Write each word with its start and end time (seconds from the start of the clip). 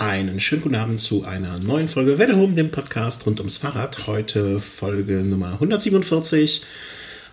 Einen 0.00 0.40
schönen 0.40 0.62
guten 0.62 0.74
Abend 0.76 0.98
zu 0.98 1.26
einer 1.26 1.58
neuen 1.58 1.86
Folge 1.86 2.18
Welle 2.18 2.34
Home, 2.34 2.54
dem 2.54 2.70
Podcast 2.70 3.26
rund 3.26 3.38
ums 3.38 3.58
Fahrrad. 3.58 4.06
Heute 4.06 4.58
Folge 4.58 5.16
Nummer 5.16 5.52
147 5.52 6.62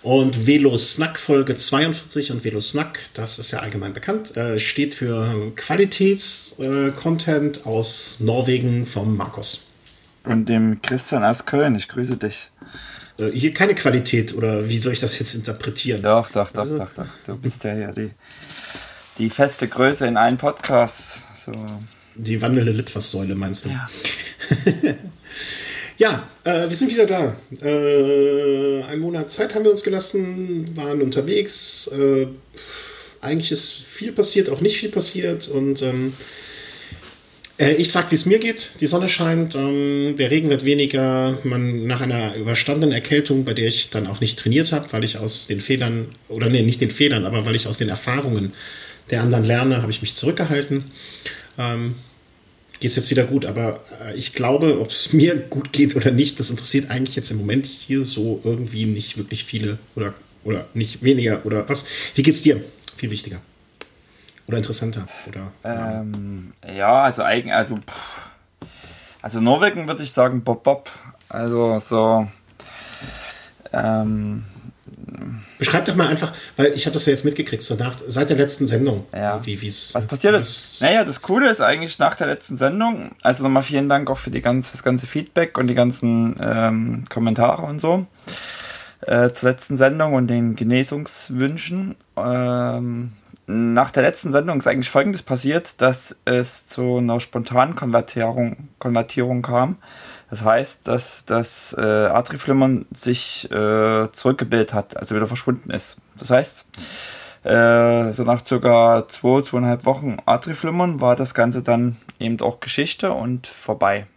und 0.02 0.46
Velo 0.46 0.78
Snack 0.78 1.18
Folge 1.18 1.56
42. 1.56 2.34
Und 2.34 2.44
Velo 2.44 2.60
Snack, 2.60 3.00
das 3.14 3.40
ist 3.40 3.52
ja 3.52 3.60
allgemein 3.60 3.94
bekannt, 3.94 4.36
äh, 4.36 4.60
steht 4.60 4.96
für 4.96 5.54
Qualitätscontent 5.56 7.60
äh, 7.60 7.64
aus 7.64 8.20
Norwegen 8.20 8.86
vom 8.86 9.16
Markus. 9.16 9.70
Und 10.26 10.50
dem 10.50 10.82
Christian 10.82 11.24
aus 11.24 11.46
Köln. 11.46 11.76
Ich 11.76 11.88
grüße 11.88 12.18
dich. 12.18 12.50
Äh, 13.18 13.32
hier 13.32 13.54
keine 13.54 13.76
Qualität 13.76 14.36
oder 14.36 14.68
wie 14.68 14.78
soll 14.78 14.92
ich 14.92 15.00
das 15.00 15.18
jetzt 15.20 15.36
interpretieren? 15.36 16.02
Doch, 16.02 16.32
doch, 16.32 16.52
doch, 16.52 16.64
also, 16.64 16.80
doch, 16.80 16.94
doch. 16.94 17.06
Du 17.28 17.38
bist 17.38 17.64
ja 17.64 17.76
ja 17.76 17.94
die, 17.94 18.12
die 19.20 19.30
feste 19.30 19.70
Größe 19.70 20.06
in 20.06 20.18
allen 20.18 20.36
Podcasts. 20.36 21.22
So. 21.46 21.54
Die 22.18 22.42
wandelnde 22.42 22.72
Litfaßsäule, 22.72 23.36
meinst 23.36 23.66
du? 23.66 23.70
Ja. 23.70 23.88
ja, 25.98 26.28
äh, 26.44 26.70
wir 26.70 26.76
sind 26.76 26.92
wieder 26.92 27.06
da. 27.06 27.36
Äh, 27.62 28.84
einen 28.84 29.02
Monat 29.02 29.32
Zeit 29.32 29.54
haben 29.54 29.64
wir 29.64 29.72
uns 29.72 29.84
gelassen, 29.84 30.76
waren 30.76 31.02
unterwegs. 31.02 31.88
Äh, 31.88 32.28
eigentlich 33.22 33.52
ist 33.52 33.72
viel 33.72 34.12
passiert, 34.12 34.50
auch 34.50 34.62
nicht 34.62 34.78
viel 34.78 34.90
passiert. 34.90 35.48
Und 35.48 35.82
ähm, 35.84 36.14
äh, 37.60 37.74
ich 37.74 37.92
sag, 37.92 38.12
wie 38.12 38.16
es 38.16 38.26
mir 38.26 38.40
geht. 38.40 38.72
Die 38.82 38.88
Sonne 38.88 39.10
scheint, 39.10 39.56
ähm, 39.56 40.16
der 40.18 40.32
Regen 40.32 40.50
wird 40.50 40.66
weniger. 40.66 41.38
Man 41.44 41.86
nach 41.86 42.02
einer 42.02 42.36
überstandenen 42.36 42.94
Erkältung, 42.94 43.46
bei 43.46 43.54
der 43.54 43.68
ich 43.68 43.90
dann 43.90 44.08
auch 44.08 44.22
nicht 44.22 44.40
trainiert 44.40 44.72
habe, 44.72 44.92
weil 44.92 45.04
ich 45.04 45.18
aus 45.18 45.48
den 45.48 45.62
Fehlern, 45.62 46.16
oder 46.30 46.50
nee, 46.50 46.62
nicht 46.62 46.82
den 46.82 46.92
Fehlern, 46.92 47.26
aber 47.26 47.46
weil 47.46 47.56
ich 47.56 47.68
aus 47.68 47.78
den 47.78 47.90
Erfahrungen 47.90 48.54
der 49.10 49.22
anderen 49.22 49.46
lerne, 49.46 49.82
habe 49.82 49.92
ich 49.92 50.02
mich 50.02 50.16
zurückgehalten. 50.16 50.86
Ähm, 51.58 51.96
geht 52.80 52.92
es 52.92 52.96
jetzt 52.96 53.12
wieder 53.12 53.24
gut. 53.24 53.46
Aber 53.46 53.80
äh, 54.06 54.16
ich 54.16 54.34
glaube, 54.34 54.80
ob 54.80 54.90
es 54.90 55.14
mir 55.14 55.36
gut 55.36 55.72
geht 55.74 55.96
oder 55.96 56.12
nicht, 56.12 56.40
das 56.40 56.50
interessiert 56.50 56.90
eigentlich 56.92 57.16
jetzt 57.16 57.32
im 57.32 57.38
Moment 57.38 57.66
hier 57.66 58.04
so 58.04 58.42
irgendwie 58.44 58.86
nicht 58.86 59.18
wirklich 59.18 59.46
viele 59.46 59.78
oder, 59.96 60.14
oder 60.44 60.66
nicht 60.74 61.04
weniger 61.04 61.46
oder 61.46 61.68
was. 61.70 61.86
Wie 62.16 62.22
geht's 62.22 62.42
dir? 62.42 62.64
Viel 62.96 63.12
wichtiger. 63.12 63.40
Oder 64.48 64.58
interessanter. 64.58 65.08
Oder, 65.28 65.52
ähm, 65.66 66.54
ja, 66.76 67.04
also 67.04 67.22
eigen, 67.22 67.52
also, 67.52 67.78
also 69.22 69.42
Norwegen 69.42 69.88
würde 69.88 70.04
ich 70.04 70.12
sagen 70.12 70.44
Bob 70.44 70.64
Bob. 70.64 70.90
Also 71.30 71.80
so. 71.80 72.28
Ähm, 73.74 74.46
Beschreib 75.58 75.86
doch 75.86 75.96
mal 75.96 76.08
einfach, 76.08 76.34
weil 76.56 76.68
ich 76.68 76.86
habe 76.86 76.94
das 76.94 77.06
ja 77.06 77.12
jetzt 77.12 77.26
mitgekriegt, 77.26 77.64
so 77.64 77.76
nach, 77.76 77.96
seit 78.08 78.30
der 78.30 78.38
letzten 78.38 78.68
Sendung. 78.68 79.06
Ja. 79.14 79.46
Wie, 79.46 79.62
wie's, 79.62 79.96
Was 79.96 80.06
passiert 80.06 80.36
ist? 80.36 80.82
Naja, 80.82 81.04
das 81.04 81.22
Coole 81.22 81.50
ist 81.50 81.62
eigentlich 81.62 82.00
nach 82.00 82.16
der 82.16 82.28
letzten 82.28 82.58
Sendung, 82.58 83.12
also 83.22 83.44
nochmal 83.44 83.64
vielen 83.64 83.90
Dank 83.90 84.10
auch 84.10 84.18
für 84.18 84.32
die 84.32 84.42
ganz, 84.42 84.72
das 84.72 84.84
ganze 84.84 85.08
Feedback 85.08 85.58
und 85.58 85.68
die 85.68 85.76
ganzen 85.76 86.36
ähm, 86.42 87.04
Kommentare 87.10 87.64
und 87.64 87.80
so 87.80 88.06
äh, 89.02 89.32
zur 89.32 89.50
letzten 89.50 89.78
Sendung 89.78 90.14
und 90.14 90.28
den 90.28 90.56
Genesungswünschen. 90.56 91.96
Ähm, 92.16 93.14
nach 93.48 93.92
der 93.92 94.04
letzten 94.04 94.32
Sendung 94.32 94.60
ist 94.60 94.68
eigentlich 94.68 94.90
folgendes 94.90 95.24
passiert, 95.24 95.82
dass 95.82 96.18
es 96.26 96.68
zu 96.68 96.98
einer 96.98 97.20
spontanen 97.20 97.76
Konvertierung, 97.76 98.70
Konvertierung 98.80 99.42
kam. 99.42 99.78
Das 100.30 100.44
heißt, 100.44 100.88
dass 100.88 101.26
das 101.26 101.76
äh, 101.78 101.82
Atriflimmern 101.82 102.86
sich 102.94 103.50
äh, 103.50 104.12
zurückgebildet 104.12 104.74
hat, 104.74 104.98
also 104.98 105.16
wieder 105.16 105.28
verschwunden 105.28 105.72
ist. 105.72 105.98
Das 106.18 106.30
heißt, 106.30 106.66
äh, 107.44 108.12
so 108.12 108.24
nach 108.24 108.46
circa 108.46 109.08
zwei, 109.08 109.42
zweieinhalb 109.42 109.86
Wochen 109.86 110.18
Atriflimmern 110.26 111.00
war 111.00 111.16
das 111.16 111.34
Ganze 111.34 111.62
dann 111.62 111.98
eben 112.20 112.42
auch 112.42 112.60
Geschichte 112.60 113.14
und 113.14 113.48
vorbei. 113.48 114.08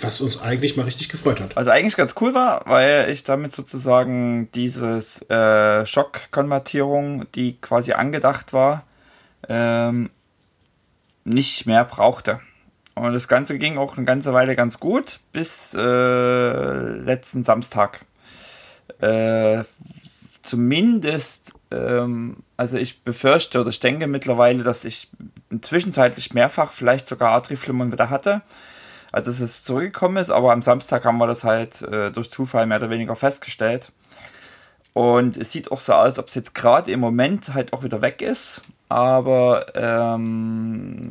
Was 0.00 0.20
uns 0.20 0.42
eigentlich 0.42 0.76
mal 0.76 0.84
richtig 0.84 1.08
gefreut 1.08 1.40
hat. 1.40 1.56
Also 1.56 1.70
eigentlich 1.70 1.96
ganz 1.96 2.14
cool 2.20 2.34
war, 2.34 2.62
weil 2.66 3.08
ich 3.10 3.24
damit 3.24 3.52
sozusagen 3.52 4.50
dieses 4.52 5.22
äh, 5.30 5.86
Schockkonvertierung, 5.86 7.30
die 7.32 7.56
quasi 7.60 7.92
angedacht 7.92 8.52
war, 8.52 8.84
ähm, 9.48 10.10
nicht 11.24 11.66
mehr 11.66 11.84
brauchte. 11.84 12.40
Und 12.94 13.12
das 13.14 13.28
Ganze 13.28 13.58
ging 13.58 13.78
auch 13.78 13.96
eine 13.96 14.06
ganze 14.06 14.32
Weile 14.32 14.56
ganz 14.56 14.78
gut, 14.78 15.20
bis 15.32 15.74
äh, 15.74 15.80
letzten 15.80 17.44
Samstag. 17.44 18.00
Äh, 19.00 19.64
zumindest, 20.42 21.54
ähm, 21.70 22.38
also 22.56 22.76
ich 22.76 23.02
befürchte 23.02 23.60
oder 23.60 23.70
ich 23.70 23.80
denke 23.80 24.06
mittlerweile, 24.06 24.62
dass 24.64 24.84
ich 24.84 25.08
zwischenzeitlich 25.60 26.34
mehrfach 26.34 26.72
vielleicht 26.72 27.08
sogar 27.08 27.32
Atriflimmern 27.32 27.92
wieder 27.92 28.10
hatte, 28.10 28.42
als 29.12 29.26
es 29.28 29.64
zurückgekommen 29.64 30.16
ist, 30.18 30.30
aber 30.30 30.52
am 30.52 30.62
Samstag 30.62 31.04
haben 31.04 31.18
wir 31.18 31.26
das 31.26 31.44
halt 31.44 31.82
äh, 31.82 32.10
durch 32.10 32.30
Zufall 32.30 32.66
mehr 32.66 32.78
oder 32.78 32.90
weniger 32.90 33.16
festgestellt. 33.16 33.92
Und 34.92 35.36
es 35.36 35.52
sieht 35.52 35.70
auch 35.70 35.80
so 35.80 35.92
aus, 35.92 36.04
als 36.04 36.18
ob 36.18 36.28
es 36.28 36.34
jetzt 36.34 36.54
gerade 36.54 36.90
im 36.90 37.00
Moment 37.00 37.54
halt 37.54 37.72
auch 37.72 37.84
wieder 37.84 38.02
weg 38.02 38.22
ist, 38.22 38.62
aber 38.88 39.66
ähm, 39.74 41.10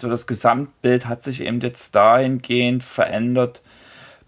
so 0.00 0.08
das 0.08 0.26
Gesamtbild 0.26 1.06
hat 1.06 1.22
sich 1.22 1.42
eben 1.42 1.60
jetzt 1.60 1.94
dahingehend 1.94 2.84
verändert 2.84 3.62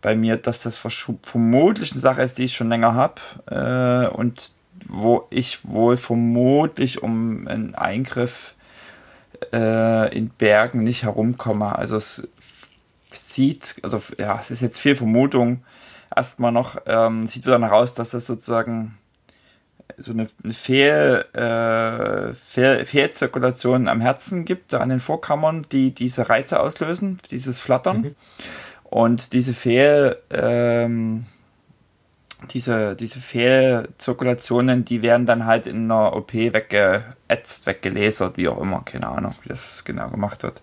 bei 0.01 0.15
mir, 0.15 0.37
dass 0.37 0.63
das 0.63 0.77
vermutlich 0.79 1.93
eine 1.93 2.01
Sache 2.01 2.23
ist, 2.23 2.39
die 2.39 2.45
ich 2.45 2.55
schon 2.55 2.69
länger 2.69 2.95
habe 2.95 4.11
äh, 4.11 4.15
und 4.15 4.53
wo 4.87 5.27
ich 5.31 5.67
wohl 5.69 5.97
vermutlich 5.97 7.03
um 7.03 7.49
einen 7.49 7.75
Eingriff 7.75 8.55
äh, 9.53 10.17
in 10.17 10.31
Bergen 10.31 10.85
nicht 10.85 11.03
herumkomme. 11.03 11.77
Also 11.77 11.97
es 11.97 12.29
sieht, 13.11 13.77
also 13.83 14.01
ja, 14.19 14.39
es 14.41 14.51
ist 14.51 14.61
jetzt 14.61 14.79
viel 14.79 14.97
Vermutung 14.97 15.65
erstmal 16.15 16.53
noch, 16.53 16.77
ähm, 16.87 17.27
sieht 17.27 17.47
wieder 17.47 17.59
nach 17.59 17.73
aus, 17.73 17.95
dass 17.95 18.11
das 18.11 18.27
sozusagen 18.27 18.98
so 19.99 20.13
eine, 20.13 20.29
eine 20.43 20.55
Fehl, 20.55 21.25
äh, 21.33 22.35
Fehl, 22.35 22.85
Fehlzirkulation 22.85 23.89
am 23.89 24.01
Herzen 24.01 24.45
gibt, 24.45 24.75
an 24.75 24.89
den 24.89 25.01
Vorkammern, 25.01 25.67
die 25.73 25.93
diese 25.93 26.29
Reize 26.29 26.61
auslösen, 26.61 27.19
dieses 27.31 27.59
Flattern. 27.59 28.01
Mhm. 28.01 28.15
Und 28.85 29.33
diese 29.33 29.53
Fehl, 29.53 30.17
ähm, 30.31 31.27
diese, 32.53 32.95
diese 32.97 33.21
Fehlzirkulationen, 33.21 34.85
die 34.85 35.03
werden 35.03 35.27
dann 35.27 35.45
halt 35.45 35.67
in 35.67 35.85
einer 35.91 36.15
OP 36.15 36.33
weggeätzt, 36.33 37.67
weggelasert, 37.67 38.37
wie 38.37 38.49
auch 38.49 38.61
immer, 38.61 38.83
keine 38.85 39.09
Ahnung, 39.09 39.35
wie 39.43 39.49
das 39.49 39.85
genau 39.85 40.09
gemacht 40.09 40.43
wird. 40.43 40.63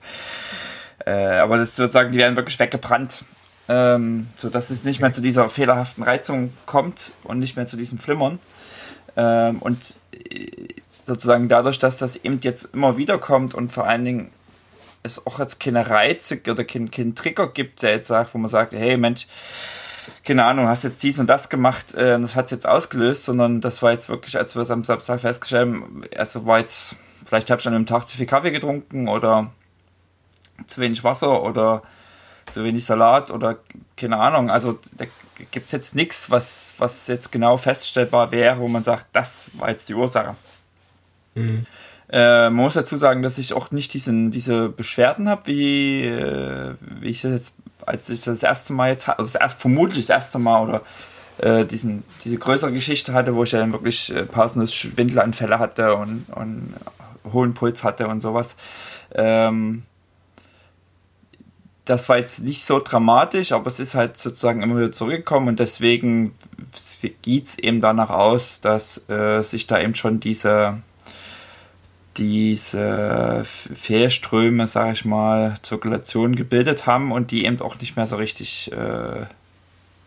Äh, 1.05 1.11
aber 1.11 1.57
das 1.57 1.75
sozusagen, 1.75 2.11
die 2.11 2.17
werden 2.17 2.35
wirklich 2.35 2.59
weggebrannt. 2.59 3.25
Ähm, 3.67 4.27
so 4.37 4.49
dass 4.49 4.69
es 4.69 4.83
nicht 4.83 5.01
mehr 5.01 5.11
zu 5.11 5.21
dieser 5.21 5.49
fehlerhaften 5.49 6.03
Reizung 6.03 6.53
kommt 6.67 7.13
und 7.23 7.39
nicht 7.39 7.55
mehr 7.55 7.65
zu 7.65 7.77
diesem 7.77 7.97
Flimmern. 7.97 8.39
Ähm, 9.15 9.59
und 9.59 9.95
äh, 10.11 10.67
sozusagen 11.05 11.49
dadurch, 11.49 11.79
dass 11.79 11.97
das 11.97 12.15
eben 12.17 12.39
jetzt 12.41 12.73
immer 12.73 12.97
wieder 12.97 13.17
kommt 13.17 13.53
und 13.53 13.71
vor 13.71 13.85
allen 13.85 14.05
Dingen 14.05 14.31
es 15.03 15.25
auch 15.25 15.39
jetzt 15.39 15.59
keine 15.59 15.87
Reize 15.87 16.39
oder 16.49 16.63
keinen 16.63 16.89
kein 16.89 17.15
Trigger 17.15 17.47
gibt, 17.47 17.83
der 17.83 17.91
jetzt 17.91 18.07
sagt, 18.07 18.33
wo 18.33 18.39
man 18.39 18.49
sagt, 18.49 18.73
hey 18.73 18.97
Mensch, 18.97 19.27
keine 20.23 20.45
Ahnung, 20.45 20.67
hast 20.67 20.83
jetzt 20.83 21.01
dies 21.03 21.19
und 21.19 21.27
das 21.27 21.49
gemacht, 21.49 21.93
äh, 21.93 22.19
das 22.19 22.35
hat 22.35 22.45
es 22.45 22.51
jetzt 22.51 22.67
ausgelöst, 22.67 23.25
sondern 23.25 23.61
das 23.61 23.81
war 23.81 23.91
jetzt 23.91 24.09
wirklich, 24.09 24.37
als 24.37 24.55
wir 24.55 24.63
es 24.63 24.71
am 24.71 24.83
Samstag 24.83 25.19
festgestellt 25.19 25.67
haben, 25.67 26.03
also 26.17 26.45
war 26.45 26.59
jetzt, 26.59 26.95
vielleicht 27.25 27.49
habe 27.49 27.61
ich 27.61 27.67
an 27.67 27.75
einem 27.75 27.85
Tag 27.85 28.07
zu 28.07 28.17
viel 28.17 28.25
Kaffee 28.25 28.51
getrunken 28.51 29.07
oder 29.07 29.51
zu 30.67 30.81
wenig 30.81 31.03
Wasser 31.03 31.43
oder 31.43 31.83
zu 32.51 32.63
wenig 32.63 32.85
Salat 32.85 33.31
oder 33.31 33.59
keine 33.97 34.17
Ahnung. 34.17 34.49
Also 34.49 34.79
da 34.97 35.05
gibt 35.51 35.67
es 35.67 35.71
jetzt 35.71 35.95
nichts, 35.95 36.29
was, 36.31 36.73
was 36.77 37.07
jetzt 37.07 37.31
genau 37.31 37.57
feststellbar 37.57 38.31
wäre, 38.31 38.59
wo 38.59 38.67
man 38.67 38.83
sagt, 38.83 39.07
das 39.13 39.51
war 39.53 39.69
jetzt 39.69 39.89
die 39.89 39.93
Ursache. 39.93 40.35
Mhm. 41.35 41.65
Äh, 42.09 42.49
man 42.49 42.63
muss 42.63 42.75
dazu 42.75 42.97
sagen, 42.97 43.21
dass 43.21 43.37
ich 43.37 43.53
auch 43.53 43.71
nicht 43.71 43.93
diesen, 43.93 44.31
diese 44.31 44.69
Beschwerden 44.69 45.27
habe, 45.27 45.47
wie, 45.47 46.03
äh, 46.03 46.75
wie 46.79 47.09
ich 47.09 47.21
das 47.21 47.31
jetzt, 47.31 47.53
als 47.85 48.09
ich 48.09 48.21
das 48.21 48.43
erste 48.43 48.73
Mal 48.73 48.91
jetzt, 48.91 49.09
also 49.09 49.23
das 49.23 49.35
erst, 49.35 49.59
vermutlich 49.59 50.07
das 50.07 50.15
erste 50.15 50.39
Mal 50.39 50.63
oder 50.63 50.81
äh, 51.39 51.65
diesen, 51.65 52.03
diese 52.23 52.37
größere 52.37 52.71
Geschichte 52.71 53.13
hatte, 53.13 53.35
wo 53.35 53.43
ich 53.43 53.51
ja 53.51 53.59
dann 53.59 53.73
wirklich 53.73 54.13
äh, 54.15 54.23
pausenlos 54.23 54.73
Schwindelanfälle 54.73 55.59
hatte 55.59 55.95
und, 55.95 56.27
und 56.33 56.73
hohen 57.31 57.53
Puls 57.53 57.83
hatte 57.83 58.07
und 58.07 58.21
sowas. 58.21 58.55
Ähm, 59.13 59.83
das 61.85 62.09
war 62.09 62.17
jetzt 62.17 62.43
nicht 62.43 62.65
so 62.65 62.79
dramatisch, 62.79 63.51
aber 63.51 63.67
es 63.67 63.79
ist 63.79 63.93
halt 63.93 64.17
sozusagen 64.17 64.63
immer 64.63 64.77
wieder 64.77 64.91
zurückgekommen 64.91 65.47
und 65.47 65.59
deswegen 65.59 66.33
geht 67.21 67.45
es 67.45 67.59
eben 67.59 67.79
danach 67.79 68.09
aus, 68.09 68.59
dass 68.59 69.07
äh, 69.07 69.43
sich 69.43 69.67
da 69.67 69.79
eben 69.79 69.93
schon 69.93 70.19
diese, 70.19 70.81
diese 72.17 73.43
Fehlströme, 73.45 74.67
sage 74.67 74.93
ich 74.93 75.05
mal, 75.05 75.57
Zirkulation 75.61 76.35
gebildet 76.35 76.87
haben 76.87 77.11
und 77.11 77.29
die 77.29 77.45
eben 77.45 77.61
auch 77.61 77.79
nicht 77.79 77.95
mehr 77.95 78.07
so 78.07 78.15
richtig 78.15 78.71
äh, 78.71 79.27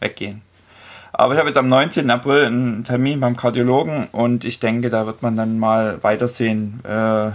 weggehen. 0.01 0.43
Aber 1.13 1.35
ich 1.35 1.39
habe 1.39 1.49
jetzt 1.49 1.59
am 1.59 1.69
19. 1.69 2.11
April 2.11 2.45
einen 2.45 2.85
Termin 2.85 3.21
beim 3.21 3.37
Kardiologen 3.37 4.09
und 4.11 4.45
ich 4.45 4.59
denke, 4.59 4.91
da 4.91 5.07
wird 5.07 5.23
man 5.23 5.37
dann 5.37 5.59
mal 5.59 6.03
weitersehen, 6.03 6.81
äh, 6.85 7.29
äh 7.29 7.33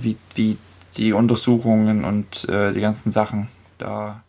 wie, 0.00 0.16
wie 0.34 0.58
die 0.96 1.12
Untersuchungen 1.12 2.04
und 2.04 2.48
äh, 2.48 2.72
die 2.72 2.80
ganzen 2.80 3.12
Sachen 3.12 3.48
da 3.78 4.22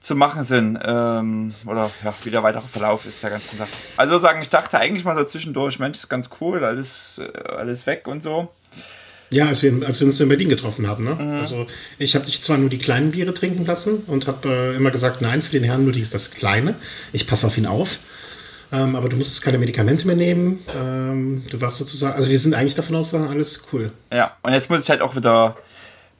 zu 0.00 0.14
machen 0.14 0.44
sind. 0.44 0.78
Ähm, 0.82 1.52
oder 1.66 1.90
ja, 2.04 2.14
wie 2.24 2.30
der 2.30 2.42
weitere 2.42 2.62
Verlauf 2.62 3.04
ist 3.04 3.22
der 3.22 3.30
ganzen 3.30 3.58
Sache. 3.58 3.70
Also 3.96 4.18
sagen, 4.18 4.40
ich 4.40 4.48
dachte 4.48 4.78
eigentlich 4.78 5.04
mal 5.04 5.16
so 5.16 5.24
zwischendurch, 5.24 5.78
Mensch, 5.78 5.98
ist 5.98 6.08
ganz 6.08 6.30
cool, 6.40 6.64
alles, 6.64 7.18
äh, 7.18 7.48
alles 7.48 7.86
weg 7.86 8.06
und 8.06 8.22
so. 8.22 8.48
Ja, 9.30 9.46
als 9.48 9.62
wir, 9.62 9.86
als 9.86 10.00
wir 10.00 10.06
uns 10.06 10.18
in 10.20 10.28
Berlin 10.28 10.48
getroffen 10.48 10.86
haben. 10.86 11.04
Ne? 11.04 11.14
Mhm. 11.14 11.38
Also 11.38 11.66
ich 11.98 12.14
habe 12.14 12.24
dich 12.24 12.40
zwar 12.40 12.56
nur 12.56 12.70
die 12.70 12.78
kleinen 12.78 13.10
Biere 13.10 13.34
trinken 13.34 13.66
lassen 13.66 14.04
und 14.06 14.26
habe 14.26 14.48
äh, 14.48 14.76
immer 14.76 14.90
gesagt, 14.90 15.20
nein, 15.20 15.42
für 15.42 15.52
den 15.52 15.64
Herrn 15.64 15.84
nur 15.84 15.92
die, 15.92 16.08
das 16.08 16.30
Kleine. 16.30 16.74
Ich 17.12 17.26
passe 17.26 17.46
auf 17.46 17.58
ihn 17.58 17.66
auf. 17.66 17.98
Ähm, 18.70 18.96
aber 18.96 19.08
du 19.08 19.16
musstest 19.16 19.42
keine 19.42 19.58
Medikamente 19.58 20.06
mehr 20.06 20.16
nehmen. 20.16 20.62
Ähm, 20.76 21.44
du 21.50 21.60
warst 21.60 21.78
sozusagen, 21.78 22.14
also 22.14 22.30
wir 22.30 22.38
sind 22.38 22.54
eigentlich 22.54 22.74
davon 22.74 22.96
aus, 22.96 23.14
alles 23.14 23.66
cool. 23.72 23.92
Ja, 24.12 24.36
und 24.42 24.52
jetzt 24.52 24.68
muss 24.68 24.82
ich 24.82 24.90
halt 24.90 25.00
auch 25.00 25.16
wieder 25.16 25.56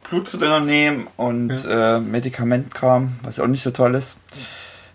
Blutverdünner 0.09 0.61
nehmen 0.61 1.09
und 1.17 1.51
ja. 1.51 1.97
äh, 1.97 2.01
Medikamentkram, 2.01 3.19
was 3.23 3.39
auch 3.39 3.47
nicht 3.47 3.63
so 3.63 3.71
toll 3.71 3.95
ist. 3.95 4.17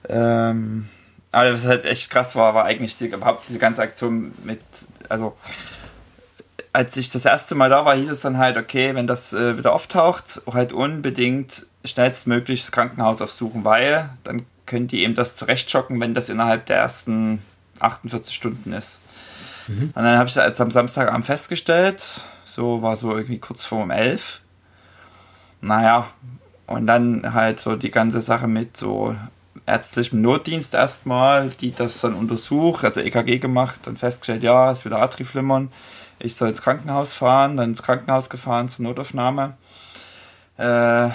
Ähm, 0.09 0.89
aber 1.31 1.53
was 1.53 1.65
halt 1.65 1.85
echt 1.85 2.09
krass 2.09 2.35
war, 2.35 2.53
war 2.55 2.65
eigentlich 2.65 2.97
die, 2.97 3.07
überhaupt 3.07 3.47
diese 3.47 3.59
ganze 3.59 3.81
Aktion 3.81 4.33
mit, 4.43 4.61
also 5.09 5.35
als 6.71 6.97
ich 6.97 7.11
das 7.11 7.25
erste 7.25 7.53
Mal 7.53 7.69
da 7.69 7.85
war, 7.85 7.95
hieß 7.95 8.09
es 8.09 8.21
dann 8.21 8.39
halt, 8.39 8.57
okay, 8.57 8.95
wenn 8.95 9.05
das 9.05 9.31
äh, 9.33 9.57
wieder 9.57 9.73
auftaucht, 9.73 10.41
halt 10.51 10.73
unbedingt 10.73 11.67
schnellstmöglich 11.85 12.61
das 12.61 12.71
Krankenhaus 12.71 13.21
aufsuchen, 13.21 13.63
weil 13.63 14.09
dann 14.23 14.45
können 14.73 14.87
die 14.87 15.03
eben 15.03 15.13
das 15.13 15.35
zurechtschocken, 15.35 16.01
wenn 16.01 16.15
das 16.15 16.29
innerhalb 16.29 16.65
der 16.65 16.77
ersten 16.77 17.43
48 17.79 18.33
Stunden 18.33 18.73
ist. 18.73 18.99
Mhm. 19.67 19.93
Und 19.93 20.03
dann 20.03 20.17
habe 20.17 20.27
ich 20.27 20.33
das 20.33 20.59
am 20.59 20.71
Samstagabend 20.71 21.27
festgestellt, 21.27 22.21
so 22.43 22.81
war 22.81 22.95
so 22.95 23.15
irgendwie 23.15 23.37
kurz 23.37 23.63
vor 23.63 23.83
um 23.83 23.91
11. 23.91 24.41
Naja, 25.61 26.07
und 26.65 26.87
dann 26.87 27.35
halt 27.35 27.59
so 27.59 27.75
die 27.75 27.91
ganze 27.91 28.21
Sache 28.21 28.47
mit 28.47 28.75
so 28.75 29.15
ärztlichem 29.67 30.23
Notdienst 30.23 30.73
erstmal, 30.73 31.49
die 31.49 31.69
das 31.69 32.01
dann 32.01 32.15
untersucht, 32.15 32.83
also 32.83 32.99
EKG 32.99 33.37
gemacht 33.37 33.87
und 33.87 33.99
festgestellt, 33.99 34.41
ja, 34.41 34.71
ist 34.71 34.85
wieder 34.85 34.97
Atriflimmern. 34.97 35.71
Ich 36.17 36.35
soll 36.35 36.49
ins 36.49 36.63
Krankenhaus 36.63 37.13
fahren, 37.13 37.57
dann 37.57 37.69
ins 37.69 37.83
Krankenhaus 37.83 38.27
gefahren 38.27 38.69
zur 38.69 38.85
Notaufnahme. 38.85 39.53
Äh, 40.57 41.09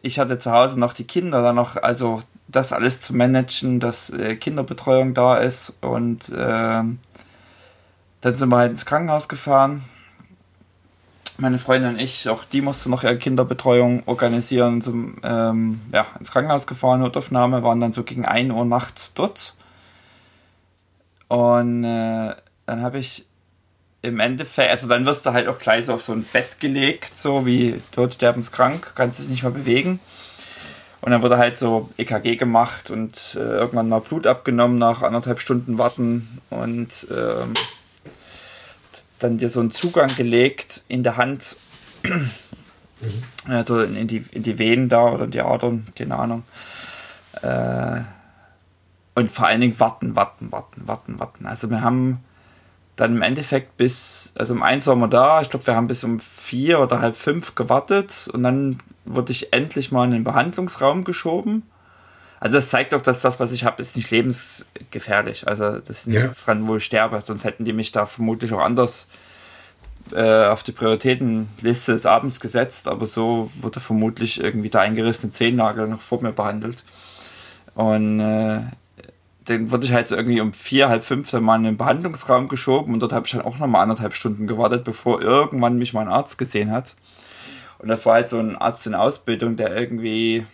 ich 0.00 0.18
hatte 0.18 0.38
zu 0.38 0.50
Hause 0.50 0.80
noch 0.80 0.94
die 0.94 1.04
Kinder 1.04 1.42
dann 1.42 1.56
noch, 1.56 1.76
also 1.76 2.22
das 2.50 2.72
alles 2.72 3.00
zu 3.00 3.14
managen, 3.14 3.80
dass 3.80 4.10
äh, 4.10 4.36
Kinderbetreuung 4.36 5.14
da 5.14 5.36
ist 5.36 5.74
und 5.80 6.28
äh, 6.30 6.82
dann 8.20 8.36
sind 8.36 8.48
wir 8.48 8.56
halt 8.56 8.72
ins 8.72 8.86
Krankenhaus 8.86 9.28
gefahren. 9.28 9.84
Meine 11.38 11.58
Freundin 11.58 11.90
und 11.92 12.00
ich, 12.00 12.28
auch 12.28 12.44
die 12.44 12.60
musste 12.60 12.90
noch 12.90 13.02
ihre 13.02 13.16
Kinderbetreuung 13.16 14.02
organisieren, 14.04 14.82
zum, 14.82 15.16
ähm, 15.22 15.80
ja, 15.90 16.06
ins 16.18 16.30
Krankenhaus 16.30 16.66
gefahren, 16.66 17.00
Notaufnahme, 17.00 17.62
waren 17.62 17.80
dann 17.80 17.94
so 17.94 18.02
gegen 18.02 18.26
1 18.26 18.52
Uhr 18.52 18.64
nachts 18.66 19.14
dort. 19.14 19.54
Und 21.28 21.84
äh, 21.84 22.34
dann 22.66 22.82
habe 22.82 22.98
ich 22.98 23.24
im 24.02 24.20
Endeffekt, 24.20 24.70
also 24.70 24.88
dann 24.88 25.06
wirst 25.06 25.24
du 25.24 25.32
halt 25.32 25.48
auch 25.48 25.58
gleich 25.58 25.86
so 25.86 25.94
auf 25.94 26.02
so 26.02 26.12
ein 26.12 26.24
Bett 26.24 26.60
gelegt, 26.60 27.16
so 27.16 27.46
wie 27.46 27.80
todsterbenskrank, 27.92 28.92
kannst 28.94 29.18
dich 29.18 29.28
nicht 29.28 29.42
mehr 29.42 29.52
bewegen. 29.52 30.00
Und 31.00 31.12
dann 31.12 31.22
wurde 31.22 31.38
halt 31.38 31.56
so 31.56 31.88
EKG 31.96 32.36
gemacht 32.36 32.90
und 32.90 33.34
äh, 33.34 33.38
irgendwann 33.38 33.88
mal 33.88 34.00
Blut 34.00 34.26
abgenommen 34.26 34.78
nach 34.78 35.02
anderthalb 35.02 35.40
Stunden 35.40 35.78
Warten 35.78 36.40
und 36.50 37.06
ähm, 37.10 37.54
dann 39.18 39.38
dir 39.38 39.48
so 39.48 39.60
einen 39.60 39.70
Zugang 39.70 40.14
gelegt 40.16 40.82
in 40.88 41.02
der 41.02 41.16
Hand, 41.16 41.56
mhm. 42.02 42.30
also 43.46 43.80
in 43.80 44.08
die, 44.08 44.24
in 44.32 44.42
die 44.42 44.58
Venen 44.58 44.88
da 44.88 45.08
oder 45.08 45.24
in 45.24 45.30
die 45.30 45.40
Adern, 45.40 45.86
keine 45.96 46.18
Ahnung. 46.18 46.42
Äh, 47.42 48.00
und 49.14 49.32
vor 49.32 49.46
allen 49.46 49.60
Dingen 49.60 49.80
warten, 49.80 50.16
warten, 50.16 50.52
warten, 50.52 50.86
warten, 50.86 51.18
warten. 51.18 51.46
Also 51.46 51.70
wir 51.70 51.80
haben 51.80 52.22
dann 52.96 53.16
im 53.16 53.22
Endeffekt 53.22 53.76
bis, 53.76 54.32
also 54.36 54.52
um 54.52 54.62
eins 54.62 54.86
waren 54.86 54.98
wir 54.98 55.08
da, 55.08 55.40
ich 55.40 55.48
glaube, 55.48 55.66
wir 55.66 55.74
haben 55.74 55.86
bis 55.86 56.04
um 56.04 56.20
vier 56.20 56.80
oder 56.80 57.00
halb 57.00 57.16
fünf 57.16 57.54
gewartet 57.54 58.28
und 58.32 58.42
dann 58.42 58.78
wurde 59.04 59.32
ich 59.32 59.52
endlich 59.52 59.90
mal 59.90 60.04
in 60.04 60.10
den 60.10 60.24
Behandlungsraum 60.24 61.04
geschoben. 61.04 61.62
Also 62.40 62.56
das 62.56 62.70
zeigt 62.70 62.94
doch, 62.94 63.02
dass 63.02 63.20
das, 63.20 63.38
was 63.38 63.52
ich 63.52 63.64
habe, 63.64 63.82
ist 63.82 63.96
nicht 63.96 64.10
lebensgefährlich. 64.10 65.46
Also 65.46 65.78
das 65.78 65.90
ist 65.90 66.06
nichts 66.06 66.40
ja. 66.40 66.44
dran, 66.46 66.66
wo 66.66 66.76
ich 66.76 66.84
sterbe. 66.84 67.20
Sonst 67.20 67.44
hätten 67.44 67.66
die 67.66 67.74
mich 67.74 67.92
da 67.92 68.06
vermutlich 68.06 68.54
auch 68.54 68.60
anders 68.60 69.06
äh, 70.12 70.46
auf 70.46 70.62
die 70.62 70.72
Prioritätenliste 70.72 71.92
des 71.92 72.06
Abends 72.06 72.40
gesetzt. 72.40 72.88
Aber 72.88 73.04
so 73.04 73.50
wurde 73.60 73.78
vermutlich 73.78 74.42
irgendwie 74.42 74.70
der 74.70 74.80
eingerissene 74.80 75.32
Zehennagel 75.32 75.86
noch 75.86 76.00
vor 76.00 76.22
mir 76.22 76.32
behandelt. 76.32 76.82
Und 77.74 78.20
äh, 78.20 78.62
dann 79.44 79.70
wurde 79.70 79.86
ich 79.86 79.92
halt 79.92 80.08
so 80.08 80.16
irgendwie 80.16 80.40
um 80.40 80.52
vier, 80.52 80.88
halb 80.88 81.04
fünf 81.04 81.30
dann 81.30 81.42
mal 81.42 81.56
in 81.56 81.64
den 81.64 81.76
Behandlungsraum 81.76 82.48
geschoben 82.48 82.94
und 82.94 83.00
dort 83.00 83.12
habe 83.12 83.26
ich 83.26 83.32
dann 83.32 83.42
auch 83.42 83.58
noch 83.58 83.66
mal 83.66 83.82
anderthalb 83.82 84.14
Stunden 84.14 84.46
gewartet, 84.46 84.84
bevor 84.84 85.22
irgendwann 85.22 85.78
mich 85.78 85.92
mein 85.92 86.08
Arzt 86.08 86.38
gesehen 86.38 86.70
hat. 86.70 86.94
Und 87.78 87.88
das 87.88 88.04
war 88.04 88.14
halt 88.14 88.28
so 88.28 88.38
ein 88.38 88.56
Arzt 88.56 88.86
in 88.86 88.94
Ausbildung, 88.94 89.56
der 89.56 89.74
irgendwie, 89.74 90.46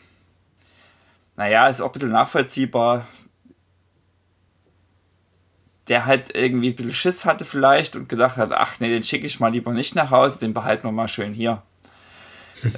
naja, 1.37 1.67
ist 1.69 1.81
auch 1.81 1.89
ein 1.89 1.93
bisschen 1.93 2.11
nachvollziehbar, 2.11 3.07
der 5.89 6.07
halt 6.07 6.35
irgendwie 6.35 6.71
ein 6.71 6.77
bisschen 6.77 6.93
Schiss 6.93 7.25
hatte 7.25 7.45
vielleicht 7.45 7.97
und 7.97 8.09
gedacht 8.09 8.37
hat, 8.37 8.53
ach 8.53 8.79
nee, 8.79 8.89
den 8.89 9.03
schicke 9.03 9.27
ich 9.27 9.41
mal 9.41 9.49
lieber 9.49 9.73
nicht 9.73 9.97
nach 9.97 10.11
Hause, 10.11 10.39
den 10.39 10.55
behalten 10.55 10.85
wir 10.85 10.93
mal 10.93 11.09
schön 11.09 11.35
hier. 11.35 11.63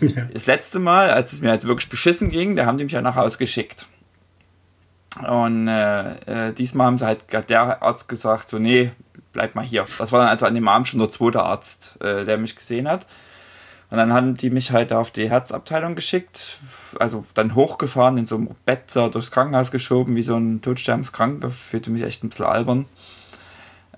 ja. 0.00 0.28
Das 0.32 0.46
letzte 0.46 0.78
Mal, 0.78 1.10
als 1.10 1.32
es 1.32 1.42
mir 1.42 1.50
halt 1.50 1.66
wirklich 1.66 1.90
beschissen 1.90 2.30
ging, 2.30 2.56
da 2.56 2.64
haben 2.64 2.78
die 2.78 2.84
mich 2.84 2.92
ja 2.92 3.02
nach 3.02 3.16
Hause 3.16 3.38
geschickt. 3.38 3.86
Und 5.26 5.68
äh, 5.68 6.48
äh, 6.48 6.52
diesmal 6.52 6.86
haben 6.86 6.98
sie 6.98 7.06
halt 7.06 7.24
hat 7.32 7.50
der 7.50 7.82
Arzt 7.82 8.08
gesagt, 8.08 8.48
so 8.48 8.58
nee, 8.58 8.92
bleib 9.32 9.54
mal 9.54 9.64
hier. 9.64 9.86
Das 9.98 10.12
war 10.12 10.20
dann 10.20 10.28
also 10.28 10.46
an 10.46 10.54
dem 10.54 10.68
Abend 10.68 10.88
schon 10.88 11.00
der 11.00 11.10
zweite 11.10 11.42
Arzt, 11.42 11.96
äh, 12.00 12.24
der 12.24 12.38
mich 12.38 12.56
gesehen 12.56 12.88
hat. 12.88 13.06
Und 13.90 13.96
dann 13.96 14.12
haben 14.12 14.34
die 14.34 14.50
mich 14.50 14.70
halt 14.70 14.92
auf 14.92 15.10
die 15.10 15.30
Herzabteilung 15.30 15.94
geschickt, 15.94 16.58
also 17.00 17.24
dann 17.32 17.54
hochgefahren, 17.54 18.18
in 18.18 18.26
so 18.26 18.36
einem 18.36 18.50
Bett 18.66 18.82
da 18.92 19.08
durchs 19.08 19.30
Krankenhaus 19.30 19.70
geschoben, 19.70 20.14
wie 20.14 20.22
so 20.22 20.36
ein 20.36 20.60
Todsterbenskranker. 20.60 21.48
Fühlte 21.50 21.90
mich 21.90 22.02
echt 22.02 22.22
ein 22.22 22.28
bisschen 22.28 22.44
albern. 22.44 22.84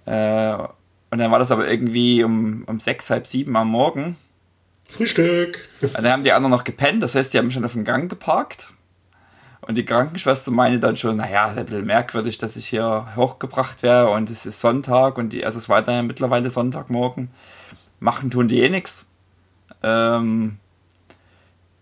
Äh, 0.06 0.54
und 1.10 1.18
dann 1.18 1.32
war 1.32 1.40
das 1.40 1.50
aber 1.50 1.68
irgendwie 1.68 2.22
um, 2.22 2.62
um 2.66 2.78
sechs, 2.78 3.10
halb 3.10 3.26
sieben 3.26 3.56
am 3.56 3.68
Morgen. 3.68 4.16
Frühstück. 4.88 5.58
Und 5.82 6.04
dann 6.04 6.12
haben 6.12 6.24
die 6.24 6.32
anderen 6.32 6.52
noch 6.52 6.64
gepennt, 6.64 7.02
das 7.02 7.16
heißt, 7.16 7.32
die 7.32 7.38
haben 7.38 7.46
mich 7.46 7.54
schon 7.54 7.64
auf 7.64 7.72
dem 7.72 7.84
Gang 7.84 8.08
geparkt. 8.08 8.72
Und 9.62 9.76
die 9.76 9.84
Krankenschwester 9.84 10.50
meinte 10.50 10.80
dann 10.80 10.96
schon, 10.96 11.16
naja, 11.16 11.50
ist 11.50 11.58
ein 11.58 11.66
bisschen 11.66 11.86
merkwürdig, 11.86 12.38
dass 12.38 12.56
ich 12.56 12.66
hier 12.66 13.06
hochgebracht 13.14 13.82
wäre 13.82 14.10
und 14.10 14.30
es 14.30 14.46
ist 14.46 14.60
Sonntag 14.60 15.18
und 15.18 15.30
die, 15.32 15.44
also 15.44 15.58
es 15.58 15.68
war 15.68 15.82
dann 15.82 16.06
mittlerweile 16.06 16.48
Sonntagmorgen. 16.48 17.30
Machen 17.98 18.30
tun 18.30 18.48
die 18.48 18.60
eh 18.60 18.70
nichts. 18.70 19.06
Ähm, 19.82 20.58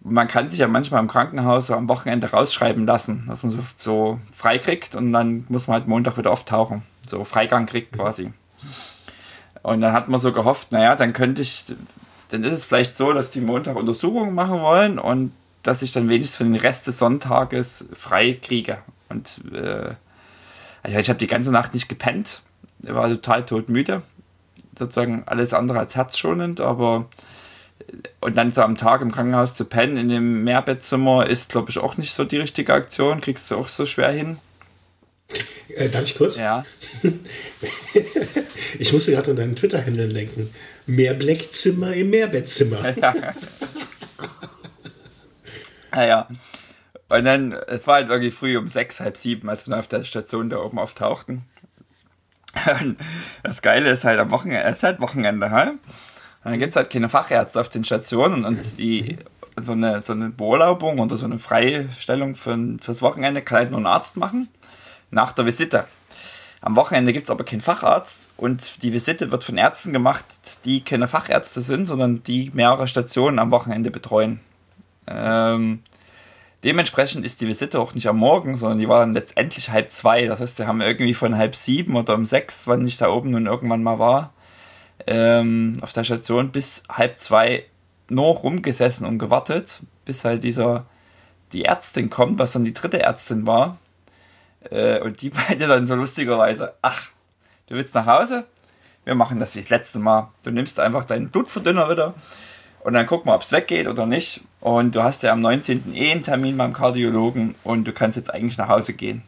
man 0.01 0.29
kann 0.29 0.51
sich 0.51 0.59
ja 0.59 0.69
manchmal 0.69 1.01
im 1.01 1.09
Krankenhaus 1.09 1.71
am 1.71 1.89
Wochenende 1.89 2.31
rausschreiben 2.31 2.87
lassen, 2.87 3.25
dass 3.29 3.43
man 3.43 3.53
so, 3.53 3.61
so 3.79 4.21
frei 4.33 4.59
kriegt 4.59 4.95
und 4.95 5.13
dann 5.13 5.45
muss 5.49 5.69
man 5.69 5.75
halt 5.75 5.89
Montag 5.89 6.17
wieder 6.19 6.31
auftauchen. 6.31 6.83
So 7.07 7.25
Freigang 7.25 7.67
kriegt 7.67 7.93
quasi. 7.93 8.33
Und 9.63 9.81
dann 9.81 9.93
hat 9.93 10.09
man 10.09 10.19
so 10.19 10.33
gehofft, 10.33 10.73
naja, 10.73 10.97
dann 10.97 11.13
könnte 11.13 11.43
ich, 11.43 11.67
dann 12.31 12.45
ist 12.45 12.53
es 12.53 12.65
vielleicht 12.65 12.97
so, 12.97 13.13
dass 13.13 13.31
die 13.31 13.41
Montag 13.41 13.77
Untersuchungen 13.77 14.35
machen 14.35 14.61
wollen 14.61 14.99
und 14.99 15.33
dass 15.69 15.83
ich 15.83 15.93
dann 15.93 16.09
wenigstens 16.09 16.39
für 16.39 16.45
den 16.45 16.57
Rest 16.57 16.87
des 16.87 16.99
Sonntages 16.99 17.85
frei 17.93 18.39
kriege. 18.41 18.79
Und 19.11 19.39
äh, 19.53 19.91
also 20.83 20.99
ich 20.99 21.11
habe 21.11 21.19
die 21.19 21.27
ganze 21.27 21.53
Nacht 21.53 21.75
nicht 21.75 21.91
gepennt, 21.91 22.41
war 22.79 23.07
total 23.11 23.45
todmüde. 23.45 24.01
Sozusagen 24.79 25.25
alles 25.27 25.53
andere 25.53 25.79
als 25.79 25.95
herzschonend, 25.95 26.63
aber 26.63 27.07
und 28.21 28.37
dann 28.39 28.55
so 28.55 28.63
am 28.63 28.79
Tag 28.79 29.03
im 29.03 29.13
Krankenhaus 29.13 29.57
zu 29.57 29.67
pennen 29.67 29.99
in 29.99 30.09
dem 30.09 30.43
Mehrbettzimmer 30.45 31.27
ist, 31.27 31.51
glaube 31.51 31.69
ich, 31.69 31.79
auch 31.79 31.99
nicht 31.99 32.15
so 32.15 32.25
die 32.25 32.39
richtige 32.39 32.73
Aktion. 32.73 33.21
Kriegst 33.21 33.51
du 33.51 33.57
auch 33.57 33.69
so 33.69 33.85
schwer 33.85 34.11
hin. 34.11 34.39
Äh, 35.69 35.91
darf 35.91 36.05
ich 36.05 36.15
kurz? 36.15 36.39
Ja. 36.39 36.65
ich 38.79 38.91
musste 38.95 39.13
gerade 39.13 39.33
an 39.33 39.37
deinen 39.37 39.57
Twitter-Händler 39.57 40.07
denken. 40.07 40.49
Mehrbleckzimmer 40.87 41.93
im 41.93 42.09
Mehrbettzimmer. 42.09 42.97
Ja. 42.97 43.13
Naja. 45.93 46.29
Und 47.09 47.25
dann, 47.25 47.53
es 47.53 47.87
war 47.87 47.97
halt 47.97 48.11
irgendwie 48.11 48.31
früh 48.31 48.57
um 48.59 48.69
sechs, 48.69 49.01
halb 49.01 49.17
sieben, 49.17 49.49
als 49.49 49.67
wir 49.67 49.71
dann 49.71 49.81
auf 49.81 49.89
der 49.89 50.05
Station 50.05 50.51
da 50.51 50.59
oben 50.59 50.79
auftauchten. 50.79 51.45
Und 52.81 52.99
das 53.43 53.63
Geile 53.63 53.91
ist 53.91 54.05
halt 54.05 54.19
am 54.19 54.31
Wochenende, 54.31 54.65
es 54.65 54.79
ist 54.79 54.83
halt 54.83 55.01
Wochenende, 55.01 55.51
halt. 55.51 55.71
Und 55.71 56.53
dann 56.53 56.59
gibt 56.59 56.71
es 56.71 56.77
halt 56.77 56.91
keine 56.91 57.09
Fachärzte 57.09 57.61
auf 57.61 57.69
den 57.69 57.85
Stationen 57.85 58.45
und 58.45 58.79
die, 58.79 59.19
so 59.57 59.73
eine, 59.73 60.03
so 60.03 60.13
eine 60.13 60.31
Beurlaubung 60.31 60.99
oder 60.99 61.17
so 61.17 61.27
eine 61.27 61.39
Freistellung 61.39 62.35
für, 62.35 62.57
fürs 62.81 63.03
Wochenende 63.03 63.43
kann 63.43 63.59
halt 63.59 63.71
nur 63.71 63.81
ein 63.81 63.87
Arzt 63.87 64.17
machen, 64.17 64.49
nach 65.11 65.33
der 65.33 65.47
Visite. 65.47 65.85
Am 66.61 66.75
Wochenende 66.77 67.13
gibt 67.13 67.25
es 67.25 67.31
aber 67.31 67.45
keinen 67.45 67.61
Facharzt 67.61 68.31
und 68.37 68.83
die 68.83 68.93
Visite 68.93 69.31
wird 69.31 69.45
von 69.45 69.57
Ärzten 69.57 69.93
gemacht, 69.93 70.25
die 70.65 70.83
keine 70.83 71.07
Fachärzte 71.07 71.61
sind, 71.61 71.87
sondern 71.87 72.23
die 72.25 72.51
mehrere 72.53 72.89
Stationen 72.89 73.39
am 73.39 73.51
Wochenende 73.51 73.91
betreuen. 73.91 74.41
Ähm, 75.09 75.83
dementsprechend 76.65 77.25
ist 77.25 77.41
die 77.41 77.47
Visite 77.47 77.81
auch 77.81 77.95
nicht 77.95 78.09
am 78.09 78.19
Morgen, 78.19 78.57
sondern 78.57 78.79
die 78.79 78.89
war 78.89 79.01
dann 79.01 79.15
letztendlich 79.15 79.71
halb 79.71 79.93
zwei. 79.93 80.27
Das 80.27 80.41
heißt, 80.41 80.59
wir 80.59 80.67
haben 80.67 80.81
irgendwie 80.81 81.15
von 81.15 81.37
halb 81.37 81.55
sieben 81.57 81.97
oder 81.97 82.15
um 82.15 82.27
sechs, 82.27 82.67
wann 82.67 82.87
ich 82.87 82.97
da 82.97 83.11
oben 83.11 83.31
nun 83.31 83.47
irgendwann 83.47 83.83
mal 83.83 83.99
war, 83.99 84.33
ähm, 85.07 85.79
auf 85.83 85.93
der 85.93 86.05
Station 86.05 86.51
bis 86.51 86.83
halb 86.89 87.19
zwei 87.19 87.65
nur 88.09 88.35
rumgesessen 88.37 89.07
und 89.07 89.19
gewartet, 89.19 89.81
bis 90.05 90.25
halt 90.25 90.45
dieser 90.45 90.87
die 91.53 91.65
Ärztin 91.65 92.11
kommt, 92.11 92.39
was 92.39 92.53
dann 92.53 92.65
die 92.65 92.75
dritte 92.75 93.01
Ärztin 93.01 93.47
war. 93.47 93.79
Äh, 94.71 95.01
und 95.01 95.23
die 95.23 95.31
meinte 95.49 95.67
dann 95.67 95.87
so 95.87 95.95
lustigerweise, 95.95 96.75
ach, 96.83 97.09
du 97.69 97.75
willst 97.75 97.95
nach 97.95 98.07
Hause? 98.07 98.47
Wir 99.05 99.15
machen 99.15 99.39
das 99.39 99.55
wie 99.55 99.61
das 99.61 99.71
letzte 99.71 99.99
Mal. 99.99 100.31
Du 100.43 100.51
nimmst 100.51 100.79
einfach 100.81 101.05
deinen 101.05 101.31
Blutverdünner 101.31 101.91
wieder 101.91 102.15
und 102.81 102.93
dann 102.93 103.07
gucken 103.07 103.31
wir, 103.31 103.35
ob 103.35 103.43
es 103.43 103.53
weggeht 103.53 103.89
oder 103.89 104.07
nicht. 104.07 104.43
Und 104.69 104.95
du 104.95 105.03
hast 105.03 105.23
ja 105.23 105.33
am 105.33 105.41
19. 105.41 105.95
eh 105.95 106.13
einen 106.13 106.23
Termin 106.23 106.59
beim 106.59 106.75
Kardiologen 106.75 107.55
und 107.65 107.85
du 107.85 107.93
kannst 107.95 108.19
jetzt 108.19 108.31
eigentlich 108.31 108.59
nach 108.59 108.69
Hause 108.69 108.93
gehen. 108.93 109.23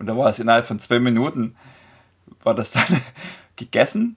Und 0.00 0.08
da 0.08 0.16
war 0.16 0.28
es 0.30 0.40
innerhalb 0.40 0.66
von 0.66 0.80
zwei 0.80 0.98
Minuten, 0.98 1.54
war 2.42 2.56
das 2.56 2.72
dann 2.72 3.00
gegessen. 3.54 4.16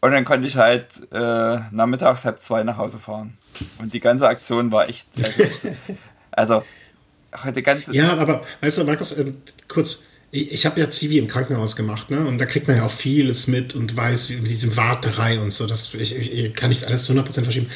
Und 0.00 0.10
dann 0.10 0.24
konnte 0.24 0.48
ich 0.48 0.56
halt 0.56 1.02
äh, 1.12 1.58
nachmittags 1.70 2.24
halb 2.24 2.40
zwei 2.40 2.64
nach 2.64 2.78
Hause 2.78 2.98
fahren. 2.98 3.34
Und 3.78 3.92
die 3.92 4.00
ganze 4.00 4.26
Aktion 4.26 4.72
war 4.72 4.88
echt. 4.88 5.06
Also, 6.30 6.54
also 6.54 6.64
heute 7.44 7.62
ganze. 7.62 7.94
Ja, 7.94 8.16
aber 8.16 8.40
weißt 8.60 8.78
du, 8.78 8.84
Markus, 8.84 9.12
äh, 9.12 9.32
kurz. 9.68 10.06
Ich, 10.32 10.50
ich 10.52 10.66
habe 10.66 10.80
ja 10.80 10.90
Zivi 10.90 11.18
im 11.18 11.28
Krankenhaus 11.28 11.76
gemacht, 11.76 12.10
ne? 12.10 12.26
Und 12.26 12.38
da 12.38 12.44
kriegt 12.44 12.66
man 12.66 12.76
ja 12.76 12.84
auch 12.84 12.90
vieles 12.90 13.46
mit 13.46 13.74
und 13.76 13.96
weiß 13.96 14.30
über 14.30 14.48
diese 14.48 14.76
Warterei 14.76 15.38
und 15.38 15.52
so. 15.52 15.66
Das 15.68 15.94
ich, 15.94 16.16
ich 16.16 16.54
kann 16.54 16.70
nicht 16.70 16.84
alles 16.84 17.04
zu 17.04 17.12
100% 17.12 17.44
verschieben. 17.44 17.70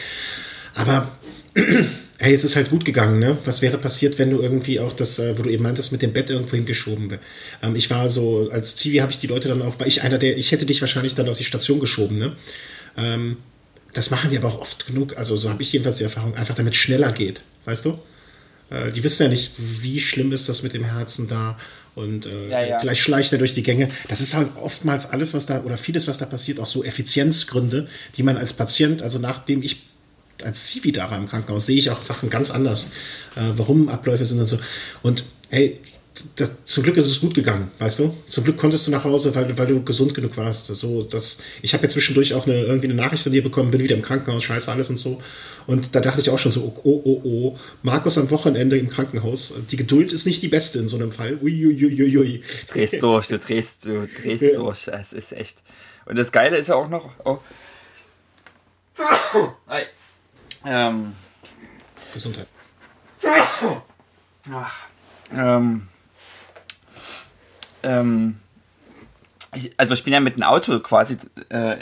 Aber 0.74 1.08
hey, 1.54 2.34
es 2.34 2.44
ist 2.44 2.56
halt 2.56 2.70
gut 2.70 2.84
gegangen, 2.84 3.18
ne? 3.18 3.36
Was 3.44 3.62
wäre 3.62 3.78
passiert, 3.78 4.18
wenn 4.18 4.30
du 4.30 4.40
irgendwie 4.40 4.80
auch 4.80 4.92
das, 4.92 5.18
äh, 5.18 5.36
wo 5.38 5.42
du 5.42 5.50
eben 5.50 5.62
meintest, 5.62 5.92
mit 5.92 6.02
dem 6.02 6.12
Bett 6.12 6.30
irgendwo 6.30 6.56
hingeschoben 6.56 7.10
wäre? 7.10 7.20
Ähm, 7.62 7.76
ich 7.76 7.90
war 7.90 8.08
so, 8.08 8.48
als 8.50 8.76
Zivi 8.76 8.98
habe 8.98 9.12
ich 9.12 9.18
die 9.18 9.26
Leute 9.26 9.48
dann 9.48 9.62
auch, 9.62 9.78
war 9.80 9.86
ich 9.86 10.02
einer 10.02 10.18
der, 10.18 10.38
ich 10.38 10.52
hätte 10.52 10.66
dich 10.66 10.80
wahrscheinlich 10.80 11.14
dann 11.14 11.28
auf 11.28 11.38
die 11.38 11.44
Station 11.44 11.80
geschoben, 11.80 12.18
ne? 12.18 12.32
Ähm, 12.96 13.38
das 13.92 14.10
machen 14.10 14.30
die 14.30 14.38
aber 14.38 14.48
auch 14.48 14.60
oft 14.60 14.86
genug, 14.86 15.18
also 15.18 15.36
so 15.36 15.50
habe 15.50 15.62
ich 15.62 15.72
jedenfalls 15.72 15.98
die 15.98 16.04
Erfahrung, 16.04 16.34
einfach 16.34 16.54
damit 16.54 16.72
es 16.72 16.78
schneller 16.78 17.12
geht, 17.12 17.42
weißt 17.64 17.84
du? 17.84 17.98
Äh, 18.70 18.92
die 18.92 19.04
wissen 19.04 19.24
ja 19.24 19.28
nicht, 19.28 19.54
wie 19.58 20.00
schlimm 20.00 20.32
ist 20.32 20.48
das 20.48 20.62
mit 20.62 20.74
dem 20.74 20.84
Herzen 20.84 21.28
da 21.28 21.58
und 21.94 22.24
äh, 22.24 22.48
ja, 22.48 22.64
ja. 22.64 22.78
vielleicht 22.78 23.02
schleicht 23.02 23.32
er 23.32 23.38
durch 23.38 23.52
die 23.52 23.62
Gänge. 23.62 23.88
Das 24.08 24.20
ist 24.20 24.34
halt 24.34 24.48
oftmals 24.56 25.10
alles, 25.10 25.34
was 25.34 25.46
da, 25.46 25.60
oder 25.62 25.76
vieles, 25.76 26.08
was 26.08 26.18
da 26.18 26.24
passiert, 26.24 26.58
auch 26.58 26.66
so 26.66 26.82
Effizienzgründe, 26.82 27.86
die 28.16 28.22
man 28.22 28.38
als 28.38 28.54
Patient, 28.54 29.02
also 29.02 29.18
nachdem 29.18 29.62
ich 29.62 29.91
als 30.44 30.66
Zivi 30.66 30.92
da 30.92 31.10
war 31.10 31.18
im 31.18 31.28
Krankenhaus, 31.28 31.66
sehe 31.66 31.78
ich 31.78 31.90
auch 31.90 32.02
Sachen 32.02 32.30
ganz 32.30 32.50
anders, 32.50 32.90
äh, 33.36 33.40
warum 33.56 33.88
Abläufe 33.88 34.24
sind 34.24 34.40
und 34.40 34.46
so. 34.46 34.58
Und 35.02 35.24
hey, 35.50 35.78
das, 36.36 36.64
zum 36.64 36.82
Glück 36.84 36.96
ist 36.96 37.06
es 37.06 37.20
gut 37.20 37.34
gegangen, 37.34 37.70
weißt 37.78 38.00
du? 38.00 38.14
Zum 38.26 38.44
Glück 38.44 38.58
konntest 38.58 38.86
du 38.86 38.90
nach 38.90 39.04
Hause, 39.04 39.34
weil, 39.34 39.56
weil 39.56 39.66
du 39.66 39.82
gesund 39.82 40.14
genug 40.14 40.36
warst. 40.36 40.66
So, 40.66 41.02
das, 41.02 41.38
ich 41.62 41.72
habe 41.72 41.84
ja 41.84 41.88
zwischendurch 41.88 42.34
auch 42.34 42.46
eine, 42.46 42.60
irgendwie 42.62 42.88
eine 42.88 42.94
Nachricht 42.94 43.22
von 43.22 43.32
dir 43.32 43.42
bekommen, 43.42 43.70
bin 43.70 43.82
wieder 43.82 43.96
im 43.96 44.02
Krankenhaus, 44.02 44.44
scheiße 44.44 44.70
alles 44.70 44.90
und 44.90 44.98
so. 44.98 45.20
Und 45.66 45.94
da 45.94 46.00
dachte 46.00 46.20
ich 46.20 46.28
auch 46.30 46.38
schon 46.38 46.52
so, 46.52 46.74
oh, 46.84 47.02
oh, 47.04 47.20
oh, 47.24 47.58
Markus 47.82 48.18
am 48.18 48.30
Wochenende 48.30 48.76
im 48.76 48.88
Krankenhaus. 48.88 49.54
Die 49.70 49.76
Geduld 49.76 50.12
ist 50.12 50.26
nicht 50.26 50.42
die 50.42 50.48
beste 50.48 50.78
in 50.80 50.88
so 50.88 50.96
einem 50.96 51.12
Fall. 51.12 51.38
Uiuiuiui. 51.40 52.18
Ui, 52.18 52.42
Du 52.68 52.74
drehst 52.74 53.02
durch, 53.02 53.28
du 53.28 53.38
drehst, 53.38 53.86
du 53.86 54.06
drehst 54.06 54.42
ja. 54.42 54.56
durch. 54.56 54.88
Es 54.88 55.12
ist 55.12 55.32
echt. 55.32 55.58
Und 56.04 56.16
das 56.16 56.30
Geile 56.30 56.58
ist 56.58 56.68
ja 56.68 56.74
auch 56.74 56.88
noch. 56.88 57.10
Oh. 57.24 57.38
Hi. 59.68 59.84
Ähm, 60.64 61.14
Gesundheit. 62.12 62.48
Ach, 64.52 64.72
ähm, 65.34 65.88
ähm, 67.82 68.38
ich, 69.54 69.72
also 69.76 69.94
ich 69.94 70.04
bin 70.04 70.12
ja 70.12 70.20
mit 70.20 70.38
dem 70.38 70.44
Auto 70.44 70.78
quasi 70.80 71.16
äh, 71.48 71.76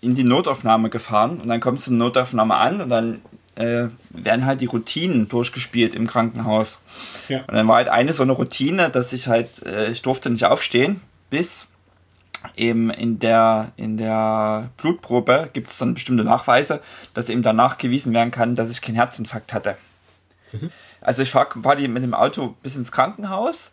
in 0.00 0.14
die 0.14 0.24
Notaufnahme 0.24 0.90
gefahren 0.90 1.40
und 1.40 1.48
dann 1.48 1.60
kommt 1.60 1.78
es 1.78 1.84
zur 1.84 1.94
Notaufnahme 1.94 2.54
an 2.54 2.80
und 2.80 2.88
dann 2.88 3.22
äh, 3.56 3.88
werden 4.10 4.44
halt 4.44 4.60
die 4.60 4.66
Routinen 4.66 5.28
durchgespielt 5.28 5.94
im 5.94 6.06
Krankenhaus. 6.06 6.80
Ja. 7.28 7.40
Und 7.40 7.54
dann 7.54 7.66
war 7.66 7.76
halt 7.76 7.88
eine 7.88 8.12
so 8.12 8.22
eine 8.22 8.32
Routine, 8.32 8.90
dass 8.90 9.12
ich 9.12 9.28
halt, 9.28 9.64
äh, 9.64 9.90
ich 9.90 10.02
durfte 10.02 10.30
nicht 10.30 10.44
aufstehen, 10.44 11.00
bis 11.30 11.68
eben 12.56 12.90
in 12.90 13.18
der, 13.18 13.72
in 13.76 13.96
der 13.96 14.70
Blutprobe 14.76 15.50
gibt 15.52 15.70
es 15.70 15.78
dann 15.78 15.94
bestimmte 15.94 16.24
Nachweise, 16.24 16.80
dass 17.14 17.28
eben 17.28 17.42
danach 17.42 17.78
gewiesen 17.78 18.14
werden 18.14 18.30
kann, 18.30 18.54
dass 18.54 18.70
ich 18.70 18.82
keinen 18.82 18.94
Herzinfarkt 18.94 19.52
hatte. 19.52 19.76
Mhm. 20.52 20.70
Also 21.00 21.22
ich 21.22 21.30
fahre 21.30 21.46
quasi 21.46 21.88
mit 21.88 22.02
dem 22.02 22.14
Auto 22.14 22.54
bis 22.62 22.76
ins 22.76 22.92
Krankenhaus 22.92 23.70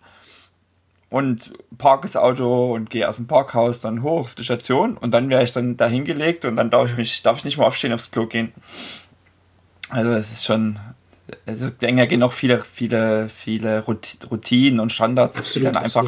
und 1.10 1.54
parke 1.78 2.04
das 2.04 2.16
Auto 2.16 2.74
und 2.74 2.90
gehe 2.90 3.08
aus 3.08 3.18
dem 3.18 3.28
Parkhaus 3.28 3.82
dann 3.82 4.02
hoch 4.02 4.22
auf 4.22 4.36
die 4.36 4.44
Station 4.44 4.98
und 4.98 5.12
dann 5.12 5.30
wäre 5.30 5.44
ich 5.44 5.52
dann 5.52 5.78
da 5.78 5.88
hingelegt 5.88 6.46
und 6.46 6.56
dann 6.56 6.70
darf 6.70 6.90
ich 6.90 6.98
mich, 6.98 7.22
darf 7.22 7.38
ich 7.38 7.44
nicht 7.44 7.58
mehr 7.58 7.68
aufstehen 7.68 7.94
aufs 7.94 8.12
Klo 8.12 8.26
gehen. 8.26 8.52
Also 9.90 10.12
es 10.12 10.32
ist 10.32 10.46
schon, 10.46 10.80
also 11.46 11.68
ich 11.68 11.78
denke, 11.78 12.02
da 12.02 12.06
gehen 12.08 12.24
auch 12.24 12.34
viele, 12.34 12.64
viele, 12.64 13.30
viele 13.30 13.84
Routinen 13.84 14.80
und 14.80 14.92
Standards, 14.92 15.38
absolut, 15.38 15.70
die 15.70 15.74
dann 15.74 15.84
einfach 15.84 16.06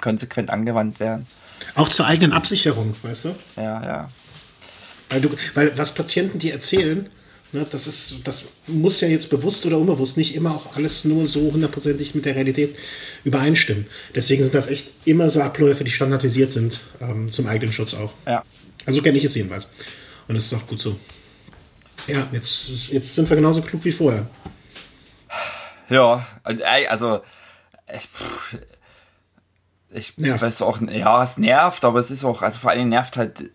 konsequent 0.00 0.50
angewandt 0.50 1.00
werden. 1.00 1.26
Auch 1.74 1.88
zur 1.88 2.06
eigenen 2.06 2.32
Absicherung, 2.32 2.94
weißt 3.02 3.24
du? 3.26 3.34
Ja, 3.56 3.84
ja. 3.84 4.10
Weil, 5.10 5.20
du, 5.20 5.28
weil 5.54 5.76
was 5.76 5.94
Patienten 5.94 6.38
dir 6.38 6.52
erzählen, 6.52 7.08
ne, 7.52 7.66
das, 7.70 7.86
ist, 7.86 8.16
das 8.24 8.44
muss 8.66 9.00
ja 9.00 9.08
jetzt 9.08 9.30
bewusst 9.30 9.64
oder 9.66 9.78
unbewusst 9.78 10.16
nicht 10.16 10.34
immer 10.34 10.54
auch 10.54 10.76
alles 10.76 11.04
nur 11.04 11.24
so 11.26 11.52
hundertprozentig 11.52 12.14
mit 12.14 12.24
der 12.24 12.34
Realität 12.34 12.76
übereinstimmen. 13.24 13.86
Deswegen 14.14 14.42
sind 14.42 14.54
das 14.54 14.68
echt 14.68 14.88
immer 15.04 15.30
so 15.30 15.40
Abläufe, 15.40 15.84
die 15.84 15.90
standardisiert 15.90 16.52
sind, 16.52 16.80
ähm, 17.00 17.30
zum 17.30 17.46
eigenen 17.46 17.72
Schutz 17.72 17.94
auch. 17.94 18.12
Ja. 18.26 18.42
Also 18.86 19.02
kenne 19.02 19.18
ich 19.18 19.24
es 19.24 19.34
jedenfalls. 19.34 19.68
Und 20.28 20.34
das 20.34 20.46
ist 20.46 20.54
auch 20.54 20.66
gut 20.66 20.80
so. 20.80 20.96
Ja, 22.06 22.26
jetzt, 22.32 22.90
jetzt 22.90 23.14
sind 23.14 23.28
wir 23.28 23.36
genauso 23.36 23.62
klug 23.62 23.84
wie 23.84 23.92
vorher. 23.92 24.28
Ja, 25.88 26.26
also 26.88 27.20
ich, 27.94 28.08
ich 29.94 30.16
nervt. 30.18 30.42
weiß 30.42 30.62
auch, 30.62 30.80
ja, 30.80 31.22
es 31.22 31.38
nervt, 31.38 31.84
aber 31.84 32.00
es 32.00 32.10
ist 32.10 32.24
auch, 32.24 32.42
also 32.42 32.58
vor 32.58 32.70
allem 32.70 32.88
nervt 32.88 33.16
halt, 33.16 33.50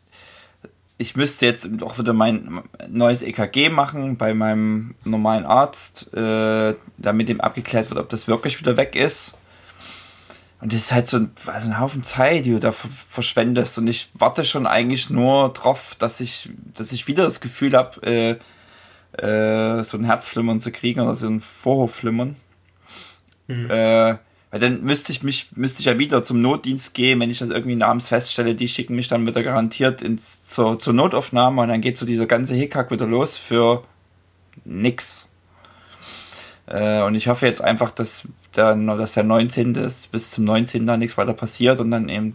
ich 0.97 1.15
müsste 1.15 1.45
jetzt 1.45 1.81
auch 1.81 1.97
wieder 1.97 2.13
mein 2.13 2.61
neues 2.89 3.21
EKG 3.21 3.69
machen 3.69 4.17
bei 4.17 4.33
meinem 4.33 4.95
normalen 5.05 5.45
Arzt, 5.45 6.13
äh, 6.13 6.75
damit 6.97 7.29
ihm 7.29 7.39
abgeklärt 7.39 7.89
wird, 7.89 7.99
ob 7.99 8.09
das 8.09 8.27
wirklich 8.27 8.59
wieder 8.59 8.75
weg 8.75 8.95
ist. 8.95 9.35
Und 10.61 10.73
das 10.73 10.81
ist 10.81 10.91
halt 10.91 11.07
so 11.07 11.17
ein, 11.17 11.31
also 11.45 11.69
ein 11.69 11.79
Haufen 11.79 12.03
Zeit, 12.03 12.45
die 12.45 12.51
du 12.51 12.59
da 12.59 12.73
verschwendest. 12.73 13.77
Und 13.77 13.87
ich 13.87 14.09
warte 14.13 14.43
schon 14.43 14.67
eigentlich 14.67 15.09
nur 15.09 15.53
drauf, 15.53 15.95
dass 15.99 16.19
ich, 16.19 16.49
dass 16.73 16.91
ich 16.91 17.07
wieder 17.07 17.23
das 17.23 17.39
Gefühl 17.39 17.73
habe, 17.73 18.39
äh, 19.15 19.21
äh, 19.25 19.83
so 19.85 19.97
ein 19.97 20.03
Herzflimmern 20.03 20.59
zu 20.59 20.73
kriegen 20.73 20.99
oder 20.99 21.15
so 21.15 21.27
ein 21.27 21.39
Vorhofflimmern. 21.39 22.35
Mhm. 23.47 23.71
Äh, 23.71 24.17
weil 24.51 24.59
dann 24.59 24.81
müsste 24.83 25.11
ich 25.11 25.21
mich, 25.21 25.49
müsste 25.55 25.79
ich 25.79 25.85
ja 25.85 25.99
wieder 25.99 26.23
zum 26.23 26.41
Notdienst 26.41 26.93
gehen, 26.93 27.19
wenn 27.19 27.29
ich 27.29 27.39
das 27.39 27.49
irgendwie 27.49 27.75
namens 27.75 28.07
feststelle, 28.07 28.55
die 28.55 28.67
schicken 28.67 28.95
mich 28.95 29.07
dann 29.07 29.27
wieder 29.27 29.43
garantiert 29.43 30.01
ins, 30.01 30.43
zur, 30.43 30.79
zur 30.79 30.93
Notaufnahme 30.93 31.61
und 31.61 31.67
dann 31.67 31.81
geht 31.81 31.97
so 31.97 32.05
dieser 32.05 32.25
ganze 32.25 32.55
Hickhack 32.55 32.89
wieder 32.89 33.05
los 33.05 33.37
für 33.37 33.83
nix. 34.65 35.27
Äh, 36.65 37.01
und 37.03 37.15
ich 37.15 37.27
hoffe 37.27 37.45
jetzt 37.45 37.63
einfach, 37.63 37.91
dass 37.91 38.27
der, 38.55 38.75
dass 38.75 39.13
der 39.13 39.23
19. 39.23 39.75
ist, 39.75 40.11
bis 40.11 40.31
zum 40.31 40.45
19. 40.45 40.85
da 40.87 40.97
nichts 40.97 41.17
weiter 41.17 41.33
passiert 41.33 41.79
und 41.79 41.91
dann 41.91 42.09
eben 42.09 42.33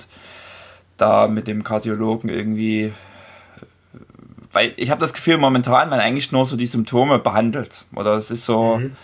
da 0.97 1.27
mit 1.27 1.49
dem 1.49 1.65
Kardiologen 1.65 2.31
irgendwie 2.31 2.93
weil 4.55 4.73
ich 4.77 4.91
habe 4.91 5.01
das 5.01 5.13
Gefühl, 5.13 5.37
momentan 5.37 5.91
man 5.91 5.99
eigentlich 5.99 6.31
nur 6.31 6.47
so 6.47 6.57
die 6.57 6.69
Symptome 6.69 7.19
behandelt. 7.19 7.85
Oder 7.95 8.13
es 8.13 8.31
ist 8.31 8.45
so, 8.45 8.77
mhm. 8.77 8.97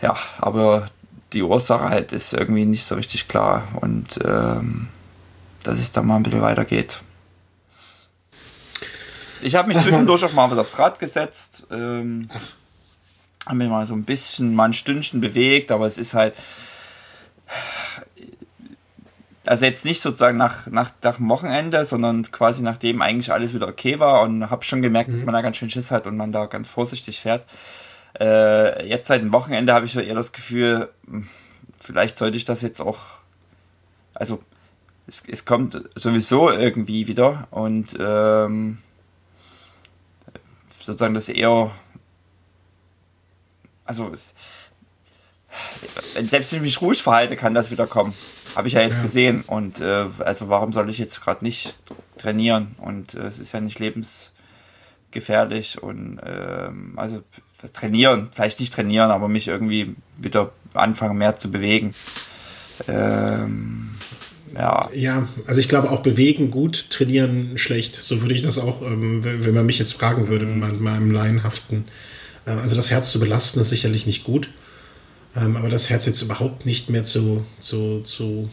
ja, 0.00 0.16
aber 0.38 0.86
die 1.34 1.42
Ursache 1.42 1.88
halt 1.88 2.12
ist 2.12 2.32
irgendwie 2.32 2.64
nicht 2.64 2.86
so 2.86 2.94
richtig 2.94 3.28
klar 3.28 3.68
und 3.80 4.18
ähm, 4.24 4.88
dass 5.62 5.78
es 5.78 5.92
da 5.92 6.02
mal 6.02 6.16
ein 6.16 6.22
bisschen 6.22 6.42
weitergeht. 6.42 7.00
Ich 9.42 9.54
habe 9.56 9.68
mich 9.68 9.76
Ach, 9.76 9.82
zwischendurch 9.82 10.22
Mann. 10.22 10.30
auch 10.30 10.34
mal 10.34 10.50
was 10.50 10.58
aufs 10.58 10.78
Rad 10.78 10.98
gesetzt. 10.98 11.66
Ähm, 11.70 12.28
habe 13.44 13.56
mich 13.56 13.68
mal 13.68 13.86
so 13.86 13.94
ein 13.94 14.04
bisschen, 14.04 14.54
mal 14.54 14.64
ein 14.64 14.72
Stündchen 14.72 15.20
bewegt, 15.20 15.70
aber 15.70 15.86
es 15.86 15.98
ist 15.98 16.14
halt. 16.14 16.34
Also 19.46 19.66
jetzt 19.66 19.84
nicht 19.84 20.00
sozusagen 20.00 20.38
nach, 20.38 20.66
nach, 20.68 20.92
nach 21.02 21.16
dem 21.16 21.28
Wochenende, 21.28 21.84
sondern 21.84 22.30
quasi 22.32 22.62
nachdem 22.62 23.02
eigentlich 23.02 23.30
alles 23.30 23.52
wieder 23.52 23.68
okay 23.68 24.00
war 24.00 24.22
und 24.22 24.48
habe 24.48 24.64
schon 24.64 24.80
gemerkt, 24.80 25.10
mhm. 25.10 25.14
dass 25.14 25.24
man 25.26 25.34
da 25.34 25.42
ganz 25.42 25.58
schön 25.58 25.68
Schiss 25.68 25.90
hat 25.90 26.06
und 26.06 26.16
man 26.16 26.32
da 26.32 26.46
ganz 26.46 26.70
vorsichtig 26.70 27.20
fährt. 27.20 27.44
Äh, 28.20 28.86
jetzt 28.86 29.08
seit 29.08 29.22
dem 29.22 29.32
Wochenende 29.32 29.74
habe 29.74 29.86
ich 29.86 29.92
so 29.92 30.00
eher 30.00 30.14
das 30.14 30.32
Gefühl, 30.32 30.90
hm, 31.06 31.28
vielleicht 31.80 32.18
sollte 32.18 32.36
ich 32.36 32.44
das 32.44 32.62
jetzt 32.62 32.80
auch 32.80 32.98
also 34.14 34.42
es, 35.06 35.22
es 35.28 35.44
kommt 35.44 35.82
sowieso 35.94 36.50
irgendwie 36.50 37.08
wieder 37.08 37.46
und 37.50 37.94
ähm, 38.00 38.78
sozusagen 40.80 41.12
das 41.14 41.28
eher, 41.28 41.72
also 43.84 44.12
selbst 45.82 46.52
wenn 46.52 46.58
ich 46.58 46.62
mich 46.62 46.80
ruhig 46.80 47.02
verhalte, 47.02 47.36
kann 47.36 47.54
das 47.54 47.70
wieder 47.70 47.86
kommen. 47.86 48.14
Habe 48.56 48.68
ich 48.68 48.74
ja 48.74 48.80
jetzt 48.80 48.96
ja. 48.96 49.02
gesehen. 49.02 49.44
Und 49.46 49.80
äh, 49.80 50.06
also 50.20 50.48
warum 50.48 50.72
soll 50.72 50.88
ich 50.90 50.98
jetzt 50.98 51.20
gerade 51.20 51.44
nicht 51.44 51.78
trainieren? 52.18 52.74
Und 52.78 53.14
äh, 53.14 53.26
es 53.26 53.38
ist 53.38 53.52
ja 53.52 53.60
nicht 53.60 53.78
lebensgefährlich. 53.78 55.80
Und 55.82 56.20
ähm, 56.24 56.94
also 56.96 57.22
trainieren, 57.72 58.28
vielleicht 58.32 58.60
nicht 58.60 58.72
trainieren, 58.72 59.10
aber 59.10 59.28
mich 59.28 59.48
irgendwie 59.48 59.94
wieder 60.16 60.52
anfangen 60.74 61.18
mehr 61.18 61.36
zu 61.36 61.50
bewegen. 61.50 61.94
Ähm, 62.88 63.90
ja. 64.54 64.88
ja, 64.94 65.28
also 65.46 65.60
ich 65.60 65.68
glaube 65.68 65.90
auch 65.90 66.00
bewegen 66.00 66.50
gut, 66.50 66.90
trainieren 66.90 67.58
schlecht. 67.58 67.94
So 67.94 68.22
würde 68.22 68.34
ich 68.34 68.42
das 68.42 68.58
auch, 68.58 68.82
ähm, 68.82 69.22
wenn 69.24 69.54
man 69.54 69.66
mich 69.66 69.78
jetzt 69.78 69.92
fragen 69.92 70.28
würde, 70.28 70.46
in 70.46 70.58
meinem 70.58 71.10
laienhaften. 71.10 71.84
Äh, 72.46 72.50
also 72.50 72.76
das 72.76 72.90
Herz 72.90 73.10
zu 73.10 73.20
belasten 73.20 73.60
ist 73.60 73.70
sicherlich 73.70 74.06
nicht 74.06 74.24
gut. 74.24 74.50
Ähm, 75.36 75.56
aber 75.56 75.68
das 75.68 75.90
Herz 75.90 76.06
jetzt 76.06 76.22
überhaupt 76.22 76.66
nicht 76.66 76.90
mehr 76.90 77.04
zu, 77.04 77.44
zu, 77.58 78.00
zu 78.02 78.48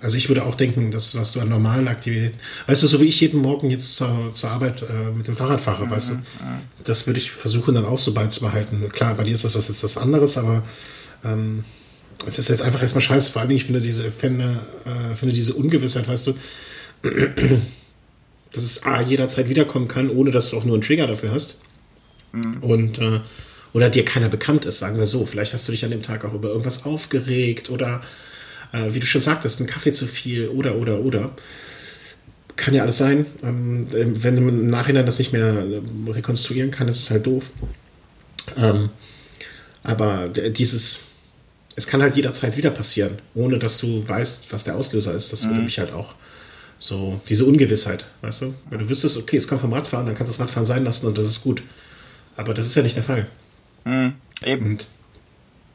also 0.00 0.16
ich 0.16 0.28
würde 0.28 0.44
auch 0.44 0.54
denken, 0.54 0.90
dass 0.90 1.14
was 1.16 1.32
du 1.32 1.40
an 1.40 1.48
normalen 1.48 1.88
Aktivitäten, 1.88 2.38
weißt 2.66 2.82
du, 2.82 2.86
so 2.86 3.00
wie 3.00 3.06
ich 3.06 3.20
jeden 3.20 3.40
Morgen 3.40 3.70
jetzt 3.70 3.96
zur, 3.96 4.30
zur 4.32 4.50
Arbeit 4.50 4.82
äh, 4.82 5.10
mit 5.16 5.26
dem 5.26 5.34
Fahrrad 5.34 5.60
fahre, 5.60 5.86
mhm, 5.86 5.90
weißt 5.90 6.10
du, 6.10 6.14
das 6.84 7.06
würde 7.06 7.18
ich 7.18 7.30
versuchen 7.30 7.74
dann 7.74 7.86
auch 7.86 7.98
so 7.98 8.12
beizubehalten. 8.12 8.88
Klar, 8.90 9.14
bei 9.14 9.24
dir 9.24 9.34
ist 9.34 9.44
das 9.44 9.54
jetzt 9.54 9.82
das 9.82 9.96
anderes, 9.96 10.36
aber 10.36 10.62
ähm, 11.24 11.64
es 12.26 12.38
ist 12.38 12.48
jetzt 12.48 12.62
einfach 12.62 12.82
erstmal 12.82 13.00
scheiße. 13.02 13.32
Vor 13.32 13.42
allem, 13.42 13.50
ich 13.52 13.64
finde 13.64 13.80
diese, 13.80 14.10
finde, 14.10 14.58
äh, 14.84 15.14
finde 15.14 15.34
diese 15.34 15.54
Ungewissheit, 15.54 16.08
weißt 16.08 16.26
du, 16.28 16.34
dass 18.52 18.62
es 18.64 18.84
A, 18.84 19.00
jederzeit 19.02 19.48
wiederkommen 19.48 19.88
kann, 19.88 20.10
ohne 20.10 20.30
dass 20.30 20.50
du 20.50 20.58
auch 20.58 20.64
nur 20.64 20.74
einen 20.74 20.82
Trigger 20.82 21.06
dafür 21.06 21.32
hast. 21.32 21.60
Mhm. 22.32 22.56
Und 22.60 22.98
äh, 22.98 23.20
oder 23.72 23.90
dir 23.90 24.04
keiner 24.04 24.28
bekannt 24.28 24.64
ist, 24.64 24.78
sagen 24.78 24.98
wir 24.98 25.06
so. 25.06 25.26
Vielleicht 25.26 25.52
hast 25.52 25.68
du 25.68 25.72
dich 25.72 25.84
an 25.84 25.90
dem 25.90 26.02
Tag 26.02 26.24
auch 26.24 26.32
über 26.32 26.48
irgendwas 26.48 26.86
aufgeregt 26.86 27.68
oder 27.70 28.02
äh, 28.72 28.92
wie 28.94 29.00
du 29.00 29.06
schon 29.06 29.20
sagtest, 29.20 29.60
ein 29.60 29.66
Kaffee 29.66 29.92
zu 29.92 30.06
viel 30.06 30.48
oder 30.48 30.76
oder 30.76 31.00
oder. 31.00 31.30
Kann 32.56 32.74
ja 32.74 32.82
alles 32.82 32.98
sein. 32.98 33.26
Ähm, 33.42 33.86
wenn 33.92 34.34
man 34.44 34.60
im 34.60 34.66
Nachhinein 34.68 35.04
das 35.04 35.18
nicht 35.18 35.32
mehr 35.32 35.64
rekonstruieren 36.08 36.70
kann, 36.70 36.88
ist 36.88 37.00
es 37.00 37.10
halt 37.10 37.26
doof. 37.26 37.50
Ähm, 38.56 38.88
aber 39.82 40.28
dieses, 40.28 41.02
es 41.74 41.86
kann 41.86 42.02
halt 42.02 42.16
jederzeit 42.16 42.56
wieder 42.56 42.70
passieren, 42.70 43.18
ohne 43.34 43.58
dass 43.58 43.78
du 43.78 44.08
weißt, 44.08 44.52
was 44.52 44.64
der 44.64 44.76
Auslöser 44.76 45.14
ist. 45.14 45.32
Das 45.32 45.44
würde 45.44 45.58
mhm. 45.58 45.64
mich 45.64 45.78
halt 45.78 45.92
auch 45.92 46.14
so, 46.78 47.20
diese 47.28 47.44
Ungewissheit, 47.44 48.06
weißt 48.20 48.42
du? 48.42 48.54
Wenn 48.70 48.78
du 48.80 48.88
wüsstest, 48.88 49.16
okay, 49.16 49.36
es 49.36 49.48
kommt 49.48 49.60
vom 49.60 49.72
Radfahren, 49.72 50.06
dann 50.06 50.14
kannst 50.14 50.32
du 50.32 50.38
das 50.38 50.40
Radfahren 50.40 50.66
sein 50.66 50.84
lassen 50.84 51.06
und 51.06 51.16
das 51.16 51.26
ist 51.26 51.42
gut. 51.42 51.62
Aber 52.36 52.52
das 52.52 52.66
ist 52.66 52.74
ja 52.74 52.82
nicht 52.82 52.96
der 52.96 53.02
Fall. 53.02 53.28
Mhm, 53.84 54.14
eben. 54.42 54.66
Und 54.66 54.88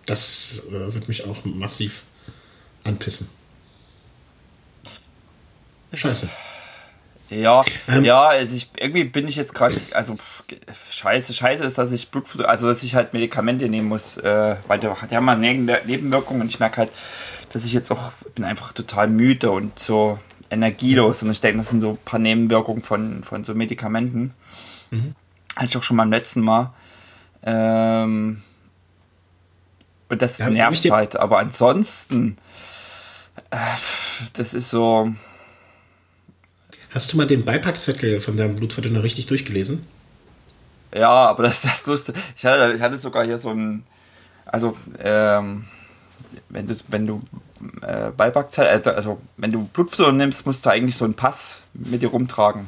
das 0.06 0.64
äh, 0.70 0.94
wird 0.94 1.08
mich 1.08 1.26
auch 1.26 1.44
massiv 1.46 2.04
anpissen. 2.84 3.30
Scheiße. 5.94 6.30
Ja, 7.30 7.64
ähm, 7.88 8.04
ja, 8.04 8.28
also 8.28 8.56
ich, 8.58 8.70
irgendwie 8.78 9.06
bin 9.06 9.28
ich 9.28 9.38
jetzt 9.38 9.54
gerade, 9.54 9.80
also 9.94 10.18
scheiße, 10.90 11.34
scheiße 11.34 11.64
ist, 11.64 11.78
dass 11.78 11.92
ich 11.92 12.12
Blut, 12.12 12.26
also 12.44 12.68
dass 12.68 12.84
ich 12.84 12.94
halt 12.96 13.14
Medikamente 13.14 13.70
nehmen 13.70 13.88
muss, 13.88 14.18
äh, 14.18 14.58
weil 14.68 14.80
die, 14.80 14.90
die 15.10 15.16
haben 15.16 15.26
mal 15.26 15.38
Nebenwirkungen 15.38 16.42
und 16.42 16.50
ich 16.50 16.60
merke 16.60 16.78
halt, 16.78 16.90
dass 17.54 17.64
ich 17.64 17.72
jetzt 17.72 17.90
auch, 17.90 18.12
bin 18.36 18.44
einfach 18.44 18.74
total 18.74 19.08
müde 19.08 19.50
und 19.52 19.80
so 19.80 20.20
energielos 20.50 21.24
und 21.24 21.32
ich 21.32 21.40
denke, 21.40 21.60
das 21.60 21.70
sind 21.70 21.80
so 21.80 21.92
ein 21.92 21.98
paar 22.04 22.20
Nebenwirkungen 22.20 22.82
von, 22.82 23.24
von 23.24 23.46
so 23.46 23.56
Medikamenten. 23.56 24.34
Mhm. 24.92 25.16
Hatte 25.56 25.68
ich 25.68 25.78
auch 25.78 25.84
schon 25.84 25.98
beim 25.98 26.12
letzten 26.12 26.42
Mal. 26.42 26.74
Ähm, 27.44 28.42
und 30.10 30.22
das 30.22 30.38
ja, 30.38 30.50
nervt 30.50 30.92
halt, 30.92 31.16
aber 31.16 31.40
ansonsten, 31.40 32.38
das 34.34 34.54
ist 34.54 34.70
so. 34.70 35.12
Hast 36.94 37.14
du 37.14 37.18
mal 37.18 37.27
den 37.27 37.46
Beipackzettel 37.46 38.20
von 38.20 38.36
deinem 38.36 38.56
Blutverdünner 38.56 39.01
richtig 39.04 39.27
durchgelesen? 39.27 39.86
Ja, 40.94 41.10
aber 41.10 41.44
das, 41.44 41.62
das 41.62 41.88
lustig. 41.88 42.16
Ich 42.36 42.46
hatte, 42.46 42.74
ich 42.74 42.82
hatte 42.82 42.98
sogar 42.98 43.25
hier 43.25 43.40
so 43.40 43.50
ein, 43.50 43.84
also 44.46 44.75
ähm, 45.00 45.66
wenn 46.50 46.68
du, 46.68 46.75
wenn 46.90 47.08
du 47.08 47.22
äh, 47.82 48.12
Beipackzettel, 48.12 48.72
also, 48.72 48.92
also 48.92 49.22
wenn 49.38 49.54
du 49.54 49.64
Blutverdünner 49.64 50.18
nimmst, 50.18 50.46
musst 50.46 50.66
du 50.66 50.70
eigentlich 50.70 50.98
so 50.98 51.06
einen 51.06 51.14
Pass 51.14 51.62
mit 51.74 52.01
dir 52.01 52.10
rumtragen 52.10 52.68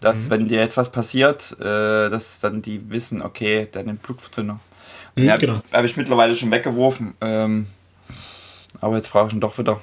dass 0.00 0.26
mhm. 0.26 0.30
wenn 0.30 0.48
dir 0.48 0.60
jetzt 0.60 0.76
was 0.76 0.90
passiert, 0.92 1.56
äh, 1.60 2.10
dass 2.10 2.40
dann 2.40 2.62
die 2.62 2.90
wissen, 2.90 3.22
okay, 3.22 3.68
der 3.72 3.84
nimmt 3.84 4.02
Blutverdünner. 4.02 4.60
Mhm, 5.16 5.24
ja, 5.24 5.36
genau. 5.36 5.60
Habe 5.72 5.86
ich 5.86 5.96
mittlerweile 5.96 6.36
schon 6.36 6.50
weggeworfen. 6.50 7.14
Ähm, 7.20 7.66
aber 8.80 8.96
jetzt 8.96 9.10
brauche 9.10 9.28
ich 9.28 9.34
ihn 9.34 9.40
doch 9.40 9.58
wieder. 9.58 9.80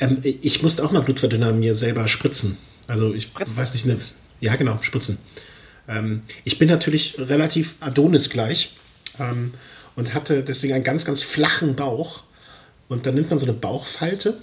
Ähm, 0.00 0.18
ich 0.22 0.62
musste 0.62 0.84
auch 0.84 0.92
mal 0.92 1.02
Blutverdünner 1.02 1.52
mir 1.52 1.74
selber 1.74 2.08
spritzen. 2.08 2.56
Also 2.88 3.12
ich 3.14 3.24
spritzen. 3.24 3.56
weiß 3.56 3.74
nicht, 3.74 3.86
ne, 3.86 4.00
ja 4.40 4.56
genau, 4.56 4.78
spritzen. 4.80 5.18
Ähm, 5.88 6.22
ich 6.44 6.58
bin 6.58 6.68
natürlich 6.68 7.16
relativ 7.18 7.76
Adonis 7.80 8.30
gleich 8.30 8.76
ähm, 9.18 9.52
und 9.96 10.14
hatte 10.14 10.42
deswegen 10.42 10.74
einen 10.74 10.84
ganz, 10.84 11.04
ganz 11.04 11.22
flachen 11.22 11.74
Bauch. 11.74 12.22
Und 12.88 13.06
dann 13.06 13.14
nimmt 13.14 13.30
man 13.30 13.38
so 13.38 13.46
eine 13.46 13.54
Bauchfalte 13.54 14.38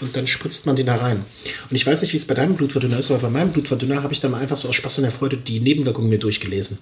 und 0.00 0.16
dann 0.16 0.26
spritzt 0.26 0.66
man 0.66 0.76
den 0.76 0.86
da 0.86 0.96
rein. 0.96 1.24
Und 1.70 1.76
ich 1.76 1.86
weiß 1.86 2.02
nicht, 2.02 2.12
wie 2.12 2.16
es 2.16 2.26
bei 2.26 2.34
deinem 2.34 2.56
Blutverdünner 2.56 2.98
ist, 2.98 3.10
aber 3.10 3.20
bei 3.20 3.30
meinem 3.30 3.52
Blutverdünner 3.52 4.02
habe 4.02 4.12
ich 4.12 4.20
dann 4.20 4.32
mal 4.32 4.40
einfach 4.40 4.56
so 4.56 4.68
aus 4.68 4.74
Spaß 4.74 4.98
und 4.98 5.02
der 5.02 5.12
Freude 5.12 5.36
die 5.36 5.60
Nebenwirkungen 5.60 6.08
mir 6.08 6.18
durchgelesen. 6.18 6.78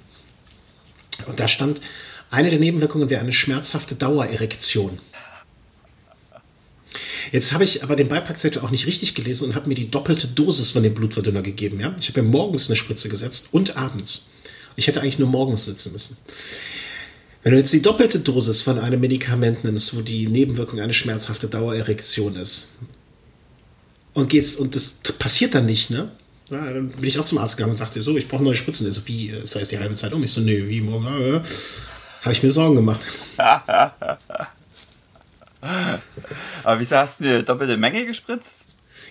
Und 1.26 1.38
da 1.38 1.46
stand, 1.46 1.80
eine 2.30 2.50
der 2.50 2.58
Nebenwirkungen 2.58 3.10
wäre 3.10 3.20
eine 3.20 3.32
schmerzhafte 3.32 3.94
Dauererektion. 3.94 4.98
Jetzt 7.32 7.52
habe 7.52 7.64
ich 7.64 7.82
aber 7.82 7.96
den 7.96 8.08
Beipackzettel 8.08 8.62
auch 8.62 8.70
nicht 8.70 8.86
richtig 8.86 9.14
gelesen 9.14 9.48
und 9.48 9.54
habe 9.54 9.68
mir 9.68 9.74
die 9.74 9.90
doppelte 9.90 10.28
Dosis 10.28 10.70
von 10.70 10.82
dem 10.82 10.94
Blutverdünner 10.94 11.42
gegeben. 11.42 11.80
Ja? 11.80 11.96
Ich 11.98 12.08
habe 12.10 12.20
ja 12.20 12.26
morgens 12.26 12.68
eine 12.68 12.76
Spritze 12.76 13.08
gesetzt 13.08 13.48
und 13.52 13.76
abends. 13.76 14.32
Ich 14.76 14.86
hätte 14.86 15.00
eigentlich 15.00 15.18
nur 15.18 15.28
morgens 15.28 15.64
sitzen 15.64 15.92
müssen. 15.92 16.18
Wenn 17.42 17.52
du 17.52 17.58
jetzt 17.58 17.72
die 17.72 17.82
doppelte 17.82 18.20
Dosis 18.20 18.62
von 18.62 18.78
einem 18.78 19.00
Medikament 19.00 19.64
nimmst, 19.64 19.96
wo 19.96 20.02
die 20.02 20.28
Nebenwirkung 20.28 20.78
eine 20.78 20.92
schmerzhafte 20.92 21.48
Dauererektion 21.48 22.36
ist, 22.36 22.74
und 24.14 24.28
gehst 24.28 24.58
und 24.58 24.74
das 24.74 25.00
passiert 25.18 25.54
dann 25.54 25.64
nicht, 25.66 25.90
ne? 25.90 26.10
Ja, 26.50 26.70
dann 26.70 26.90
bin 26.90 27.04
ich 27.04 27.18
auch 27.18 27.24
zum 27.24 27.38
Arzt 27.38 27.56
gegangen 27.56 27.72
und 27.72 27.78
sagte, 27.78 28.02
so, 28.02 28.14
ich 28.14 28.28
brauche 28.28 28.44
neue 28.44 28.56
Spritzen. 28.56 28.86
Also, 28.86 29.00
wie, 29.06 29.28
ist 29.28 29.54
das 29.54 29.70
die 29.70 29.78
halbe 29.78 29.94
Zeit 29.94 30.12
um? 30.12 30.22
Ich 30.22 30.32
so, 30.32 30.42
nee, 30.42 30.68
wie, 30.68 30.82
morgen? 30.82 31.06
Äh, 31.06 31.40
Habe 32.22 32.32
ich 32.32 32.42
mir 32.42 32.50
Sorgen 32.50 32.74
gemacht. 32.74 33.06
Aber 35.62 36.80
wieso 36.80 36.96
hast 36.96 37.20
du 37.20 37.24
eine 37.24 37.42
doppelte 37.42 37.76
Menge 37.76 38.04
gespritzt? 38.06 38.64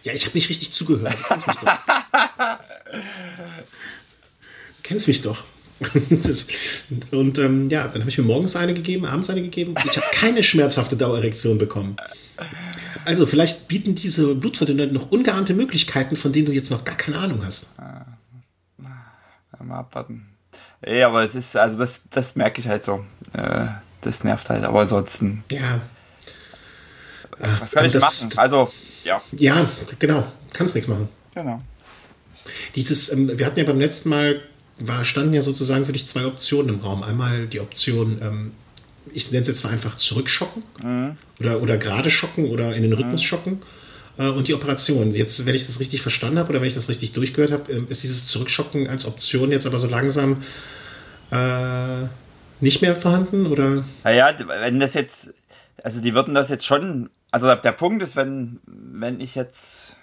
Ja, 0.04 0.14
ich 0.14 0.26
habe 0.26 0.36
nicht 0.36 0.50
richtig 0.50 0.72
zugehört. 0.72 1.16
Du 1.18 1.24
kennst 1.24 1.48
mich 1.48 1.58
doch. 1.58 1.78
kennst 4.84 5.08
mich 5.08 5.22
doch. 5.22 5.44
das, 6.10 6.48
und 7.12 7.40
ähm, 7.40 7.70
ja, 7.70 7.88
dann 7.88 8.02
habe 8.02 8.10
ich 8.10 8.18
mir 8.18 8.24
morgens 8.24 8.56
eine 8.56 8.74
gegeben, 8.74 9.06
abends 9.06 9.30
eine 9.30 9.42
gegeben. 9.42 9.74
Ich 9.86 9.98
habe 9.98 10.08
keine 10.14 10.44
schmerzhafte 10.44 10.96
Dauererektion 10.96 11.58
bekommen. 11.58 11.96
Also 13.06 13.26
vielleicht 13.26 13.68
bieten 13.68 13.96
diese 13.96 14.36
Blutverdünner 14.36 14.88
noch 14.88 15.12
ungeahnte 15.12 15.56
Möglichkeiten, 15.56 16.16
von 16.16 16.32
denen 16.32 16.46
du 16.46 16.52
jetzt 16.52 16.70
noch 16.70 16.86
gar 16.86 16.98
keine 16.98 17.18
Ahnung 17.18 17.44
hast. 17.44 17.80
Ah, 17.80 18.06
mal 19.64 19.80
abwarten. 19.80 20.28
Ja, 20.86 21.08
aber 21.08 21.24
es 21.24 21.36
ist, 21.36 21.56
also 21.56 21.78
das, 21.78 22.02
das 22.10 22.36
merke 22.36 22.60
ich 22.60 22.68
halt 22.68 22.84
so. 22.84 23.06
Äh, 23.34 23.68
das 24.02 24.24
nervt 24.24 24.50
halt, 24.50 24.64
aber 24.64 24.82
ansonsten. 24.82 25.44
Ja. 25.52 25.82
Was 27.60 27.72
kann 27.72 27.86
ich 27.86 27.92
das, 27.92 28.24
machen? 28.24 28.34
Also, 28.38 28.72
ja. 29.04 29.22
Ja, 29.38 29.70
genau. 30.00 30.24
Kannst 30.54 30.76
nichts 30.76 30.88
machen. 30.88 31.10
Genau. 31.34 31.62
Dieses, 32.76 33.12
ähm, 33.12 33.38
wir 33.38 33.46
hatten 33.46 33.60
ja 33.60 33.66
beim 33.66 33.80
letzten 33.80 34.10
Mal, 34.10 34.42
war, 34.80 35.04
standen 35.04 35.34
ja 35.34 35.42
sozusagen 35.42 35.86
für 35.86 35.92
dich 35.92 36.08
zwei 36.08 36.26
Optionen 36.26 36.76
im 36.76 36.80
Raum. 36.82 37.04
Einmal 37.04 37.48
die 37.48 37.60
Option, 37.60 38.20
ähm, 38.22 38.52
ich 39.14 39.32
nenne 39.32 39.42
es 39.42 39.48
jetzt 39.48 39.64
mal 39.64 39.72
einfach 39.72 39.96
zurückschocken 39.96 40.64
mhm. 40.84 41.18
oder, 41.40 41.62
oder 41.62 41.78
gerade 41.78 42.10
schocken 42.10 42.50
oder 42.50 42.76
in 42.76 42.84
den 42.84 42.94
Rhythmus 42.94 43.22
mhm. 43.22 43.26
schocken 43.26 43.60
äh, 44.18 44.28
und 44.28 44.48
die 44.48 44.54
Operation. 44.54 45.12
Jetzt, 45.14 45.46
wenn 45.46 45.56
ich 45.56 45.66
das 45.66 45.80
richtig 45.80 46.02
verstanden 46.02 46.40
habe 46.40 46.50
oder 46.50 46.62
wenn 46.62 46.68
ich 46.68 46.76
das 46.76 46.90
richtig 46.90 47.14
durchgehört 47.14 47.52
habe, 47.52 47.72
ähm, 47.72 47.88
ist 47.90 48.04
dieses 48.04 48.28
Zurückschocken 48.28 48.88
als 48.88 49.06
Option 49.06 49.52
jetzt 49.52 49.66
aber 49.66 49.80
so 49.80 49.88
langsam 49.88 50.38
äh, 51.32 52.08
nicht 52.60 52.82
mehr 52.82 52.96
vorhanden 52.96 53.48
oder? 53.48 53.84
Naja, 54.04 54.34
wenn 54.48 54.80
das 54.80 54.94
jetzt, 54.94 55.34
also 55.84 56.02
die 56.02 56.14
würden 56.14 56.34
das 56.34 56.50
jetzt 56.50 56.66
schon, 56.66 57.10
also 57.32 57.54
der 57.56 57.72
Punkt 57.72 58.04
ist, 58.04 58.16
wenn, 58.16 58.60
wenn 58.66 59.20
ich 59.20 59.36
jetzt 59.36 59.96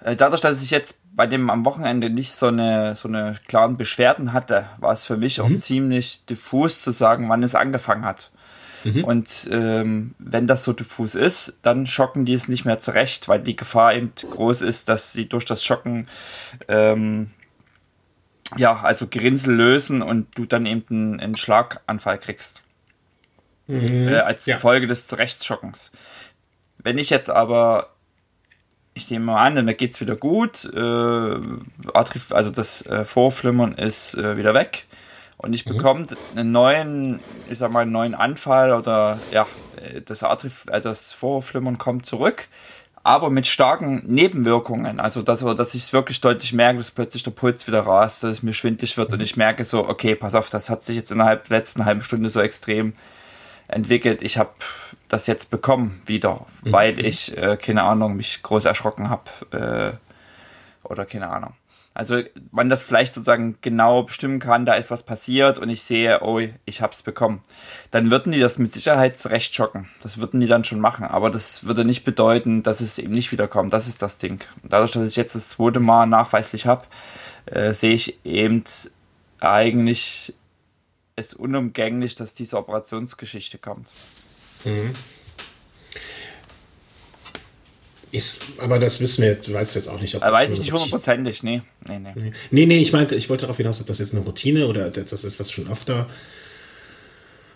äh, 0.00 0.16
dadurch, 0.16 0.40
dass 0.40 0.62
ich 0.62 0.70
jetzt 0.70 0.98
bei 1.14 1.26
dem 1.26 1.50
am 1.50 1.64
Wochenende 1.64 2.10
nicht 2.10 2.32
so 2.32 2.46
eine, 2.46 2.94
so 2.94 3.08
eine 3.08 3.34
klaren 3.48 3.76
Beschwerden 3.76 4.32
hatte, 4.32 4.66
war 4.78 4.92
es 4.92 5.04
für 5.04 5.16
mich 5.16 5.38
mhm. 5.38 5.44
auch 5.44 5.58
ziemlich 5.60 6.24
diffus 6.26 6.82
zu 6.82 6.92
sagen, 6.92 7.28
wann 7.28 7.42
es 7.42 7.54
angefangen 7.54 8.04
hat. 8.04 8.30
Mhm. 8.84 9.02
Und 9.02 9.48
ähm, 9.50 10.14
wenn 10.18 10.46
das 10.46 10.62
so 10.62 10.72
diffus 10.72 11.16
ist, 11.16 11.58
dann 11.62 11.88
schocken 11.88 12.24
die 12.24 12.34
es 12.34 12.46
nicht 12.46 12.64
mehr 12.64 12.78
zurecht, 12.78 13.26
weil 13.26 13.40
die 13.40 13.56
Gefahr 13.56 13.94
eben 13.94 14.12
groß 14.14 14.62
ist, 14.62 14.88
dass 14.88 15.12
sie 15.12 15.28
durch 15.28 15.44
das 15.44 15.64
Schocken 15.64 16.06
ähm, 16.68 17.30
ja, 18.56 18.80
also 18.80 19.08
Gerinnsel 19.08 19.54
lösen 19.54 20.00
und 20.00 20.26
du 20.38 20.46
dann 20.46 20.64
eben 20.64 20.84
einen, 20.88 21.20
einen 21.20 21.36
Schlaganfall 21.36 22.18
kriegst. 22.18 22.62
Mhm. 23.68 24.08
Äh, 24.08 24.16
als 24.16 24.46
ja. 24.46 24.58
Folge 24.58 24.86
des 24.86 25.06
Zurechtschockens. 25.06 25.92
Wenn 26.78 26.98
ich 26.98 27.10
jetzt 27.10 27.30
aber, 27.30 27.90
ich 28.94 29.10
nehme 29.10 29.26
mal 29.26 29.46
an, 29.46 29.64
mir 29.64 29.74
geht 29.74 29.92
es 29.92 30.00
wieder 30.00 30.16
gut, 30.16 30.64
äh, 30.74 31.36
also 31.94 32.50
das 32.50 32.84
äh, 32.86 33.04
Vorflimmern 33.04 33.74
ist 33.74 34.14
äh, 34.14 34.36
wieder 34.36 34.54
weg 34.54 34.86
und 35.36 35.52
ich 35.52 35.66
mhm. 35.66 35.76
bekomme 35.76 36.06
einen 36.34 36.50
neuen, 36.50 37.20
ich 37.50 37.58
sag 37.58 37.72
mal, 37.72 37.80
einen 37.80 37.92
neuen 37.92 38.14
Anfall 38.14 38.72
oder 38.72 39.18
ja, 39.30 39.46
das, 40.06 40.22
Atrif 40.22 40.64
äh, 40.68 40.80
das 40.80 41.12
Vorflimmern 41.12 41.76
kommt 41.76 42.06
zurück, 42.06 42.48
aber 43.02 43.28
mit 43.28 43.46
starken 43.46 44.02
Nebenwirkungen. 44.06 45.00
Also, 45.00 45.22
dass, 45.22 45.40
dass 45.40 45.74
ich 45.74 45.82
es 45.82 45.92
wirklich 45.92 46.20
deutlich 46.20 46.52
merke, 46.52 46.78
dass 46.78 46.90
plötzlich 46.90 47.22
der 47.22 47.30
Puls 47.32 47.66
wieder 47.66 47.80
rast, 47.80 48.22
dass 48.22 48.30
es 48.30 48.42
mir 48.42 48.54
schwindlig 48.54 48.96
wird 48.96 49.08
mhm. 49.08 49.14
und 49.14 49.22
ich 49.22 49.36
merke 49.36 49.64
so, 49.64 49.86
okay, 49.88 50.14
pass 50.14 50.34
auf, 50.34 50.48
das 50.48 50.70
hat 50.70 50.84
sich 50.84 50.96
jetzt 50.96 51.10
innerhalb 51.10 51.48
der 51.48 51.58
letzten 51.58 51.84
halben 51.84 52.02
Stunde 52.02 52.30
so 52.30 52.40
extrem 52.40 52.94
entwickelt. 53.68 54.22
Ich 54.22 54.38
habe 54.38 54.50
das 55.08 55.26
jetzt 55.26 55.50
bekommen 55.50 56.00
wieder, 56.06 56.46
mhm. 56.64 56.72
weil 56.72 57.04
ich, 57.04 57.36
äh, 57.36 57.56
keine 57.56 57.84
Ahnung, 57.84 58.16
mich 58.16 58.42
groß 58.42 58.64
erschrocken 58.64 59.08
habe 59.10 59.98
äh, 60.82 60.86
oder 60.86 61.06
keine 61.06 61.28
Ahnung. 61.28 61.54
Also 61.98 62.22
man 62.52 62.70
das 62.70 62.84
vielleicht 62.84 63.12
sozusagen 63.12 63.58
genau 63.60 64.04
bestimmen 64.04 64.38
kann, 64.38 64.64
da 64.64 64.74
ist 64.74 64.88
was 64.88 65.02
passiert 65.02 65.58
und 65.58 65.68
ich 65.68 65.82
sehe, 65.82 66.20
oh, 66.22 66.40
ich 66.64 66.80
hab's 66.80 67.02
bekommen. 67.02 67.42
Dann 67.90 68.12
würden 68.12 68.30
die 68.30 68.38
das 68.38 68.56
mit 68.58 68.72
Sicherheit 68.72 69.18
zurecht 69.18 69.52
schocken. 69.52 69.88
Das 70.00 70.18
würden 70.18 70.38
die 70.38 70.46
dann 70.46 70.62
schon 70.62 70.78
machen. 70.78 71.06
Aber 71.06 71.28
das 71.28 71.64
würde 71.64 71.84
nicht 71.84 72.04
bedeuten, 72.04 72.62
dass 72.62 72.80
es 72.80 73.00
eben 73.00 73.10
nicht 73.10 73.32
wiederkommt. 73.32 73.72
Das 73.72 73.88
ist 73.88 74.00
das 74.00 74.18
Ding. 74.18 74.44
Dadurch, 74.62 74.92
dass 74.92 75.06
ich 75.06 75.16
jetzt 75.16 75.34
das 75.34 75.48
zweite 75.48 75.80
Mal 75.80 76.06
nachweislich 76.06 76.66
habe, 76.66 76.84
äh, 77.46 77.74
sehe 77.74 77.94
ich 77.94 78.24
eben 78.24 78.62
eigentlich 79.40 80.34
es 81.18 81.34
unumgänglich, 81.34 82.14
dass 82.14 82.34
diese 82.34 82.56
Operationsgeschichte 82.56 83.58
kommt. 83.58 83.88
Mhm. 84.64 84.94
Ist, 88.10 88.42
aber 88.58 88.78
das 88.78 89.00
wissen 89.00 89.22
wir, 89.22 89.34
du 89.34 89.52
weißt 89.52 89.74
jetzt 89.74 89.88
auch 89.88 90.00
nicht, 90.00 90.14
ob 90.14 90.22
das 90.22 90.32
Weiß 90.32 90.50
ich 90.50 90.60
nicht 90.60 90.72
hundertprozentig, 90.72 91.42
nee. 91.42 91.60
Nee, 91.86 91.98
nee. 91.98 92.32
nee, 92.50 92.66
nee, 92.66 92.78
ich 92.78 92.92
meinte, 92.92 93.14
ich 93.14 93.28
wollte 93.28 93.42
darauf 93.42 93.58
hinaus, 93.58 93.80
ob 93.82 93.86
das 93.86 93.98
jetzt 93.98 94.14
eine 94.14 94.24
Routine 94.24 94.66
oder 94.66 94.88
das 94.88 95.24
ist 95.24 95.38
was 95.38 95.50
schon 95.50 95.70
öfter. 95.70 96.08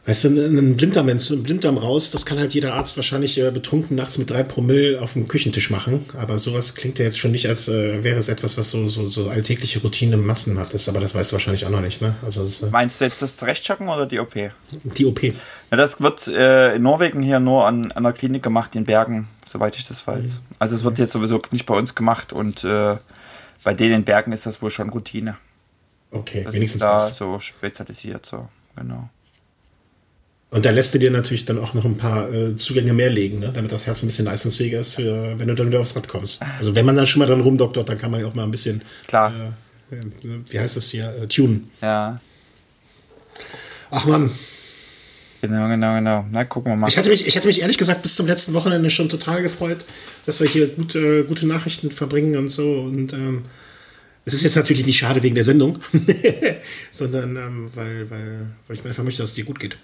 Weißt 0.05 0.25
du, 0.25 0.29
ein 0.31 0.77
Blinddarm, 0.77 1.09
ein 1.09 1.19
Blinddarm 1.45 1.79
raus, 1.79 2.11
das 2.11 2.27
kann 2.27 2.37
halt 2.37 2.55
jeder 2.55 2.75
Arzt 2.75 2.97
wahrscheinlich 2.97 3.38
äh, 3.38 3.53
betrunken 3.53 3.97
nachts 3.97 4.19
mit 4.19 4.31
drei 4.31 4.43
Promille 4.43 5.01
auf 5.01 5.12
dem 5.12 5.29
Küchentisch 5.29 5.71
machen. 5.71 6.05
Aber 6.19 6.38
sowas 6.38 6.75
klingt 6.75 6.99
ja 6.99 7.05
jetzt 7.05 7.21
schon 7.21 7.31
nicht, 7.31 7.47
als 7.47 7.69
äh, 7.69 8.03
wäre 8.03 8.19
es 8.19 8.29
etwas, 8.29 8.59
was 8.59 8.71
so, 8.71 8.88
so, 8.88 9.05
so 9.05 9.29
alltägliche 9.29 9.81
Routine 9.81 10.17
massenhaft 10.17 10.75
ist. 10.75 10.88
Aber 10.88 10.99
das 10.99 11.15
weißt 11.15 11.31
du 11.31 11.35
wahrscheinlich 11.35 11.67
auch 11.67 11.71
noch 11.71 11.81
nicht, 11.81 12.03
ne? 12.03 12.17
Also 12.25 12.43
das, 12.43 12.62
äh 12.62 12.71
Meinst 12.71 13.01
du 13.01 13.05
jetzt 13.05 13.23
das 13.23 13.37
Zurechtschacken 13.37 13.88
oder 13.88 14.07
die 14.07 14.19
OP? 14.19 14.35
Die 14.35 15.07
OP. 15.07 15.23
Ja, 15.23 15.33
das 15.71 16.01
wird 16.01 16.27
in 16.27 16.83
Norwegen 16.83 17.23
hier 17.23 17.38
nur 17.38 17.67
an, 17.67 17.93
an 17.93 18.05
einer 18.05 18.12
Klinik 18.12 18.43
gemacht, 18.43 18.75
in 18.75 18.85
Bergen 18.85 19.29
soweit 19.49 19.77
ich 19.77 19.87
das 19.87 20.05
weiß. 20.07 20.25
Mhm. 20.25 20.57
Also 20.59 20.77
es 20.77 20.83
wird 20.83 20.99
jetzt 20.99 21.12
sowieso 21.12 21.41
nicht 21.51 21.67
bei 21.67 21.75
uns 21.75 21.95
gemacht 21.95 22.33
und 22.33 22.62
bei 22.62 23.75
denen 23.75 23.95
in 23.95 24.05
Bergen 24.05 24.33
ist 24.33 24.47
das 24.47 24.61
wohl 24.62 24.71
schon 24.71 24.88
Routine. 24.88 25.37
Okay, 26.11 26.43
das 26.45 26.53
wenigstens 26.53 26.83
da 26.83 26.95
das. 26.95 27.17
so 27.17 27.38
spezialisiert, 27.38 28.27
so, 28.27 28.49
genau. 28.77 29.09
Und 30.53 30.67
da 30.67 30.71
lässt 30.71 30.93
du 30.95 30.99
dir 30.99 31.11
natürlich 31.11 31.47
dann 31.47 31.59
auch 31.59 31.73
noch 31.73 31.87
ein 31.87 31.97
paar 31.97 32.31
äh, 32.31 32.57
Zugänge 32.57 32.93
mehr 32.93 33.09
legen, 33.09 33.38
ne? 33.38 33.51
damit 33.55 33.73
das 33.73 33.87
Herz 33.87 34.03
ein 34.03 34.09
bisschen 34.09 34.27
leistungsfähiger 34.27 34.81
ist, 34.81 34.97
für, 34.97 35.38
wenn 35.38 35.49
du 35.49 35.55
dann 35.55 35.69
wieder 35.69 35.81
aufs 35.81 35.97
Rad 35.97 36.09
kommst. 36.09 36.43
Also 36.59 36.75
wenn 36.75 36.85
man 36.85 36.95
dann 36.95 37.07
schon 37.07 37.21
mal 37.21 37.27
dran 37.27 37.41
rumdoktort, 37.41 37.88
dann 37.88 37.97
kann 37.97 38.11
man 38.11 38.21
ja 38.21 38.27
auch 38.27 38.35
mal 38.35 38.45
ein 38.45 38.51
bisschen, 38.51 38.83
Klar. 39.07 39.33
Äh, 39.91 39.97
wie 40.51 40.61
heißt 40.61 40.77
das 40.77 40.91
hier, 40.91 41.09
äh, 41.23 41.27
tunen. 41.27 41.71
Ja. 41.81 42.21
Ach 43.91 44.05
man, 44.05 44.31
Genau, 45.41 45.69
genau, 45.69 45.95
genau. 45.97 46.27
Na, 46.31 46.45
gucken 46.45 46.71
wir 46.71 46.77
mal. 46.77 46.88
Ich 46.88 46.99
hatte, 46.99 47.09
mich, 47.09 47.27
ich 47.27 47.37
hatte 47.37 47.49
mich 47.49 47.62
ehrlich 47.62 47.79
gesagt 47.79 48.03
bis 48.03 48.15
zum 48.15 48.27
letzten 48.27 48.53
Wochenende 48.53 48.91
schon 48.91 49.09
total 49.09 49.43
gefreut, 49.43 49.87
dass 50.27 50.41
wir 50.41 50.49
hier 50.49 50.69
gute, 50.69 51.25
gute 51.25 51.49
Nachrichten 51.49 51.91
verbringen 51.91 52.37
und 52.37 52.49
so. 52.49 52.83
Und 52.83 53.15
ähm, 53.15 53.43
es 54.25 54.35
ist 54.35 54.45
jetzt 54.45 54.55
natürlich 54.55 54.87
nicht 54.87 54.99
schade 54.99 55.23
wegen 55.23 55.35
der 55.35 55.45
Sendung, 55.45 55.79
sondern 56.93 57.37
ähm, 57.37 57.71
weil, 57.75 58.09
weil, 58.11 58.47
weil 58.69 58.77
ich 58.77 58.85
mir 58.85 58.91
einfach 58.91 59.03
möchte, 59.03 59.23
dass 59.23 59.31
es 59.31 59.35
dir 59.35 59.45
gut 59.45 59.59
geht. 59.59 59.79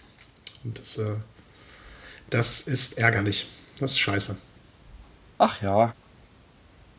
Und 0.65 0.79
das, 0.79 0.99
äh, 0.99 1.15
das 2.31 2.63
ist 2.63 2.99
ärgerlich. 2.99 3.47
Das 3.81 3.93
ist 3.93 3.99
scheiße. 3.99 4.37
Ach 5.39 5.63
ja. 5.63 5.95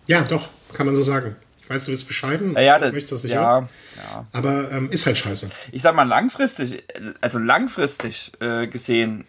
Ja, 0.07 0.23
doch, 0.23 0.49
kann 0.73 0.85
man 0.85 0.95
so 0.95 1.03
sagen 1.03 1.35
weiß, 1.69 1.85
du 1.85 1.91
bist 1.91 2.07
bescheiden, 2.07 2.53
ja, 2.53 2.61
ja, 2.61 2.79
das, 2.79 2.91
möchtest 2.91 3.13
das 3.13 3.23
nicht 3.23 3.33
ja, 3.33 3.59
ja. 3.59 4.27
Aber 4.31 4.71
ähm, 4.71 4.89
ist 4.89 5.05
halt 5.05 5.17
scheiße. 5.17 5.49
Ich 5.71 5.83
sag 5.83 5.95
mal, 5.95 6.03
langfristig, 6.03 6.83
also 7.21 7.37
langfristig 7.37 8.31
äh, 8.39 8.67
gesehen, 8.67 9.25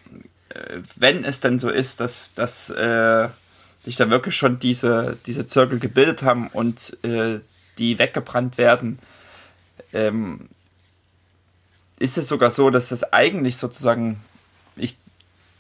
äh, 0.49 0.79
wenn 0.97 1.25
es 1.25 1.41
denn 1.41 1.59
so 1.59 1.69
ist, 1.69 2.01
dass, 2.01 2.35
dass 2.35 2.71
äh, 2.71 3.29
sich 3.85 3.97
da 3.97 4.11
wirklich 4.11 4.35
schon 4.37 4.59
diese, 4.59 5.19
diese 5.27 5.47
Zirkel 5.47 5.79
gebildet 5.79 6.23
haben 6.23 6.49
und 6.49 6.97
äh, 7.05 7.41
die 7.79 7.99
weggebrannt 7.99 8.59
werden, 8.59 8.99
ähm, 9.93 10.49
ist 12.01 12.19
es 12.19 12.27
sogar 12.27 12.51
so, 12.51 12.71
dass 12.71 12.89
das 12.89 13.13
eigentlich 13.13 13.57
sozusagen 13.59 14.21
ich 14.75 14.97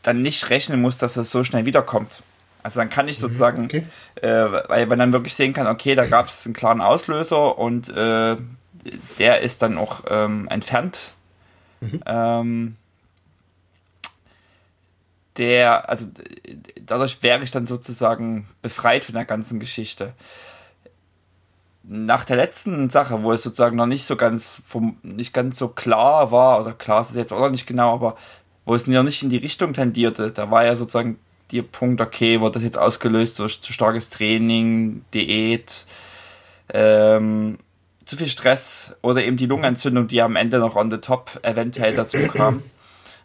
dann 0.03 0.22
nicht 0.22 0.50
rechnen 0.50 0.81
muss, 0.81 0.98
dass 0.98 1.14
das 1.14 1.31
so 1.31 1.44
schnell 1.44 1.66
wiederkommt. 1.66 2.22
Also 2.62 2.81
dann 2.81 2.90
kann 2.90 3.07
ich 3.09 3.18
mhm, 3.18 3.20
sozusagen, 3.20 3.64
okay. 3.66 3.85
äh, 4.16 4.29
weil 4.68 4.87
man 4.87 4.98
dann 4.98 5.12
wirklich 5.12 5.35
sehen 5.35 5.53
kann, 5.53 5.66
okay, 5.66 5.94
da 5.94 6.07
gab 6.07 6.26
es 6.26 6.44
einen 6.44 6.55
klaren 6.55 6.81
Auslöser 6.81 7.59
und 7.59 7.90
äh, 7.90 8.37
der 9.18 9.40
ist 9.40 9.62
dann 9.62 9.79
auch 9.79 10.05
ähm, 10.09 10.48
entfernt. 10.48 10.98
Mhm. 11.81 12.03
Ähm, 12.07 12.76
der, 15.37 15.88
also 15.88 16.07
dadurch 16.81 17.22
wäre 17.22 17.42
ich 17.42 17.50
dann 17.50 17.66
sozusagen 17.66 18.48
befreit 18.62 19.05
von 19.05 19.14
der 19.14 19.24
ganzen 19.26 19.61
Geschichte. 19.61 20.14
Nach 21.92 22.24
der 22.24 22.37
letzten 22.37 22.88
Sache, 22.88 23.24
wo 23.24 23.33
es 23.33 23.42
sozusagen 23.42 23.76
noch 23.76 23.87
nicht 23.87 24.05
so 24.05 24.14
ganz 24.14 24.62
vom, 24.64 24.98
nicht 25.03 25.35
ganz 25.35 25.59
so 25.59 25.66
klar 25.66 26.31
war, 26.31 26.61
oder 26.61 26.72
klar 26.72 27.00
ist 27.00 27.11
es 27.11 27.16
jetzt 27.16 27.33
auch 27.33 27.40
noch 27.40 27.50
nicht 27.50 27.66
genau, 27.66 27.92
aber 27.92 28.16
wo 28.64 28.76
es 28.76 28.87
noch 28.87 29.03
nicht 29.03 29.24
in 29.24 29.29
die 29.29 29.38
Richtung 29.38 29.72
tendierte, 29.72 30.31
da 30.31 30.53
war 30.53 30.64
ja 30.64 30.76
sozusagen 30.76 31.18
der 31.50 31.62
Punkt, 31.62 32.00
okay, 32.00 32.40
wurde 32.40 32.55
das 32.55 32.62
jetzt 32.62 32.79
ausgelöst 32.79 33.40
durch 33.40 33.61
zu 33.61 33.72
starkes 33.72 34.09
Training, 34.09 35.05
Diät, 35.12 35.85
ähm, 36.72 37.59
zu 38.05 38.16
viel 38.16 38.29
Stress 38.29 38.94
oder 39.03 39.24
eben 39.24 39.37
die 39.37 39.46
Lungenentzündung, 39.46 40.07
die 40.07 40.22
am 40.22 40.37
Ende 40.37 40.61
noch 40.61 40.76
on 40.76 40.92
the 40.92 40.98
top 40.98 41.40
eventuell 41.42 41.96
dazu 41.96 42.18
kam. 42.29 42.62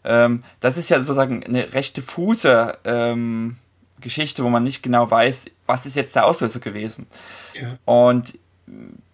ähm, 0.03 0.43
das 0.59 0.77
ist 0.77 0.89
ja 0.89 0.97
sozusagen 0.97 1.43
eine 1.43 1.73
recht 1.73 1.97
diffuse 1.97 2.79
ähm, 2.83 3.57
Geschichte, 4.01 4.43
wo 4.43 4.49
man 4.49 4.63
nicht 4.63 4.81
genau 4.81 5.09
weiß, 5.11 5.45
was 5.67 5.85
ist 5.85 5.95
jetzt 5.95 6.15
der 6.15 6.25
Auslöser 6.25 6.59
gewesen. 6.59 7.05
Ja. 7.53 7.77
Und 7.85 8.39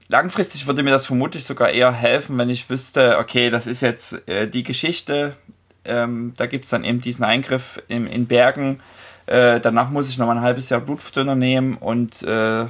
langfristig 0.07 0.67
würde 0.67 0.83
mir 0.83 0.91
das 0.91 1.05
vermutlich 1.05 1.45
sogar 1.45 1.69
eher 1.69 1.91
helfen, 1.91 2.37
wenn 2.37 2.49
ich 2.49 2.69
wüsste, 2.69 3.17
okay, 3.17 3.49
das 3.49 3.67
ist 3.67 3.81
jetzt 3.81 4.27
äh, 4.27 4.47
die 4.47 4.63
Geschichte, 4.63 5.35
ähm, 5.85 6.33
da 6.37 6.45
gibt 6.45 6.65
es 6.65 6.71
dann 6.71 6.83
eben 6.83 7.01
diesen 7.01 7.23
Eingriff 7.23 7.81
in, 7.87 8.07
in 8.07 8.27
Bergen, 8.27 8.81
äh, 9.25 9.59
danach 9.59 9.89
muss 9.89 10.09
ich 10.09 10.17
noch 10.17 10.27
mal 10.27 10.37
ein 10.37 10.43
halbes 10.43 10.69
Jahr 10.69 10.81
Blutverdünner 10.81 11.35
nehmen 11.35 11.77
und 11.77 12.23
äh, 12.23 12.65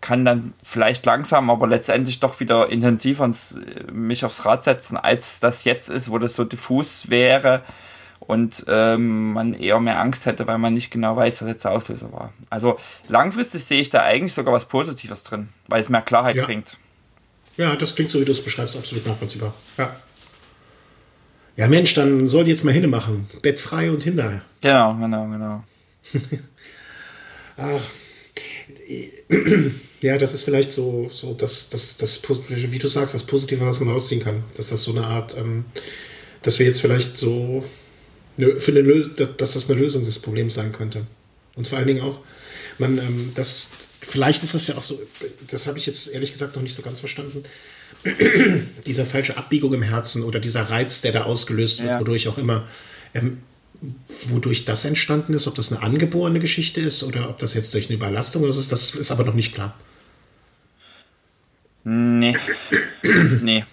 kann 0.00 0.24
dann 0.24 0.54
vielleicht 0.62 1.04
langsam, 1.06 1.50
aber 1.50 1.66
letztendlich 1.66 2.20
doch 2.20 2.38
wieder 2.40 2.70
intensiver 2.70 3.26
äh, 3.26 3.90
mich 3.92 4.24
aufs 4.24 4.44
Rad 4.44 4.62
setzen, 4.62 4.96
als 4.96 5.40
das 5.40 5.64
jetzt 5.64 5.88
ist, 5.88 6.10
wo 6.10 6.18
das 6.18 6.34
so 6.34 6.44
diffus 6.44 7.10
wäre 7.10 7.62
und 8.28 8.66
ähm, 8.68 9.32
man 9.32 9.54
eher 9.54 9.80
mehr 9.80 9.98
Angst 9.98 10.26
hätte, 10.26 10.46
weil 10.46 10.58
man 10.58 10.74
nicht 10.74 10.90
genau 10.90 11.16
weiß, 11.16 11.40
was 11.40 11.48
jetzt 11.48 11.64
der 11.64 11.72
Auslöser 11.72 12.12
war. 12.12 12.34
Also 12.50 12.78
langfristig 13.08 13.64
sehe 13.64 13.80
ich 13.80 13.88
da 13.88 14.02
eigentlich 14.02 14.34
sogar 14.34 14.52
was 14.52 14.66
Positives 14.66 15.22
drin, 15.24 15.48
weil 15.66 15.80
es 15.80 15.88
mehr 15.88 16.02
Klarheit 16.02 16.36
ja. 16.36 16.44
bringt. 16.44 16.76
Ja, 17.56 17.74
das 17.74 17.94
klingt 17.94 18.10
so, 18.10 18.20
wie 18.20 18.26
du 18.26 18.32
es 18.32 18.44
beschreibst, 18.44 18.76
absolut 18.76 19.06
nachvollziehbar. 19.06 19.54
Ja. 19.78 19.96
Ja, 21.56 21.68
Mensch, 21.68 21.94
dann 21.94 22.26
soll 22.26 22.46
jetzt 22.46 22.64
mal 22.64 22.72
hinmachen. 22.72 23.26
Bett 23.40 23.58
frei 23.58 23.90
und 23.90 24.04
hinterher. 24.04 24.42
Genau, 24.60 24.94
genau, 24.94 25.26
genau. 25.26 25.64
Ach, 27.56 27.80
ja, 30.02 30.18
das 30.18 30.34
ist 30.34 30.42
vielleicht 30.42 30.70
so, 30.70 31.08
so 31.10 31.32
das, 31.32 31.70
das, 31.70 31.96
das, 31.96 32.22
wie 32.48 32.78
du 32.78 32.88
sagst, 32.88 33.14
das 33.14 33.24
Positive, 33.24 33.64
was 33.64 33.80
man 33.80 33.88
rausziehen 33.88 34.22
kann. 34.22 34.44
Dass 34.54 34.68
das 34.68 34.82
so 34.82 34.92
eine 34.92 35.06
Art, 35.06 35.34
ähm, 35.38 35.64
dass 36.42 36.58
wir 36.58 36.66
jetzt 36.66 36.82
vielleicht 36.82 37.16
so 37.16 37.64
für 38.58 38.70
eine 38.70 38.80
Lösung, 38.80 39.14
dass 39.36 39.52
das 39.52 39.68
eine 39.68 39.80
Lösung 39.80 40.04
des 40.04 40.18
Problems 40.20 40.54
sein 40.54 40.72
könnte. 40.72 41.06
Und 41.56 41.66
vor 41.66 41.78
allen 41.78 41.88
Dingen 41.88 42.02
auch, 42.02 42.20
man, 42.78 42.98
ähm, 42.98 43.32
das, 43.34 43.72
vielleicht 44.00 44.42
ist 44.44 44.54
das 44.54 44.68
ja 44.68 44.76
auch 44.76 44.82
so, 44.82 45.00
das 45.50 45.66
habe 45.66 45.78
ich 45.78 45.86
jetzt 45.86 46.12
ehrlich 46.12 46.30
gesagt 46.30 46.54
noch 46.54 46.62
nicht 46.62 46.74
so 46.74 46.82
ganz 46.82 47.00
verstanden, 47.00 47.42
dieser 48.86 49.04
falsche 49.04 49.36
Abbiegung 49.36 49.74
im 49.74 49.82
Herzen 49.82 50.22
oder 50.22 50.38
dieser 50.38 50.62
Reiz, 50.62 51.00
der 51.00 51.12
da 51.12 51.24
ausgelöst 51.24 51.82
wird, 51.82 51.92
ja. 51.92 52.00
wodurch 52.00 52.28
auch 52.28 52.38
immer. 52.38 52.66
Ähm, 53.14 53.32
wodurch 54.28 54.64
das 54.64 54.84
entstanden 54.84 55.34
ist, 55.34 55.46
ob 55.46 55.54
das 55.54 55.72
eine 55.72 55.82
angeborene 55.82 56.40
Geschichte 56.40 56.80
ist 56.80 57.04
oder 57.04 57.28
ob 57.28 57.38
das 57.38 57.54
jetzt 57.54 57.74
durch 57.74 57.88
eine 57.88 57.94
Überlastung 57.94 58.42
oder 58.42 58.52
so 58.52 58.60
ist, 58.60 58.72
das 58.72 58.94
ist 58.94 59.10
aber 59.12 59.24
noch 59.24 59.34
nicht 59.34 59.54
klar. 59.54 59.76
Nee. 61.84 62.36
nee. 63.42 63.64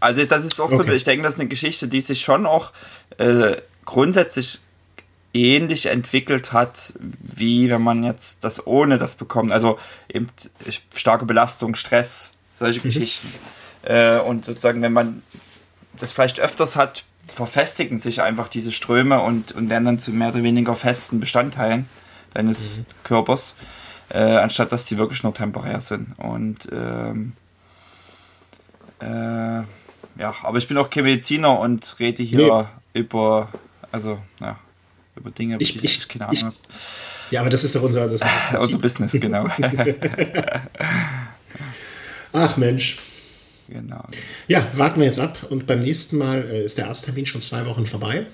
Also 0.00 0.24
das 0.24 0.44
ist 0.44 0.60
auch 0.60 0.70
okay. 0.70 0.88
so, 0.88 0.94
ich 0.94 1.04
denke, 1.04 1.22
das 1.22 1.34
ist 1.34 1.40
eine 1.40 1.48
Geschichte, 1.48 1.88
die 1.88 2.00
sich 2.00 2.20
schon 2.20 2.44
auch 2.44 2.72
äh, 3.18 3.56
grundsätzlich 3.86 4.60
ähnlich 5.32 5.86
entwickelt 5.86 6.52
hat, 6.52 6.94
wie 6.98 7.70
wenn 7.70 7.82
man 7.82 8.02
jetzt 8.04 8.44
das 8.44 8.66
ohne 8.66 8.98
das 8.98 9.14
bekommt. 9.14 9.52
Also 9.52 9.78
eben 10.12 10.28
starke 10.94 11.24
Belastung, 11.26 11.74
Stress, 11.74 12.32
solche 12.54 12.80
mhm. 12.80 12.84
Geschichten. 12.84 13.32
Äh, 13.82 14.18
und 14.18 14.44
sozusagen, 14.44 14.82
wenn 14.82 14.92
man 14.92 15.22
das 15.98 16.12
vielleicht 16.12 16.40
öfters 16.40 16.76
hat, 16.76 17.04
verfestigen 17.28 17.98
sich 17.98 18.22
einfach 18.22 18.48
diese 18.48 18.72
Ströme 18.72 19.20
und, 19.20 19.52
und 19.52 19.68
werden 19.70 19.84
dann 19.84 19.98
zu 19.98 20.10
mehr 20.10 20.28
oder 20.28 20.42
weniger 20.42 20.74
festen 20.74 21.20
Bestandteilen 21.20 21.88
deines 22.34 22.78
mhm. 22.78 22.84
Körpers, 23.02 23.54
äh, 24.10 24.18
anstatt 24.18 24.72
dass 24.72 24.84
die 24.84 24.98
wirklich 24.98 25.22
nur 25.22 25.34
temporär 25.34 25.80
sind. 25.80 26.18
Und 26.18 26.68
ähm, 26.72 27.32
äh, 29.00 29.62
ja, 30.18 30.34
aber 30.42 30.58
ich 30.58 30.68
bin 30.68 30.78
auch 30.78 30.88
kein 30.88 31.04
Mediziner 31.04 31.58
und 31.58 31.96
rede 31.98 32.22
hier 32.22 32.68
nee. 32.94 33.00
über, 33.00 33.48
also, 33.92 34.18
ja, 34.40 34.58
über 35.14 35.30
Dinge, 35.30 35.56
ich, 35.58 35.72
die 35.72 35.84
ich, 35.84 35.98
ich 35.98 36.08
keine 36.08 36.28
Ahnung 36.28 36.42
habe. 36.44 36.56
Ja, 37.30 37.40
aber 37.40 37.50
das 37.50 37.64
ist 37.64 37.74
doch 37.74 37.82
unser, 37.82 38.08
das 38.08 38.20
unser 38.58 38.78
Business, 38.78 39.12
genau. 39.12 39.48
Ach 42.32 42.56
Mensch. 42.56 42.98
Genau. 43.68 44.04
Ja, 44.46 44.64
warten 44.74 45.00
wir 45.00 45.06
jetzt 45.06 45.18
ab 45.18 45.46
und 45.50 45.66
beim 45.66 45.80
nächsten 45.80 46.18
Mal 46.18 46.48
äh, 46.48 46.64
ist 46.64 46.78
der 46.78 46.86
Arzttermin 46.86 47.26
schon 47.26 47.40
zwei 47.40 47.66
Wochen 47.66 47.84
vorbei. 47.84 48.26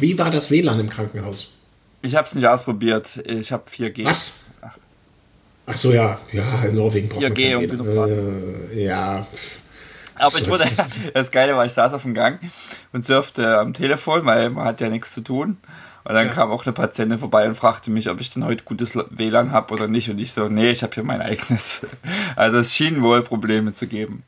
Wie 0.00 0.18
war 0.18 0.30
das 0.30 0.50
WLAN 0.50 0.80
im 0.80 0.88
Krankenhaus? 0.88 1.58
Ich 2.02 2.14
habe 2.16 2.26
es 2.26 2.34
nicht 2.34 2.46
ausprobiert. 2.46 3.22
Ich 3.26 3.52
habe 3.52 3.68
4G. 3.70 4.04
Was? 4.04 4.50
Ach. 4.60 4.76
Ach 5.66 5.76
so, 5.76 5.92
ja. 5.92 6.20
Ja, 6.32 6.64
in 6.64 6.74
Norwegen 6.74 7.08
braucht 7.08 7.24
4G 7.24 7.68
man 7.68 7.80
und 7.80 8.72
äh, 8.72 8.84
Ja. 8.84 9.26
Aber 10.14 10.38
ich 10.38 10.48
wurde, 10.48 10.64
das 11.14 11.30
Geile 11.30 11.56
war, 11.56 11.66
ich 11.66 11.72
saß 11.72 11.92
auf 11.94 12.02
dem 12.02 12.14
Gang 12.14 12.40
und 12.92 13.04
surfte 13.04 13.58
am 13.58 13.72
Telefon, 13.74 14.24
weil 14.26 14.50
man 14.50 14.64
hat 14.64 14.80
ja 14.80 14.88
nichts 14.88 15.12
zu 15.12 15.22
tun. 15.22 15.58
Und 16.04 16.14
dann 16.14 16.26
ja. 16.26 16.32
kam 16.32 16.50
auch 16.50 16.66
eine 16.66 16.72
Patientin 16.72 17.18
vorbei 17.18 17.46
und 17.46 17.54
fragte 17.54 17.90
mich, 17.90 18.10
ob 18.10 18.20
ich 18.20 18.32
denn 18.32 18.44
heute 18.44 18.64
gutes 18.64 18.96
WLAN 19.10 19.52
habe 19.52 19.72
oder 19.72 19.86
nicht. 19.86 20.10
Und 20.10 20.18
ich 20.18 20.32
so, 20.32 20.48
nee, 20.48 20.70
ich 20.70 20.82
habe 20.82 20.94
hier 20.94 21.04
mein 21.04 21.22
eigenes. 21.22 21.82
Also 22.36 22.58
es 22.58 22.74
schien 22.74 23.02
wohl 23.02 23.22
Probleme 23.22 23.72
zu 23.72 23.86
geben. 23.86 24.24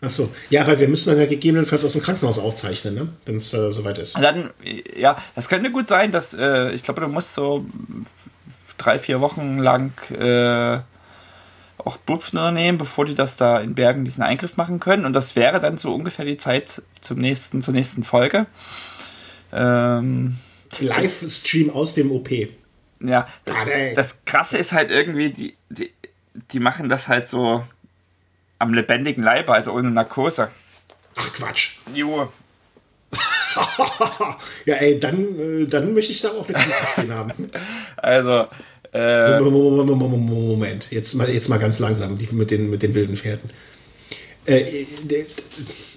Ach 0.00 0.10
so. 0.10 0.30
Ja, 0.50 0.66
weil 0.66 0.78
wir 0.78 0.88
müssen 0.88 1.10
dann 1.10 1.18
ja 1.18 1.26
gegebenenfalls 1.26 1.84
aus 1.84 1.92
dem 1.92 2.02
Krankenhaus 2.02 2.38
aufzeichnen, 2.38 2.94
ne? 2.94 3.08
wenn 3.26 3.36
es 3.36 3.52
äh, 3.52 3.70
soweit 3.70 3.98
ist. 3.98 4.16
Dann, 4.18 4.50
ja, 4.96 5.16
das 5.34 5.48
könnte 5.48 5.70
gut 5.70 5.88
sein, 5.88 6.10
dass, 6.10 6.34
äh, 6.34 6.72
ich 6.72 6.82
glaube, 6.82 7.00
du 7.00 7.08
musst 7.08 7.34
so 7.34 7.64
drei, 8.76 8.98
vier 8.98 9.20
Wochen 9.20 9.58
lang 9.58 9.92
äh, 10.10 10.80
auch 11.88 11.96
Blutfutter 11.96 12.52
nehmen, 12.52 12.78
bevor 12.78 13.04
die 13.06 13.14
das 13.14 13.36
da 13.36 13.58
in 13.58 13.74
Bergen 13.74 14.04
diesen 14.04 14.22
Eingriff 14.22 14.56
machen 14.56 14.78
können. 14.78 15.04
Und 15.04 15.14
das 15.14 15.36
wäre 15.36 15.58
dann 15.58 15.78
so 15.78 15.94
ungefähr 15.94 16.24
die 16.24 16.36
Zeit 16.36 16.82
zum 17.00 17.18
nächsten, 17.18 17.62
zur 17.62 17.72
nächsten 17.74 18.04
Folge. 18.04 18.46
Ähm, 19.52 20.36
Livestream 20.78 21.70
aus 21.70 21.94
dem 21.94 22.12
OP. 22.12 22.28
Ja, 23.00 23.26
das 23.94 24.24
Krasse 24.24 24.58
ist 24.58 24.72
halt 24.72 24.90
irgendwie, 24.90 25.30
die, 25.30 25.56
die, 25.70 25.92
die 26.52 26.60
machen 26.60 26.88
das 26.88 27.08
halt 27.08 27.28
so 27.28 27.64
am 28.58 28.74
lebendigen 28.74 29.22
Leibe, 29.22 29.52
also 29.52 29.72
ohne 29.72 29.90
Narkose. 29.90 30.50
Ach 31.16 31.32
Quatsch. 31.32 31.78
Jo. 31.94 32.30
ja, 34.66 34.74
ey, 34.76 35.00
dann, 35.00 35.38
äh, 35.38 35.66
dann 35.66 35.94
möchte 35.94 36.12
ich 36.12 36.20
da 36.20 36.30
auch 36.30 36.46
eine 36.96 37.14
haben. 37.14 37.50
Also, 37.96 38.46
äh, 38.98 39.40
Moment, 39.40 40.90
jetzt 40.90 41.14
mal, 41.14 41.28
jetzt 41.28 41.48
mal 41.48 41.58
ganz 41.58 41.78
langsam, 41.78 42.18
die 42.18 42.28
mit 42.32 42.50
den, 42.50 42.70
mit 42.70 42.82
den 42.82 42.94
wilden 42.94 43.16
Pferden. 43.16 43.50
Äh, 44.46 44.86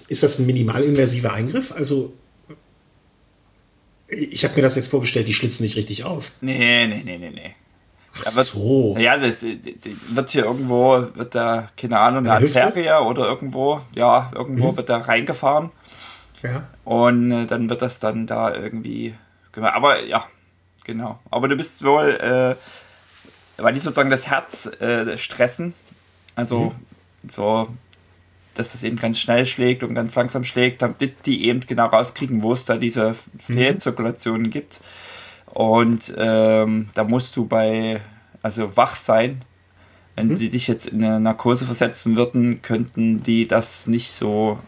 ist 0.08 0.22
das 0.22 0.38
ein 0.38 0.46
minimalinvasiver 0.46 1.32
Eingriff? 1.32 1.72
Also 1.72 2.12
ich 4.08 4.44
habe 4.44 4.56
mir 4.56 4.62
das 4.62 4.76
jetzt 4.76 4.88
vorgestellt, 4.88 5.26
die 5.26 5.32
schlitzen 5.32 5.64
nicht 5.64 5.76
richtig 5.76 6.04
auf. 6.04 6.32
Nee, 6.42 6.86
nee, 6.86 7.02
nee, 7.04 7.18
nee, 7.18 7.30
nee. 7.30 7.54
Ach 8.26 8.36
wird, 8.36 8.46
so. 8.46 8.94
Ja, 8.98 9.16
das 9.16 9.42
wird 9.42 10.30
hier 10.30 10.44
irgendwo, 10.44 11.06
wird 11.14 11.34
da, 11.34 11.70
keine 11.76 11.98
Ahnung, 11.98 12.26
eine 12.26 12.34
Arterie 12.34 13.02
oder 13.06 13.26
irgendwo, 13.26 13.80
ja, 13.94 14.30
irgendwo 14.34 14.72
mhm. 14.72 14.76
wird 14.76 14.90
da 14.90 14.98
reingefahren. 14.98 15.70
Ja. 16.42 16.68
Und 16.84 17.32
äh, 17.32 17.46
dann 17.46 17.70
wird 17.70 17.80
das 17.80 18.00
dann 18.00 18.26
da 18.26 18.54
irgendwie 18.54 19.14
gemacht. 19.52 19.74
Aber 19.74 20.04
ja, 20.04 20.26
genau. 20.84 21.20
Aber 21.30 21.48
du 21.48 21.56
bist 21.56 21.82
wohl, 21.82 22.10
äh, 22.10 22.54
weil 23.56 23.74
die 23.74 23.80
sozusagen 23.80 24.10
das 24.10 24.28
Herz 24.28 24.66
äh, 24.80 25.16
stressen. 25.18 25.74
Also 26.34 26.72
mhm. 27.22 27.28
so 27.30 27.68
dass 28.54 28.72
das 28.72 28.82
eben 28.82 28.96
ganz 28.96 29.18
schnell 29.18 29.46
schlägt 29.46 29.82
und 29.82 29.94
ganz 29.94 30.14
langsam 30.14 30.44
schlägt, 30.44 30.82
damit 30.82 31.26
die 31.26 31.46
eben 31.46 31.60
genau 31.60 31.86
rauskriegen, 31.86 32.42
wo 32.42 32.52
es 32.52 32.64
da 32.64 32.76
diese 32.76 33.14
Fehlzirkulationen 33.38 34.46
mhm. 34.46 34.50
gibt. 34.50 34.80
Und 35.46 36.12
ähm, 36.16 36.88
da 36.94 37.04
musst 37.04 37.36
du 37.36 37.46
bei, 37.46 38.00
also 38.42 38.76
wach 38.76 38.96
sein. 38.96 39.42
Wenn 40.16 40.28
mhm. 40.28 40.36
die 40.36 40.50
dich 40.50 40.68
jetzt 40.68 40.86
in 40.86 41.02
eine 41.02 41.20
Narkose 41.20 41.64
versetzen 41.64 42.16
würden, 42.16 42.60
könnten 42.60 43.22
die 43.22 43.48
das 43.48 43.86
nicht 43.86 44.12
so 44.12 44.58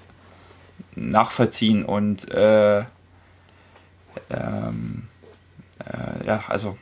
nachvollziehen 0.94 1.84
und 1.84 2.30
äh, 2.32 2.84
ähm, 4.30 5.08
äh, 5.80 6.26
ja, 6.26 6.44
also 6.48 6.78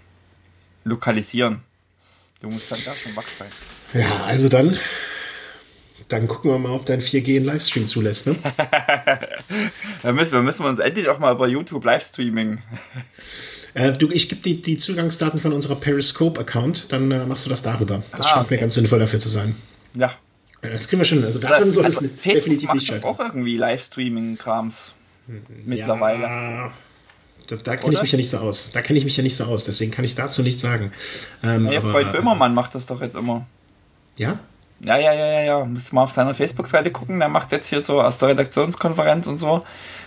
lokalisieren. 0.84 1.62
Du 2.42 2.48
musst 2.48 2.70
dann 2.70 2.80
da 2.84 2.92
schon 2.94 3.16
wach 3.16 3.28
sein. 3.38 3.48
Ja, 3.94 4.24
also 4.26 4.48
dann 4.48 4.76
dann 6.08 6.28
gucken 6.28 6.50
wir 6.50 6.58
mal, 6.58 6.72
ob 6.72 6.84
dein 6.84 7.00
4G 7.00 7.36
einen 7.36 7.46
Livestream 7.46 7.88
zulässt, 7.88 8.26
ne? 8.26 8.36
da 10.02 10.12
müssen 10.12 10.32
wir, 10.32 10.42
müssen 10.42 10.62
wir 10.62 10.68
uns 10.68 10.78
endlich 10.78 11.08
auch 11.08 11.18
mal 11.18 11.32
über 11.32 11.48
YouTube 11.48 11.84
Livestreaming. 11.84 12.58
Äh, 13.74 13.92
du, 13.92 14.10
ich 14.10 14.28
gebe 14.28 14.42
die, 14.42 14.60
die 14.60 14.76
Zugangsdaten 14.76 15.40
von 15.40 15.52
unserer 15.52 15.76
Periscope-Account, 15.76 16.92
dann 16.92 17.10
äh, 17.10 17.24
machst 17.24 17.46
du 17.46 17.50
das 17.50 17.62
darüber. 17.62 18.02
Das 18.10 18.26
ah, 18.26 18.28
scheint 18.28 18.46
okay. 18.46 18.54
mir 18.54 18.60
ganz 18.60 18.74
sinnvoll 18.74 18.98
dafür 18.98 19.18
zu 19.18 19.30
sein. 19.30 19.54
Ja. 19.94 20.12
Äh, 20.60 20.70
das 20.70 20.88
kriegen 20.88 21.00
wir 21.00 21.06
schon. 21.06 21.24
Also 21.24 21.38
daran 21.38 21.72
soll 21.72 21.84
also, 21.84 22.04
es 22.04 22.20
definitiv 22.20 22.72
nicht 22.74 22.86
scheitern. 22.86 23.10
auch 23.10 23.18
irgendwie 23.18 23.56
Livestreaming-Krams 23.56 24.92
mittlerweile. 25.64 26.72
Da, 27.46 27.56
da 27.56 27.76
kenne 27.76 27.94
ich 27.94 28.02
mich 28.02 28.12
ja 28.12 28.16
nicht 28.16 28.30
so 28.30 28.38
aus. 28.38 28.70
Da 28.70 28.82
kenne 28.82 28.98
ich 28.98 29.04
mich 29.04 29.16
ja 29.16 29.22
nicht 29.22 29.36
so 29.36 29.44
aus. 29.44 29.64
Deswegen 29.64 29.90
kann 29.90 30.04
ich 30.04 30.14
dazu 30.14 30.42
nichts 30.42 30.62
sagen. 30.62 30.90
Ähm, 31.42 31.70
ja, 31.70 31.80
Freund 31.80 32.12
Böhmermann 32.12 32.54
macht 32.54 32.74
das 32.74 32.86
doch 32.86 33.00
jetzt 33.00 33.16
immer. 33.16 33.46
Ja? 34.16 34.38
Ja, 34.84 34.98
ja, 34.98 35.12
ja, 35.12 35.26
ja, 35.26 35.40
ja. 35.42 35.64
Müsst 35.64 35.92
mal 35.92 36.02
auf 36.02 36.12
seiner 36.12 36.34
Facebook-Seite 36.34 36.90
gucken. 36.90 37.18
Der 37.20 37.28
macht 37.28 37.52
jetzt 37.52 37.68
hier 37.68 37.80
so 37.82 38.00
aus 38.00 38.18
der 38.18 38.30
Redaktionskonferenz 38.30 39.26
und 39.26 39.36
so, 39.36 39.64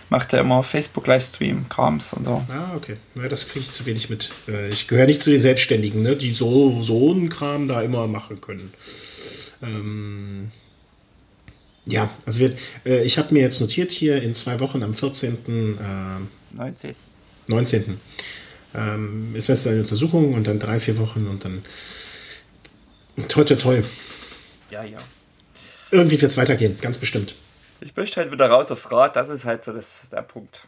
macht 0.09 0.33
er 0.33 0.41
immer 0.41 0.63
Facebook-Livestream, 0.63 1.69
Krams 1.69 2.13
und 2.13 2.25
so. 2.25 2.43
Ah, 2.49 2.75
okay. 2.75 2.97
Ja, 3.15 3.27
das 3.29 3.47
kriege 3.47 3.61
ich 3.61 3.71
zu 3.71 3.85
wenig 3.85 4.09
mit. 4.09 4.29
Äh, 4.47 4.69
ich 4.69 4.87
gehöre 4.87 5.05
nicht 5.05 5.21
zu 5.21 5.29
den 5.29 5.41
Selbstständigen, 5.41 6.03
ne, 6.03 6.15
die 6.15 6.33
so, 6.33 6.81
so 6.81 7.11
einen 7.11 7.29
Kram 7.29 7.67
da 7.67 7.81
immer 7.81 8.07
machen 8.07 8.41
können. 8.41 8.73
Ähm 9.61 10.51
ja, 11.87 12.09
also 12.25 12.39
wir, 12.41 12.57
äh, 12.85 13.03
ich 13.03 13.17
habe 13.17 13.33
mir 13.33 13.41
jetzt 13.41 13.61
notiert 13.61 13.91
hier 13.91 14.21
in 14.21 14.33
zwei 14.33 14.59
Wochen 14.59 14.83
am 14.83 14.93
14. 14.93 15.37
Äh, 15.37 16.55
19. 16.57 16.95
19. 17.47 17.99
Ähm, 18.75 19.35
ist 19.35 19.47
jetzt 19.47 19.67
eine 19.67 19.79
Untersuchung 19.79 20.33
und 20.33 20.47
dann 20.47 20.59
drei, 20.59 20.79
vier 20.79 20.97
Wochen 20.97 21.27
und 21.27 21.45
dann 21.45 21.63
toi, 23.27 23.43
toi, 23.43 23.55
toi. 23.55 23.81
Ja, 24.69 24.83
ja. 24.83 24.97
Irgendwie 25.91 26.19
wird 26.19 26.31
es 26.31 26.37
weitergehen, 26.37 26.77
ganz 26.81 26.97
bestimmt. 26.97 27.35
Ich 27.81 27.95
möchte 27.95 28.17
halt 28.17 28.31
wieder 28.31 28.49
raus 28.49 28.71
aufs 28.71 28.91
Rad, 28.91 29.15
das 29.15 29.29
ist 29.29 29.45
halt 29.45 29.63
so 29.63 29.71
das, 29.71 30.09
der 30.11 30.21
Punkt. 30.21 30.67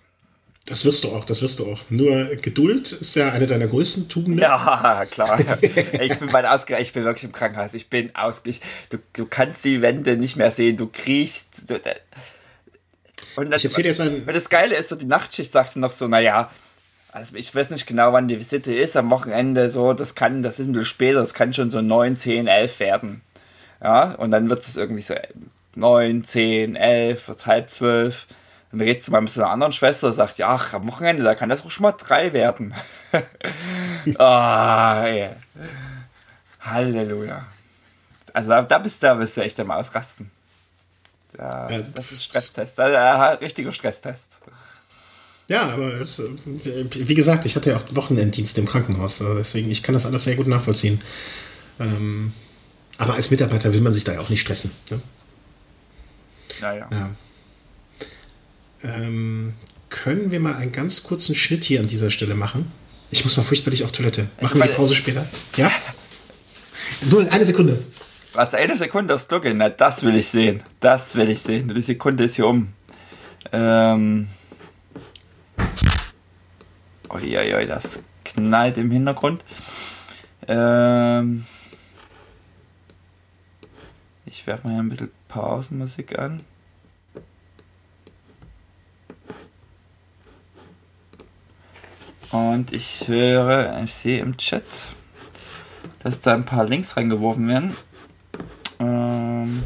Das 0.67 0.83
wirst 0.83 1.05
du 1.05 1.09
auch, 1.15 1.23
das 1.23 1.41
wirst 1.41 1.59
du 1.59 1.71
auch. 1.71 1.79
Nur 1.89 2.25
Geduld 2.35 2.91
ist 2.91 3.15
ja 3.15 3.31
eine 3.31 3.47
deiner 3.47 3.67
größten 3.67 4.09
Tugenden. 4.09 4.41
Ja, 4.41 5.05
klar. 5.11 5.39
ich 5.61 6.19
bin 6.19 6.29
bei 6.29 6.47
Ausge 6.47 6.77
ich 6.79 6.91
bin 6.91 7.05
wirklich 7.05 7.23
im 7.23 7.31
Krankenhaus. 7.31 7.73
Ich 7.73 7.89
bin 7.89 8.13
ausge 8.15 8.53
du, 8.89 8.97
du 9.13 9.25
kannst 9.25 9.63
die 9.63 9.81
Wände 9.81 10.17
nicht 10.17 10.35
mehr 10.35 10.51
sehen, 10.51 10.75
du 10.75 10.87
kriechst. 10.87 11.71
und 13.37 13.49
das, 13.49 13.61
ich 13.61 13.65
erzähle 13.65 13.87
jetzt 13.87 14.01
ein. 14.01 14.25
Das 14.25 14.49
Geile 14.49 14.75
ist, 14.75 14.89
so 14.89 14.97
die 14.97 15.05
Nachtschicht 15.05 15.53
sagte 15.53 15.79
noch 15.79 15.93
so, 15.93 16.09
naja, 16.09 16.51
also 17.17 17.36
ich 17.36 17.53
weiß 17.53 17.71
nicht 17.71 17.88
genau, 17.88 18.13
wann 18.13 18.27
die 18.27 18.39
Visite 18.39 18.73
ist, 18.73 18.95
am 18.95 19.10
Wochenende 19.10 19.71
so, 19.71 19.93
das 19.93 20.13
kann, 20.13 20.43
das 20.43 20.60
ist 20.60 20.67
ein 20.67 20.73
bisschen 20.73 20.86
später, 20.86 21.19
das 21.19 21.34
kann 21.34 21.51
schon 21.51 21.71
so 21.71 21.82
9, 21.82 22.15
10, 22.15 22.47
11 22.47 22.80
werden. 22.80 23.21
Ja, 23.82 24.12
und 24.13 24.32
dann 24.32 24.49
wird 24.49 24.62
es 24.62 24.77
irgendwie 24.77 25.01
so 25.01 25.15
9, 25.75 26.23
10, 26.23 26.75
11, 26.75 27.27
wird 27.27 27.45
halb 27.45 27.69
zwölf. 27.71 28.27
Dann 28.71 28.82
redest 28.82 29.08
du 29.08 29.12
mal 29.12 29.21
mit 29.21 29.32
so 29.32 29.41
einer 29.41 29.51
anderen 29.51 29.71
Schwester, 29.71 30.13
sagt, 30.13 30.38
ja, 30.38 30.49
ach, 30.49 30.73
am 30.73 30.88
Wochenende, 30.88 31.23
da 31.23 31.34
kann 31.34 31.49
das 31.49 31.65
auch 31.65 31.71
schon 31.71 31.84
mal 31.84 31.93
drei 31.93 32.34
werden. 32.34 32.75
ah, 34.19 35.03
ey. 35.03 35.30
Halleluja. 36.60 37.47
Also 38.34 38.49
da, 38.49 38.62
da, 38.62 38.77
bist, 38.77 39.01
da 39.01 39.15
bist 39.15 39.38
du 39.38 39.41
echt 39.41 39.60
am 39.60 39.71
Ausrasten. 39.71 40.30
Da, 41.34 41.67
das 41.95 42.12
ist 42.12 42.23
Stresstest. 42.23 42.80
Also, 42.80 43.39
richtiger 43.39 43.71
Stresstest. 43.71 44.39
Ja, 45.49 45.69
aber 45.69 45.93
es, 45.93 46.19
äh, 46.19 46.25
wie 46.93 47.13
gesagt, 47.13 47.45
ich 47.45 47.55
hatte 47.55 47.69
ja 47.69 47.77
auch 47.77 47.83
Wochenenddienst 47.91 48.57
im 48.57 48.65
Krankenhaus, 48.65 49.21
äh, 49.21 49.36
deswegen 49.36 49.71
ich 49.71 49.81
kann 49.81 49.93
das 49.93 50.05
alles 50.05 50.25
sehr 50.25 50.36
gut 50.36 50.47
nachvollziehen. 50.47 51.01
Ähm, 51.79 52.33
aber 52.97 53.13
als 53.13 53.31
Mitarbeiter 53.31 53.73
will 53.73 53.81
man 53.81 53.93
sich 53.93 54.03
da 54.03 54.13
ja 54.13 54.19
auch 54.19 54.29
nicht 54.29 54.41
stressen. 54.41 54.71
Ne? 54.89 54.99
Naja. 56.62 56.88
Ja. 56.91 57.10
Ähm, 58.83 59.53
können 59.89 60.31
wir 60.31 60.39
mal 60.39 60.55
einen 60.55 60.71
ganz 60.71 61.03
kurzen 61.03 61.36
Schnitt 61.36 61.63
hier 61.63 61.79
an 61.79 61.88
dieser 61.88 62.10
Stelle 62.10 62.36
machen? 62.36 62.69
Ich 63.10 63.23
muss 63.23 63.38
mal 63.38 63.43
furchtbarlich 63.43 63.83
auf 63.83 63.91
Toilette. 63.93 64.27
Machen 64.41 64.60
wir 64.60 64.67
die 64.67 64.73
Pause 64.73 64.95
später? 64.95 65.25
Ja? 65.55 65.71
Nur 67.10 67.31
eine 67.31 67.45
Sekunde. 67.45 67.79
Was, 68.33 68.53
eine 68.53 68.75
Sekunde 68.75 69.15
aufs 69.15 69.27
Klo 69.27 69.39
Na, 69.53 69.69
das 69.69 70.03
will 70.03 70.15
ich 70.15 70.27
sehen. 70.27 70.62
Das 70.81 71.15
will 71.15 71.29
ich 71.29 71.39
sehen. 71.39 71.73
Die 71.73 71.81
Sekunde 71.81 72.25
ist 72.25 72.36
hier 72.36 72.47
um. 72.47 72.73
Ähm. 73.53 74.27
Uiuiui, 77.17 77.65
das 77.65 78.01
knallt 78.23 78.77
im 78.77 78.91
Hintergrund. 78.91 79.43
Ähm. 80.47 81.45
Ich 84.25 84.45
werfe 84.45 84.67
mal 84.67 84.73
hier 84.73 84.84
ein 84.84 84.89
bisschen 84.89 85.12
Pausenmusik 85.27 86.19
an. 86.19 86.41
Und 92.32 92.73
ich 92.73 93.08
höre, 93.08 93.82
ich 93.84 93.93
sehe 93.93 94.19
im 94.19 94.36
Chat, 94.38 94.91
dass 96.03 96.21
da 96.21 96.34
ein 96.34 96.45
paar 96.45 96.65
Links 96.65 96.97
reingeworfen 96.97 97.47
werden. 97.47 97.77
Ähm 98.80 99.63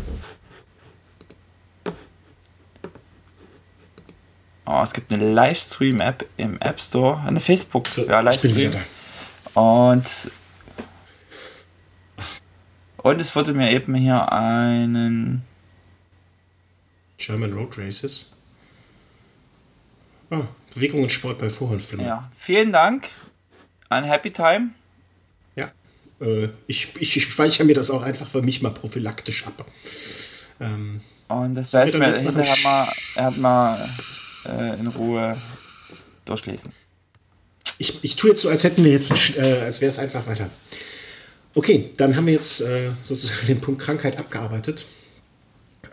oh, 4.71 4.83
es 4.83 4.93
gibt 4.93 5.13
eine 5.13 5.33
Livestream-App 5.33 6.25
im 6.37 6.59
App 6.59 6.79
Store, 6.79 7.19
eine 7.21 7.39
Facebook, 7.39 7.87
So, 7.87 8.05
ja, 8.07 8.21
Livestream. 8.21 8.73
Und 9.53 10.05
und 12.97 13.19
es 13.19 13.35
wurde 13.35 13.53
mir 13.53 13.71
eben 13.71 13.95
hier 13.95 14.31
einen 14.31 15.43
German 17.17 17.53
Road 17.53 17.77
Races. 17.77 18.35
Ah, 20.29 20.41
Bewegung 20.73 21.03
und 21.03 21.11
Sport 21.11 21.39
bei 21.39 21.49
Vorhundfilmen. 21.49 22.05
ja, 22.05 22.31
vielen 22.37 22.71
Dank 22.71 23.09
an 23.89 24.03
Happy 24.03 24.31
Time. 24.31 24.69
Ja. 25.55 25.71
Äh, 26.21 26.49
ich, 26.67 26.95
ich, 26.99 27.17
ich 27.17 27.23
speichere 27.23 27.65
mir 27.65 27.75
das 27.75 27.89
auch 27.89 28.03
einfach 28.03 28.27
für 28.27 28.41
mich 28.41 28.61
mal 28.61 28.71
prophylaktisch 28.71 29.45
ab. 29.45 29.65
Ähm, 30.61 31.01
Und 31.27 31.55
das 31.55 31.71
dann 31.71 31.89
mir 31.97 32.09
jetzt 32.09 32.23
hinterher 32.23 32.55
mal, 32.63 32.87
er 33.15 33.25
hat 33.25 33.37
mal 33.37 33.89
äh, 34.45 34.79
in 34.79 34.87
Ruhe 34.87 35.37
durchlesen. 36.25 36.71
ich, 37.77 38.03
ich 38.03 38.15
tue 38.15 38.31
jetzt 38.31 38.41
so, 38.41 38.49
als 38.49 38.63
hätten 38.63 38.83
wir 38.83 38.91
jetzt, 38.91 39.11
äh, 39.37 39.61
als 39.63 39.81
wäre 39.81 39.89
es 39.89 39.99
einfach 39.99 40.25
weiter. 40.27 40.49
Okay, 41.55 41.91
dann 41.97 42.15
haben 42.15 42.25
wir 42.27 42.33
jetzt 42.33 42.61
äh, 42.61 42.91
sozusagen 43.01 43.47
den 43.47 43.59
Punkt 43.61 43.81
Krankheit 43.81 44.17
abgearbeitet. 44.17 44.85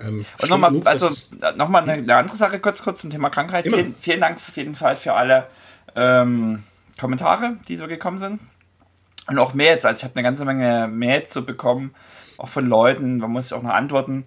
Ähm, 0.00 0.24
Und 0.40 0.48
nochmal, 0.50 0.80
also 0.84 1.08
es- 1.08 1.30
nochmal 1.56 1.82
eine, 1.82 1.94
eine 1.94 2.14
andere 2.14 2.36
Sache 2.36 2.60
kurz, 2.60 2.82
kurz 2.82 3.00
zum 3.00 3.10
Thema 3.10 3.30
Krankheit. 3.30 3.64
Vielen, 3.64 3.94
vielen 3.96 4.20
Dank 4.20 4.36
auf 4.36 4.56
jeden 4.56 4.74
Fall 4.76 4.96
für 4.96 5.14
alle 5.14 5.46
ähm, 5.96 6.62
Kommentare, 7.00 7.56
die 7.66 7.76
so 7.76 7.88
gekommen 7.88 8.18
sind. 8.20 8.40
Und 9.26 9.38
auch 9.40 9.54
Mails. 9.54 9.84
Also 9.84 9.98
ich 9.98 10.04
habe 10.04 10.14
eine 10.14 10.22
ganze 10.22 10.44
Menge 10.44 10.86
Mails 10.88 11.32
so 11.32 11.42
bekommen, 11.42 11.94
auch 12.38 12.48
von 12.48 12.66
Leuten, 12.66 13.18
man 13.18 13.30
muss 13.32 13.52
auch 13.52 13.62
noch 13.62 13.70
antworten. 13.74 14.24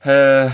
Äh, 0.00 0.50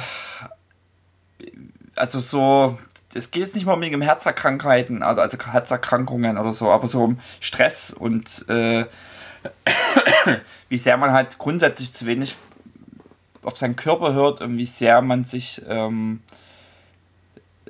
also 1.98 2.20
so, 2.20 2.78
es 3.14 3.30
geht 3.30 3.42
jetzt 3.42 3.54
nicht 3.54 3.66
mal 3.66 3.74
um 3.74 4.02
Herzerkrankheiten, 4.02 5.02
also, 5.02 5.20
also 5.20 5.38
Herzerkrankungen 5.50 6.38
oder 6.38 6.52
so, 6.52 6.70
aber 6.70 6.88
so 6.88 7.04
um 7.04 7.20
Stress 7.40 7.92
und 7.92 8.48
äh, 8.48 8.84
wie 10.68 10.78
sehr 10.78 10.96
man 10.96 11.12
halt 11.12 11.38
grundsätzlich 11.38 11.92
zu 11.92 12.06
wenig 12.06 12.36
auf 13.42 13.56
seinen 13.56 13.76
Körper 13.76 14.12
hört 14.12 14.40
und 14.40 14.58
wie 14.58 14.66
sehr 14.66 15.00
man 15.00 15.24
sich 15.24 15.62
ähm, 15.68 16.20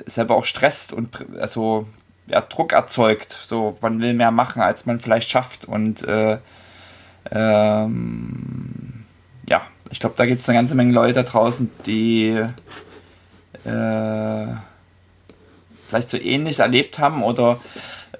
selber 0.06 0.36
auch 0.36 0.44
stresst 0.44 0.92
und 0.92 1.24
also 1.38 1.86
ja, 2.28 2.40
Druck 2.40 2.72
erzeugt. 2.72 3.38
So, 3.42 3.76
man 3.80 4.00
will 4.00 4.14
mehr 4.14 4.30
machen, 4.30 4.62
als 4.62 4.86
man 4.86 5.00
vielleicht 5.00 5.28
schafft. 5.28 5.64
Und 5.66 6.06
äh, 6.06 6.38
ähm, 7.30 9.04
ja, 9.48 9.62
ich 9.90 10.00
glaube, 10.00 10.14
da 10.16 10.26
gibt 10.26 10.42
es 10.42 10.48
eine 10.48 10.58
ganze 10.58 10.74
Menge 10.74 10.92
Leute 10.92 11.14
da 11.14 11.22
draußen, 11.22 11.70
die 11.86 12.28
äh, 13.64 13.70
vielleicht 15.98 16.08
so 16.10 16.16
ähnlich 16.18 16.58
erlebt 16.60 16.98
haben 16.98 17.22
oder 17.22 17.60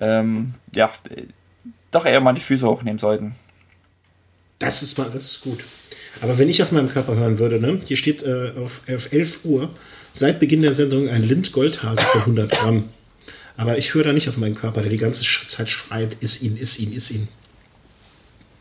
ähm, 0.01 0.55
ja, 0.75 0.91
doch 1.91 2.05
eher 2.05 2.21
mal 2.21 2.35
die 2.35 2.41
Füße 2.41 2.67
hochnehmen 2.67 2.99
sollten. 2.99 3.35
Das 4.59 4.83
ist 4.83 4.99
mal, 4.99 5.09
das 5.13 5.25
ist 5.25 5.41
gut. 5.43 5.61
Aber 6.21 6.39
wenn 6.39 6.49
ich 6.49 6.61
auf 6.63 6.73
meinem 6.73 6.89
Körper 6.89 7.15
hören 7.15 7.39
würde, 7.39 7.61
ne, 7.61 7.81
hier 7.87 7.97
steht 7.97 8.23
äh, 8.25 8.53
auf, 8.63 8.83
auf 8.93 9.13
11 9.13 9.45
Uhr 9.45 9.71
seit 10.13 10.41
Beginn 10.41 10.63
der 10.63 10.75
Sendung 10.75 11.09
ein 11.09 11.23
Lind-Goldhase 11.23 12.01
für 12.01 12.19
100 12.19 12.51
Gramm. 12.51 12.89
Aber 13.57 13.79
ich 13.79 13.95
höre 13.95 14.05
da 14.05 14.13
nicht 14.13 14.29
auf 14.29 14.37
meinen 14.37 14.55
Körper, 14.55 14.81
der 14.81 14.91
die 14.91 14.97
ganze 14.99 15.25
Zeit 15.47 15.69
schreit, 15.69 16.17
ist 16.21 16.43
ihn, 16.43 16.57
ist 16.57 16.79
ihn, 16.79 16.93
ist 16.93 17.11
ihn. 17.11 17.29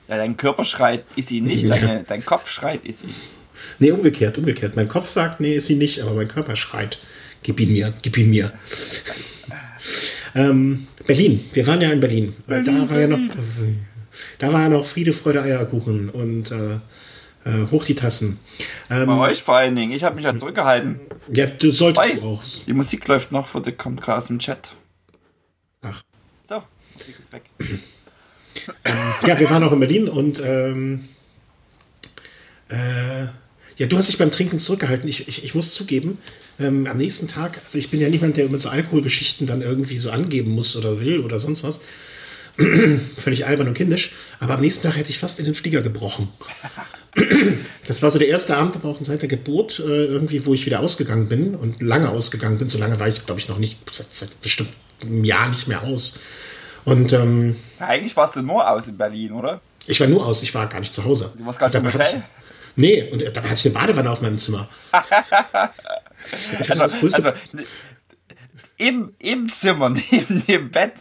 Ja, 0.08 0.18
dein 0.18 0.38
Körper 0.38 0.66
schreit, 0.66 1.04
ist 1.16 1.30
sie 1.30 1.42
nicht, 1.42 1.64
Ja. 1.64 1.76
deine, 1.76 2.04
dein 2.08 2.24
Kopf 2.26 2.50
schreit, 2.50 2.86
ist 2.86 3.00
sie. 3.02 3.08
Nee, 3.80 3.92
umgekehrt, 3.92 4.38
umgekehrt. 4.38 4.76
Mein 4.76 4.88
Kopf 4.88 5.10
sagt, 5.10 5.40
nee, 5.40 5.56
ist 5.56 5.70
ihn 5.70 5.80
nicht, 5.80 6.02
aber 6.02 6.14
mein 6.14 6.28
Körper 6.28 6.56
schreit, 6.56 7.00
gib 7.44 7.60
ihn 7.60 7.74
mir, 7.74 7.94
gib 8.02 8.18
ihn 8.18 8.30
mir. 8.30 8.52
ähm, 10.36 10.88
Berlin, 11.06 11.40
wir 11.54 11.66
waren 11.68 11.82
ja 11.82 11.92
in 11.92 12.00
Berlin. 12.00 12.34
Weil 12.48 12.64
da 12.64 12.90
war 12.90 13.00
ja 13.00 13.08
noch, 13.08 13.20
da 14.40 14.52
war 14.54 14.62
ja 14.64 14.70
noch 14.70 14.86
Friede, 14.86 15.14
Freude, 15.14 15.42
Eierkuchen 15.42 16.10
und 16.10 16.52
äh, 16.52 16.76
äh, 17.46 17.68
hoch 17.72 17.86
die 17.86 17.96
Tassen. 17.96 18.40
Bei 18.90 19.02
Ähm, 19.02 19.10
euch 19.10 19.42
vor 19.42 19.56
allen 19.56 19.76
Dingen. 19.76 19.92
Ich 19.94 20.04
habe 20.04 20.16
mich 20.16 20.26
ja 20.26 20.36
zurückgehalten. 20.38 21.00
ja, 21.30 21.46
du 21.48 21.72
solltest 21.72 22.14
Oi, 22.14 22.20
du 22.20 22.26
auch. 22.28 22.44
die 22.66 22.74
Musik 22.74 23.08
läuft 23.08 23.32
noch, 23.32 23.48
für 23.48 23.62
die 23.62 23.72
kommt 23.72 24.02
gerade 24.02 24.18
aus 24.18 24.28
dem 24.28 24.40
Chat. 24.40 24.76
Ach. 25.82 26.02
So, 26.48 26.62
Musik 26.94 27.16
ist 27.20 27.32
weg. 27.32 27.44
Ja, 29.26 29.40
wir 29.40 29.50
waren 29.50 29.64
auch 29.64 29.72
in 29.72 29.80
Berlin 29.80 30.10
und 30.10 30.42
ähm, 30.44 31.08
äh, 32.70 33.28
ja, 33.78 33.86
du 33.88 33.98
hast 33.98 34.10
dich 34.10 34.18
beim 34.18 34.32
Trinken 34.32 34.60
zurückgehalten. 34.60 35.08
Ich, 35.08 35.28
ich, 35.28 35.44
ich 35.44 35.56
muss 35.56 35.74
zugeben, 35.74 36.18
ähm, 36.60 36.88
am 36.88 36.98
nächsten 36.98 37.28
Tag, 37.28 37.60
also 37.64 37.78
ich 37.78 37.92
bin 37.92 38.00
ja 38.00 38.10
niemand, 38.10 38.38
der 38.38 38.50
mit 38.50 38.60
so 38.62 38.70
Alkoholgeschichten 38.70 39.46
dann 39.48 39.62
irgendwie 39.62 39.98
so 39.98 40.10
angeben 40.10 40.52
muss 40.52 40.76
oder 40.76 41.00
will 41.00 41.20
oder 41.20 41.40
sonst 41.40 41.64
was. 41.64 41.82
Völlig 43.18 43.46
albern 43.46 43.68
und 43.68 43.76
kindisch. 43.76 44.14
Aber 44.40 44.56
am 44.56 44.62
nächsten 44.62 44.84
Tag 44.84 44.98
hätte 44.98 45.12
ich 45.12 45.20
fast 45.20 45.38
in 45.40 45.46
den 45.46 45.56
Flieger 45.56 45.82
gebrochen. 45.82 46.30
Das 47.88 48.04
war 48.04 48.12
so 48.12 48.20
der 48.20 48.28
erste 48.28 48.58
Abend, 48.58 48.76
aber 48.76 48.90
auch 48.90 49.00
seit 49.02 49.22
der 49.22 49.30
Geburt, 49.30 49.80
äh, 49.80 49.84
irgendwie, 49.84 50.46
wo 50.46 50.54
ich 50.54 50.66
wieder 50.66 50.82
ausgegangen 50.82 51.30
bin 51.30 51.56
und 51.56 51.82
lange 51.82 52.10
ausgegangen 52.10 52.58
bin. 52.58 52.68
So 52.68 52.78
lange 52.78 53.00
war 53.00 53.08
ich, 53.08 53.26
glaube 53.26 53.40
ich, 53.40 53.48
noch 53.48 53.60
nicht, 53.60 53.80
seit, 53.90 54.08
seit 54.12 54.42
bestimmt 54.42 54.70
einem 55.02 55.24
Jahr 55.24 55.48
nicht 55.48 55.70
mehr 55.70 55.84
aus. 55.84 56.20
Und 56.84 57.14
ähm, 57.14 57.56
Ja, 57.80 57.88
eigentlich 57.88 58.16
warst 58.18 58.36
du 58.36 58.42
nur 58.42 58.70
aus 58.70 58.88
in 58.88 58.98
Berlin, 58.98 59.32
oder? 59.32 59.62
ich 59.88 60.02
war 60.02 60.08
nur 60.08 60.26
aus, 60.26 60.44
ich 60.44 60.54
war 60.54 60.68
gar 60.68 60.80
nicht 60.82 60.94
zu 60.94 61.06
Hause. 61.06 61.34
Du 61.38 61.46
warst 61.46 61.60
gar 61.60 61.70
nicht 61.70 61.78
im 61.78 61.86
Hotel? 61.94 62.24
Nee, 62.78 63.04
und 63.12 63.22
dabei 63.36 63.50
hatte 63.50 63.56
ich 63.60 63.66
eine 63.66 63.74
Badewanne 63.74 64.10
auf 64.12 64.22
meinem 64.22 64.38
Zimmer. 64.38 64.70
Ich 66.60 66.70
hatte 66.70 66.80
das 66.80 66.94
Also, 66.94 66.98
größte, 67.00 67.24
also 67.26 67.40
im, 68.78 69.14
im 69.20 69.50
Zimmer, 69.50 69.90
neben 70.12 70.46
dem 70.46 70.72
Bett 70.72 70.94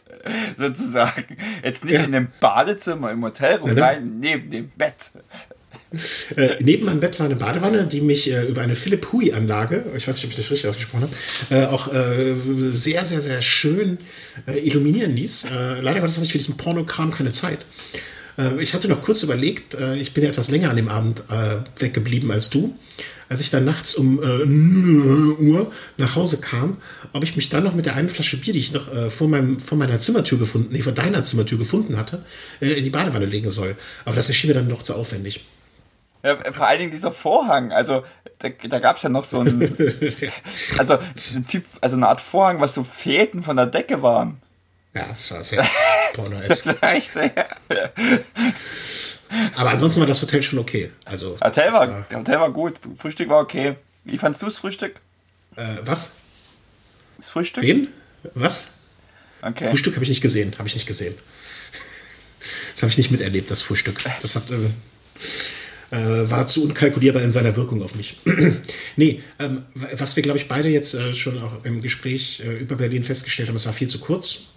sozusagen. 0.57 1.37
Jetzt 1.65 1.85
nicht 1.85 1.95
Ja. 1.95 2.05
in 2.05 2.13
dem 2.13 2.29
Badezimmer 2.41 3.11
im 3.11 3.23
Hotelraum, 3.25 3.69
Nein, 3.69 3.77
nein. 3.77 4.13
neben 4.21 4.51
dem 4.51 4.69
Bett. 4.77 5.11
äh, 6.37 6.57
neben 6.61 6.85
meinem 6.87 7.01
Bett 7.01 7.19
war 7.19 7.27
eine 7.27 7.37
Badewanne, 7.37 7.87
die 7.87 8.01
mich 8.01 8.31
äh, 8.31 8.45
über 8.47 8.61
eine 8.63 8.75
Philipp 8.75 9.13
Hui-Anlage, 9.13 9.85
ich 9.97 10.07
weiß 10.07 10.17
nicht, 10.17 10.25
ob 10.25 10.31
ich 10.31 10.37
das 10.37 10.51
richtig 10.51 10.69
ausgesprochen 10.69 11.03
habe, 11.51 11.63
äh, 11.63 11.67
auch 11.67 11.93
äh, 11.93 12.35
sehr, 12.71 13.05
sehr, 13.05 13.21
sehr 13.21 13.41
schön 13.43 13.99
äh, 14.47 14.59
illuminieren 14.67 15.15
ließ. 15.15 15.45
Äh, 15.47 15.81
leider 15.81 16.01
Gottes 16.01 16.17
hatte 16.17 16.27
ich 16.27 16.33
für 16.33 16.39
diesen 16.39 16.57
Pornokram 16.57 17.11
keine 17.13 17.33
Zeit. 17.33 17.59
Äh, 18.39 18.63
ich 18.63 18.75
hatte 18.75 18.89
noch 18.89 19.03
kurz 19.03 19.23
überlegt, 19.23 19.75
äh, 19.75 19.97
ich 19.97 20.15
bin 20.15 20.25
ja 20.25 20.31
etwas 20.31 20.51
länger 20.51 20.71
an 20.71 20.77
dem 20.77 20.89
Abend 20.89 21.21
äh, 21.31 21.59
weggeblieben 21.81 22.31
als 22.31 22.51
du, 22.51 22.77
als 23.29 23.41
ich 23.41 23.51
dann 23.51 23.65
nachts 23.65 23.95
um 23.95 24.23
äh, 24.23 25.43
Uhr 25.43 25.73
nach 25.97 26.17
Hause 26.17 26.41
kam, 26.41 26.77
ob 27.13 27.25
ich 27.25 27.37
mich 27.37 27.49
dann 27.49 27.65
noch 27.65 27.75
mit 27.75 27.87
der 27.87 27.97
einen 27.97 28.09
Flasche 28.09 28.37
Bier, 28.37 28.53
die 28.53 28.61
ich 28.61 28.73
noch 28.73 28.93
äh, 28.93 29.11
vor, 29.11 29.29
meinem, 29.29 29.59
vor 29.59 29.79
meiner 29.79 29.99
Zimmertür 29.99 30.39
gefunden, 30.39 30.69
nee, 30.73 30.83
vor 30.83 30.93
deiner 30.93 31.23
Zimmertür 31.23 31.59
gefunden 31.59 31.97
hatte, 31.97 32.25
äh, 32.61 32.73
in 32.73 32.85
die 32.85 32.91
Badewanne 32.91 33.27
legen 33.27 33.51
soll. 33.51 33.77
Aber 34.05 34.17
das 34.17 34.29
erschien 34.29 34.49
mir 34.49 34.55
dann 34.55 34.69
doch 34.69 34.83
zu 34.83 34.95
aufwendig. 34.95 35.45
Ja, 36.23 36.53
vor 36.53 36.67
allen 36.67 36.81
Dingen 36.81 36.91
dieser 36.91 37.13
Vorhang, 37.13 37.73
also 37.73 38.03
da, 38.39 38.49
da 38.49 38.79
gab 38.81 38.97
es 38.97 39.03
ja 39.03 39.09
noch 39.09 39.25
so 39.25 39.41
einen, 39.41 39.77
also 40.79 40.95
ein 40.95 41.47
Typ, 41.47 41.65
also 41.81 41.97
eine 41.97 42.09
Art 42.09 42.21
Vorhang, 42.21 42.61
was 42.61 42.75
so 42.75 42.85
Fäden 42.85 43.43
von 43.43 43.57
der 43.57 43.67
Decke 43.67 44.03
waren. 44.03 44.41
Ja, 44.97 45.07
das 45.09 45.31
war 45.31 45.45
sehr 45.45 45.67
porno 46.15 46.37
Das 46.47 46.65
ist 46.65 46.83
echt, 46.83 47.15
ja. 47.17 47.47
Aber 49.55 49.71
ansonsten 49.71 50.01
war 50.01 50.07
das 50.07 50.23
Hotel 50.23 50.43
schon 50.43 50.59
okay. 50.59 50.91
Also, 51.05 51.37
Hotel 51.45 51.71
das 51.71 51.75
war, 51.75 52.07
Hotel 52.13 52.41
war 52.41 52.51
gut, 52.51 52.75
Frühstück 52.99 53.29
war 53.29 53.41
okay. 53.41 53.77
Wie 54.05 54.19
fandst 54.19 54.41
du 54.43 54.47
das 54.47 54.57
Frühstück? 54.57 55.01
äh, 55.57 55.63
was? 55.85 56.17
Das 57.19 57.29
Frühstück? 57.29 57.65
Wen? 57.65 57.89
Was? 58.35 58.75
Okay. 59.43 59.71
Frühstück 59.71 59.95
habe 59.95 60.05
ich 60.05 60.11
nicht 60.11 60.21
gesehen, 60.21 60.55
habe 60.59 60.69
ich 60.69 60.75
nicht 60.75 60.87
gesehen. 60.87 61.15
Das 62.75 62.83
habe 62.83 62.91
ich 62.91 62.99
nicht 62.99 63.11
miterlebt, 63.11 63.51
das 63.51 63.63
Frühstück. 63.63 64.01
Das 64.21 64.37
hat, 64.37 64.45
äh, 64.51 65.97
äh, 65.97 66.31
war 66.31 66.47
zu 66.47 66.65
unkalkulierbar 66.65 67.23
in 67.23 67.31
seiner 67.31 67.57
Wirkung 67.57 67.83
auf 67.83 67.95
mich. 67.95 68.19
nee, 68.97 69.23
ähm, 69.39 69.63
was 69.75 70.17
wir, 70.17 70.23
glaube 70.23 70.39
ich, 70.39 70.49
beide 70.49 70.69
jetzt 70.69 70.95
äh, 70.95 71.15
schon 71.15 71.43
auch 71.43 71.65
im 71.65 71.81
Gespräch 71.81 72.43
äh, 72.45 72.59
über 72.59 72.77
Berlin 72.77 73.05
festgestellt 73.05 73.49
haben, 73.49 73.57
es 73.57 73.67
war 73.67 73.73
viel 73.73 73.89
zu 73.89 73.99
kurz. 73.99 74.56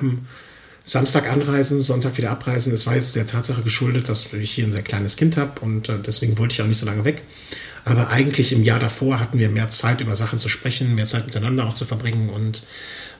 Ähm, 0.00 0.26
Samstag 0.84 1.28
anreisen, 1.32 1.80
Sonntag 1.80 2.16
wieder 2.16 2.30
abreisen. 2.30 2.72
Es 2.72 2.86
war 2.86 2.94
jetzt 2.94 3.16
der 3.16 3.26
Tatsache 3.26 3.62
geschuldet, 3.62 4.08
dass 4.08 4.32
ich 4.32 4.52
hier 4.52 4.64
ein 4.64 4.70
sehr 4.70 4.82
kleines 4.82 5.16
Kind 5.16 5.36
habe 5.36 5.60
und 5.60 5.88
äh, 5.88 5.98
deswegen 5.98 6.38
wollte 6.38 6.54
ich 6.54 6.62
auch 6.62 6.66
nicht 6.68 6.78
so 6.78 6.86
lange 6.86 7.04
weg. 7.04 7.24
Aber 7.84 8.08
eigentlich 8.08 8.52
im 8.52 8.62
Jahr 8.62 8.78
davor 8.78 9.18
hatten 9.18 9.38
wir 9.38 9.48
mehr 9.48 9.68
Zeit, 9.68 10.00
über 10.00 10.14
Sachen 10.14 10.38
zu 10.38 10.48
sprechen, 10.48 10.94
mehr 10.94 11.06
Zeit 11.06 11.26
miteinander 11.26 11.66
auch 11.66 11.74
zu 11.74 11.84
verbringen 11.84 12.30
und 12.30 12.64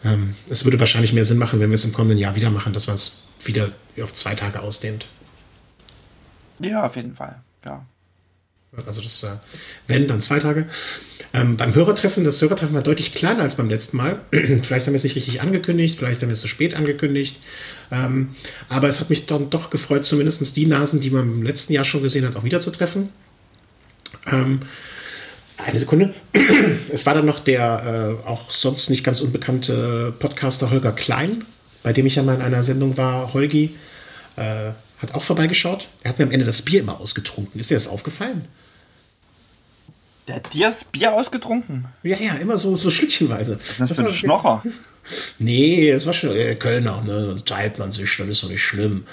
ähm, 0.05 0.35
es 0.49 0.65
würde 0.65 0.79
wahrscheinlich 0.79 1.13
mehr 1.13 1.25
Sinn 1.25 1.39
machen, 1.39 1.59
wenn 1.59 1.71
wir 1.71 1.75
es 1.75 1.85
im 1.85 1.93
kommenden 1.93 2.19
Jahr 2.19 2.37
wieder 2.37 2.51
machen, 2.51 2.73
dass 2.73 2.87
man 2.87 2.95
es 2.95 3.25
wieder 3.43 3.73
auf 4.01 4.15
zwei 4.15 4.37
Tage 4.37 4.61
ausdehnt. 4.61 5.09
Ja, 6.61 6.85
auf 6.85 6.95
jeden 6.95 7.17
Fall. 7.17 7.43
Ja. 7.65 7.85
Also 8.87 9.01
das, 9.01 9.23
äh, 9.23 9.29
wenn, 9.87 10.07
dann 10.07 10.21
zwei 10.21 10.39
Tage. 10.39 10.67
Ähm, 11.33 11.57
beim 11.57 11.75
Hörertreffen, 11.75 12.25
das 12.25 12.41
Hörertreffen 12.43 12.75
war 12.75 12.83
deutlich 12.83 13.12
kleiner 13.12 13.43
als 13.43 13.55
beim 13.55 13.69
letzten 13.69 13.97
Mal. 13.97 14.21
vielleicht 14.31 14.87
haben 14.87 14.93
wir 14.93 14.97
es 14.97 15.05
nicht 15.05 15.17
richtig 15.17 15.41
angekündigt, 15.41 15.99
vielleicht 15.99 16.21
haben 16.21 16.29
wir 16.29 16.35
es 16.35 16.41
zu 16.41 16.49
spät 16.49 16.75
angekündigt. 16.75 17.41
Ähm, 17.91 18.31
aber 18.69 18.89
es 18.89 19.01
hat 19.01 19.09
mich 19.09 19.27
dann 19.27 19.51
doch 19.51 19.71
gefreut, 19.71 20.05
zumindest 20.05 20.57
die 20.57 20.67
Nasen, 20.67 21.01
die 21.01 21.11
man 21.11 21.23
im 21.25 21.43
letzten 21.43 21.73
Jahr 21.73 21.85
schon 21.85 22.03
gesehen 22.03 22.27
hat, 22.27 22.37
auch 22.37 22.45
wieder 22.45 22.61
zu 22.61 22.71
treffen. 22.71 23.09
Ähm, 24.27 24.61
eine 25.59 25.79
Sekunde. 25.79 26.14
Es 26.93 27.05
war 27.05 27.14
dann 27.14 27.27
noch 27.27 27.41
der 27.41 28.17
äh, 28.25 28.29
auch 28.29 28.53
sonst 28.53 28.91
nicht 28.91 29.05
ganz 29.05 29.21
unbekannte 29.21 30.14
Podcaster 30.19 30.71
Holger 30.71 30.93
Klein, 30.93 31.45
bei 31.83 31.93
dem 31.93 32.07
ich 32.07 32.14
ja 32.14 32.23
mal 32.23 32.37
in 32.37 32.43
einer 32.43 32.62
Sendung 32.62 32.97
war. 32.97 33.35
Holgi 33.35 33.75
äh, 34.37 34.71
hat 34.99 35.14
auch 35.14 35.22
vorbeigeschaut. 35.22 35.88
Er 36.03 36.11
hat 36.11 36.18
mir 36.18 36.24
am 36.24 36.30
Ende 36.30 36.47
das 36.47 36.62
Bier 36.62 36.80
immer 36.80 37.01
ausgetrunken. 37.01 37.61
Ist 37.61 37.70
dir 37.70 37.74
das 37.74 37.88
aufgefallen? 37.88 38.47
Der 40.26 40.36
hat 40.36 40.53
dir 40.53 40.68
das 40.68 40.84
Bier 40.84 41.12
ausgetrunken? 41.12 41.86
Ja, 42.03 42.16
ja, 42.16 42.34
immer 42.34 42.59
so, 42.59 42.76
so 42.76 42.90
schlückchenweise. 42.90 43.59
Das 43.78 43.90
ist 43.90 43.99
ein 43.99 44.12
Schnocher. 44.12 44.62
Nee, 45.38 45.90
es 45.90 46.07
war 46.07 46.12
schon 46.12 46.34
äh, 46.34 46.57
Kölner, 46.57 47.03
ne? 47.03 47.26
Dann 47.28 47.44
teilt 47.44 47.78
man 47.78 47.92
sich, 47.92 48.16
dann 48.16 48.28
ist 48.28 48.42
doch 48.42 48.49
nicht 48.49 48.64
schlimm. 48.64 49.05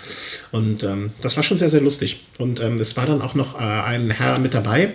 Und 0.51 0.84
ähm, 0.84 1.11
das 1.21 1.36
war 1.36 1.43
schon 1.43 1.57
sehr, 1.57 1.69
sehr 1.69 1.81
lustig. 1.81 2.25
Und 2.39 2.61
ähm, 2.61 2.79
es 2.79 2.97
war 2.97 3.05
dann 3.05 3.21
auch 3.21 3.36
noch 3.36 3.59
äh, 3.59 3.63
ein 3.63 4.09
Herr 4.09 4.39
mit 4.39 4.53
dabei, 4.53 4.91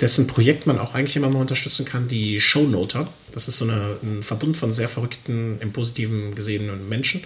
dessen 0.00 0.26
Projekt 0.26 0.66
man 0.66 0.78
auch 0.78 0.94
eigentlich 0.94 1.16
immer 1.16 1.28
mal 1.28 1.40
unterstützen 1.40 1.84
kann, 1.84 2.08
die 2.08 2.40
Shownoter. 2.40 3.08
Das 3.32 3.48
ist 3.48 3.58
so 3.58 3.64
eine, 3.64 3.96
ein 4.02 4.22
Verbund 4.22 4.56
von 4.56 4.72
sehr 4.72 4.88
verrückten, 4.88 5.58
im 5.60 5.72
Positiven 5.72 6.34
gesehenen 6.34 6.88
Menschen, 6.88 7.24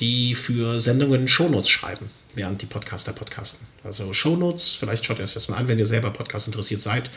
die 0.00 0.34
für 0.34 0.80
Sendungen 0.80 1.28
Shownotes 1.28 1.68
schreiben, 1.68 2.10
während 2.34 2.62
die 2.62 2.66
Podcaster 2.66 3.12
podcasten. 3.12 3.66
Also 3.84 4.12
Shownotes, 4.12 4.74
vielleicht 4.74 5.04
schaut 5.04 5.18
ihr 5.18 5.24
euch 5.24 5.34
das 5.34 5.48
mal 5.48 5.56
an, 5.56 5.68
wenn 5.68 5.78
ihr 5.78 5.86
selber 5.86 6.10
Podcast 6.10 6.46
interessiert 6.46 6.80
seid, 6.80 7.10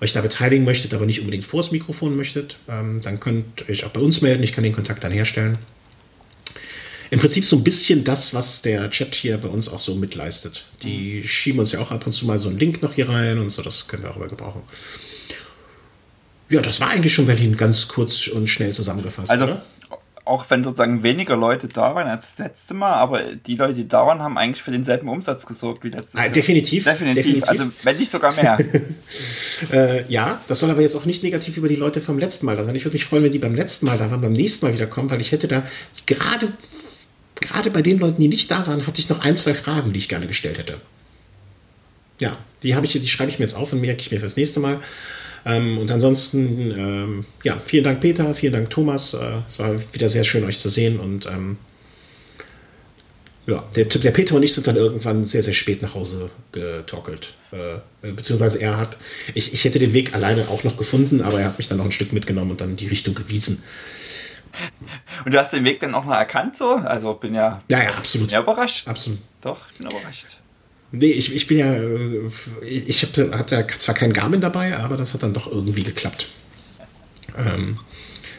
euch 0.00 0.12
da 0.12 0.20
beteiligen 0.20 0.64
möchtet, 0.64 0.94
aber 0.94 1.06
nicht 1.06 1.20
unbedingt 1.20 1.44
vors 1.44 1.70
Mikrofon 1.70 2.16
möchtet, 2.16 2.58
ähm, 2.68 3.00
dann 3.02 3.20
könnt 3.20 3.62
ihr 3.62 3.70
euch 3.70 3.84
auch 3.84 3.90
bei 3.90 4.00
uns 4.00 4.20
melden. 4.22 4.42
Ich 4.42 4.52
kann 4.52 4.64
den 4.64 4.72
Kontakt 4.72 5.04
dann 5.04 5.12
herstellen 5.12 5.58
im 7.14 7.20
Prinzip 7.20 7.44
so 7.44 7.56
ein 7.56 7.62
bisschen 7.62 8.02
das, 8.02 8.34
was 8.34 8.62
der 8.62 8.90
Chat 8.90 9.14
hier 9.14 9.38
bei 9.38 9.46
uns 9.46 9.68
auch 9.68 9.78
so 9.78 9.94
mitleistet. 9.94 10.64
Die 10.82 11.22
schieben 11.26 11.60
uns 11.60 11.70
ja 11.70 11.78
auch 11.78 11.92
ab 11.92 12.04
und 12.06 12.12
zu 12.12 12.26
mal 12.26 12.40
so 12.40 12.48
einen 12.48 12.58
Link 12.58 12.82
noch 12.82 12.94
hier 12.94 13.08
rein 13.08 13.38
und 13.38 13.50
so, 13.50 13.62
das 13.62 13.86
können 13.86 14.02
wir 14.02 14.10
auch 14.10 14.16
immer 14.16 14.26
gebrauchen. 14.26 14.62
Ja, 16.48 16.60
das 16.60 16.80
war 16.80 16.90
eigentlich 16.90 17.14
schon 17.14 17.26
Berlin 17.26 17.56
ganz 17.56 17.86
kurz 17.86 18.26
und 18.26 18.48
schnell 18.48 18.72
zusammengefasst. 18.74 19.30
Also, 19.30 19.44
oder? 19.44 19.64
Auch 20.24 20.46
wenn 20.48 20.64
sozusagen 20.64 21.02
weniger 21.02 21.36
Leute 21.36 21.68
da 21.68 21.94
waren 21.94 22.08
als 22.08 22.36
das 22.36 22.46
letzte 22.46 22.72
Mal, 22.72 22.94
aber 22.94 23.22
die 23.22 23.56
Leute, 23.56 23.74
die 23.74 23.86
da 23.86 24.06
waren, 24.06 24.22
haben 24.22 24.38
eigentlich 24.38 24.62
für 24.62 24.70
denselben 24.70 25.08
Umsatz 25.08 25.44
gesorgt 25.44 25.84
wie 25.84 25.88
letztes 25.88 26.14
Mal. 26.14 26.26
Ah, 26.26 26.28
definitiv, 26.30 26.84
definitiv. 26.84 27.24
Definitiv. 27.24 27.48
Also, 27.48 27.64
wenn 27.82 27.96
nicht 27.98 28.10
sogar 28.10 28.34
mehr. 28.34 28.58
äh, 29.72 30.04
ja, 30.10 30.40
das 30.48 30.60
soll 30.60 30.70
aber 30.70 30.80
jetzt 30.80 30.96
auch 30.96 31.04
nicht 31.04 31.22
negativ 31.22 31.58
über 31.58 31.68
die 31.68 31.76
Leute 31.76 32.00
vom 32.00 32.18
letzten 32.18 32.46
Mal 32.46 32.56
da 32.56 32.64
sein. 32.64 32.74
Ich 32.74 32.84
würde 32.84 32.94
mich 32.94 33.04
freuen, 33.04 33.24
wenn 33.24 33.32
die 33.32 33.38
beim 33.38 33.54
letzten 33.54 33.86
Mal 33.86 33.98
da 33.98 34.10
waren, 34.10 34.22
beim 34.22 34.32
nächsten 34.32 34.64
Mal 34.64 34.72
wieder 34.72 34.86
kommen, 34.86 35.10
weil 35.10 35.20
ich 35.20 35.32
hätte 35.32 35.46
da 35.46 35.62
gerade 36.06 36.48
gerade 37.40 37.70
bei 37.70 37.82
den 37.82 37.98
Leuten, 37.98 38.20
die 38.22 38.28
nicht 38.28 38.50
da 38.50 38.66
waren, 38.66 38.86
hatte 38.86 39.00
ich 39.00 39.08
noch 39.08 39.20
ein, 39.20 39.36
zwei 39.36 39.54
Fragen, 39.54 39.92
die 39.92 39.98
ich 39.98 40.08
gerne 40.08 40.26
gestellt 40.26 40.56
hätte. 40.56 40.80
Ja, 42.18 42.36
die, 42.62 42.70
ich, 42.70 42.92
die 42.92 43.08
schreibe 43.08 43.30
ich 43.30 43.38
mir 43.38 43.44
jetzt 43.44 43.56
auf 43.56 43.72
und 43.72 43.80
merke 43.80 44.00
ich 44.00 44.10
mir 44.10 44.20
fürs 44.20 44.36
nächste 44.36 44.60
Mal. 44.60 44.80
Ähm, 45.46 45.78
und 45.78 45.90
ansonsten, 45.90 46.74
ähm, 46.76 47.24
ja, 47.42 47.60
vielen 47.64 47.84
Dank, 47.84 48.00
Peter, 48.00 48.34
vielen 48.34 48.54
Dank, 48.54 48.70
Thomas. 48.70 49.14
Äh, 49.14 49.42
es 49.46 49.58
war 49.58 49.74
wieder 49.92 50.08
sehr 50.08 50.24
schön, 50.24 50.44
euch 50.44 50.58
zu 50.58 50.68
sehen. 50.68 50.98
Und 50.98 51.26
ähm, 51.26 51.58
ja, 53.46 53.62
der, 53.76 53.84
der, 53.84 54.10
Peter 54.10 54.36
und 54.36 54.42
ich 54.42 54.54
sind 54.54 54.66
dann 54.66 54.76
irgendwann 54.76 55.24
sehr, 55.24 55.42
sehr 55.42 55.52
spät 55.52 55.82
nach 55.82 55.94
Hause 55.94 56.30
getorkelt. 56.52 57.34
Äh, 57.52 58.10
beziehungsweise 58.12 58.58
er 58.60 58.78
hat, 58.78 58.96
ich, 59.34 59.52
ich 59.52 59.64
hätte 59.64 59.78
den 59.78 59.92
Weg 59.92 60.14
alleine 60.14 60.48
auch 60.48 60.64
noch 60.64 60.78
gefunden, 60.78 61.20
aber 61.20 61.40
er 61.40 61.46
hat 61.46 61.58
mich 61.58 61.68
dann 61.68 61.78
noch 61.78 61.84
ein 61.84 61.92
Stück 61.92 62.12
mitgenommen 62.14 62.52
und 62.52 62.60
dann 62.62 62.76
die 62.76 62.86
Richtung 62.86 63.14
gewiesen. 63.14 63.62
Und 65.24 65.34
du 65.34 65.38
hast 65.38 65.52
den 65.52 65.64
Weg 65.64 65.80
dann 65.80 65.94
auch 65.94 66.04
noch 66.04 66.14
erkannt 66.14 66.56
so? 66.56 66.74
Also 66.74 67.14
bin 67.14 67.34
ja, 67.34 67.62
ja, 67.68 67.82
ja 67.82 67.90
absolut. 67.90 68.32
Ja, 68.32 68.40
überrascht. 68.40 68.88
Absolut. 68.88 69.18
Doch, 69.42 69.60
ich 69.72 69.78
bin 69.78 69.88
überrascht. 69.88 70.38
Nee, 71.00 71.12
ich, 71.12 71.34
ich 71.34 71.46
bin 71.46 71.58
ja, 71.58 71.76
ich 72.62 73.02
hab, 73.02 73.32
hatte 73.36 73.66
zwar 73.78 73.94
kein 73.94 74.12
Garmin 74.12 74.40
dabei, 74.40 74.76
aber 74.76 74.96
das 74.96 75.14
hat 75.14 75.22
dann 75.22 75.34
doch 75.34 75.50
irgendwie 75.50 75.82
geklappt. 75.82 76.28
Ähm, 77.36 77.78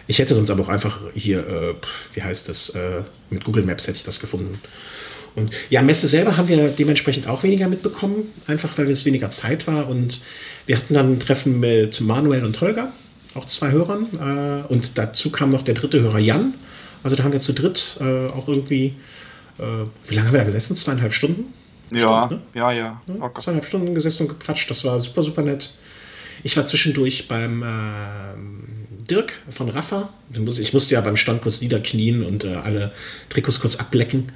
ich 0.08 0.20
hätte 0.20 0.36
sonst 0.36 0.50
aber 0.50 0.62
auch 0.62 0.70
einfach 0.70 1.00
hier, 1.14 1.40
äh, 1.40 1.74
wie 2.14 2.22
heißt 2.22 2.48
das, 2.48 2.70
äh, 2.70 3.04
mit 3.30 3.44
Google 3.44 3.64
Maps 3.64 3.88
hätte 3.88 3.98
ich 3.98 4.04
das 4.04 4.20
gefunden. 4.20 4.58
Und 5.36 5.52
ja, 5.70 5.82
Messe 5.82 6.08
selber 6.08 6.38
haben 6.38 6.48
wir 6.48 6.70
dementsprechend 6.70 7.28
auch 7.28 7.44
weniger 7.44 7.68
mitbekommen, 7.68 8.32
einfach 8.48 8.78
weil 8.78 8.90
es 8.90 9.04
weniger 9.04 9.30
Zeit 9.30 9.68
war. 9.68 9.90
Und 9.90 10.22
wir 10.66 10.78
hatten 10.78 10.94
dann 10.94 11.14
ein 11.14 11.20
Treffen 11.20 11.60
mit 11.60 12.00
Manuel 12.00 12.46
und 12.46 12.60
Holger 12.62 12.94
auch 13.34 13.46
zwei 13.46 13.72
Hörern. 13.72 14.08
Äh, 14.18 14.72
und 14.72 14.98
dazu 14.98 15.30
kam 15.30 15.50
noch 15.50 15.64
der 15.64 15.74
dritte 15.74 16.02
Hörer 16.02 16.20
Jan. 16.20 16.54
Also 17.04 17.16
da 17.16 17.24
haben 17.24 17.34
wir 17.34 17.40
zu 17.40 17.54
dritt 17.54 17.98
äh, 18.00 18.28
auch 18.28 18.48
irgendwie, 18.48 18.94
äh, 19.60 19.64
wie 20.08 20.16
lange 20.16 20.28
haben 20.28 20.34
wir 20.34 20.40
da 20.40 20.46
gesessen? 20.46 20.76
Zweieinhalb 20.76 21.14
Stunden? 21.14 21.54
Ja, 21.92 22.26
Stimmt, 22.26 22.56
ne? 22.56 22.60
ja, 22.60 22.72
ja. 22.72 23.02
ja 23.08 23.34
zweieinhalb 23.40 23.66
Stunden 23.66 23.94
gesessen 23.96 24.24
und 24.24 24.40
gequatscht. 24.40 24.70
Das 24.70 24.84
war 24.86 25.00
super, 25.00 25.24
super 25.24 25.42
nett. 25.42 25.70
Ich 26.44 26.56
war 26.58 26.66
zwischendurch 26.68 27.28
beim 27.28 27.64
äh, 27.64 29.06
Dirk 29.10 29.34
von 29.50 29.70
Rafa. 29.70 30.10
Ich 30.32 30.74
musste 30.74 30.96
ja 30.96 31.02
beim 31.02 31.16
Stand 31.16 31.42
kurz 31.42 31.62
niederknien 31.62 32.24
und 32.24 32.44
äh, 32.44 32.56
alle 32.56 32.92
Trikots 33.30 33.60
kurz 33.60 33.78
ablecken. 33.78 34.32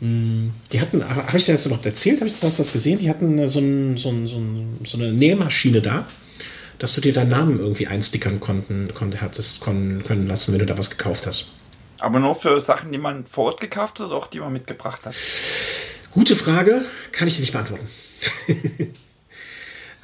Mm, 0.00 0.48
die 0.72 0.80
hatten, 0.80 1.06
habe 1.08 1.36
ich 1.36 1.46
dir 1.46 1.52
das 1.52 1.66
überhaupt 1.66 1.86
erzählt? 1.86 2.20
Habe 2.20 2.28
ich 2.28 2.38
das, 2.38 2.56
das 2.56 2.72
gesehen? 2.72 2.98
Die 2.98 3.08
hatten 3.08 3.46
so, 3.48 3.60
ein, 3.60 3.96
so, 3.96 4.10
ein, 4.10 4.26
so, 4.26 4.36
ein, 4.38 4.78
so 4.84 4.98
eine 4.98 5.12
Nähmaschine 5.12 5.80
da 5.80 6.06
dass 6.78 6.94
du 6.94 7.00
dir 7.00 7.12
deinen 7.12 7.30
Namen 7.30 7.58
irgendwie 7.58 7.86
einstickern 7.86 8.40
konnten, 8.40 8.92
konnte, 8.94 9.20
hattest 9.20 9.62
können, 9.62 10.04
können 10.04 10.26
lassen, 10.26 10.52
wenn 10.52 10.60
du 10.60 10.66
da 10.66 10.78
was 10.78 10.90
gekauft 10.90 11.26
hast. 11.26 11.52
Aber 12.00 12.20
nur 12.20 12.36
für 12.36 12.60
Sachen, 12.60 12.92
die 12.92 12.98
man 12.98 13.26
vor 13.26 13.46
Ort 13.46 13.60
gekauft 13.60 13.98
hat 13.98 14.06
oder 14.06 14.16
auch 14.16 14.28
die 14.28 14.38
man 14.38 14.52
mitgebracht 14.52 15.04
hat? 15.04 15.14
Gute 16.12 16.36
Frage, 16.36 16.82
kann 17.12 17.28
ich 17.28 17.34
dir 17.34 17.40
nicht 17.40 17.52
beantworten. 17.52 17.86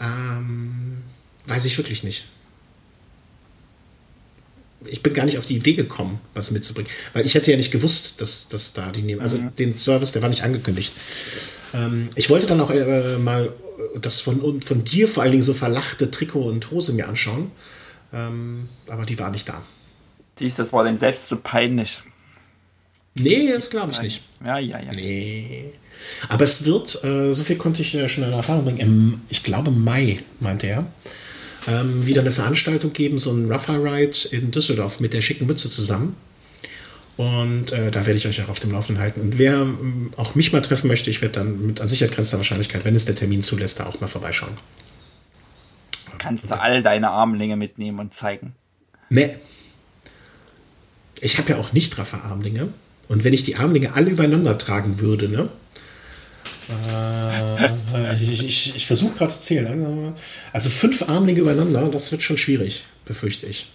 ähm, 0.01 0.99
weiß 1.47 1.65
ich 1.65 1.77
wirklich 1.79 2.05
nicht. 2.05 2.27
Ich 4.87 5.03
bin 5.03 5.15
gar 5.15 5.25
nicht 5.25 5.39
auf 5.39 5.47
die 5.47 5.57
Idee 5.57 5.75
gekommen, 5.75 6.21
was 6.35 6.51
mitzubringen. 6.51 6.91
Weil 7.15 7.25
ich 7.25 7.35
hätte 7.35 7.51
ja 7.51 7.57
nicht 7.57 7.71
gewusst, 7.71 8.21
dass, 8.21 8.49
dass 8.49 8.75
da 8.75 8.91
die 8.91 9.03
nehmen. 9.03 9.23
Also 9.23 9.39
mhm. 9.39 9.55
den 9.55 9.75
Service, 9.75 10.13
der 10.13 10.21
war 10.21 10.29
nicht 10.29 10.43
angekündigt. 10.43 10.93
Ähm, 11.73 12.11
ich 12.17 12.29
wollte 12.29 12.47
dann 12.47 12.61
auch 12.61 12.71
äh, 12.71 13.17
mal 13.19 13.53
das 14.01 14.21
von, 14.21 14.61
von 14.63 14.85
dir 14.85 15.09
vor 15.09 15.23
allen 15.23 15.33
Dingen 15.33 15.43
so 15.43 15.55
verlachte 15.55 16.11
Trikot 16.11 16.43
und 16.43 16.71
Hose 16.71 16.93
mir 16.93 17.09
anschauen. 17.09 17.51
Ähm, 18.13 18.69
aber 18.89 19.07
die 19.07 19.19
war 19.19 19.31
nicht 19.31 19.49
da. 19.49 19.63
Dies, 20.39 20.57
das 20.57 20.73
war 20.73 20.85
denn 20.85 20.99
selbst 20.99 21.29
so 21.29 21.37
peinlich. 21.37 22.03
Nee, 23.19 23.51
das 23.53 23.71
glaube 23.71 23.93
ich 23.93 24.03
nicht. 24.03 24.23
Ja, 24.45 24.59
ja, 24.59 24.81
ja. 24.81 24.93
Nee. 24.93 25.73
Aber 26.29 26.45
es 26.45 26.65
wird, 26.65 27.03
äh, 27.05 27.33
so 27.33 27.45
viel 27.45 27.57
konnte 27.57 27.83
ich 27.83 27.95
äh, 27.95 28.09
schon 28.09 28.25
in 28.25 28.33
Erfahrung 28.33 28.65
bringen, 28.65 28.79
im, 28.79 29.21
ich 29.29 29.43
glaube 29.43 29.71
Mai, 29.71 30.19
meinte 30.41 30.67
er, 30.67 30.87
ähm, 31.67 32.07
wieder 32.07 32.21
eine 32.21 32.31
Veranstaltung 32.31 32.93
geben, 32.93 33.19
so 33.19 33.33
ein 33.33 33.51
Rougher 33.51 33.83
Ride 33.83 34.17
in 34.31 34.51
Düsseldorf 34.51 35.01
mit 35.01 35.15
der 35.15 35.21
schicken 35.21 35.47
Mütze 35.47 35.71
zusammen. 35.71 36.17
Und 37.17 37.73
äh, 37.73 37.91
da 37.91 38.07
werde 38.07 38.17
ich 38.17 38.27
euch 38.27 38.43
auch 38.43 38.49
auf 38.49 38.61
dem 38.61 38.73
Laufenden 38.73 39.03
halten. 39.03 39.21
Und 39.21 39.39
wer 39.39 39.55
ähm, 39.55 40.11
auch 40.17 40.35
mich 40.35 40.53
mal 40.53 40.61
treffen 40.61 40.89
möchte, 40.89 41.11
ich 41.11 41.23
werde 41.23 41.35
dann 41.35 41.67
mit 41.67 41.81
an 41.81 41.89
Sicherheit 41.89 42.15
grenzender 42.15 42.41
Wahrscheinlichkeit, 42.41 42.85
wenn 42.85 42.95
es 42.95 43.05
der 43.05 43.15
Termin 43.15 43.43
zulässt, 43.43 43.79
da 43.79 43.87
auch 43.87 44.01
mal 44.01 44.09
vorbeischauen. 44.09 44.59
Kannst 46.19 46.51
du 46.51 46.61
all 46.61 46.83
deine 46.83 47.11
Armlinge 47.11 47.57
mitnehmen 47.57 48.01
und 48.01 48.15
zeigen? 48.15 48.55
Nee. 49.11 49.37
Ich 51.21 51.39
habe 51.39 51.51
ja 51.51 51.59
auch 51.59 51.73
nicht 51.73 51.97
raffer 51.99 52.25
Armlinge. 52.25 52.73
Und 53.09 53.23
wenn 53.23 53.33
ich 53.33 53.45
die 53.45 53.57
Armlinge 53.57 53.95
alle 53.95 54.11
übereinander 54.11 54.59
tragen 54.59 54.99
würde, 55.01 55.29
ne? 55.29 55.51
Äh, 56.69 58.15
ich, 58.15 58.45
ich, 58.45 58.77
ich 58.77 58.87
versuche 58.87 59.17
gerade 59.17 59.33
zu 59.33 59.41
zählen. 59.41 60.15
Also 60.53 60.71
fünf 60.71 61.09
Armlinge 61.09 61.41
übereinander, 61.41 61.89
das 61.89 62.11
wird 62.13 62.23
schon 62.23 62.39
schwierig, 62.39 62.85
befürchte 63.05 63.47
ich. 63.47 63.71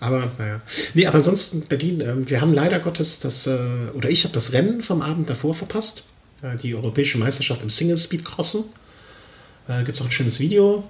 Aber 0.00 0.32
naja. 0.36 0.60
Nee, 0.94 1.06
aber 1.06 1.18
ansonsten 1.18 1.62
Berlin, 1.62 2.00
äh, 2.00 2.28
wir 2.28 2.40
haben 2.40 2.52
leider 2.52 2.80
Gottes 2.80 3.20
das, 3.20 3.46
äh, 3.46 3.58
oder 3.94 4.10
ich 4.10 4.24
habe 4.24 4.34
das 4.34 4.52
Rennen 4.52 4.82
vom 4.82 5.00
Abend 5.00 5.30
davor 5.30 5.54
verpasst. 5.54 6.04
Äh, 6.42 6.56
die 6.56 6.74
europäische 6.74 7.18
Meisterschaft 7.18 7.62
im 7.62 7.70
Single 7.70 7.96
Speed 7.96 8.24
Crossen. 8.24 8.64
Äh, 9.68 9.84
Gibt 9.84 9.96
es 9.96 10.00
auch 10.00 10.06
ein 10.06 10.10
schönes 10.10 10.40
Video. 10.40 10.82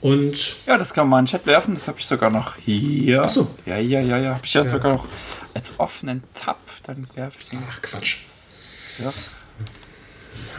Und. 0.00 0.56
Ja, 0.66 0.78
das 0.78 0.94
kann 0.94 1.08
man 1.08 1.20
in 1.20 1.24
den 1.24 1.30
Chat 1.30 1.46
werfen, 1.46 1.74
das 1.74 1.88
habe 1.88 1.98
ich 1.98 2.06
sogar 2.06 2.30
noch 2.30 2.56
hier. 2.56 3.22
Ach 3.22 3.28
so. 3.28 3.50
Ja, 3.66 3.78
ja, 3.78 4.00
ja, 4.00 4.18
ja. 4.18 4.34
Habe 4.34 4.46
ich 4.46 4.54
ja, 4.54 4.62
ja, 4.62 4.70
sogar 4.70 4.94
noch 4.94 5.06
als 5.54 5.74
offenen 5.78 6.22
Tab. 6.34 6.60
Dann 6.84 7.08
werfe 7.14 7.38
ich 7.40 7.48
den. 7.48 7.58
Ach, 7.68 7.82
Quatsch. 7.82 8.18
Ja. 8.98 9.12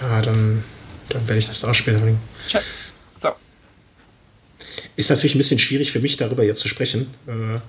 Ah, 0.03 0.21
dann, 0.21 0.63
dann 1.09 1.27
werde 1.27 1.39
ich 1.39 1.47
das 1.47 1.63
auch 1.63 1.73
später 1.73 1.99
bringen. 1.99 2.19
So. 3.11 3.29
Ist 4.95 5.09
natürlich 5.09 5.35
ein 5.35 5.39
bisschen 5.39 5.59
schwierig 5.59 5.91
für 5.91 5.99
mich, 5.99 6.17
darüber 6.17 6.43
jetzt 6.43 6.59
zu 6.59 6.67
sprechen, 6.67 7.13
äh, 7.27 7.59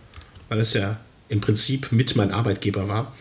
weil 0.49 0.61
es 0.61 0.73
ja 0.75 0.99
im 1.29 1.41
Prinzip 1.41 1.93
mit 1.93 2.17
mein 2.17 2.33
Arbeitgeber 2.33 2.89
war. 2.89 3.15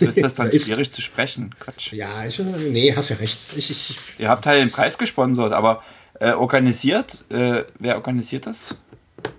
ist 0.00 0.22
das 0.22 0.34
dann 0.34 0.50
ist, 0.50 0.66
schwierig 0.66 0.92
zu 0.92 1.02
sprechen? 1.02 1.54
Quatsch. 1.60 1.92
Ja, 1.92 2.24
ich, 2.26 2.38
nee, 2.38 2.94
hast 2.94 3.10
ja 3.10 3.16
recht. 3.16 3.46
Ich, 3.56 3.70
ich, 3.70 3.96
Ihr 4.18 4.28
habt 4.28 4.46
halt 4.46 4.62
den 4.62 4.70
Preis 4.70 4.96
gesponsert, 4.96 5.52
aber 5.52 5.82
äh, 6.20 6.32
organisiert, 6.32 7.24
äh, 7.30 7.64
wer 7.78 7.96
organisiert 7.96 8.46
das? 8.46 8.76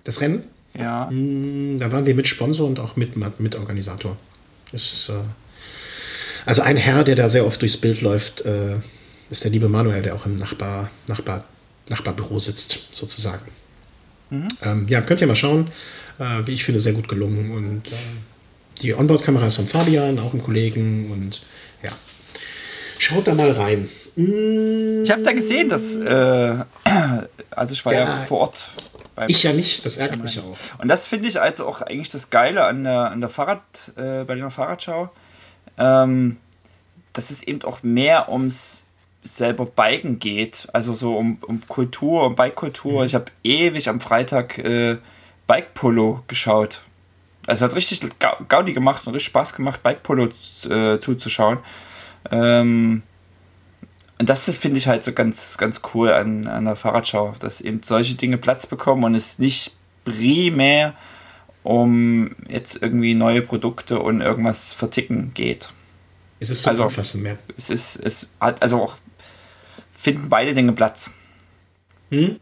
Das 0.03 0.21
Rennen? 0.21 0.43
Ja. 0.73 1.09
Hm, 1.09 1.77
da 1.79 1.91
waren 1.91 2.05
wir 2.05 2.15
mit 2.15 2.27
Sponsor 2.27 2.67
und 2.67 2.79
auch 2.79 2.95
mit, 2.95 3.15
mit 3.39 3.55
Organisator. 3.55 4.17
Ist, 4.71 5.09
äh, 5.09 5.13
also 6.45 6.61
ein 6.61 6.77
Herr, 6.77 7.03
der 7.03 7.15
da 7.15 7.29
sehr 7.29 7.45
oft 7.45 7.61
durchs 7.61 7.77
Bild 7.77 8.01
läuft, 8.01 8.41
äh, 8.41 8.75
ist 9.29 9.43
der 9.43 9.51
liebe 9.51 9.69
Manuel, 9.69 10.01
der 10.01 10.15
auch 10.15 10.25
im 10.25 10.35
Nachbar, 10.35 10.89
Nachbar, 11.07 11.43
Nachbarbüro 11.89 12.39
sitzt, 12.39 12.93
sozusagen. 12.93 13.45
Mhm. 14.29 14.47
Ähm, 14.63 14.87
ja, 14.87 15.01
könnt 15.01 15.21
ihr 15.21 15.27
mal 15.27 15.35
schauen. 15.35 15.71
Äh, 16.19 16.45
wie 16.45 16.53
ich 16.53 16.63
finde, 16.63 16.79
sehr 16.79 16.93
gut 16.93 17.07
gelungen. 17.07 17.51
Und 17.51 17.87
äh, 17.87 17.95
die 18.81 18.93
Onboard-Kamera 18.93 19.47
ist 19.47 19.55
von 19.55 19.67
Fabian, 19.67 20.19
auch 20.19 20.33
ein 20.33 20.43
Kollegen. 20.43 21.11
Und 21.11 21.41
ja, 21.83 21.91
schaut 22.99 23.27
da 23.27 23.33
mal 23.33 23.51
rein. 23.51 23.89
Ich 24.15 25.11
habe 25.11 25.23
da 25.23 25.31
gesehen, 25.31 25.69
dass, 25.69 25.95
äh, 25.95 26.55
also 27.49 27.73
ich 27.73 27.85
war 27.85 27.93
ja, 27.93 28.01
ja 28.01 28.25
vor 28.27 28.39
Ort. 28.39 28.71
ich 29.27 29.43
ja 29.43 29.53
nicht, 29.53 29.85
das 29.85 29.97
ärgert 29.97 30.21
mich 30.21 30.39
auch. 30.39 30.57
Und 30.79 30.89
das 30.89 31.07
finde 31.07 31.29
ich 31.29 31.39
also 31.39 31.65
auch 31.65 31.81
eigentlich 31.81 32.09
das 32.09 32.29
Geile 32.29 32.65
an 32.65 32.83
der, 32.83 33.11
an 33.11 33.21
der 33.21 33.29
Fahrrad, 33.29 33.61
äh, 33.95 34.25
bei 34.25 34.35
der 34.35 34.51
Fahrradschau, 34.51 35.09
ähm, 35.77 36.37
dass 37.13 37.31
es 37.31 37.43
eben 37.43 37.63
auch 37.63 37.83
mehr 37.83 38.31
ums 38.31 38.85
selber 39.23 39.65
Biken 39.65 40.19
geht, 40.19 40.67
also 40.73 40.93
so 40.93 41.15
um, 41.15 41.37
um 41.45 41.61
Kultur, 41.67 42.25
um 42.25 42.35
Bike-Kultur. 42.35 43.01
Mhm. 43.01 43.05
Ich 43.05 43.15
habe 43.15 43.25
ewig 43.43 43.87
am 43.87 43.99
Freitag 43.99 44.57
äh, 44.57 44.97
Bike 45.47 45.73
Polo 45.73 46.23
geschaut. 46.27 46.81
Also 47.47 47.65
hat 47.65 47.75
richtig 47.75 48.01
Gaudi 48.47 48.73
gemacht 48.73 49.05
und 49.05 49.13
richtig 49.13 49.29
Spaß 49.29 49.53
gemacht, 49.53 49.83
Bike 49.83 50.03
Polo 50.03 50.29
äh, 50.69 50.99
zuzuschauen. 50.99 51.59
Ähm, 52.31 53.03
und 54.19 54.29
das 54.29 54.55
finde 54.55 54.77
ich 54.77 54.87
halt 54.87 55.03
so 55.03 55.13
ganz, 55.13 55.57
ganz 55.57 55.81
cool 55.93 56.11
an, 56.11 56.47
an 56.47 56.65
der 56.65 56.75
Fahrradschau, 56.75 57.33
dass 57.39 57.61
eben 57.61 57.81
solche 57.83 58.15
Dinge 58.15 58.37
Platz 58.37 58.67
bekommen 58.67 59.03
und 59.03 59.15
es 59.15 59.39
nicht 59.39 59.73
primär 60.05 60.93
um 61.63 62.35
jetzt 62.49 62.81
irgendwie 62.81 63.13
neue 63.13 63.41
Produkte 63.41 63.99
und 63.99 64.21
irgendwas 64.21 64.73
verticken 64.73 65.31
geht. 65.33 65.69
Es 66.39 66.49
ist 66.49 66.63
so 66.63 66.71
also, 66.71 66.83
umfassend 66.83 67.23
mehr. 67.23 67.37
Es 67.57 67.69
ist, 67.69 67.99
es 68.03 68.29
hat 68.39 68.61
also 68.63 68.81
auch 68.81 68.95
finden 69.97 70.29
beide 70.29 70.53
Dinge 70.53 70.73
Platz. 70.73 71.11
Hm? 72.09 72.39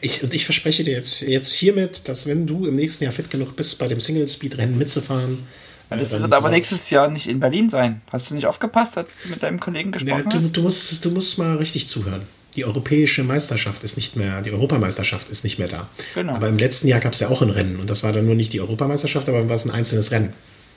Ich, 0.00 0.22
und 0.22 0.34
ich 0.34 0.44
verspreche 0.44 0.84
dir 0.84 0.94
jetzt, 0.94 1.22
jetzt 1.22 1.52
hiermit, 1.52 2.08
dass 2.08 2.26
wenn 2.26 2.46
du 2.46 2.66
im 2.66 2.74
nächsten 2.74 3.04
Jahr 3.04 3.12
fit 3.12 3.30
genug 3.30 3.56
bist, 3.56 3.78
bei 3.78 3.88
dem 3.88 4.00
Single-Speed-Rennen 4.00 4.76
mitzufahren. 4.76 5.46
Das 5.90 6.10
wird 6.10 6.32
aber 6.32 6.50
nächstes 6.50 6.90
Jahr 6.90 7.08
nicht 7.08 7.28
in 7.28 7.38
Berlin 7.38 7.70
sein. 7.70 8.00
Hast 8.10 8.30
du 8.30 8.34
nicht 8.34 8.46
aufgepasst, 8.46 8.98
als 8.98 9.22
du 9.22 9.28
mit 9.28 9.42
deinem 9.42 9.60
Kollegen 9.60 9.92
gesprochen 9.92 10.24
ja, 10.24 10.38
du, 10.38 10.44
hast? 10.44 10.56
Du 10.56 10.62
musst, 10.62 11.04
du 11.04 11.10
musst 11.10 11.38
mal 11.38 11.56
richtig 11.56 11.86
zuhören. 11.86 12.22
Die 12.56 12.64
europäische 12.64 13.22
Meisterschaft 13.22 13.84
ist 13.84 13.96
nicht 13.96 14.16
mehr, 14.16 14.40
die 14.40 14.50
Europameisterschaft 14.50 15.28
ist 15.28 15.44
nicht 15.44 15.58
mehr 15.58 15.68
da. 15.68 15.88
Genau. 16.14 16.34
Aber 16.34 16.48
im 16.48 16.56
letzten 16.56 16.88
Jahr 16.88 17.00
gab 17.00 17.12
es 17.12 17.20
ja 17.20 17.28
auch 17.28 17.42
ein 17.42 17.50
Rennen 17.50 17.78
und 17.78 17.90
das 17.90 18.02
war 18.02 18.12
dann 18.12 18.24
nur 18.24 18.34
nicht 18.34 18.52
die 18.54 18.60
Europameisterschaft, 18.62 19.28
aber 19.28 19.48
war 19.48 19.56
es 19.56 19.66
ein 19.66 19.70
einzelnes 19.70 20.10
Rennen. 20.10 20.32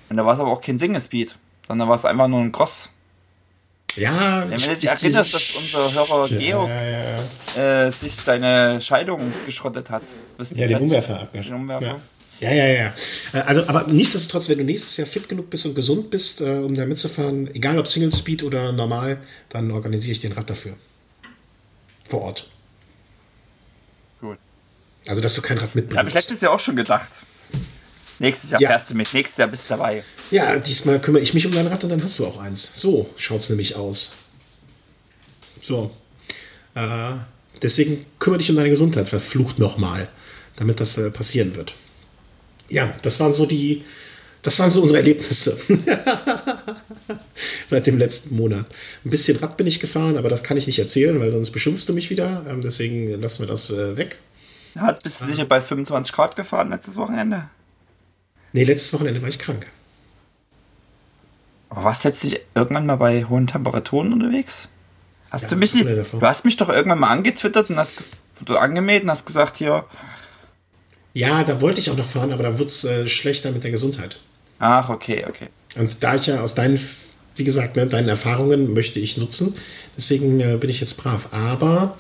Und 0.09 0.17
da 0.17 0.25
war 0.25 0.33
es 0.33 0.39
aber 0.39 0.51
auch 0.51 0.61
kein 0.61 0.77
Single-Speed, 0.77 1.35
sondern 1.67 1.87
war 1.87 1.95
es 1.95 2.03
einfach 2.03 2.27
nur 2.27 2.41
ein 2.41 2.51
Cross. 2.51 2.89
Ja, 3.95 4.45
Wenn 4.47 4.59
du 4.59 4.75
dich 4.75 4.87
erinnerst, 4.87 5.33
dass 5.33 5.55
unser 5.55 5.93
Hörer 5.93 6.27
ja, 6.27 6.37
Georg 6.37 6.69
ja, 6.69 7.15
ja, 7.55 7.85
äh, 7.87 7.91
sich 7.91 8.13
seine 8.13 8.81
Scheidung 8.81 9.33
geschrottet 9.45 9.89
hat. 9.89 10.03
Ja, 10.53 10.67
den 10.67 10.79
Umwerfer 10.79 11.21
abgeschottet. 11.21 11.81
Ja, 12.39 12.51
ja, 12.51 12.67
ja. 12.67 12.93
Also, 13.45 13.67
aber 13.67 13.87
nichtsdestotrotz, 13.87 14.47
wenn 14.47 14.59
du 14.59 14.63
nächstes 14.63 14.95
Jahr 14.95 15.07
fit 15.07 15.27
genug 15.27 15.49
bist 15.49 15.65
und 15.65 15.75
gesund 15.75 16.09
bist, 16.09 16.41
äh, 16.41 16.59
um 16.59 16.73
da 16.73 16.85
mitzufahren, 16.85 17.53
egal 17.53 17.77
ob 17.77 17.87
Single 17.87 18.13
Speed 18.13 18.43
oder 18.43 18.71
normal, 18.71 19.19
dann 19.49 19.71
organisiere 19.71 20.13
ich 20.13 20.21
den 20.21 20.31
Rad 20.31 20.49
dafür. 20.49 20.73
Vor 22.09 22.21
Ort. 22.21 22.47
Gut. 24.19 24.37
Also, 25.05 25.21
dass 25.21 25.35
du 25.35 25.41
kein 25.41 25.57
Rad 25.57 25.75
mitbringst. 25.75 25.97
Habe 25.97 26.09
ich 26.09 26.15
letztes 26.15 26.41
Jahr 26.41 26.51
auch 26.51 26.59
schon 26.59 26.75
gedacht. 26.75 27.09
Nächstes 28.19 28.49
Jahr 28.51 28.59
ja. 28.61 28.67
fährst 28.67 28.89
du 28.89 28.95
mit, 28.95 29.13
nächstes 29.13 29.37
Jahr 29.37 29.47
bist 29.47 29.65
du 29.65 29.69
dabei. 29.69 30.03
Ja, 30.29 30.57
diesmal 30.57 30.99
kümmere 30.99 31.21
ich 31.21 31.33
mich 31.33 31.45
um 31.45 31.53
dein 31.53 31.67
Rad 31.67 31.83
und 31.85 31.89
dann 31.89 32.03
hast 32.03 32.19
du 32.19 32.25
auch 32.25 32.39
eins. 32.39 32.71
So 32.73 33.09
schaut 33.15 33.39
es 33.39 33.49
nämlich 33.49 33.75
aus. 33.75 34.15
So. 35.61 35.91
Äh, 36.75 37.11
deswegen 37.61 38.05
kümmere 38.19 38.39
dich 38.39 38.49
um 38.49 38.57
deine 38.57 38.69
Gesundheit, 38.69 39.07
verflucht 39.07 39.57
nochmal, 39.57 40.09
damit 40.57 40.79
das 40.79 40.97
äh, 40.97 41.11
passieren 41.11 41.55
wird. 41.55 41.75
Ja, 42.67 42.93
das 43.03 43.19
waren 43.19 43.33
so 43.33 43.45
die, 43.45 43.83
das 44.41 44.59
waren 44.59 44.69
so 44.69 44.81
unsere 44.81 44.99
Erlebnisse. 44.99 45.57
Seit 47.67 47.87
dem 47.87 47.97
letzten 47.97 48.35
Monat. 48.35 48.65
Ein 49.05 49.09
bisschen 49.09 49.37
Rad 49.37 49.57
bin 49.57 49.67
ich 49.67 49.79
gefahren, 49.79 50.17
aber 50.17 50.29
das 50.29 50.43
kann 50.43 50.57
ich 50.57 50.67
nicht 50.67 50.79
erzählen, 50.79 51.19
weil 51.19 51.31
sonst 51.31 51.51
beschimpfst 51.51 51.85
du 51.87 51.93
mich 51.93 52.09
wieder. 52.09 52.45
Ähm, 52.47 52.61
deswegen 52.61 53.19
lassen 53.21 53.43
wir 53.43 53.47
das 53.47 53.69
äh, 53.69 53.97
weg. 53.97 54.19
Hat, 54.77 55.03
bist 55.03 55.21
du 55.21 55.25
nicht 55.25 55.47
bei 55.47 55.61
25 55.61 56.13
Grad 56.13 56.35
gefahren 56.35 56.69
letztes 56.69 56.95
Wochenende? 56.95 57.49
Nee, 58.53 58.63
letztes 58.63 58.93
Wochenende 58.93 59.21
war 59.21 59.29
ich 59.29 59.39
krank. 59.39 59.67
Aber 61.69 61.83
warst 61.83 62.03
du 62.03 62.09
jetzt 62.09 62.23
nicht 62.23 62.41
irgendwann 62.55 62.85
mal 62.85 62.95
bei 62.95 63.25
hohen 63.25 63.47
Temperaturen 63.47 64.13
unterwegs? 64.13 64.69
Hast 65.29 65.43
ja, 65.43 65.49
du 65.49 65.55
mich 65.57 65.73
nicht. 65.73 65.85
Du 65.85 66.21
hast 66.21 66.45
mich 66.45 66.57
doch 66.57 66.69
irgendwann 66.69 66.99
mal 66.99 67.09
angetwittert 67.09 67.69
und 67.69 67.77
hast 67.77 68.03
du 68.43 68.57
angemäht 68.57 69.03
und 69.03 69.11
hast 69.11 69.25
gesagt, 69.25 69.57
hier. 69.57 69.85
Ja, 71.13 71.43
da 71.43 71.61
wollte 71.61 71.79
ich 71.79 71.89
auch 71.91 71.97
noch 71.97 72.05
fahren, 72.05 72.33
aber 72.33 72.43
da 72.43 72.57
wird 72.57 72.69
es 72.69 72.83
äh, 72.83 73.07
schlechter 73.07 73.51
mit 73.51 73.63
der 73.63 73.71
Gesundheit. 73.71 74.19
Ach, 74.59 74.89
okay, 74.89 75.25
okay. 75.27 75.49
Und 75.79 76.03
da 76.03 76.15
ich 76.15 76.27
ja 76.27 76.41
aus 76.41 76.55
deinen, 76.55 76.77
wie 77.37 77.43
gesagt, 77.45 77.77
ne, 77.77 77.87
deinen 77.87 78.09
Erfahrungen 78.09 78.73
möchte 78.73 78.99
ich 78.99 79.17
nutzen, 79.17 79.55
deswegen 79.97 80.39
äh, 80.41 80.57
bin 80.57 80.69
ich 80.69 80.81
jetzt 80.81 80.97
brav. 80.97 81.29
Aber 81.31 81.97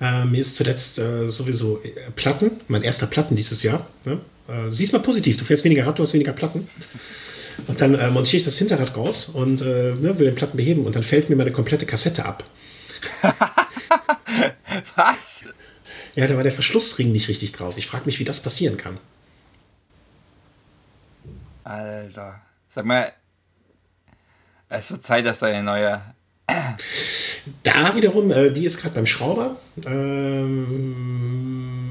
äh, 0.00 0.24
mir 0.24 0.40
ist 0.40 0.56
zuletzt 0.56 0.98
äh, 0.98 1.28
sowieso 1.28 1.80
äh, 1.82 1.90
Platten, 2.16 2.50
mein 2.66 2.82
erster 2.82 3.06
Platten 3.06 3.36
dieses 3.36 3.62
Jahr, 3.62 3.86
ne? 4.04 4.20
Äh, 4.48 4.70
siehst 4.70 4.92
mal 4.92 4.98
positiv, 4.98 5.36
du 5.36 5.44
fährst 5.44 5.64
weniger 5.64 5.86
Rad, 5.86 5.98
du 5.98 6.02
hast 6.02 6.14
weniger 6.14 6.32
Platten. 6.32 6.68
Und 7.68 7.80
dann 7.80 7.94
äh, 7.94 8.10
montiere 8.10 8.38
ich 8.38 8.44
das 8.44 8.58
Hinterrad 8.58 8.96
raus 8.96 9.30
und 9.32 9.60
ne, 9.60 10.18
will 10.18 10.26
den 10.26 10.34
Platten 10.34 10.56
beheben 10.56 10.84
und 10.84 10.94
dann 10.94 11.02
fällt 11.02 11.30
mir 11.30 11.36
meine 11.36 11.52
komplette 11.52 11.86
Kassette 11.86 12.24
ab. 12.24 12.44
Was? 14.96 15.44
Ja, 16.14 16.26
da 16.26 16.36
war 16.36 16.42
der 16.42 16.52
Verschlussring 16.52 17.12
nicht 17.12 17.28
richtig 17.28 17.52
drauf. 17.52 17.78
Ich 17.78 17.86
frage 17.86 18.06
mich, 18.06 18.18
wie 18.18 18.24
das 18.24 18.40
passieren 18.40 18.76
kann. 18.76 18.98
Alter. 21.64 22.45
Sag 22.76 22.84
mal, 22.84 23.10
es 24.68 24.90
wird 24.90 25.02
Zeit, 25.02 25.24
dass 25.24 25.38
deine 25.38 25.62
neue 25.62 26.02
da 27.62 27.96
wiederum, 27.96 28.30
äh, 28.30 28.50
die 28.50 28.66
ist 28.66 28.82
gerade 28.82 28.94
beim 28.94 29.06
Schrauber. 29.06 29.56
Ähm, 29.86 30.94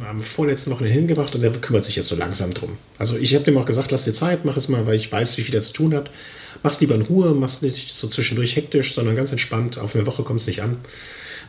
am 0.08 0.22
vorletzten 0.22 0.70
Wochen 0.70 0.86
hingebracht 0.86 1.34
und 1.34 1.42
der 1.42 1.52
kümmert 1.54 1.86
sich 1.86 1.96
jetzt 1.96 2.10
so 2.10 2.16
langsam 2.16 2.54
drum. 2.54 2.78
Also 3.00 3.18
ich 3.18 3.34
habe 3.34 3.44
dem 3.44 3.58
auch 3.58 3.66
gesagt, 3.66 3.90
lass 3.90 4.04
dir 4.04 4.14
Zeit, 4.14 4.46
mach 4.46 4.58
es 4.58 4.68
mal, 4.68 4.86
weil 4.86 4.94
ich 4.94 5.12
weiß, 5.12 5.40
wie 5.40 5.42
viel 5.42 5.56
er 5.56 5.64
zu 5.64 5.74
tun 5.74 5.96
hat. 5.96 6.12
Mach's 6.62 6.80
lieber 6.82 6.94
in 6.94 7.02
Ruhe, 7.02 7.34
mach's 7.34 7.64
nicht 7.64 7.92
so 7.92 8.08
zwischendurch 8.08 8.56
hektisch, 8.56 8.94
sondern 8.94 9.16
ganz 9.16 9.32
entspannt. 9.32 9.80
Auf 9.80 9.96
eine 9.96 10.06
Woche 10.06 10.22
kommt 10.22 10.42
es 10.42 10.46
nicht 10.46 10.62
an. 10.62 10.78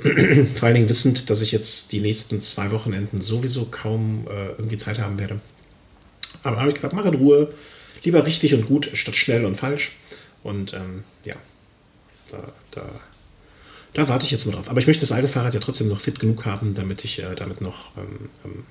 Vor 0.55 0.67
allen 0.67 0.77
Dingen 0.77 0.89
wissend, 0.89 1.29
dass 1.29 1.43
ich 1.43 1.53
jetzt 1.53 1.93
die 1.93 2.01
nächsten 2.01 2.41
zwei 2.41 2.71
Wochenenden 2.71 3.21
sowieso 3.21 3.67
kaum 3.67 4.27
äh, 4.31 4.53
irgendwie 4.53 4.79
Zeit 4.79 4.99
haben 4.99 5.19
werde. 5.19 5.41
Aber 6.43 6.57
habe 6.57 6.71
ich 6.71 6.77
gesagt, 6.77 6.95
mach 6.95 7.05
in 7.05 7.17
Ruhe. 7.17 7.53
Lieber 8.07 8.25
richtig 8.25 8.55
und 8.55 8.67
gut 8.67 8.91
statt 8.95 9.17
schnell 9.17 9.45
und 9.45 9.57
falsch. 9.57 9.97
Und 10.43 10.73
ähm, 10.73 11.05
ja, 11.25 11.37
da, 12.31 12.39
da 12.71 12.83
da 13.95 14.09
warte 14.09 14.27
ich 14.27 14.31
jetzt 14.31 14.45
mal 14.47 14.53
drauf. 14.53 14.69
Aber 14.69 14.79
ich 14.79 14.87
möchte 14.87 15.01
das 15.01 15.13
alte 15.13 15.27
Fahrrad 15.27 15.55
ja 15.55 15.61
trotzdem 15.61 15.89
noch 15.89 16.01
fit 16.01 16.19
genug 16.21 16.45
haben, 16.45 16.75
damit 16.75 17.03
ich 17.05 17.19
äh, 17.19 17.35
damit 17.35 17.61
noch 17.61 17.97
ähm, 17.97 18.29
ähm, 18.45 18.67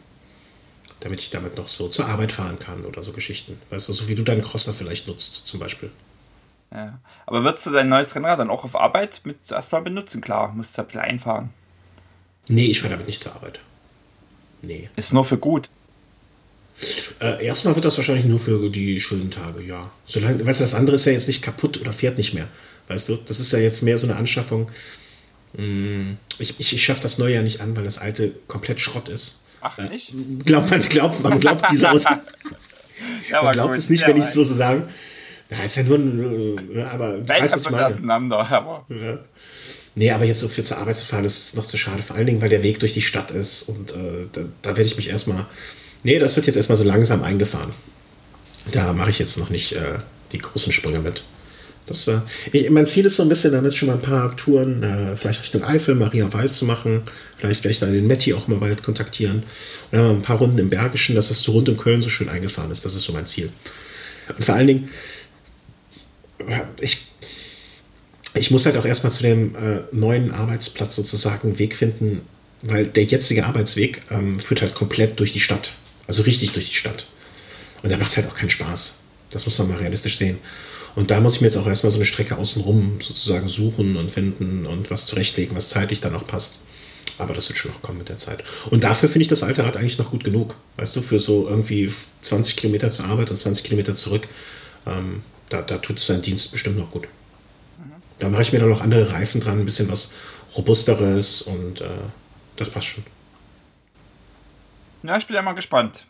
damit 1.00 1.20
ich 1.20 1.32
damit 1.32 1.58
noch 1.58 1.68
so 1.68 1.88
zur 1.88 2.08
Arbeit 2.08 2.32
fahren 2.32 2.60
kann 2.60 2.86
oder 2.86 3.04
so 3.04 3.12
Geschichten. 3.12 3.60
Weißt 3.70 3.90
du, 3.90 3.94
so 3.94 4.08
wie 4.08 4.16
du 4.16 4.24
deinen 4.24 4.44
Crosser 4.44 4.74
vielleicht 4.74 5.08
nutzt, 5.08 5.48
zum 5.48 5.60
Beispiel. 5.60 5.92
Ja. 6.72 7.00
Aber 7.26 7.44
würdest 7.44 7.66
du 7.66 7.72
dein 7.72 7.90
neues 7.90 8.16
Rennrad 8.16 8.40
dann 8.40 8.50
auch 8.50 8.64
auf 8.64 8.76
Arbeit 8.76 9.22
mit 9.24 9.38
erstmal 9.52 9.82
benutzen? 9.82 10.22
Klar, 10.22 10.54
musst 10.54 10.78
du 10.78 10.82
ein 10.82 10.88
bisschen 10.88 11.02
einfahren. 11.02 11.50
Nee, 12.48 12.68
ich 12.68 12.80
fahre 12.80 12.92
damit 12.92 13.08
nicht 13.08 13.22
zur 13.22 13.34
Arbeit. 13.34 13.60
Nee. 14.62 14.90
Ist 14.96 15.12
nur 15.12 15.26
für 15.26 15.38
gut. 15.38 15.70
Äh, 17.22 17.46
erstmal 17.46 17.76
wird 17.76 17.86
das 17.86 17.98
wahrscheinlich 17.98 18.26
nur 18.26 18.40
für 18.40 18.70
die 18.70 19.00
schönen 19.00 19.32
Tage, 19.32 19.64
ja. 19.64 19.92
Solange, 20.06 20.46
weißt 20.46 20.60
du, 20.60 20.64
das 20.64 20.76
andere 20.76 20.98
ist 20.98 21.06
ja 21.06 21.14
jetzt 21.14 21.28
nicht 21.28 21.42
kaputt 21.42 21.80
oder 21.80 21.94
fährt 21.94 22.18
nicht 22.18 22.34
mehr. 22.34 22.50
Weißt 22.88 23.10
du, 23.10 23.16
das 23.16 23.40
ist 23.40 23.54
ja 23.54 23.60
jetzt 23.60 23.82
mehr 23.82 23.98
so 23.98 24.08
eine 24.08 24.18
Anschaffung. 24.18 24.70
Hm, 25.56 26.18
ich, 26.38 26.56
ich, 26.60 26.74
ich 26.74 26.84
schaffe 26.84 27.02
das 27.02 27.18
neue 27.18 27.36
ja 27.36 27.42
nicht 27.42 27.62
an, 27.62 27.76
weil 27.78 27.86
das 27.86 27.98
alte 27.98 28.36
komplett 28.48 28.82
Schrott 28.82 29.08
ist. 29.08 29.44
Ach, 29.62 29.78
äh, 29.80 29.90
nicht? 29.90 30.12
Äh, 30.12 30.44
glaubt 30.44 30.70
man, 30.70 30.82
glaubt, 30.82 31.24
man 31.24 31.40
glaubt 31.40 31.66
diese 31.72 31.92
aus. 31.92 32.04
ja, 33.32 33.42
man 33.42 33.54
glaubt 33.54 33.70
gut, 33.70 33.80
es 33.80 33.90
nicht, 33.90 34.02
ja, 34.02 34.10
wenn 34.10 34.18
ich 34.18 34.26
es 34.26 34.34
so 34.34 34.44
sagen. 34.44 34.84
Ja, 35.50 35.64
ist 35.64 35.78
ja 35.78 35.84
nur 35.84 35.98
ein, 35.98 36.76
äh, 36.76 36.82
aber 36.84 37.20
du 37.20 37.30
weißt, 37.30 37.54
was 37.54 37.62
ich 37.62 37.70
meine. 37.70 37.88
Auseinander, 37.88 38.40
aber. 38.50 38.86
Ja. 38.90 39.20
Nee, 39.98 40.12
aber 40.12 40.26
jetzt 40.26 40.42
so 40.42 40.50
für 40.50 40.64
zur 40.64 40.78
Arbeit 40.78 40.98
zu 40.98 41.06
fahren, 41.06 41.24
das 41.24 41.38
ist 41.38 41.56
noch 41.56 41.66
zu 41.66 41.78
schade. 41.78 42.04
Vor 42.04 42.18
allen 42.18 42.26
Dingen, 42.26 42.42
weil 42.42 42.50
der 42.50 42.64
Weg 42.64 42.82
durch 42.82 42.94
die 42.94 43.02
Stadt 43.02 43.32
ist. 43.32 43.70
Und 43.70 43.94
äh, 43.94 44.28
da, 44.34 44.42
da 44.62 44.70
werde 44.72 44.84
ich 44.84 44.98
mich 44.98 45.10
erstmal. 45.10 45.46
Nee, 46.06 46.20
das 46.20 46.36
wird 46.36 46.46
jetzt 46.46 46.56
erstmal 46.56 46.78
so 46.78 46.84
langsam 46.84 47.24
eingefahren. 47.24 47.74
Da 48.72 48.94
mache 48.94 49.10
ich 49.10 49.18
jetzt 49.18 49.40
noch 49.40 49.50
nicht 49.50 49.72
äh, 49.72 49.98
die 50.34 50.38
großen 50.38 50.72
Sprünge 50.72 51.00
mit. 51.00 51.24
Das, 51.88 52.08
äh, 52.08 52.20
ich, 52.52 52.70
mein 52.70 52.86
Ziel 52.86 53.08
ist 53.08 53.16
so 53.16 53.24
ein 53.24 53.30
bisschen, 53.30 53.52
damit 53.52 53.74
schon 53.74 53.88
mal 53.88 53.96
ein 53.96 54.02
paar 54.02 54.38
Touren, 54.38 54.84
äh, 54.84 55.16
vielleicht 55.16 55.42
Richtung 55.42 55.64
Eifel, 55.64 55.96
Maria 55.96 56.32
Wald 56.32 56.54
zu 56.54 56.66
machen. 56.66 57.02
Vielleicht 57.38 57.64
werde 57.64 57.72
ich 57.72 57.80
dann 57.80 57.92
den 57.92 58.06
Metti 58.06 58.36
auch 58.36 58.48
mal 58.48 58.60
bald 58.60 58.84
kontaktieren. 58.84 59.38
Und 59.38 59.44
dann 59.92 60.02
mal 60.02 60.12
ein 60.12 60.22
paar 60.22 60.38
Runden 60.38 60.60
im 60.60 60.70
Bergischen, 60.70 61.16
dass 61.16 61.30
das 61.30 61.42
so 61.42 61.54
rund 61.54 61.70
um 61.70 61.78
Köln 61.78 62.04
so 62.04 62.12
schön 62.12 62.30
eingefahren 62.30 62.70
ist. 62.70 62.86
Das 62.86 62.94
ist 62.94 63.04
so 63.04 63.14
mein 63.14 63.26
Ziel. 63.26 63.50
Und 64.28 64.46
vor 64.46 64.54
allen 64.54 64.68
Dingen, 64.68 64.90
ich 66.82 67.08
ich 68.36 68.52
muss 68.52 68.68
halt 68.68 68.78
auch 68.78 68.86
erstmal 68.86 69.12
zu 69.12 69.24
dem 69.24 69.56
äh, 69.56 69.80
neuen 69.92 70.30
Arbeitsplatz 70.30 70.98
sozusagen 70.98 71.48
einen 71.48 71.58
Weg 71.58 71.76
finden, 71.76 72.22
weil 72.62 72.86
der 72.86 73.06
jetzige 73.06 73.48
Arbeitsweg 73.48 74.04
ähm, 74.12 74.40
führt 74.40 74.62
halt 74.62 74.76
komplett 74.76 75.20
durch 75.20 75.34
die 75.34 75.40
Stadt. 75.40 75.74
Also 76.08 76.24
richtig 76.24 76.52
durch 76.54 76.70
die 76.70 76.76
Stadt. 76.76 77.06
Und 77.84 77.92
da 77.92 77.98
macht 77.98 78.10
es 78.10 78.18
halt 78.18 78.28
auch 78.28 78.36
keinen 78.36 78.50
Spaß. 78.50 79.04
Das 79.32 79.46
muss 79.46 79.58
man 79.60 79.70
mal 79.70 79.78
realistisch 79.78 80.18
sehen. 80.18 80.40
Und 80.96 81.12
da 81.12 81.20
muss 81.20 81.36
ich 81.36 81.42
mir 81.42 81.48
jetzt 81.48 81.58
auch 81.58 81.68
erstmal 81.68 81.92
so 81.92 81.98
eine 81.98 82.06
Strecke 82.06 82.38
außenrum 82.38 83.00
sozusagen 83.02 83.50
suchen 83.50 83.98
und 83.98 84.10
finden 84.10 84.66
und 84.66 84.90
was 84.90 85.08
zurechtlegen, 85.08 85.56
was 85.56 85.70
zeitlich 85.70 86.00
dann 86.00 86.16
auch 86.16 86.26
passt. 86.26 86.60
Aber 87.18 87.34
das 87.34 87.50
wird 87.50 87.58
schon 87.58 87.72
noch 87.72 87.82
kommen 87.82 87.98
mit 87.98 88.10
der 88.10 88.18
Zeit. 88.18 88.44
Und 88.70 88.84
dafür 88.84 89.10
finde 89.10 89.24
ich 89.24 89.28
das 89.28 89.44
alte 89.44 89.64
Rad 89.66 89.78
eigentlich 89.78 89.98
noch 89.98 90.12
gut 90.12 90.24
genug. 90.24 90.56
Weißt 90.78 90.96
du, 90.96 91.02
für 91.02 91.20
so 91.20 91.48
irgendwie 91.48 91.92
20 92.22 92.56
Kilometer 92.56 92.90
zur 92.90 93.06
Arbeit 93.06 93.30
und 93.30 93.38
20 93.38 93.64
Kilometer 93.64 93.96
zurück, 93.96 94.28
ähm, 94.86 95.22
da, 95.50 95.62
da 95.62 95.78
tut 95.78 95.98
es 95.98 96.08
seinen 96.08 96.22
Dienst 96.22 96.52
bestimmt 96.52 96.78
noch 96.78 96.92
gut. 96.92 97.08
Da 98.20 98.30
mache 98.30 98.42
ich 98.42 98.54
mir 98.54 98.60
dann 98.60 98.70
noch 98.70 98.82
andere 98.82 99.12
Reifen 99.12 99.42
dran, 99.42 99.60
ein 99.60 99.66
bisschen 99.66 99.90
was 99.92 100.14
Robusteres 100.56 101.42
und 101.44 101.82
äh, 101.82 101.88
das 102.56 102.70
passt 102.70 102.88
schon. 102.88 103.04
Ja, 105.08 105.18
ich 105.18 105.28
bin 105.28 105.36
ja 105.36 105.42
mal 105.42 105.54
gespannt. 105.54 106.06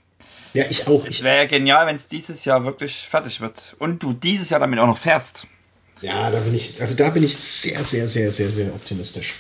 Ja, 0.54 0.64
ich 0.70 0.88
auch. 0.88 1.06
Es 1.06 1.22
wäre 1.22 1.38
ja 1.38 1.46
genial, 1.46 1.86
wenn 1.88 1.96
es 1.96 2.08
dieses 2.08 2.46
Jahr 2.46 2.64
wirklich 2.64 3.08
fertig 3.10 3.42
wird. 3.42 3.76
Und 3.80 4.02
du 4.02 4.14
dieses 4.14 4.50
Jahr 4.50 4.60
damit 4.60 4.80
auch 4.80 4.88
noch 4.88 4.98
fährst. 4.98 5.48
Ja, 6.02 6.30
da 6.30 6.40
bin 6.40 6.56
ich, 6.56 6.82
also 6.82 6.96
da 6.96 7.10
bin 7.10 7.24
ich 7.24 7.36
sehr, 7.36 7.84
sehr, 7.84 8.08
sehr, 8.08 8.32
sehr, 8.32 8.50
sehr 8.50 8.68
optimistisch. 8.74 9.36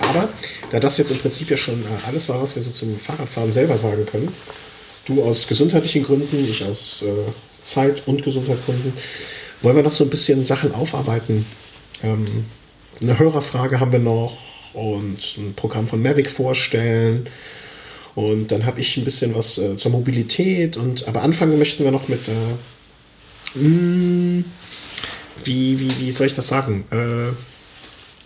Aber 0.00 0.28
da 0.70 0.80
das 0.80 0.98
jetzt 0.98 1.10
im 1.10 1.18
Prinzip 1.18 1.50
ja 1.50 1.56
schon 1.56 1.80
äh, 1.80 2.06
alles 2.06 2.28
war, 2.28 2.40
was 2.40 2.54
wir 2.54 2.62
so 2.62 2.70
zum 2.70 2.98
Fahrradfahren 2.98 3.52
selber 3.52 3.78
sagen 3.78 4.04
können, 4.06 4.32
du 5.06 5.22
aus 5.22 5.46
gesundheitlichen 5.46 6.04
Gründen, 6.04 6.44
ich 6.48 6.64
aus 6.64 7.02
äh, 7.02 7.62
Zeit- 7.62 8.02
und 8.06 8.22
Gesundheitsgründen, 8.22 8.92
wollen 9.62 9.76
wir 9.76 9.82
noch 9.82 9.92
so 9.92 10.04
ein 10.04 10.10
bisschen 10.10 10.44
Sachen 10.44 10.74
aufarbeiten, 10.74 11.44
ähm, 12.02 12.24
eine 13.02 13.18
Hörerfrage 13.18 13.80
haben 13.80 13.92
wir 13.92 13.98
noch 13.98 14.36
und 14.74 15.36
ein 15.38 15.54
Programm 15.54 15.86
von 15.86 16.02
Mavic 16.02 16.30
vorstellen. 16.30 17.28
Und 18.14 18.52
dann 18.52 18.64
habe 18.64 18.80
ich 18.80 18.96
ein 18.96 19.04
bisschen 19.04 19.34
was 19.34 19.58
äh, 19.58 19.76
zur 19.76 19.90
Mobilität 19.90 20.76
und 20.76 21.08
aber 21.08 21.22
anfangen 21.22 21.58
möchten 21.58 21.82
wir 21.82 21.90
noch 21.90 22.08
mit 22.08 22.20
äh, 22.28 23.58
mh, 23.58 23.64
hm, 23.64 24.44
wie, 25.44 25.80
wie, 25.80 25.98
wie 25.98 26.10
soll 26.10 26.28
ich 26.28 26.34
das 26.34 26.46
sagen? 26.46 26.84
Äh, 26.92 26.96
mh, 26.96 27.34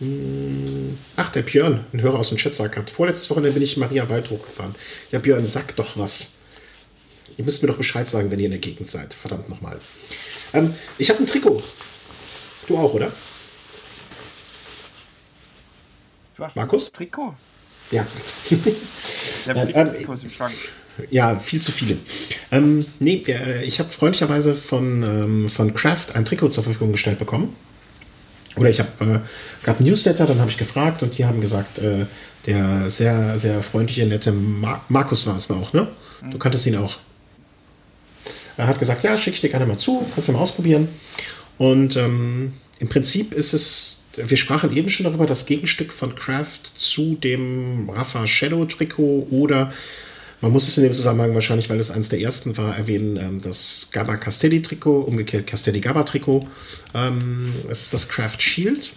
hm, 0.00 0.98
ach, 1.16 1.30
der 1.30 1.42
Björn, 1.42 1.84
ein 1.92 2.02
Hörer 2.02 2.18
aus 2.18 2.28
dem 2.28 2.36
Chat 2.36 2.54
sagt 2.54 2.76
hat, 2.76 2.90
vorletztes 2.90 3.30
Wochenende 3.30 3.54
bin 3.54 3.62
ich 3.62 3.78
Maria 3.78 4.08
Waldruck 4.10 4.44
gefahren. 4.44 4.74
Ja, 5.10 5.20
Björn, 5.20 5.48
sag 5.48 5.74
doch 5.76 5.96
was. 5.96 6.34
Ihr 7.38 7.44
müsst 7.44 7.62
mir 7.62 7.68
doch 7.68 7.78
Bescheid 7.78 8.06
sagen, 8.06 8.30
wenn 8.30 8.40
ihr 8.40 8.46
in 8.46 8.50
der 8.50 8.60
Gegend 8.60 8.86
seid. 8.86 9.14
Verdammt 9.14 9.48
nochmal. 9.48 9.78
Ähm, 10.52 10.74
ich 10.98 11.08
habe 11.08 11.20
ein 11.20 11.26
Trikot. 11.26 11.62
Du 12.66 12.76
auch, 12.76 12.92
oder? 12.92 13.10
Du 16.36 16.44
hast 16.44 16.56
Markus? 16.56 16.88
ein 16.88 16.92
Trikot? 16.92 17.34
Ja. 17.90 18.06
ja, 19.46 19.54
ähm, 19.54 19.90
im 19.96 20.30
Schrank. 20.30 20.52
ja, 21.10 21.36
viel 21.36 21.60
zu 21.60 21.72
viele. 21.72 21.96
Ähm, 22.50 22.84
nee, 22.98 23.24
ich 23.64 23.78
habe 23.78 23.88
freundlicherweise 23.88 24.54
von, 24.54 25.02
ähm, 25.02 25.48
von 25.48 25.74
Kraft 25.74 26.14
ein 26.14 26.24
Trikot 26.24 26.48
zur 26.50 26.64
Verfügung 26.64 26.92
gestellt 26.92 27.18
bekommen. 27.18 27.54
Oder 28.56 28.70
ich 28.70 28.80
habe 28.80 28.90
äh, 29.00 29.64
gab 29.64 29.80
ein 29.80 29.84
Newsletter, 29.84 30.26
dann 30.26 30.40
habe 30.40 30.50
ich 30.50 30.58
gefragt 30.58 31.02
und 31.02 31.16
die 31.16 31.24
haben 31.24 31.40
gesagt, 31.40 31.78
äh, 31.78 32.06
der 32.46 32.90
sehr, 32.90 33.38
sehr 33.38 33.62
freundliche, 33.62 34.06
nette 34.06 34.32
Mar 34.32 34.84
Markus 34.88 35.26
war 35.26 35.36
es 35.36 35.50
auch, 35.50 35.72
ne? 35.72 35.88
Du 36.20 36.26
mhm. 36.26 36.38
kanntest 36.38 36.66
ihn 36.66 36.76
auch. 36.76 36.96
Er 38.56 38.66
hat 38.66 38.78
gesagt, 38.78 39.04
ja, 39.04 39.16
schick 39.16 39.34
ich 39.34 39.40
dir 39.40 39.50
gerne 39.50 39.66
mal 39.66 39.76
zu, 39.76 40.04
kannst 40.12 40.28
du 40.28 40.32
mal 40.32 40.40
ausprobieren. 40.40 40.88
Und 41.58 41.96
ähm, 41.96 42.52
im 42.78 42.88
Prinzip 42.88 43.32
ist 43.34 43.52
es 43.52 44.04
wir 44.26 44.36
sprachen 44.36 44.76
eben 44.76 44.88
schon 44.88 45.04
darüber, 45.04 45.26
das 45.26 45.46
Gegenstück 45.46 45.92
von 45.92 46.14
Kraft 46.16 46.66
zu 46.66 47.14
dem 47.14 47.88
Rafa 47.88 48.26
Shadow 48.26 48.64
Trikot 48.64 49.28
oder 49.30 49.72
man 50.40 50.52
muss 50.52 50.68
es 50.68 50.76
in 50.76 50.84
dem 50.84 50.92
Zusammenhang 50.92 51.34
wahrscheinlich, 51.34 51.68
weil 51.68 51.80
es 51.80 51.90
eines 51.90 52.10
der 52.10 52.20
ersten 52.20 52.56
war, 52.56 52.76
erwähnen, 52.76 53.16
ähm, 53.16 53.40
das 53.40 53.88
Gabba 53.90 54.16
Castelli 54.16 54.62
Trikot, 54.62 55.00
umgekehrt 55.00 55.46
Castelli 55.48 55.80
Gabba 55.80 56.04
Trikot. 56.04 56.46
Ähm, 56.94 57.52
es 57.68 57.82
ist 57.82 57.94
das 57.94 58.08
Kraft 58.08 58.40
Shield. 58.40 58.92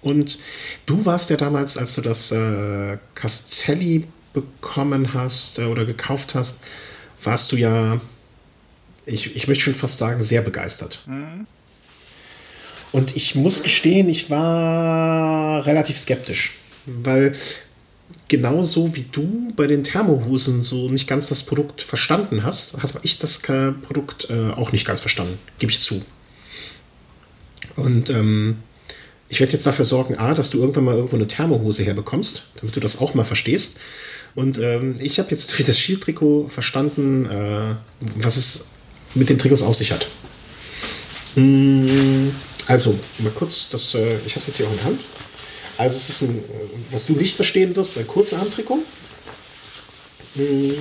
Und 0.00 0.38
du 0.86 1.06
warst 1.06 1.30
ja 1.30 1.36
damals, 1.36 1.78
als 1.78 1.94
du 1.94 2.00
das 2.00 2.32
äh, 2.32 2.98
Castelli 3.14 4.08
bekommen 4.32 5.14
hast 5.14 5.60
äh, 5.60 5.66
oder 5.66 5.84
gekauft 5.84 6.34
hast, 6.34 6.64
warst 7.22 7.52
du 7.52 7.56
ja, 7.56 8.00
ich, 9.06 9.36
ich 9.36 9.46
möchte 9.46 9.62
schon 9.62 9.74
fast 9.74 9.98
sagen, 9.98 10.20
sehr 10.20 10.42
begeistert. 10.42 11.02
Mhm. 11.06 11.46
Und 12.92 13.16
ich 13.16 13.34
muss 13.34 13.62
gestehen, 13.62 14.08
ich 14.08 14.28
war 14.28 15.64
relativ 15.66 15.98
skeptisch, 15.98 16.58
weil 16.84 17.32
genauso 18.28 18.94
wie 18.94 19.06
du 19.10 19.48
bei 19.56 19.66
den 19.66 19.82
Thermohosen 19.82 20.60
so 20.60 20.90
nicht 20.90 21.06
ganz 21.06 21.28
das 21.28 21.42
Produkt 21.42 21.80
verstanden 21.80 22.42
hast, 22.44 22.74
habe 22.82 23.00
ich 23.02 23.18
das 23.18 23.40
Produkt 23.82 24.28
äh, 24.30 24.52
auch 24.52 24.72
nicht 24.72 24.86
ganz 24.86 25.00
verstanden, 25.00 25.38
gebe 25.58 25.72
ich 25.72 25.80
zu. 25.80 26.02
Und 27.76 28.10
ähm, 28.10 28.56
ich 29.30 29.40
werde 29.40 29.54
jetzt 29.54 29.64
dafür 29.64 29.86
sorgen, 29.86 30.18
A, 30.18 30.34
dass 30.34 30.50
du 30.50 30.58
irgendwann 30.58 30.84
mal 30.84 30.94
irgendwo 30.94 31.16
eine 31.16 31.26
Thermohose 31.26 31.84
herbekommst, 31.84 32.50
damit 32.56 32.76
du 32.76 32.80
das 32.80 33.00
auch 33.00 33.14
mal 33.14 33.24
verstehst. 33.24 33.78
Und 34.34 34.58
ähm, 34.58 34.96
ich 35.00 35.18
habe 35.18 35.30
jetzt 35.30 35.50
durch 35.56 35.64
das 35.64 35.78
Shield-Trikot 35.78 36.48
verstanden, 36.48 37.24
äh, 37.24 37.74
was 38.16 38.36
es 38.36 38.66
mit 39.14 39.30
den 39.30 39.38
Trikots 39.38 39.62
auf 39.62 39.76
sich 39.76 39.92
hat. 39.92 40.06
Mmh 41.36 42.32
also, 42.66 42.98
mal 43.18 43.32
kurz, 43.32 43.68
das, 43.70 43.94
äh, 43.94 44.16
ich 44.26 44.32
habe 44.32 44.40
es 44.40 44.46
jetzt 44.46 44.56
hier 44.56 44.66
auch 44.66 44.72
in 44.72 44.84
Hand. 44.84 45.00
Also, 45.78 45.96
es 45.96 46.08
ist 46.08 46.22
ein, 46.22 46.38
äh, 46.38 46.42
was 46.90 47.06
du 47.06 47.14
nicht 47.14 47.36
verstehen 47.36 47.74
wirst, 47.74 47.98
ein 47.98 48.06
Kurzarmtrikot. 48.06 48.78
Hm, 50.34 50.74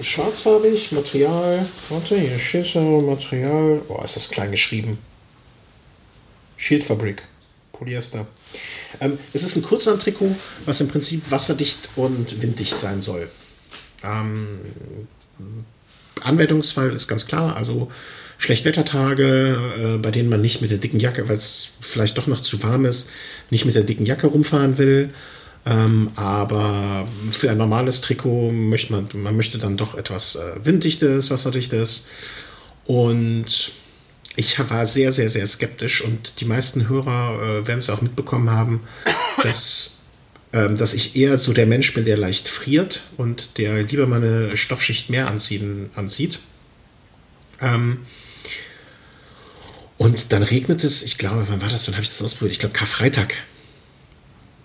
schwarzfarbig, 0.00 0.92
Material, 0.92 1.64
warte, 1.88 2.18
hier 2.18 2.64
so 2.64 3.00
Material, 3.00 3.82
oh, 3.88 4.02
ist 4.02 4.16
das 4.16 4.30
klein 4.30 4.50
geschrieben. 4.50 4.98
Schildfabrik, 6.56 7.22
Polyester. 7.72 8.26
Ähm, 9.00 9.18
es 9.32 9.42
ist 9.42 9.56
ein 9.56 9.62
Kurzarmtrikot, 9.62 10.34
was 10.64 10.80
im 10.80 10.88
Prinzip 10.88 11.30
wasserdicht 11.30 11.90
und 11.96 12.42
winddicht 12.42 12.78
sein 12.78 13.00
soll. 13.00 13.30
Ähm, 14.02 14.60
Anwendungsfall 16.22 16.92
ist 16.92 17.08
ganz 17.08 17.26
klar, 17.26 17.56
also 17.56 17.90
Schlechtwettertage, 18.38 19.58
äh, 19.78 19.98
bei 19.98 20.10
denen 20.10 20.28
man 20.28 20.40
nicht 20.40 20.62
mit 20.62 20.70
der 20.70 20.78
dicken 20.78 21.00
Jacke, 21.00 21.28
weil 21.28 21.36
es 21.36 21.72
vielleicht 21.80 22.16
doch 22.16 22.28
noch 22.28 22.40
zu 22.40 22.62
warm 22.62 22.84
ist, 22.84 23.10
nicht 23.50 23.64
mit 23.64 23.74
der 23.74 23.82
dicken 23.82 24.06
Jacke 24.06 24.28
rumfahren 24.28 24.78
will. 24.78 25.10
Ähm, 25.66 26.10
aber 26.14 27.06
für 27.30 27.50
ein 27.50 27.58
normales 27.58 28.00
Trikot 28.00 28.52
möchte 28.52 28.92
man, 28.92 29.08
man 29.12 29.36
möchte 29.36 29.58
dann 29.58 29.76
doch 29.76 29.96
etwas 29.96 30.36
äh, 30.36 30.64
winddichtes, 30.64 31.30
wasserdichtes. 31.30 32.06
Und 32.86 33.72
ich 34.36 34.58
war 34.70 34.86
sehr, 34.86 35.10
sehr, 35.10 35.28
sehr 35.28 35.46
skeptisch 35.46 36.00
und 36.00 36.40
die 36.40 36.44
meisten 36.44 36.88
Hörer 36.88 37.42
äh, 37.42 37.66
werden 37.66 37.78
es 37.78 37.90
auch 37.90 38.02
mitbekommen 38.02 38.50
haben, 38.50 38.80
dass, 39.42 39.98
ähm, 40.52 40.76
dass 40.76 40.94
ich 40.94 41.16
eher 41.16 41.36
so 41.36 41.52
der 41.52 41.66
Mensch 41.66 41.92
bin, 41.92 42.04
der 42.04 42.16
leicht 42.16 42.46
friert 42.46 43.02
und 43.16 43.58
der 43.58 43.82
lieber 43.82 44.06
mal 44.06 44.22
eine 44.22 44.56
Stoffschicht 44.56 45.10
mehr 45.10 45.28
anziehen, 45.28 45.90
anzieht. 45.96 46.38
Ähm, 47.60 47.98
und 49.98 50.32
dann 50.32 50.44
regnet 50.44 50.84
es, 50.84 51.02
ich 51.02 51.18
glaube, 51.18 51.44
wann 51.48 51.60
war 51.60 51.68
das? 51.68 51.86
Wann 51.88 51.94
habe 51.94 52.04
ich 52.04 52.08
das 52.08 52.22
ausprobiert? 52.22 52.52
Ich 52.52 52.60
glaube, 52.60 52.72
Karfreitag. 52.72 53.34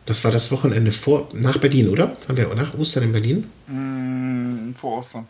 Das 0.05 0.23
war 0.23 0.31
das 0.31 0.51
Wochenende 0.51 0.91
vor, 0.91 1.29
nach 1.33 1.57
Berlin, 1.57 1.89
oder? 1.89 2.15
Waren 2.27 2.37
wir 2.37 2.53
nach 2.55 2.77
Ostern 2.77 3.03
in 3.03 3.11
Berlin? 3.13 3.49
Mm, 3.67 4.75
vor 4.75 4.99
Ostern. 4.99 5.27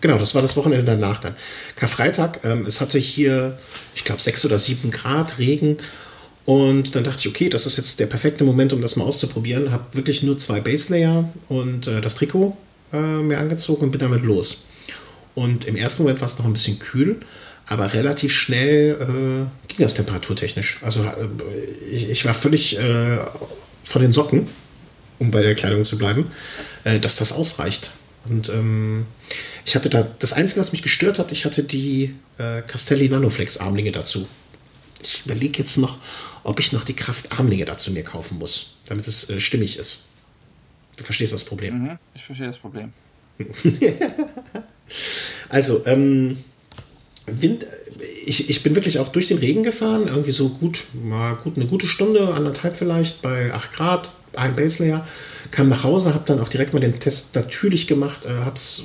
Genau, 0.00 0.18
das 0.18 0.34
war 0.34 0.42
das 0.42 0.56
Wochenende 0.56 0.84
danach 0.84 1.20
dann. 1.20 1.34
Karfreitag, 1.74 2.44
ähm, 2.44 2.66
es 2.66 2.80
hatte 2.80 2.98
hier, 2.98 3.58
ich 3.94 4.04
glaube, 4.04 4.20
sechs 4.20 4.44
oder 4.44 4.58
sieben 4.58 4.90
Grad 4.90 5.38
Regen. 5.38 5.78
Und 6.44 6.94
dann 6.94 7.02
dachte 7.02 7.20
ich, 7.20 7.28
okay, 7.28 7.48
das 7.48 7.66
ist 7.66 7.78
jetzt 7.78 7.98
der 7.98 8.06
perfekte 8.06 8.44
Moment, 8.44 8.72
um 8.72 8.80
das 8.80 8.94
mal 8.94 9.04
auszuprobieren. 9.04 9.72
Habe 9.72 9.84
wirklich 9.96 10.22
nur 10.22 10.38
zwei 10.38 10.60
Base 10.60 10.92
Layer 10.92 11.28
und 11.48 11.88
äh, 11.88 12.00
das 12.00 12.14
Trikot 12.16 12.56
äh, 12.92 12.98
mir 12.98 13.38
angezogen 13.38 13.84
und 13.84 13.90
bin 13.90 14.00
damit 14.00 14.22
los. 14.22 14.66
Und 15.34 15.64
im 15.64 15.74
ersten 15.74 16.02
Moment 16.02 16.20
war 16.20 16.26
es 16.26 16.38
noch 16.38 16.46
ein 16.46 16.52
bisschen 16.52 16.78
kühl, 16.78 17.20
aber 17.66 17.92
relativ 17.92 18.32
schnell 18.32 18.96
äh, 19.00 19.68
ging 19.68 19.78
das 19.78 19.94
temperaturtechnisch. 19.94 20.78
Also 20.82 21.02
äh, 21.02 21.26
ich, 21.90 22.08
ich, 22.10 22.24
war 22.24 22.34
völlig 22.34 22.78
äh, 22.78 23.18
von 23.82 24.02
den 24.02 24.12
Socken, 24.12 24.46
um 25.18 25.30
bei 25.30 25.42
der 25.42 25.54
Kleidung 25.54 25.82
zu 25.82 25.98
bleiben, 25.98 26.30
äh, 26.84 27.00
dass 27.00 27.16
das 27.16 27.32
ausreicht. 27.32 27.90
Und 28.28 28.48
ähm, 28.48 29.06
ich 29.64 29.74
hatte 29.74 29.90
da, 29.90 30.06
das 30.18 30.32
Einzige, 30.32 30.60
was 30.60 30.72
mich 30.72 30.82
gestört 30.82 31.18
hat, 31.18 31.32
ich 31.32 31.44
hatte 31.44 31.64
die 31.64 32.14
äh, 32.38 32.62
Castelli 32.62 33.08
Nanoflex 33.08 33.58
Armlinge 33.58 33.92
dazu. 33.92 34.28
Ich 35.02 35.22
überlege 35.24 35.58
jetzt 35.58 35.76
noch, 35.76 35.98
ob 36.44 36.60
ich 36.60 36.72
noch 36.72 36.84
die 36.84 36.94
Kraftarmlinge 36.94 37.64
dazu 37.64 37.92
mir 37.92 38.02
kaufen 38.02 38.38
muss, 38.38 38.78
damit 38.86 39.06
es 39.06 39.32
stimmig 39.38 39.78
ist. 39.78 40.06
Du 40.96 41.04
verstehst 41.04 41.32
das 41.32 41.44
Problem. 41.44 41.82
Mhm, 41.82 41.98
ich 42.14 42.24
verstehe 42.24 42.46
das 42.46 42.58
Problem. 42.58 42.92
also, 45.48 45.84
ähm, 45.86 46.38
Wind, 47.26 47.66
ich, 48.24 48.50
ich 48.50 48.62
bin 48.62 48.74
wirklich 48.74 48.98
auch 48.98 49.08
durch 49.08 49.28
den 49.28 49.38
Regen 49.38 49.62
gefahren, 49.62 50.08
irgendwie 50.08 50.32
so 50.32 50.48
gut, 50.48 50.84
mal 51.04 51.34
gut 51.34 51.56
eine 51.56 51.66
gute 51.66 51.86
Stunde, 51.86 52.34
anderthalb 52.34 52.76
vielleicht, 52.76 53.22
bei 53.22 53.52
8 53.52 53.72
Grad, 53.72 54.10
ein 54.34 54.54
Base 54.54 54.82
Layer, 54.84 55.06
kam 55.50 55.68
nach 55.68 55.84
Hause, 55.84 56.14
habe 56.14 56.24
dann 56.26 56.40
auch 56.40 56.48
direkt 56.48 56.74
mal 56.74 56.80
den 56.80 57.00
Test 57.00 57.34
natürlich 57.34 57.86
gemacht, 57.86 58.24
äh, 58.24 58.44
habe 58.44 58.56
es 58.56 58.84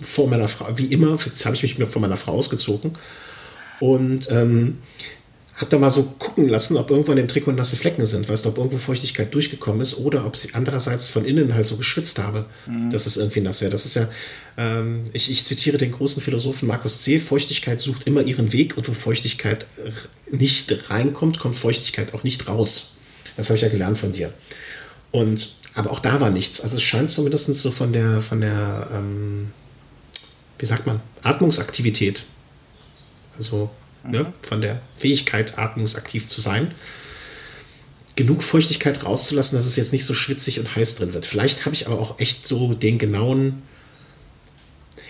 vor 0.00 0.28
meiner 0.28 0.48
Frau, 0.48 0.66
wie 0.76 0.86
immer, 0.86 1.16
habe 1.16 1.54
ich 1.54 1.78
mich 1.78 1.88
vor 1.88 2.02
meiner 2.02 2.16
Frau 2.16 2.32
ausgezogen. 2.32 2.92
Und 3.80 4.30
ähm, 4.30 4.78
habe 5.56 5.70
da 5.70 5.78
mal 5.78 5.90
so 5.90 6.02
gucken 6.18 6.48
lassen, 6.48 6.76
ob 6.76 6.90
irgendwo 6.90 7.12
in 7.12 7.16
dem 7.16 7.28
Trikot 7.28 7.52
nasse 7.52 7.76
Flecken 7.76 8.04
sind, 8.06 8.28
weißt 8.28 8.44
du, 8.44 8.48
ob 8.48 8.58
irgendwo 8.58 8.78
Feuchtigkeit 8.78 9.32
durchgekommen 9.32 9.80
ist 9.80 9.98
oder 9.98 10.26
ob 10.26 10.36
sie 10.36 10.48
andererseits 10.52 11.10
von 11.10 11.24
innen 11.24 11.54
halt 11.54 11.66
so 11.66 11.76
geschwitzt 11.76 12.18
habe, 12.18 12.46
mhm. 12.66 12.90
dass 12.90 13.06
es 13.06 13.16
irgendwie 13.16 13.40
nass 13.40 13.60
wäre. 13.60 13.70
Das 13.70 13.86
ist 13.86 13.94
ja, 13.94 14.08
ähm, 14.56 15.04
ich, 15.12 15.30
ich, 15.30 15.44
zitiere 15.44 15.76
den 15.76 15.92
großen 15.92 16.20
Philosophen 16.20 16.66
Markus 16.66 17.02
C., 17.02 17.20
Feuchtigkeit 17.20 17.80
sucht 17.80 18.06
immer 18.06 18.22
ihren 18.22 18.52
Weg 18.52 18.76
und 18.76 18.88
wo 18.88 18.92
Feuchtigkeit 18.92 19.66
nicht 20.30 20.90
reinkommt, 20.90 21.38
kommt 21.38 21.54
Feuchtigkeit 21.54 22.14
auch 22.14 22.24
nicht 22.24 22.48
raus. 22.48 22.96
Das 23.36 23.48
habe 23.48 23.56
ich 23.56 23.62
ja 23.62 23.68
gelernt 23.68 23.98
von 23.98 24.10
dir. 24.10 24.32
Und, 25.12 25.54
aber 25.74 25.92
auch 25.92 26.00
da 26.00 26.20
war 26.20 26.30
nichts. 26.30 26.60
Also 26.60 26.76
es 26.76 26.82
scheint 26.82 27.10
zumindest 27.10 27.54
so 27.54 27.70
von 27.70 27.92
der, 27.92 28.20
von 28.20 28.40
der, 28.40 28.90
ähm, 28.92 29.52
wie 30.58 30.66
sagt 30.66 30.86
man, 30.86 31.00
Atmungsaktivität. 31.22 32.24
Also 33.36 33.70
ne, 34.06 34.24
mhm. 34.24 34.32
von 34.42 34.60
der 34.60 34.80
Fähigkeit, 34.98 35.58
atmungsaktiv 35.58 36.28
zu 36.28 36.40
sein, 36.40 36.70
genug 38.16 38.42
Feuchtigkeit 38.42 39.04
rauszulassen, 39.04 39.58
dass 39.58 39.66
es 39.66 39.76
jetzt 39.76 39.92
nicht 39.92 40.04
so 40.04 40.14
schwitzig 40.14 40.60
und 40.60 40.74
heiß 40.74 40.96
drin 40.96 41.14
wird. 41.14 41.26
Vielleicht 41.26 41.66
habe 41.66 41.74
ich 41.74 41.86
aber 41.86 41.98
auch 41.98 42.20
echt 42.20 42.46
so 42.46 42.74
den 42.74 42.98
genauen. 42.98 43.62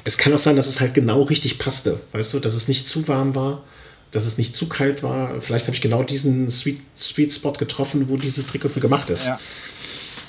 Es 0.04 0.18
kann 0.18 0.32
auch 0.32 0.38
sein, 0.38 0.56
dass 0.56 0.66
es 0.66 0.80
halt 0.80 0.94
genau 0.94 1.22
richtig 1.22 1.58
passte, 1.58 2.00
weißt 2.12 2.34
du, 2.34 2.40
dass 2.40 2.54
es 2.54 2.68
nicht 2.68 2.86
zu 2.86 3.06
warm 3.08 3.34
war, 3.34 3.62
dass 4.10 4.26
es 4.26 4.38
nicht 4.38 4.54
zu 4.54 4.68
kalt 4.68 5.02
war. 5.02 5.40
Vielleicht 5.40 5.66
habe 5.66 5.74
ich 5.74 5.80
genau 5.80 6.02
diesen 6.02 6.48
Sweet, 6.48 6.80
Sweet 6.96 7.32
Spot 7.32 7.52
getroffen, 7.52 8.08
wo 8.08 8.16
dieses 8.16 8.46
Trikot 8.46 8.68
für 8.68 8.80
gemacht 8.80 9.10
ist. 9.10 9.26
Ja. 9.26 9.38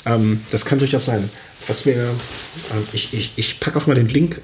Ähm, 0.06 0.42
das 0.52 0.66
kann 0.66 0.80
durchaus 0.80 1.06
sein. 1.06 1.30
Was 1.68 1.86
mir, 1.86 1.96
ähm, 1.96 2.88
ich, 2.94 3.14
ich, 3.14 3.34
ich 3.36 3.60
packe 3.60 3.78
auch 3.78 3.88
mal 3.88 3.96
den 3.96 4.08
Link 4.08 4.42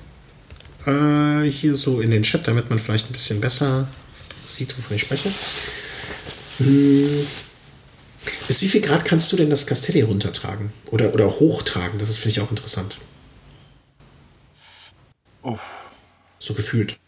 äh, 0.85 1.49
hier 1.49 1.75
so 1.75 2.01
in 2.01 2.11
den 2.11 2.23
Chat, 2.23 2.47
damit 2.47 2.69
man 2.69 2.79
vielleicht 2.79 3.09
ein 3.09 3.13
bisschen 3.13 3.41
besser 3.41 3.87
sieht, 4.45 4.77
wovon 4.77 4.95
ich 4.95 5.03
spreche. 5.03 5.29
Hm. 6.59 7.27
Bis 8.47 8.61
wie 8.61 8.69
viel 8.69 8.81
Grad 8.81 9.05
kannst 9.05 9.31
du 9.31 9.37
denn 9.37 9.49
das 9.49 9.65
Castelli 9.65 10.01
runtertragen? 10.01 10.71
Oder, 10.87 11.13
oder 11.13 11.39
hochtragen? 11.39 11.97
Das 11.97 12.09
ist, 12.09 12.19
finde 12.19 12.31
ich, 12.31 12.41
auch 12.41 12.51
interessant. 12.51 12.97
Uff. 15.41 15.61
So 16.39 16.53
gefühlt. 16.53 16.99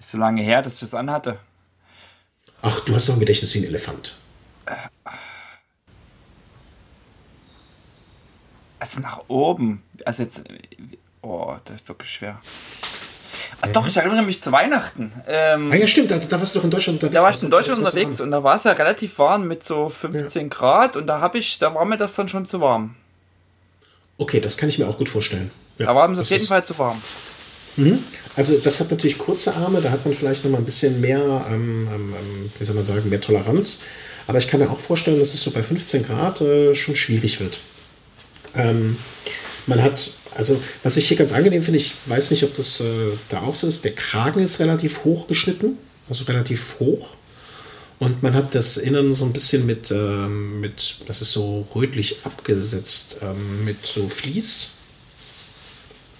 Ist 0.00 0.10
so 0.12 0.18
lange 0.18 0.42
her, 0.42 0.62
dass 0.62 0.74
ich 0.74 0.80
das 0.80 0.94
anhatte. 0.94 1.38
Ach, 2.62 2.80
du 2.80 2.94
hast 2.94 3.08
doch 3.08 3.14
ein 3.14 3.20
Gedächtnis 3.20 3.54
wie 3.54 3.58
ein 3.58 3.64
Elefant. 3.64 4.16
Also 8.78 9.00
nach 9.00 9.24
oben. 9.28 9.82
Also 10.04 10.22
jetzt. 10.22 10.42
Oh, 11.22 11.56
das 11.64 11.76
ist 11.76 11.88
wirklich 11.88 12.10
schwer. 12.10 12.38
Ah, 13.60 13.68
doch, 13.68 13.88
ich 13.88 13.96
erinnere 13.96 14.22
mich 14.22 14.40
zu 14.40 14.52
Weihnachten. 14.52 15.12
Ähm, 15.26 15.72
ah 15.72 15.76
ja, 15.76 15.86
stimmt, 15.86 16.10
da, 16.10 16.18
da 16.18 16.38
warst 16.38 16.54
du 16.54 16.60
doch 16.60 16.64
in 16.64 16.70
Deutschland 16.70 17.02
unterwegs. 17.02 17.14
Da 17.14 17.22
war 17.22 17.30
ich 17.30 17.42
in 17.42 17.50
Deutschland 17.50 17.78
unterwegs 17.80 18.20
und 18.20 18.30
da 18.30 18.44
war 18.44 18.54
es 18.54 18.64
ja 18.64 18.72
relativ 18.72 19.18
warm 19.18 19.48
mit 19.48 19.64
so 19.64 19.88
15 19.88 20.42
ja. 20.42 20.48
Grad 20.48 20.94
und 20.94 21.06
da 21.08 21.20
habe 21.20 21.38
ich, 21.38 21.58
da 21.58 21.74
war 21.74 21.84
mir 21.84 21.96
das 21.96 22.14
dann 22.14 22.28
schon 22.28 22.46
zu 22.46 22.60
warm. 22.60 22.94
Okay, 24.16 24.40
das 24.40 24.56
kann 24.56 24.68
ich 24.68 24.78
mir 24.78 24.86
auch 24.86 24.96
gut 24.96 25.08
vorstellen. 25.08 25.50
Ja, 25.78 25.86
da 25.86 25.94
war 25.94 26.10
es 26.10 26.18
auf 26.18 26.30
jeden 26.30 26.46
Fall 26.46 26.64
zu 26.64 26.78
warm. 26.78 27.00
Mhm. 27.76 27.98
Also 28.36 28.56
das 28.58 28.78
hat 28.78 28.90
natürlich 28.90 29.18
kurze 29.18 29.54
Arme, 29.54 29.80
da 29.80 29.90
hat 29.90 30.04
man 30.04 30.14
vielleicht 30.14 30.44
noch 30.44 30.52
mal 30.52 30.58
ein 30.58 30.64
bisschen 30.64 31.00
mehr, 31.00 31.18
ähm, 31.50 31.88
ähm, 31.92 32.14
ähm, 32.18 32.50
wie 32.58 32.64
soll 32.64 32.76
man 32.76 32.84
sagen, 32.84 33.08
mehr 33.08 33.20
Toleranz. 33.20 33.80
Aber 34.28 34.38
ich 34.38 34.46
kann 34.46 34.60
mir 34.60 34.70
auch 34.70 34.78
vorstellen, 34.78 35.18
dass 35.18 35.34
es 35.34 35.42
so 35.42 35.50
bei 35.50 35.62
15 35.62 36.04
Grad 36.04 36.40
äh, 36.40 36.74
schon 36.74 36.94
schwierig 36.94 37.40
wird. 37.40 37.58
Ähm, 38.54 38.96
man 39.66 39.82
hat 39.82 40.10
also, 40.38 40.60
was 40.84 40.96
ich 40.96 41.08
hier 41.08 41.16
ganz 41.16 41.32
angenehm 41.32 41.64
finde, 41.64 41.80
ich 41.80 41.94
weiß 42.06 42.30
nicht, 42.30 42.44
ob 42.44 42.54
das 42.54 42.78
äh, 42.78 42.84
da 43.28 43.42
auch 43.42 43.56
so 43.56 43.66
ist, 43.66 43.84
der 43.84 43.92
Kragen 43.92 44.38
ist 44.38 44.60
relativ 44.60 45.04
hoch 45.04 45.26
geschnitten, 45.26 45.76
also 46.08 46.24
relativ 46.24 46.76
hoch. 46.78 47.16
Und 47.98 48.22
man 48.22 48.34
hat 48.34 48.54
das 48.54 48.76
Innen 48.76 49.12
so 49.12 49.24
ein 49.24 49.32
bisschen 49.32 49.66
mit, 49.66 49.90
ähm, 49.90 50.60
mit 50.60 50.98
das 51.08 51.22
ist 51.22 51.32
so 51.32 51.66
rötlich 51.74 52.24
abgesetzt, 52.24 53.18
ähm, 53.20 53.64
mit 53.64 53.84
so 53.84 54.08
Vlies. 54.08 54.74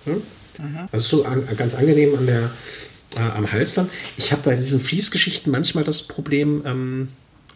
Hm? 0.04 0.14
Mhm. 0.58 0.88
Also 0.90 1.18
so 1.18 1.24
an, 1.24 1.46
ganz 1.56 1.76
angenehm 1.76 2.18
an 2.18 2.26
der, 2.26 2.50
äh, 3.14 3.20
am 3.20 3.52
Hals 3.52 3.74
dann. 3.74 3.88
Ich 4.16 4.32
habe 4.32 4.42
bei 4.42 4.56
diesen 4.56 4.80
Fließgeschichten 4.80 5.52
manchmal 5.52 5.84
das 5.84 6.02
Problem, 6.02 6.62
ähm, 6.66 7.08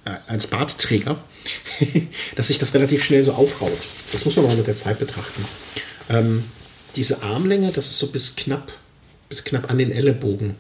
äh, 0.05 0.11
als 0.29 0.47
Bartträger, 0.47 1.17
dass 2.37 2.47
sich 2.47 2.59
das 2.59 2.73
relativ 2.75 3.03
schnell 3.03 3.25
so 3.25 3.33
aufraut. 3.33 3.73
Das 4.13 4.25
muss 4.25 4.37
man 4.37 4.47
mal 4.47 4.57
mit 4.57 4.69
der 4.69 4.77
Zeit 4.77 5.01
betrachten. 5.01 5.45
Ähm, 6.09 6.44
diese 6.96 7.22
Armlänge, 7.22 7.72
das 7.72 7.86
ist 7.86 7.98
so 7.98 8.09
bis 8.09 8.36
knapp, 8.36 8.72
bis 9.28 9.44
knapp 9.44 9.70
an 9.70 9.78
den 9.78 9.92
Ellenbogen. 9.92 10.57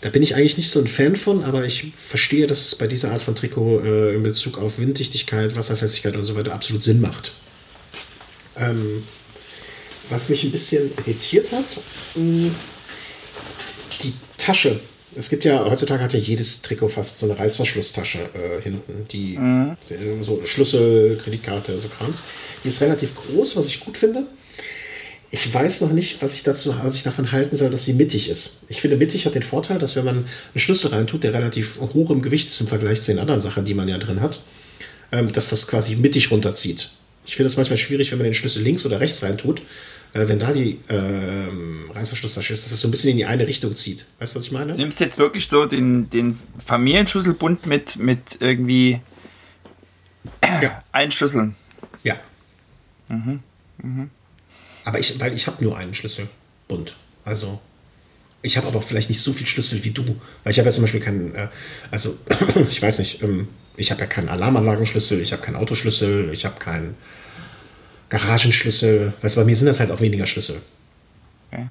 Da 0.00 0.10
bin 0.10 0.22
ich 0.22 0.36
eigentlich 0.36 0.56
nicht 0.56 0.70
so 0.70 0.80
ein 0.80 0.86
Fan 0.86 1.16
von, 1.16 1.42
aber 1.44 1.64
ich 1.64 1.92
verstehe, 1.96 2.46
dass 2.46 2.66
es 2.66 2.74
bei 2.76 2.86
dieser 2.86 3.10
Art 3.10 3.22
von 3.22 3.34
Trikot 3.34 3.80
äh, 3.80 4.14
in 4.14 4.22
Bezug 4.22 4.58
auf 4.58 4.78
Winddichtigkeit, 4.78 5.56
Wasserfestigkeit 5.56 6.14
und 6.16 6.24
so 6.24 6.36
weiter 6.36 6.52
absolut 6.52 6.84
Sinn 6.84 7.00
macht. 7.00 7.32
Ähm, 8.56 9.02
was 10.08 10.28
mich 10.28 10.44
ein 10.44 10.52
bisschen 10.52 10.90
irritiert 10.98 11.50
hat, 11.52 11.80
mh, 12.14 12.50
die 14.02 14.12
Tasche. 14.36 14.78
Es 15.16 15.28
gibt 15.28 15.44
ja, 15.44 15.64
heutzutage 15.64 16.02
hat 16.02 16.12
ja 16.12 16.20
jedes 16.20 16.62
Trikot 16.62 16.88
fast 16.88 17.18
so 17.18 17.26
eine 17.26 17.38
Reißverschlusstasche 17.38 18.18
äh, 18.18 18.62
hinten, 18.62 19.08
die, 19.10 19.36
mhm. 19.36 19.76
so 20.22 20.42
Schlüssel, 20.44 21.18
Kreditkarte, 21.22 21.76
so 21.78 21.88
Krams. 21.88 22.22
Die 22.62 22.68
ist 22.68 22.80
relativ 22.80 23.14
groß, 23.16 23.56
was 23.56 23.66
ich 23.66 23.80
gut 23.80 23.96
finde. 23.96 24.26
Ich 25.30 25.52
weiß 25.52 25.82
noch 25.82 25.92
nicht, 25.92 26.22
was 26.22 26.34
ich, 26.34 26.42
dazu, 26.42 26.74
was 26.82 26.94
ich 26.94 27.02
davon 27.02 27.32
halten 27.32 27.54
soll, 27.54 27.70
dass 27.70 27.84
sie 27.84 27.92
mittig 27.92 28.30
ist. 28.30 28.62
Ich 28.68 28.80
finde, 28.80 28.96
mittig 28.96 29.26
hat 29.26 29.34
den 29.34 29.42
Vorteil, 29.42 29.78
dass 29.78 29.94
wenn 29.94 30.04
man 30.04 30.16
einen 30.16 30.26
Schlüssel 30.56 30.90
reintut, 30.90 31.22
der 31.22 31.34
relativ 31.34 31.78
hoch 31.80 32.10
im 32.10 32.22
Gewicht 32.22 32.48
ist 32.48 32.60
im 32.62 32.66
Vergleich 32.66 33.02
zu 33.02 33.12
den 33.12 33.18
anderen 33.18 33.40
Sachen, 33.40 33.66
die 33.66 33.74
man 33.74 33.88
ja 33.88 33.98
drin 33.98 34.22
hat, 34.22 34.40
ähm, 35.12 35.30
dass 35.30 35.50
das 35.50 35.66
quasi 35.66 35.96
mittig 35.96 36.30
runterzieht. 36.30 36.90
Ich 37.26 37.36
finde 37.36 37.48
es 37.48 37.56
manchmal 37.58 37.76
schwierig, 37.76 38.10
wenn 38.10 38.18
man 38.18 38.24
den 38.24 38.34
Schlüssel 38.34 38.62
links 38.62 38.86
oder 38.86 39.00
rechts 39.00 39.22
reintut, 39.22 39.60
äh, 40.14 40.26
wenn 40.28 40.38
da 40.38 40.52
die 40.52 40.78
äh, 40.88 41.92
Reißverschlusstasche 41.94 42.54
ist, 42.54 42.64
dass 42.64 42.72
es 42.72 42.80
so 42.80 42.88
ein 42.88 42.90
bisschen 42.90 43.10
in 43.10 43.18
die 43.18 43.26
eine 43.26 43.46
Richtung 43.46 43.76
zieht. 43.76 44.06
Weißt 44.18 44.34
du, 44.34 44.38
was 44.38 44.46
ich 44.46 44.52
meine? 44.52 44.72
Du 44.72 44.78
nimmst 44.78 44.98
jetzt 44.98 45.18
wirklich 45.18 45.46
so 45.48 45.66
den, 45.66 46.08
den 46.08 46.38
Familienschlüsselbund 46.64 47.66
mit, 47.66 47.96
mit 47.96 48.38
irgendwie 48.40 49.00
ja. 50.62 50.82
Einschlüsseln. 50.92 51.54
Ja. 52.02 52.16
Mhm. 53.08 53.40
Mhm. 53.82 54.10
Aber 54.88 54.98
ich, 54.98 55.20
weil 55.20 55.34
ich 55.34 55.46
habe 55.46 55.62
nur 55.62 55.76
einen 55.76 55.92
Schlüsselbund. 55.92 56.96
Also 57.22 57.60
ich 58.40 58.56
habe 58.56 58.68
aber 58.68 58.78
auch 58.78 58.82
vielleicht 58.82 59.10
nicht 59.10 59.20
so 59.20 59.34
viel 59.34 59.46
Schlüssel 59.46 59.84
wie 59.84 59.90
du, 59.90 60.02
weil 60.42 60.50
ich 60.50 60.58
habe 60.58 60.66
ja 60.66 60.72
zum 60.72 60.82
Beispiel 60.82 61.00
keinen, 61.00 61.34
äh, 61.34 61.48
also 61.90 62.16
ich 62.68 62.80
weiß 62.80 62.98
nicht, 63.00 63.22
ähm, 63.22 63.48
ich 63.76 63.90
habe 63.90 64.00
ja 64.00 64.06
keinen 64.06 64.30
Alarmanlagenschlüssel, 64.30 65.20
ich 65.20 65.32
habe 65.32 65.42
keinen 65.42 65.56
Autoschlüssel, 65.56 66.30
ich 66.32 66.46
habe 66.46 66.58
keinen 66.58 66.96
Garagenschlüssel. 68.08 69.12
Weißt 69.20 69.36
du, 69.36 69.40
bei 69.40 69.44
mir 69.44 69.56
sind 69.56 69.66
das 69.66 69.78
halt 69.78 69.90
auch 69.90 70.00
weniger 70.00 70.26
Schlüssel. 70.26 70.62
Okay. 71.52 71.68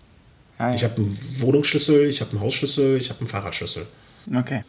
Ah, 0.60 0.70
ja. 0.70 0.76
Ich 0.76 0.84
habe 0.84 0.98
einen 0.98 1.18
Wohnungsschlüssel, 1.42 2.06
ich 2.06 2.22
habe 2.22 2.30
einen 2.34 2.42
Hausschlüssel, 2.42 2.98
ich 2.98 3.10
habe 3.10 3.22
einen 3.22 3.30
Fahrradschlüssel. 3.30 3.88
Okay. 4.32 4.64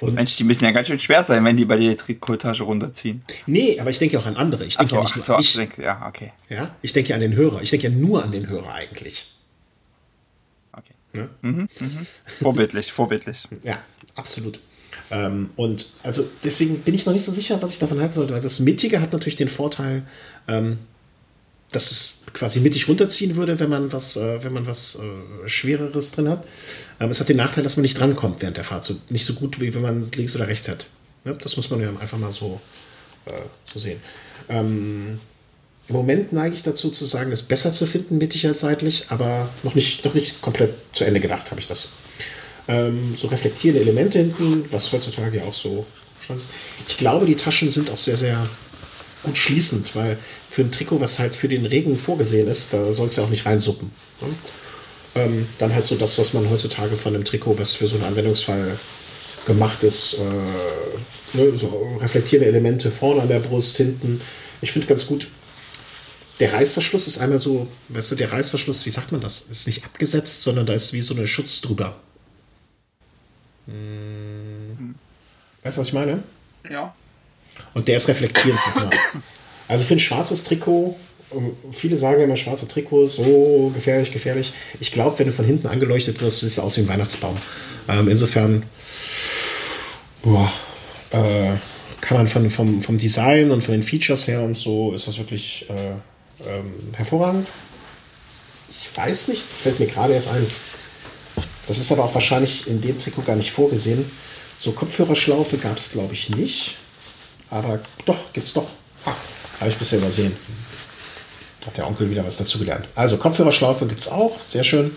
Und 0.00 0.14
Mensch, 0.14 0.36
die 0.36 0.44
müssen 0.44 0.64
ja 0.64 0.70
ganz 0.70 0.86
schön 0.86 0.98
schwer 0.98 1.24
sein, 1.24 1.44
wenn 1.44 1.56
die 1.56 1.64
bei 1.64 1.76
dir 1.76 1.90
die 1.90 1.96
Trikottasche 1.96 2.64
runterziehen. 2.64 3.22
Nee, 3.46 3.78
aber 3.80 3.90
ich 3.90 3.98
denke 3.98 4.18
auch 4.18 4.26
an 4.26 4.36
andere. 4.36 4.64
Ich 4.64 4.76
denke 4.76 4.90
so, 4.90 4.96
ja 4.96 5.02
nicht 5.02 5.14
ach 5.16 5.24
so, 5.24 5.38
ich. 5.38 5.52
Denke, 5.54 5.82
ja, 5.82 6.06
okay. 6.06 6.32
Ja, 6.48 6.74
ich 6.82 6.92
denke 6.92 7.14
an 7.14 7.20
den 7.20 7.34
Hörer. 7.34 7.62
Ich 7.62 7.70
denke 7.70 7.88
ja 7.88 7.92
nur 7.92 8.22
an 8.22 8.32
den 8.32 8.48
Hörer 8.48 8.72
eigentlich. 8.72 9.38
Ne? 11.12 11.28
Mhm, 11.42 11.68
mhm. 11.80 12.06
Vorbildlich, 12.24 12.92
vorbildlich. 12.92 13.48
Ja, 13.62 13.78
absolut. 14.14 14.60
Ähm, 15.10 15.50
und 15.56 15.86
also 16.02 16.24
deswegen 16.44 16.80
bin 16.80 16.94
ich 16.94 17.06
noch 17.06 17.12
nicht 17.12 17.24
so 17.24 17.32
sicher, 17.32 17.60
was 17.62 17.72
ich 17.72 17.78
davon 17.78 18.00
halten 18.00 18.12
sollte, 18.12 18.34
weil 18.34 18.40
das 18.40 18.60
Mittige 18.60 19.00
hat 19.00 19.12
natürlich 19.12 19.36
den 19.36 19.48
Vorteil, 19.48 20.02
ähm, 20.48 20.78
dass 21.70 21.90
es 21.90 22.22
quasi 22.32 22.60
mittig 22.60 22.88
runterziehen 22.88 23.36
würde, 23.36 23.58
wenn 23.60 23.68
man 23.68 23.92
was, 23.92 24.16
äh, 24.16 24.42
wenn 24.42 24.52
man 24.52 24.66
was 24.66 24.96
äh, 24.96 25.48
Schwereres 25.48 26.12
drin 26.12 26.28
hat. 26.28 26.44
Ähm, 27.00 27.10
es 27.10 27.20
hat 27.20 27.28
den 27.28 27.36
Nachteil, 27.36 27.64
dass 27.64 27.76
man 27.76 27.82
nicht 27.82 27.98
drankommt 27.98 28.40
während 28.40 28.56
der 28.56 28.64
Fahrt. 28.64 28.84
So, 28.84 28.96
nicht 29.10 29.24
so 29.24 29.34
gut, 29.34 29.60
wie 29.60 29.74
wenn 29.74 29.82
man 29.82 30.02
links 30.16 30.34
oder 30.34 30.48
rechts 30.48 30.68
hat. 30.68 30.86
Ja, 31.24 31.32
das 31.32 31.56
muss 31.56 31.70
man 31.70 31.80
ja 31.80 31.90
einfach 32.00 32.18
mal 32.18 32.32
so, 32.32 32.60
äh, 33.26 33.32
so 33.72 33.78
sehen. 33.78 34.00
Ähm, 34.48 35.20
Im 35.88 35.94
Moment 35.94 36.32
neige 36.32 36.54
ich 36.54 36.62
dazu 36.62 36.90
zu 36.90 37.04
sagen, 37.04 37.32
es 37.32 37.42
besser 37.42 37.72
zu 37.72 37.86
finden, 37.86 38.18
mittig 38.18 38.46
als 38.46 38.60
seitlich, 38.60 39.06
aber 39.08 39.48
noch 39.62 39.74
nicht, 39.74 40.04
noch 40.04 40.14
nicht 40.14 40.40
komplett 40.40 40.74
zu 40.92 41.04
Ende 41.04 41.20
gedacht 41.20 41.50
habe 41.50 41.60
ich 41.60 41.66
das. 41.66 41.90
Ähm, 42.66 43.14
so 43.16 43.28
reflektierende 43.28 43.82
Elemente 43.82 44.18
hinten, 44.18 44.64
was 44.70 44.92
heutzutage 44.92 45.38
ja 45.38 45.44
auch 45.44 45.54
so 45.54 45.86
schon 46.26 46.38
ist. 46.38 46.46
Ich 46.88 46.98
glaube, 46.98 47.26
die 47.26 47.36
Taschen 47.36 47.70
sind 47.70 47.90
auch 47.90 47.98
sehr, 47.98 48.16
sehr 48.16 48.38
gut 49.22 49.36
schließend, 49.36 49.94
weil 49.96 50.18
für 50.58 50.64
ein 50.64 50.72
Trikot, 50.72 51.00
was 51.00 51.20
halt 51.20 51.36
für 51.36 51.46
den 51.46 51.64
Regen 51.66 51.96
vorgesehen 51.96 52.48
ist, 52.48 52.72
da 52.72 52.92
soll 52.92 53.06
es 53.06 53.14
ja 53.14 53.22
auch 53.22 53.30
nicht 53.30 53.46
reinsuppen. 53.46 53.92
Ne? 54.20 54.28
Ähm, 55.14 55.48
dann 55.58 55.72
halt 55.72 55.86
so 55.86 55.94
das, 55.94 56.18
was 56.18 56.32
man 56.32 56.50
heutzutage 56.50 56.96
von 56.96 57.14
einem 57.14 57.24
Trikot, 57.24 57.56
was 57.60 57.74
für 57.74 57.86
so 57.86 57.94
einen 57.94 58.06
Anwendungsfall 58.06 58.76
gemacht 59.46 59.84
ist, 59.84 60.14
äh, 60.14 61.36
ne, 61.38 61.56
so 61.56 61.96
reflektierende 62.00 62.48
Elemente 62.48 62.90
vorne 62.90 63.22
an 63.22 63.28
der 63.28 63.38
Brust, 63.38 63.76
hinten. 63.76 64.20
Ich 64.60 64.72
finde 64.72 64.88
ganz 64.88 65.06
gut. 65.06 65.28
Der 66.40 66.52
Reißverschluss 66.52 67.06
ist 67.06 67.18
einmal 67.18 67.40
so, 67.40 67.68
weißt 67.90 68.10
du, 68.10 68.16
der 68.16 68.32
Reißverschluss, 68.32 68.84
wie 68.84 68.90
sagt 68.90 69.12
man 69.12 69.20
das? 69.20 69.42
Ist 69.42 69.68
nicht 69.68 69.84
abgesetzt, 69.84 70.42
sondern 70.42 70.66
da 70.66 70.72
ist 70.72 70.92
wie 70.92 71.02
so 71.02 71.14
eine 71.14 71.28
Schutz 71.28 71.60
drüber. 71.60 71.94
Hm. 73.66 74.96
Weißt 75.62 75.76
du, 75.76 75.82
was 75.82 75.86
ich 75.86 75.94
meine? 75.94 76.24
Ja. 76.68 76.96
Und 77.74 77.86
der 77.86 77.98
ist 77.98 78.08
reflektierend. 78.08 78.58
also 79.68 79.84
für 79.84 79.94
ein 79.94 80.00
schwarzes 80.00 80.44
Trikot, 80.44 80.96
viele 81.70 81.96
sagen 81.96 82.22
immer, 82.22 82.36
schwarze 82.36 82.68
Trikots, 82.68 83.16
so 83.16 83.70
gefährlich, 83.74 84.12
gefährlich. 84.12 84.52
Ich 84.80 84.92
glaube, 84.92 85.18
wenn 85.18 85.26
du 85.26 85.32
von 85.32 85.44
hinten 85.44 85.66
angeleuchtet 85.66 86.20
wirst, 86.20 86.40
sieht 86.40 86.48
es 86.48 86.58
aus 86.58 86.76
wie 86.76 86.82
ein 86.82 86.88
Weihnachtsbaum. 86.88 87.36
Ähm, 87.88 88.08
insofern, 88.08 88.62
boah, 90.22 90.50
äh, 91.10 91.56
kann 92.00 92.16
man 92.16 92.28
von, 92.28 92.48
vom, 92.48 92.80
vom 92.80 92.96
Design 92.96 93.50
und 93.50 93.62
von 93.62 93.72
den 93.72 93.82
Features 93.82 94.26
her 94.26 94.40
und 94.42 94.56
so, 94.56 94.92
ist 94.94 95.08
das 95.08 95.18
wirklich 95.18 95.66
äh, 95.68 96.48
ähm, 96.48 96.72
hervorragend. 96.96 97.46
Ich 98.70 98.96
weiß 98.96 99.28
nicht, 99.28 99.44
das 99.50 99.60
fällt 99.60 99.80
mir 99.80 99.86
gerade 99.86 100.14
erst 100.14 100.28
ein. 100.28 100.46
Das 101.66 101.78
ist 101.78 101.92
aber 101.92 102.04
auch 102.04 102.14
wahrscheinlich 102.14 102.66
in 102.68 102.80
dem 102.80 102.98
Trikot 102.98 103.22
gar 103.22 103.36
nicht 103.36 103.50
vorgesehen. 103.50 104.04
So 104.58 104.72
Kopfhörerschlaufe 104.72 105.58
gab 105.58 105.76
es, 105.76 105.90
glaube 105.92 106.14
ich, 106.14 106.30
nicht. 106.30 106.76
Aber 107.50 107.80
doch, 108.06 108.32
gibt's 108.32 108.54
doch. 108.54 108.66
Ah, 109.04 109.14
habe 109.60 109.70
ich 109.70 109.76
bisher 109.76 109.98
übersehen. 109.98 110.32
Hat 111.66 111.76
der 111.76 111.86
Onkel 111.86 112.10
wieder 112.10 112.24
was 112.24 112.36
dazu 112.36 112.58
gelernt. 112.58 112.86
Also 112.94 113.16
Kopfhörerschlaufe 113.16 113.86
gibt 113.86 114.00
es 114.00 114.08
auch, 114.08 114.40
sehr 114.40 114.64
schön. 114.64 114.90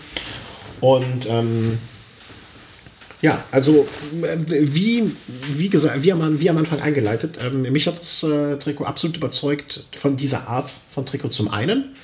Und 0.80 1.26
ähm, 1.28 1.78
ja, 3.20 3.42
also 3.52 3.86
wie, 4.48 5.10
wie 5.54 5.68
gesagt, 5.68 6.02
wie 6.02 6.12
am, 6.12 6.40
wie 6.40 6.50
am 6.50 6.58
Anfang 6.58 6.80
eingeleitet, 6.80 7.38
ähm, 7.40 7.62
mich 7.62 7.86
hat 7.86 7.98
das 7.98 8.24
äh, 8.24 8.56
Trikot 8.56 8.84
absolut 8.84 9.16
überzeugt 9.16 9.86
von 9.92 10.16
dieser 10.16 10.48
Art 10.48 10.70
von 10.92 11.06
Trikot 11.06 11.28
zum 11.28 11.48
einen. 11.48 11.94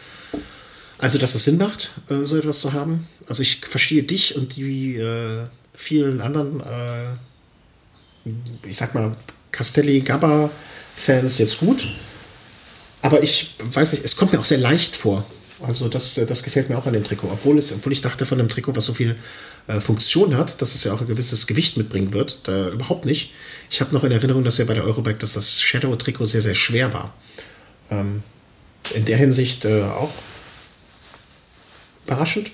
Also, 0.98 1.18
dass 1.18 1.34
es 1.34 1.44
Sinn 1.44 1.58
macht, 1.58 1.90
äh, 2.08 2.24
so 2.24 2.36
etwas 2.36 2.60
zu 2.60 2.72
haben. 2.72 3.06
Also 3.28 3.42
ich 3.42 3.60
verstehe 3.66 4.02
dich 4.02 4.36
und 4.36 4.56
die 4.56 4.96
äh, 4.96 5.46
vielen 5.72 6.20
anderen, 6.20 6.60
äh, 6.60 8.28
ich 8.68 8.76
sag 8.76 8.94
mal, 8.94 9.16
Castelli 9.50 10.00
Gabba 10.00 10.50
Fans 10.96 11.38
jetzt 11.38 11.60
gut. 11.60 11.86
Aber 13.02 13.22
ich 13.22 13.54
weiß 13.72 13.92
nicht, 13.92 14.04
es 14.04 14.16
kommt 14.16 14.32
mir 14.32 14.40
auch 14.40 14.44
sehr 14.44 14.58
leicht 14.58 14.96
vor. 14.96 15.24
Also 15.66 15.88
das, 15.88 16.14
das 16.14 16.42
gefällt 16.42 16.68
mir 16.68 16.78
auch 16.78 16.86
an 16.86 16.92
dem 16.92 17.04
Trikot. 17.04 17.28
Obwohl, 17.32 17.58
es, 17.58 17.72
obwohl 17.72 17.92
ich 17.92 18.00
dachte 18.00 18.24
von 18.24 18.38
einem 18.38 18.48
Trikot, 18.48 18.76
was 18.76 18.84
so 18.84 18.94
viel 18.94 19.16
äh, 19.66 19.80
Funktion 19.80 20.36
hat, 20.36 20.62
dass 20.62 20.74
es 20.74 20.84
ja 20.84 20.92
auch 20.92 21.00
ein 21.00 21.08
gewisses 21.08 21.46
Gewicht 21.46 21.76
mitbringen 21.76 22.12
wird, 22.12 22.46
da 22.46 22.68
überhaupt 22.68 23.04
nicht. 23.04 23.32
Ich 23.70 23.80
habe 23.80 23.92
noch 23.94 24.04
in 24.04 24.12
Erinnerung, 24.12 24.44
dass 24.44 24.58
ja 24.58 24.64
bei 24.64 24.74
der 24.74 24.84
Eurobike, 24.84 25.18
dass 25.18 25.32
das 25.32 25.60
Shadow-Trikot 25.60 26.26
sehr, 26.26 26.42
sehr 26.42 26.54
schwer 26.54 26.92
war. 26.92 27.14
Ähm, 27.90 28.22
in 28.94 29.04
der 29.04 29.16
Hinsicht 29.16 29.64
äh, 29.64 29.82
auch 29.82 30.12
überraschend. 32.06 32.52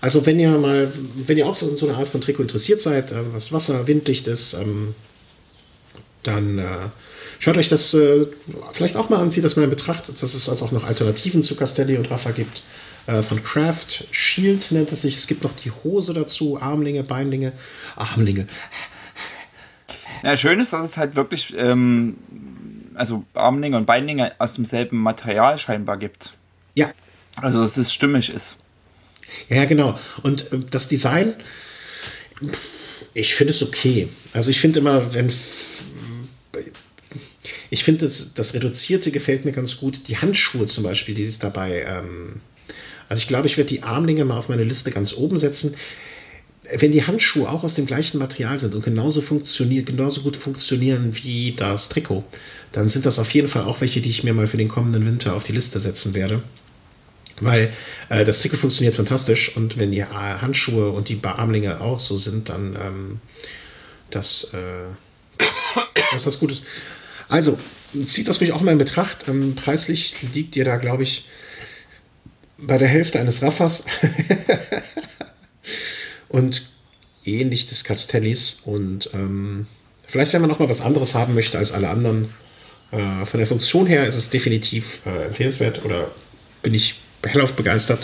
Also 0.00 0.26
wenn 0.26 0.40
ihr 0.40 0.50
mal, 0.50 0.90
wenn 1.26 1.38
ihr 1.38 1.46
auch 1.46 1.56
so, 1.56 1.74
so 1.76 1.88
eine 1.88 1.96
Art 1.96 2.08
von 2.08 2.20
Trikot 2.20 2.42
interessiert 2.42 2.80
seid, 2.80 3.12
äh, 3.12 3.32
was 3.32 3.52
Wasser, 3.52 3.86
winddicht 3.86 4.26
ist, 4.26 4.54
ähm, 4.54 4.94
dann 6.22 6.58
äh, 6.58 6.64
schaut 7.40 7.56
euch 7.56 7.68
das 7.68 7.92
äh, 7.94 8.26
vielleicht 8.72 8.96
auch 8.96 9.08
mal 9.08 9.18
an, 9.18 9.32
zieht 9.32 9.42
das 9.42 9.56
mal 9.56 9.64
in 9.64 9.70
Betracht, 9.70 10.08
dass 10.08 10.22
es 10.22 10.48
also 10.48 10.64
auch 10.64 10.70
noch 10.70 10.84
Alternativen 10.84 11.42
zu 11.42 11.56
Castelli 11.56 11.96
und 11.96 12.08
Rafa 12.08 12.30
gibt. 12.30 12.62
Äh, 13.08 13.22
von 13.22 13.42
Craft 13.42 14.04
Shield 14.12 14.70
nennt 14.70 14.92
es 14.92 15.02
sich. 15.02 15.16
Es 15.16 15.26
gibt 15.26 15.42
noch 15.42 15.52
die 15.52 15.72
Hose 15.82 16.12
dazu, 16.12 16.60
Armlinge, 16.60 17.02
Beinlinge, 17.02 17.52
Armlinge. 17.96 18.46
Ja, 20.22 20.36
schön 20.36 20.60
ist, 20.60 20.74
dass 20.74 20.84
es 20.84 20.96
halt 20.98 21.16
wirklich, 21.16 21.54
ähm, 21.56 22.18
also 22.94 23.24
Armlinge 23.32 23.78
und 23.78 23.86
Beinlinge 23.86 24.32
aus 24.38 24.52
demselben 24.52 24.98
Material 24.98 25.58
scheinbar 25.58 25.96
gibt. 25.96 26.34
Ja. 26.74 26.92
Also, 27.36 27.60
dass 27.62 27.78
es 27.78 27.92
stimmig 27.92 28.28
ist. 28.28 28.56
Ja, 29.48 29.64
genau. 29.64 29.98
Und 30.22 30.52
äh, 30.52 30.58
das 30.70 30.88
Design, 30.88 31.34
ich 33.14 33.34
finde 33.34 33.52
es 33.52 33.62
okay. 33.62 34.08
Also 34.34 34.50
ich 34.50 34.60
finde 34.60 34.80
immer, 34.80 35.14
wenn 35.14 35.30
ich 37.70 37.84
finde, 37.84 38.06
das, 38.06 38.34
das 38.34 38.54
Reduzierte 38.54 39.12
gefällt 39.12 39.44
mir 39.44 39.52
ganz 39.52 39.76
gut. 39.78 40.08
Die 40.08 40.18
Handschuhe 40.18 40.66
zum 40.66 40.84
Beispiel, 40.84 41.14
die 41.14 41.22
ist 41.22 41.44
dabei. 41.44 41.84
Ähm, 41.86 42.40
also 43.08 43.20
ich 43.20 43.28
glaube, 43.28 43.46
ich 43.46 43.56
werde 43.56 43.68
die 43.68 43.82
Armlinge 43.84 44.24
mal 44.24 44.36
auf 44.36 44.48
meine 44.48 44.64
Liste 44.64 44.90
ganz 44.90 45.14
oben 45.14 45.38
setzen. 45.38 45.74
Wenn 46.78 46.92
die 46.92 47.04
Handschuhe 47.04 47.48
auch 47.48 47.64
aus 47.64 47.74
dem 47.74 47.86
gleichen 47.86 48.18
Material 48.18 48.58
sind 48.58 48.74
und 48.74 48.84
genauso, 48.84 49.20
funktionieren, 49.20 49.84
genauso 49.84 50.22
gut 50.22 50.36
funktionieren 50.36 51.10
wie 51.22 51.54
das 51.56 51.88
Trikot, 51.88 52.24
dann 52.72 52.88
sind 52.88 53.06
das 53.06 53.18
auf 53.18 53.32
jeden 53.34 53.48
Fall 53.48 53.64
auch 53.64 53.80
welche, 53.80 54.00
die 54.00 54.10
ich 54.10 54.22
mir 54.24 54.34
mal 54.34 54.46
für 54.46 54.56
den 54.56 54.68
kommenden 54.68 55.06
Winter 55.06 55.34
auf 55.34 55.44
die 55.44 55.52
Liste 55.52 55.80
setzen 55.80 56.14
werde. 56.14 56.42
Weil 57.40 57.72
äh, 58.08 58.24
das 58.24 58.42
Trikot 58.42 58.58
funktioniert 58.58 58.94
fantastisch 58.94 59.56
und 59.56 59.78
wenn 59.78 59.92
die 59.92 60.04
Handschuhe 60.04 60.90
und 60.90 61.08
die 61.08 61.18
Armlinge 61.22 61.80
auch 61.80 61.98
so 61.98 62.16
sind, 62.16 62.48
dann 62.48 62.76
ähm, 62.80 63.20
das, 64.10 64.52
äh, 64.54 65.38
das, 65.38 65.84
das 65.94 66.20
ist 66.20 66.26
was 66.26 66.38
Gutes. 66.38 66.62
Also, 67.30 67.58
zieht 68.06 68.28
das 68.28 68.40
ruhig 68.40 68.52
auch 68.52 68.60
mal 68.60 68.72
in 68.72 68.78
Betracht. 68.78 69.28
Ähm, 69.28 69.54
preislich 69.54 70.32
liegt 70.34 70.56
ihr 70.56 70.64
da, 70.64 70.76
glaube 70.76 71.04
ich, 71.04 71.26
bei 72.58 72.76
der 72.76 72.88
Hälfte 72.88 73.20
eines 73.20 73.40
Raffers. 73.42 73.84
und 76.28 76.62
ähnlich 77.24 77.66
des 77.66 77.84
Castellis. 77.84 78.60
Und 78.64 79.10
ähm, 79.14 79.66
vielleicht, 80.06 80.32
wenn 80.32 80.40
man 80.40 80.50
noch 80.50 80.58
mal 80.58 80.68
was 80.68 80.80
anderes 80.80 81.14
haben 81.14 81.34
möchte 81.34 81.58
als 81.58 81.72
alle 81.72 81.88
anderen, 81.88 82.28
äh, 82.90 83.24
von 83.24 83.38
der 83.38 83.46
Funktion 83.46 83.86
her 83.86 84.06
ist 84.06 84.16
es 84.16 84.30
definitiv 84.30 85.02
äh, 85.06 85.26
empfehlenswert 85.26 85.84
oder 85.84 86.10
bin 86.62 86.74
ich 86.74 86.96
hellauf 87.24 87.54
begeistert. 87.54 88.00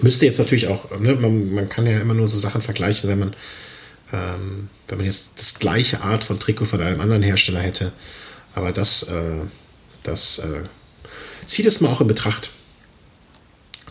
Müsste 0.00 0.26
jetzt 0.26 0.38
natürlich 0.38 0.68
auch, 0.68 0.98
ne, 0.98 1.14
man, 1.14 1.52
man, 1.52 1.68
kann 1.68 1.86
ja 1.86 2.00
immer 2.00 2.14
nur 2.14 2.26
so 2.26 2.38
Sachen 2.38 2.62
vergleichen, 2.62 3.08
wenn 3.08 3.18
man 3.18 3.34
ähm, 4.12 4.68
wenn 4.88 4.98
man 4.98 5.06
jetzt 5.06 5.38
das 5.38 5.58
gleiche 5.58 6.02
Art 6.02 6.24
von 6.24 6.38
Trikot 6.38 6.66
von 6.66 6.80
einem 6.80 7.00
anderen 7.00 7.22
Hersteller 7.22 7.60
hätte. 7.60 7.92
Aber 8.54 8.72
das, 8.72 9.04
äh, 9.04 9.44
das 10.02 10.38
äh, 10.38 10.64
zieht 11.46 11.66
es 11.66 11.80
mal 11.80 11.88
auch 11.88 12.00
in 12.00 12.06
Betracht. 12.06 12.50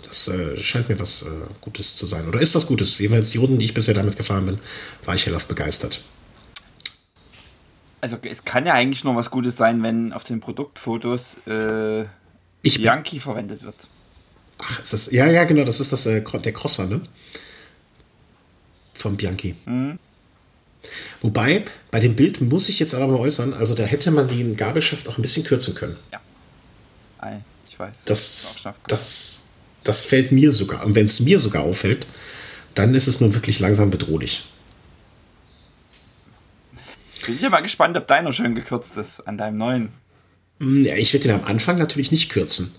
Das 0.03 0.27
äh, 0.27 0.57
scheint 0.57 0.89
mir 0.89 0.99
was 0.99 1.23
äh, 1.23 1.29
Gutes 1.61 1.95
zu 1.95 2.05
sein. 2.05 2.27
Oder 2.27 2.41
ist 2.41 2.53
was 2.53 2.67
Gutes. 2.67 2.97
Jedenfalls 2.97 3.31
die 3.31 3.37
Runden, 3.37 3.57
die 3.57 3.65
ich 3.65 3.73
bisher 3.73 3.93
damit 3.93 4.17
gefahren 4.17 4.45
bin, 4.45 4.59
war 5.05 5.15
ich 5.15 5.25
hellauf 5.25 5.47
begeistert. 5.47 6.01
Also 8.01 8.17
es 8.23 8.43
kann 8.43 8.65
ja 8.65 8.73
eigentlich 8.73 9.03
nur 9.03 9.15
was 9.15 9.31
Gutes 9.31 9.55
sein, 9.57 9.83
wenn 9.83 10.11
auf 10.11 10.23
den 10.23 10.39
Produktfotos 10.39 11.37
äh, 11.45 12.05
Bianchi 12.61 13.19
verwendet 13.19 13.63
wird. 13.63 13.87
Ach, 14.57 14.79
ist 14.81 14.93
das. 14.93 15.11
Ja, 15.11 15.27
ja, 15.27 15.43
genau, 15.45 15.63
das 15.63 15.79
ist 15.79 15.93
das, 15.93 16.05
äh, 16.05 16.21
der 16.21 16.53
Crosser, 16.53 16.87
ne? 16.87 17.01
Von 18.93 19.17
Bianchi. 19.17 19.55
Mhm. 19.65 19.99
Wobei, 21.21 21.63
bei 21.91 21.99
dem 21.99 22.15
Bild 22.15 22.41
muss 22.41 22.69
ich 22.69 22.79
jetzt 22.79 22.93
aber 22.93 23.07
mal 23.07 23.19
äußern, 23.19 23.53
also 23.53 23.75
da 23.75 23.83
hätte 23.83 24.11
man 24.11 24.27
den 24.27 24.55
Gabelschaft 24.55 25.07
auch 25.07 25.17
ein 25.17 25.21
bisschen 25.21 25.43
kürzen 25.43 25.75
können. 25.75 25.97
Ja. 26.11 26.19
Ich 27.69 27.79
weiß. 27.79 27.97
Das, 28.05 28.63
das, 28.87 29.47
das 29.83 30.05
fällt 30.05 30.31
mir 30.31 30.51
sogar. 30.51 30.85
Und 30.85 30.95
wenn 30.95 31.05
es 31.05 31.19
mir 31.19 31.39
sogar 31.39 31.63
auffällt, 31.63 32.05
dann 32.75 32.93
ist 32.95 33.07
es 33.07 33.21
nun 33.21 33.33
wirklich 33.33 33.59
langsam 33.59 33.91
bedrohlich. 33.91 34.45
Bin 37.25 37.35
ich 37.35 37.49
mal 37.49 37.61
gespannt, 37.61 37.95
ob 37.97 38.07
deiner 38.07 38.33
schön 38.33 38.55
gekürzt 38.55 38.97
ist 38.97 39.21
an 39.21 39.37
deinem 39.37 39.57
neuen. 39.57 39.89
Hm, 40.59 40.83
ja, 40.83 40.95
ich 40.95 41.13
werde 41.13 41.27
den 41.27 41.39
am 41.39 41.45
Anfang 41.45 41.77
natürlich 41.77 42.11
nicht 42.11 42.29
kürzen. 42.29 42.73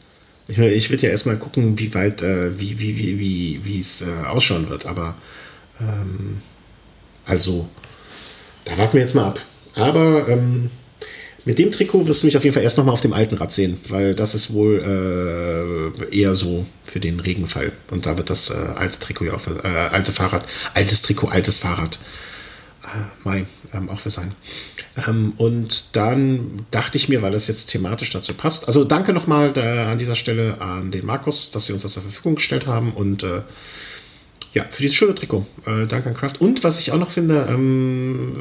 Ich, 0.48 0.58
ich 0.58 0.90
würde 0.90 1.06
ja 1.06 1.10
erstmal 1.10 1.36
gucken, 1.38 1.78
wie 1.78 1.94
weit, 1.94 2.22
äh, 2.22 2.58
wie, 2.58 2.78
wie, 2.78 2.98
wie, 2.98 3.20
wie, 3.20 3.64
wie 3.64 3.78
es 3.78 4.02
äh, 4.02 4.26
ausschauen 4.26 4.68
wird. 4.68 4.86
Aber 4.86 5.16
ähm, 5.80 6.42
also, 7.24 7.70
da 8.64 8.78
warten 8.78 8.94
wir 8.94 9.00
jetzt 9.00 9.14
mal 9.14 9.26
ab. 9.26 9.40
Aber 9.74 10.28
ähm, 10.28 10.70
mit 11.44 11.58
dem 11.58 11.72
Trikot 11.72 12.06
wirst 12.06 12.22
du 12.22 12.26
mich 12.26 12.36
auf 12.36 12.44
jeden 12.44 12.54
Fall 12.54 12.62
erst 12.62 12.78
nochmal 12.78 12.92
auf 12.92 13.00
dem 13.00 13.12
alten 13.12 13.34
Rad 13.34 13.50
sehen, 13.50 13.80
weil 13.88 14.14
das 14.14 14.34
ist 14.34 14.52
wohl 14.52 16.00
äh, 16.08 16.16
eher 16.16 16.34
so 16.34 16.66
für 16.84 17.00
den 17.00 17.18
Regenfall. 17.18 17.72
Und 17.90 18.06
da 18.06 18.16
wird 18.16 18.30
das 18.30 18.50
äh, 18.50 18.54
alte 18.54 18.98
Trikot 19.00 19.24
ja 19.24 19.34
auch, 19.34 19.40
für, 19.40 19.64
äh, 19.64 19.68
alte 19.90 20.12
Fahrrad, 20.12 20.46
altes 20.74 21.02
Trikot, 21.02 21.28
altes 21.28 21.58
Fahrrad, 21.58 21.98
äh, 22.84 23.24
Mai, 23.24 23.46
ähm, 23.74 23.88
auch 23.88 23.98
für 23.98 24.12
sein. 24.12 24.36
Ähm, 25.08 25.32
und 25.36 25.96
dann 25.96 26.64
dachte 26.70 26.96
ich 26.96 27.08
mir, 27.08 27.22
weil 27.22 27.32
das 27.32 27.48
jetzt 27.48 27.66
thematisch 27.66 28.10
dazu 28.10 28.34
passt, 28.34 28.68
also 28.68 28.84
danke 28.84 29.12
nochmal 29.12 29.52
äh, 29.56 29.60
an 29.60 29.98
dieser 29.98 30.16
Stelle 30.16 30.60
an 30.60 30.92
den 30.92 31.04
Markus, 31.04 31.50
dass 31.50 31.66
sie 31.66 31.72
uns 31.72 31.82
das 31.82 31.94
zur 31.94 32.02
Verfügung 32.02 32.36
gestellt 32.36 32.68
haben 32.68 32.92
und 32.92 33.24
äh, 33.24 33.42
ja, 34.54 34.66
für 34.68 34.82
dieses 34.82 34.96
schöne 34.96 35.14
Trikot. 35.14 35.46
Äh, 35.66 35.86
danke 35.86 36.10
an 36.10 36.14
Kraft. 36.14 36.40
Und 36.40 36.62
was 36.62 36.78
ich 36.78 36.92
auch 36.92 36.98
noch 36.98 37.10
finde, 37.10 37.46
ähm, 37.48 38.34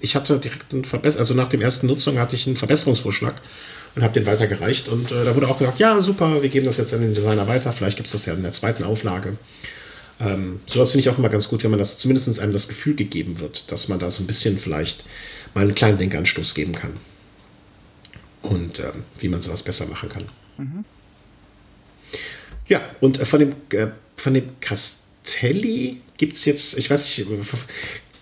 ich 0.00 0.16
hatte 0.16 0.38
direkt 0.38 0.72
einen 0.72 0.84
Verbesserung, 0.84 1.20
also 1.20 1.34
nach 1.34 1.48
dem 1.48 1.60
ersten 1.60 1.86
Nutzung 1.86 2.18
hatte 2.18 2.34
ich 2.34 2.46
einen 2.46 2.56
Verbesserungsvorschlag 2.56 3.40
und 3.94 4.02
habe 4.02 4.14
den 4.14 4.26
weitergereicht. 4.26 4.88
Und 4.88 5.12
äh, 5.12 5.24
da 5.24 5.36
wurde 5.36 5.48
auch 5.48 5.58
gesagt, 5.58 5.78
ja, 5.78 6.00
super, 6.00 6.42
wir 6.42 6.48
geben 6.48 6.66
das 6.66 6.76
jetzt 6.76 6.92
an 6.92 7.02
den 7.02 7.14
Designer 7.14 7.46
weiter. 7.46 7.72
Vielleicht 7.72 7.96
gibt 7.96 8.06
es 8.06 8.12
das 8.12 8.26
ja 8.26 8.34
in 8.34 8.42
der 8.42 8.52
zweiten 8.52 8.82
Auflage. 8.82 9.36
Ähm, 10.20 10.60
sowas 10.66 10.90
finde 10.90 11.02
ich 11.02 11.10
auch 11.10 11.18
immer 11.18 11.28
ganz 11.28 11.48
gut, 11.48 11.62
wenn 11.62 11.70
man 11.70 11.78
das 11.78 11.98
zumindest 11.98 12.40
einem 12.40 12.52
das 12.52 12.66
Gefühl 12.66 12.96
gegeben 12.96 13.38
wird, 13.38 13.70
dass 13.70 13.86
man 13.86 14.00
da 14.00 14.10
so 14.10 14.24
ein 14.24 14.26
bisschen 14.26 14.58
vielleicht 14.58 15.04
mal 15.54 15.62
einen 15.62 15.76
kleinen 15.76 15.98
Denkanstoß 15.98 16.54
geben 16.54 16.72
kann. 16.72 16.96
Und 18.42 18.80
ähm, 18.80 19.04
wie 19.18 19.28
man 19.28 19.40
sowas 19.40 19.62
besser 19.62 19.86
machen 19.86 20.08
kann. 20.08 20.24
Mhm. 20.56 20.84
Ja, 22.66 22.80
und 23.00 23.20
äh, 23.20 23.24
von 23.24 23.38
dem, 23.38 23.52
äh, 23.72 23.86
von 24.16 24.34
dem 24.34 24.58
Kast 24.60 25.07
Telly 25.28 26.00
gibt 26.16 26.34
es 26.34 26.44
jetzt, 26.46 26.76
ich 26.78 26.90
weiß 26.90 27.04
nicht, 27.04 27.28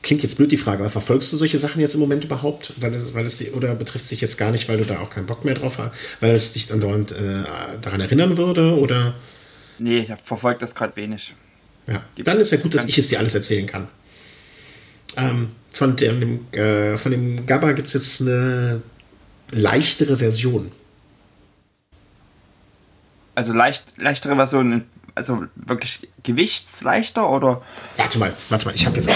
klingt 0.02 0.22
jetzt 0.22 0.36
blöd 0.36 0.52
die 0.52 0.56
Frage, 0.56 0.80
aber 0.80 0.90
verfolgst 0.90 1.32
du 1.32 1.36
solche 1.36 1.58
Sachen 1.58 1.80
jetzt 1.80 1.94
im 1.94 2.00
Moment 2.00 2.24
überhaupt? 2.24 2.72
Weil 2.76 2.92
es, 2.94 3.14
weil 3.14 3.24
es, 3.24 3.52
oder 3.54 3.74
betrifft 3.74 4.04
es 4.04 4.10
dich 4.10 4.20
jetzt 4.20 4.36
gar 4.36 4.50
nicht, 4.50 4.68
weil 4.68 4.78
du 4.78 4.84
da 4.84 5.00
auch 5.00 5.10
keinen 5.10 5.26
Bock 5.26 5.44
mehr 5.44 5.54
drauf 5.54 5.78
hast, 5.78 5.92
weil 6.20 6.32
es 6.32 6.52
dich 6.52 6.70
andauernd 6.72 7.12
äh, 7.12 7.44
daran 7.80 8.00
erinnern 8.00 8.36
würde? 8.36 8.76
Oder? 8.76 9.14
Nee, 9.78 10.00
ich 10.00 10.12
verfolge 10.24 10.60
das 10.60 10.74
gerade 10.74 10.96
wenig. 10.96 11.34
Ja, 11.86 12.02
dann 12.18 12.38
ist 12.38 12.50
ja 12.50 12.58
gut, 12.58 12.74
dass 12.74 12.86
ich 12.86 12.98
es 12.98 13.08
dir 13.08 13.20
alles 13.20 13.34
erzählen 13.34 13.66
kann. 13.66 13.88
Ähm, 15.16 15.52
von, 15.72 15.96
dem, 15.96 16.46
äh, 16.52 16.96
von 16.96 17.12
dem 17.12 17.46
GABA 17.46 17.72
gibt 17.72 17.86
es 17.86 17.94
jetzt 17.94 18.20
eine 18.20 18.82
leichtere 19.52 20.16
Version. 20.16 20.72
Also 23.36 23.52
leicht, 23.52 23.94
leichtere 23.96 24.34
Version 24.34 24.84
also 25.16 25.44
wirklich 25.56 26.08
gewichtsleichter 26.22 27.28
oder? 27.28 27.62
Warte 27.96 28.18
mal, 28.18 28.32
warte 28.48 28.66
mal, 28.66 28.74
ich 28.74 28.86
habe 28.86 28.96
jetzt. 28.96 29.10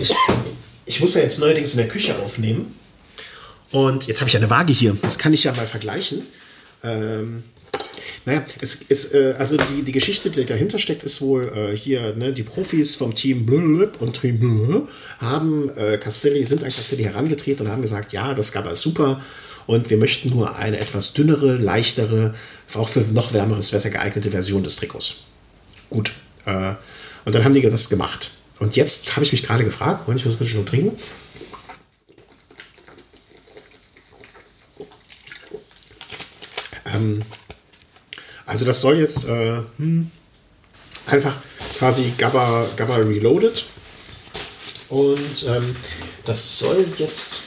ich, 0.00 0.12
ich 0.86 1.00
muss 1.00 1.14
ja 1.14 1.20
jetzt 1.20 1.38
neuerdings 1.38 1.72
in 1.72 1.78
der 1.78 1.88
Küche 1.88 2.18
aufnehmen. 2.18 2.74
Und 3.72 4.06
jetzt 4.06 4.20
habe 4.20 4.28
ich 4.28 4.36
eine 4.36 4.50
Waage 4.50 4.72
hier. 4.72 4.96
Das 5.02 5.18
kann 5.18 5.32
ich 5.32 5.44
ja 5.44 5.52
mal 5.52 5.66
vergleichen. 5.66 6.22
Ähm, 6.82 7.44
naja, 8.24 8.44
es 8.60 8.76
ist, 8.76 9.14
äh, 9.14 9.34
also 9.38 9.56
die, 9.56 9.82
die 9.82 9.92
Geschichte, 9.92 10.30
die 10.30 10.44
dahinter 10.44 10.78
steckt, 10.78 11.04
ist 11.04 11.20
wohl 11.20 11.52
äh, 11.54 11.76
hier, 11.76 12.14
ne, 12.16 12.32
die 12.32 12.42
Profis 12.42 12.96
vom 12.96 13.14
Team 13.14 13.46
Blöb 13.46 14.00
und 14.00 14.20
Team 14.20 14.38
Blöb 14.38 14.88
haben 15.20 15.70
äh, 15.76 15.98
Castelli, 15.98 16.44
sind 16.44 16.62
an 16.62 16.68
Castelli 16.68 17.04
herangetreten 17.04 17.66
und 17.66 17.72
haben 17.72 17.82
gesagt, 17.82 18.12
ja, 18.12 18.34
das 18.34 18.50
gab 18.52 18.66
es 18.66 18.80
super 18.80 19.20
und 19.66 19.90
wir 19.90 19.96
möchten 19.96 20.30
nur 20.30 20.56
eine 20.56 20.78
etwas 20.78 21.12
dünnere, 21.12 21.56
leichtere, 21.56 22.34
auch 22.74 22.88
für 22.88 23.00
noch 23.00 23.32
wärmeres 23.32 23.72
Wetter 23.72 23.90
geeignete 23.90 24.30
Version 24.30 24.62
des 24.62 24.76
Trikots. 24.76 25.24
Gut. 25.90 26.12
Äh, 26.44 26.74
und 27.24 27.34
dann 27.34 27.44
haben 27.44 27.54
die 27.54 27.62
das 27.62 27.88
gemacht. 27.88 28.30
Und 28.58 28.76
jetzt 28.76 29.16
habe 29.16 29.24
ich 29.24 29.32
mich 29.32 29.42
gerade 29.42 29.64
gefragt, 29.64 30.06
Moment, 30.06 30.20
ich 30.20 30.26
muss 30.26 30.38
kurz 30.38 30.50
schon 30.50 30.64
trinken. 30.64 30.96
Ähm, 36.86 37.22
also 38.46 38.64
das 38.64 38.80
soll 38.80 38.98
jetzt 38.98 39.26
äh, 39.26 39.62
hm, 39.78 40.10
einfach 41.06 41.36
quasi 41.78 42.12
Gabba, 42.16 42.66
Gabba 42.76 42.96
Reloaded. 42.96 43.66
Und 44.88 45.46
ähm, 45.48 45.76
das 46.24 46.60
soll 46.60 46.86
jetzt 46.98 47.42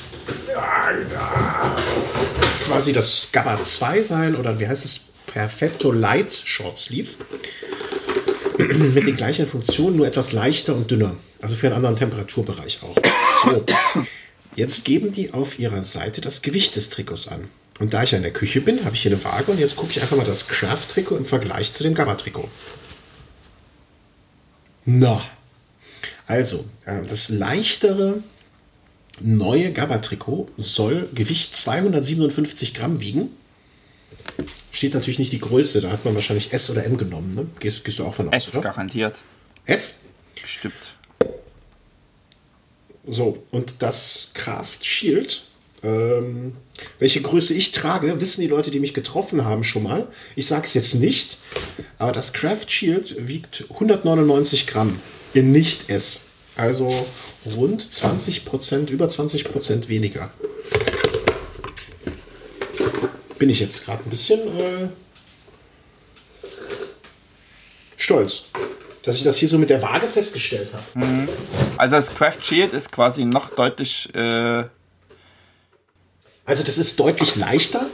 quasi 2.69 2.93
das 2.93 3.29
Gabba 3.31 3.63
2 3.63 4.03
sein 4.03 4.35
oder 4.35 4.59
wie 4.59 4.67
heißt 4.67 4.85
es? 4.85 5.05
Perfetto 5.25 5.91
Light 5.91 6.31
Short 6.31 6.77
Sleeve. 6.77 7.09
Mit 8.57 9.07
den 9.07 9.15
gleichen 9.15 9.47
Funktionen, 9.47 9.97
nur 9.97 10.05
etwas 10.05 10.33
leichter 10.33 10.75
und 10.75 10.91
dünner. 10.91 11.15
Also 11.41 11.55
für 11.55 11.67
einen 11.67 11.77
anderen 11.77 11.95
Temperaturbereich 11.95 12.79
auch. 12.83 12.95
So. 13.43 13.65
Jetzt 14.55 14.85
geben 14.85 15.11
die 15.11 15.33
auf 15.33 15.57
ihrer 15.57 15.83
Seite 15.83 16.21
das 16.21 16.43
Gewicht 16.43 16.75
des 16.75 16.89
Trikots 16.89 17.27
an. 17.27 17.47
Und 17.79 17.95
da 17.95 18.03
ich 18.03 18.13
in 18.13 18.21
der 18.21 18.33
Küche 18.33 18.61
bin, 18.61 18.85
habe 18.85 18.93
ich 18.93 19.01
hier 19.01 19.11
eine 19.11 19.23
Waage 19.23 19.51
und 19.51 19.59
jetzt 19.59 19.75
gucke 19.75 19.91
ich 19.91 20.01
einfach 20.01 20.17
mal 20.17 20.25
das 20.25 20.47
Craft-Trikot 20.47 21.17
im 21.17 21.25
Vergleich 21.25 21.73
zu 21.73 21.81
dem 21.81 21.95
Gabba-Trikot. 21.95 22.49
Na. 24.85 25.23
Also, 26.27 26.65
äh, 26.85 27.01
das 27.07 27.29
leichtere 27.29 28.21
neue 29.21 29.71
Gabba-Trikot 29.71 30.47
soll 30.57 31.09
Gewicht 31.13 31.55
257 31.55 32.73
Gramm 32.73 33.01
wiegen. 33.01 33.29
Steht 34.71 34.93
natürlich 34.93 35.19
nicht 35.19 35.33
die 35.33 35.39
Größe, 35.39 35.81
da 35.81 35.91
hat 35.91 36.05
man 36.05 36.15
wahrscheinlich 36.15 36.53
S 36.53 36.69
oder 36.69 36.85
M 36.85 36.97
genommen. 36.97 37.31
Ne? 37.33 37.47
Gehst, 37.59 37.83
gehst 37.83 37.99
du 37.99 38.05
auch 38.05 38.13
von 38.13 38.29
aus, 38.29 38.47
S 38.47 38.53
oder? 38.55 38.69
garantiert. 38.69 39.17
S? 39.65 40.01
Stimmt. 40.43 40.73
So, 43.05 43.43
und 43.51 43.81
das 43.81 44.31
Kraft 44.35 44.85
Shield, 44.85 45.43
ähm, 45.83 46.53
welche 46.99 47.21
Größe 47.21 47.53
ich 47.53 47.71
trage, 47.71 48.21
wissen 48.21 48.41
die 48.41 48.47
Leute, 48.47 48.71
die 48.71 48.79
mich 48.79 48.93
getroffen 48.93 49.45
haben, 49.45 49.63
schon 49.63 49.83
mal. 49.83 50.07
Ich 50.35 50.45
sage 50.45 50.65
es 50.65 50.73
jetzt 50.73 50.95
nicht, 50.95 51.37
aber 51.97 52.11
das 52.11 52.33
Craft 52.33 52.65
Shield 52.67 53.27
wiegt 53.27 53.65
199 53.71 54.67
Gramm 54.67 54.99
in 55.33 55.51
Nicht-S. 55.51 56.28
Also 56.59 56.89
rund 57.55 57.81
20 57.81 58.43
Prozent, 58.43 58.89
über 58.89 59.07
20 59.07 59.45
Prozent 59.45 59.87
weniger. 59.87 60.29
Bin 63.37 63.49
ich 63.49 63.61
jetzt 63.61 63.85
gerade 63.85 64.03
ein 64.03 64.09
bisschen 64.09 64.41
äh, 64.59 64.89
stolz, 67.95 68.47
dass 69.03 69.15
ich 69.15 69.23
das 69.23 69.37
hier 69.37 69.47
so 69.47 69.57
mit 69.57 69.69
der 69.69 69.81
Waage 69.81 70.05
festgestellt 70.05 70.73
habe. 70.73 71.05
Mhm. 71.05 71.29
Also 71.77 71.95
das 71.95 72.13
Craft 72.13 72.41
Shield 72.41 72.73
ist 72.73 72.91
quasi 72.91 73.23
noch 73.23 73.51
deutlich. 73.51 74.13
Äh 74.13 74.65
also 76.43 76.63
das 76.63 76.77
ist 76.77 76.99
deutlich 76.99 77.37
leichter 77.37 77.85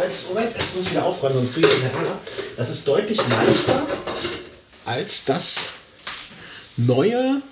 als. 0.00 0.30
Moment, 0.30 0.56
jetzt 0.56 0.76
muss 0.76 0.86
ich 0.86 0.92
wieder 0.92 1.04
aufräumen, 1.04 1.34
sonst 1.34 1.52
kriege 1.52 1.68
ich 1.68 1.74
den 1.74 1.90
Ärger. 1.90 2.18
Das 2.56 2.70
ist 2.70 2.88
deutlich 2.88 3.18
leichter 3.18 3.86
als 4.86 5.26
das 5.26 5.72
neue 6.78 7.42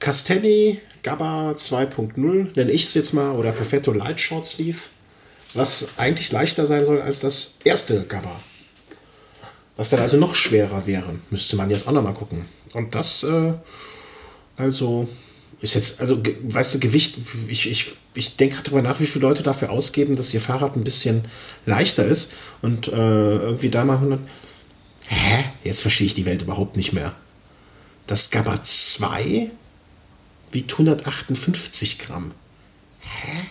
Castelli 0.00 0.80
Gabba 1.02 1.52
2.0 1.52 2.56
nenne 2.56 2.70
ich 2.70 2.84
es 2.84 2.94
jetzt 2.94 3.14
mal 3.14 3.32
oder 3.32 3.52
Perfetto 3.52 3.92
Light 3.92 4.20
Short 4.20 4.44
Sleeve, 4.44 4.78
was 5.54 5.88
eigentlich 5.96 6.32
leichter 6.32 6.66
sein 6.66 6.84
soll 6.84 7.00
als 7.00 7.20
das 7.20 7.56
erste 7.64 8.04
Gabba. 8.04 8.40
Was 9.76 9.90
dann 9.90 10.00
also 10.00 10.16
noch 10.16 10.34
schwerer 10.34 10.86
wäre, 10.86 11.14
müsste 11.30 11.56
man 11.56 11.70
jetzt 11.70 11.86
auch 11.86 11.92
noch 11.92 12.02
mal 12.02 12.12
gucken. 12.12 12.44
Und 12.74 12.94
das, 12.94 13.22
äh, 13.22 13.54
also, 14.56 15.08
ist 15.60 15.74
jetzt, 15.74 16.00
also, 16.00 16.20
weißt 16.42 16.74
du, 16.74 16.80
Gewicht, 16.80 17.16
ich, 17.48 17.70
ich, 17.70 17.92
ich 18.14 18.36
denke 18.36 18.56
darüber 18.62 18.82
nach, 18.82 19.00
wie 19.00 19.06
viele 19.06 19.26
Leute 19.26 19.42
dafür 19.42 19.70
ausgeben, 19.70 20.16
dass 20.16 20.34
ihr 20.34 20.40
Fahrrad 20.40 20.76
ein 20.76 20.84
bisschen 20.84 21.26
leichter 21.64 22.04
ist 22.04 22.32
und 22.60 22.88
äh, 22.88 22.90
irgendwie 22.90 23.70
da 23.70 23.84
mal 23.84 23.94
100. 23.94 24.20
Hä? 25.06 25.44
Jetzt 25.64 25.82
verstehe 25.82 26.06
ich 26.06 26.14
die 26.14 26.26
Welt 26.26 26.42
überhaupt 26.42 26.76
nicht 26.76 26.92
mehr. 26.92 27.14
Das 28.06 28.30
Gabba 28.30 28.62
2 28.62 29.50
wiegt 30.52 30.72
158 30.72 31.98
Gramm. 31.98 32.32
Hä? 33.00 33.48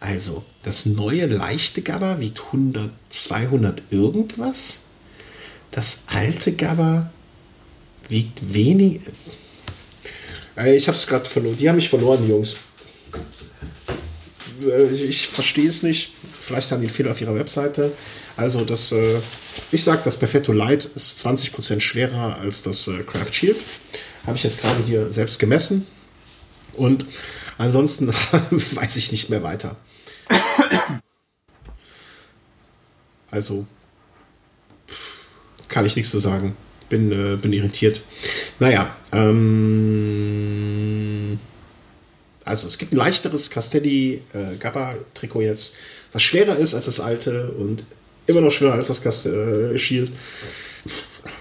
Also, 0.00 0.44
das 0.62 0.86
neue 0.86 1.26
leichte 1.26 1.82
Gabba 1.82 2.20
wiegt 2.20 2.40
100, 2.46 2.90
200 3.08 3.82
irgendwas. 3.90 4.84
Das 5.70 6.04
alte 6.06 6.52
Gabba 6.54 7.10
wiegt 8.08 8.54
wenig. 8.54 9.00
Äh, 10.56 10.76
ich 10.76 10.88
habe 10.88 10.96
es 10.96 11.06
gerade 11.06 11.28
verloren. 11.28 11.56
Die 11.56 11.68
haben 11.68 11.76
mich 11.76 11.88
verloren, 11.88 12.28
Jungs. 12.28 12.56
Äh, 14.62 14.94
ich 14.94 15.28
verstehe 15.28 15.68
es 15.68 15.82
nicht. 15.82 16.12
Vielleicht 16.48 16.72
haben 16.72 16.80
die 16.80 16.86
einen 16.86 16.94
Fehler 16.94 17.10
auf 17.10 17.20
ihrer 17.20 17.34
Webseite. 17.34 17.92
Also 18.38 18.64
das, 18.64 18.90
äh, 18.90 19.20
ich 19.70 19.84
sage, 19.84 20.00
das 20.02 20.16
Perfetto 20.16 20.50
Light 20.54 20.86
ist 20.86 21.26
20% 21.26 21.80
schwerer 21.80 22.38
als 22.40 22.62
das 22.62 22.88
äh, 22.88 23.02
Craft 23.02 23.34
Shield. 23.34 23.58
Habe 24.26 24.38
ich 24.38 24.44
jetzt 24.44 24.62
gerade 24.62 24.82
hier 24.82 25.12
selbst 25.12 25.38
gemessen. 25.38 25.86
Und 26.72 27.04
ansonsten 27.58 28.08
weiß 28.50 28.96
ich 28.96 29.12
nicht 29.12 29.28
mehr 29.28 29.42
weiter. 29.42 29.76
Also, 33.30 33.66
kann 35.68 35.84
ich 35.84 35.96
nichts 35.96 36.10
zu 36.10 36.18
sagen. 36.18 36.56
Bin, 36.88 37.12
äh, 37.12 37.36
bin 37.36 37.52
irritiert. 37.52 38.00
Naja, 38.58 38.96
ähm, 39.12 39.68
also 42.48 42.66
es 42.66 42.78
gibt 42.78 42.92
ein 42.92 42.96
leichteres 42.96 43.50
Castelli 43.50 44.22
äh, 44.32 44.56
Gabba 44.56 44.94
Trikot 45.12 45.42
jetzt, 45.42 45.74
was 46.12 46.22
schwerer 46.22 46.56
ist 46.56 46.74
als 46.74 46.86
das 46.86 47.00
alte 47.00 47.50
und 47.52 47.84
immer 48.26 48.40
noch 48.40 48.50
schwerer 48.50 48.74
als 48.74 48.88
das 48.88 49.02
Cast 49.02 49.28
Shield. 49.76 50.12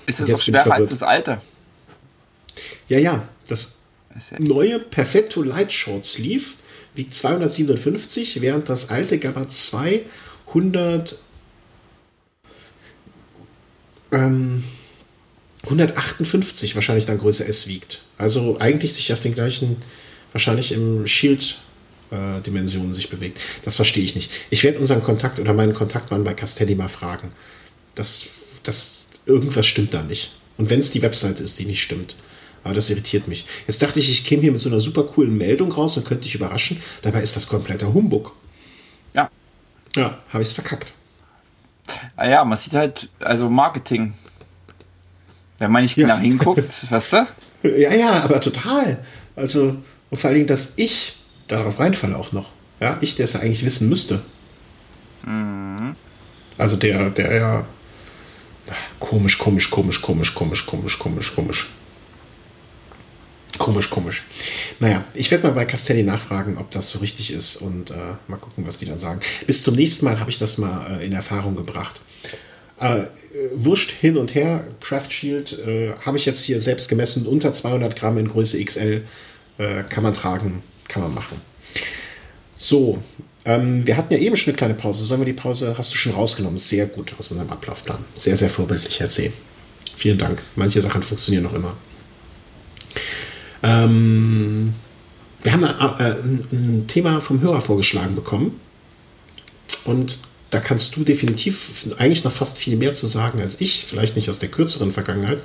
Ist 0.05 0.20
das 0.20 0.28
noch 0.28 0.41
schwerer 0.41 0.72
als 0.72 0.89
das 0.89 1.03
alte? 1.03 1.41
Ja, 2.89 2.99
ja. 2.99 3.28
Das 3.47 3.80
neue 4.39 4.80
Perfetto 4.80 5.43
Light 5.43 5.72
Short 5.72 6.05
Sleeve 6.05 6.45
wiegt 6.95 7.13
257, 7.13 8.41
während 8.41 8.70
das 8.70 8.89
alte 8.89 9.20
Gabba 9.20 9.47
2 9.47 10.01
100 10.47 11.18
ähm, 14.11 14.63
158 15.63 16.76
wahrscheinlich 16.76 17.05
dann 17.05 17.18
Größe 17.18 17.45
S 17.45 17.68
wiegt. 17.68 18.03
Also 18.18 18.57
eigentlich 18.59 18.93
sich 18.93 19.11
auf 19.11 19.20
den 19.20 19.36
gleichen, 19.36 19.78
wahrscheinlich 20.32 20.72
im 20.72 21.05
Shield-Dimensionen 21.05 21.66
äh, 22.12 22.91
sich 22.91 23.10
bewegt. 23.10 23.39
Das 23.64 23.76
verstehe 23.76 24.03
ich 24.03 24.16
nicht. 24.16 24.32
Ich 24.49 24.64
werde 24.64 24.80
unseren 24.80 25.03
Kontakt 25.03 25.39
oder 25.39 25.53
meinen 25.53 25.74
Kontaktmann 25.74 26.24
bei 26.24 26.34
Castelli 26.34 26.76
mal 26.76 26.88
fragen. 26.88 27.32
Das, 27.95 28.62
das, 28.64 29.08
irgendwas 29.26 29.66
stimmt 29.66 29.93
da 29.93 30.03
nicht. 30.03 30.34
Und 30.58 30.70
wenn 30.70 30.80
es 30.80 30.91
die 30.91 31.01
Webseite 31.01 31.43
ist, 31.43 31.60
die 31.60 31.66
nicht 31.66 31.84
stimmt. 31.84 32.16
Aber 32.64 32.74
das 32.74 32.89
irritiert 32.89 33.28
mich. 33.28 33.45
Jetzt 33.68 33.82
dachte 33.82 33.99
ich, 33.99 34.12
ich 34.12 34.26
käme 34.26 34.41
hier 34.41 34.51
mit 34.51 34.60
so 34.60 34.70
einer 34.70 34.80
super 34.80 35.03
coolen 35.03 35.38
Meldung 35.38 35.72
raus 35.72 35.95
und 35.97 36.05
könnte 36.05 36.24
dich 36.24 36.36
überraschen. 36.36 36.82
Dabei 37.01 37.22
ist 37.22 37.36
das 37.36 37.47
kompletter 37.47 37.93
Humbug. 37.93 38.34
Ja. 39.14 39.30
Ja, 39.95 40.18
habe 40.30 40.41
ich 40.41 40.49
es 40.49 40.53
verkackt. 40.53 40.93
Naja, 42.18 42.41
ah 42.41 42.45
man 42.45 42.58
sieht 42.58 42.74
halt, 42.74 43.10
also 43.20 43.49
Marketing. 43.49 44.14
Wenn 45.60 45.72
man 45.72 45.84
nicht 45.84 45.95
genau 45.95 46.16
ja. 46.16 46.20
hinguckt, 46.20 46.91
weißt 46.91 47.14
du? 47.14 47.28
Ja, 47.64 47.93
ja, 47.93 48.24
aber 48.24 48.41
total. 48.41 49.03
Also, 49.36 49.78
und 50.10 50.18
vor 50.18 50.28
allen 50.28 50.36
Dingen, 50.36 50.47
dass 50.47 50.74
ich 50.76 51.16
darauf 51.47 51.79
reinfalle 51.79 52.17
auch 52.17 52.31
noch. 52.31 52.51
Ja, 52.79 52.97
ich, 53.01 53.15
der 53.15 53.25
es 53.25 53.33
ja 53.33 53.39
eigentlich 53.39 53.65
wissen 53.65 53.89
müsste. 53.89 54.21
Mhm. 55.25 55.95
Also 56.57 56.75
der, 56.75 57.09
der 57.09 57.35
ja. 57.35 57.65
Komisch, 58.99 59.37
komisch, 59.37 59.69
komisch, 59.69 60.01
komisch, 60.01 60.35
komisch, 60.35 60.65
komisch, 60.65 60.99
komisch, 60.99 61.35
komisch. 61.35 61.67
Komisch, 63.57 63.89
komisch. 63.89 64.23
Naja, 64.79 65.03
ich 65.13 65.31
werde 65.31 65.47
mal 65.47 65.53
bei 65.53 65.65
Castelli 65.65 66.03
nachfragen, 66.03 66.57
ob 66.57 66.69
das 66.69 66.89
so 66.89 66.99
richtig 66.99 67.31
ist 67.31 67.57
und 67.57 67.91
äh, 67.91 67.95
mal 68.27 68.37
gucken, 68.37 68.65
was 68.67 68.77
die 68.77 68.85
dann 68.85 68.99
sagen. 68.99 69.19
Bis 69.45 69.63
zum 69.63 69.75
nächsten 69.75 70.05
Mal 70.05 70.19
habe 70.19 70.29
ich 70.29 70.37
das 70.37 70.57
mal 70.57 70.99
äh, 70.99 71.05
in 71.05 71.13
Erfahrung 71.13 71.55
gebracht. 71.55 72.01
Äh, 72.79 73.03
wurscht 73.55 73.91
hin 73.91 74.17
und 74.17 74.35
her, 74.35 74.63
Craft 74.81 75.09
Shield 75.09 75.57
äh, 75.59 75.93
habe 76.05 76.17
ich 76.17 76.25
jetzt 76.25 76.43
hier 76.43 76.61
selbst 76.61 76.89
gemessen, 76.89 77.25
unter 77.25 77.51
200 77.51 77.95
Gramm 77.95 78.17
in 78.17 78.27
Größe 78.27 78.63
XL 78.63 79.03
äh, 79.57 79.83
kann 79.89 80.03
man 80.03 80.13
tragen, 80.13 80.61
kann 80.88 81.03
man 81.03 81.13
machen. 81.13 81.39
So, 82.55 83.01
ähm, 83.45 83.85
wir 83.85 83.95
hatten 83.95 84.13
ja 84.13 84.19
eben 84.19 84.35
schon 84.35 84.51
eine 84.51 84.57
kleine 84.57 84.73
Pause. 84.73 85.03
Sollen 85.03 85.21
wir 85.21 85.25
die 85.25 85.33
Pause, 85.33 85.75
hast 85.77 85.93
du 85.93 85.97
schon 85.97 86.13
rausgenommen? 86.13 86.57
Sehr 86.57 86.85
gut 86.88 87.13
aus 87.17 87.31
unserem 87.31 87.49
Ablaufplan. 87.49 88.03
Sehr, 88.13 88.35
sehr 88.35 88.49
vorbildlich, 88.49 88.99
Herr 88.99 89.09
C. 89.09 89.31
Vielen 89.95 90.17
Dank. 90.17 90.41
Manche 90.55 90.81
Sachen 90.81 91.01
funktionieren 91.01 91.43
noch 91.43 91.53
immer. 91.53 91.73
Ähm, 93.63 94.73
wir 95.43 95.53
haben 95.53 95.63
äh, 95.63 96.03
ein, 96.03 96.47
ein 96.51 96.85
Thema 96.88 97.21
vom 97.21 97.41
Hörer 97.41 97.61
vorgeschlagen 97.61 98.15
bekommen. 98.15 98.59
Und 99.85 100.19
da 100.49 100.59
kannst 100.59 100.95
du 100.95 101.03
definitiv 101.03 101.88
eigentlich 101.97 102.23
noch 102.23 102.31
fast 102.31 102.57
viel 102.57 102.77
mehr 102.77 102.93
zu 102.93 103.07
sagen 103.07 103.39
als 103.41 103.61
ich. 103.61 103.85
Vielleicht 103.88 104.15
nicht 104.15 104.29
aus 104.29 104.39
der 104.39 104.49
kürzeren 104.49 104.91
Vergangenheit, 104.91 105.39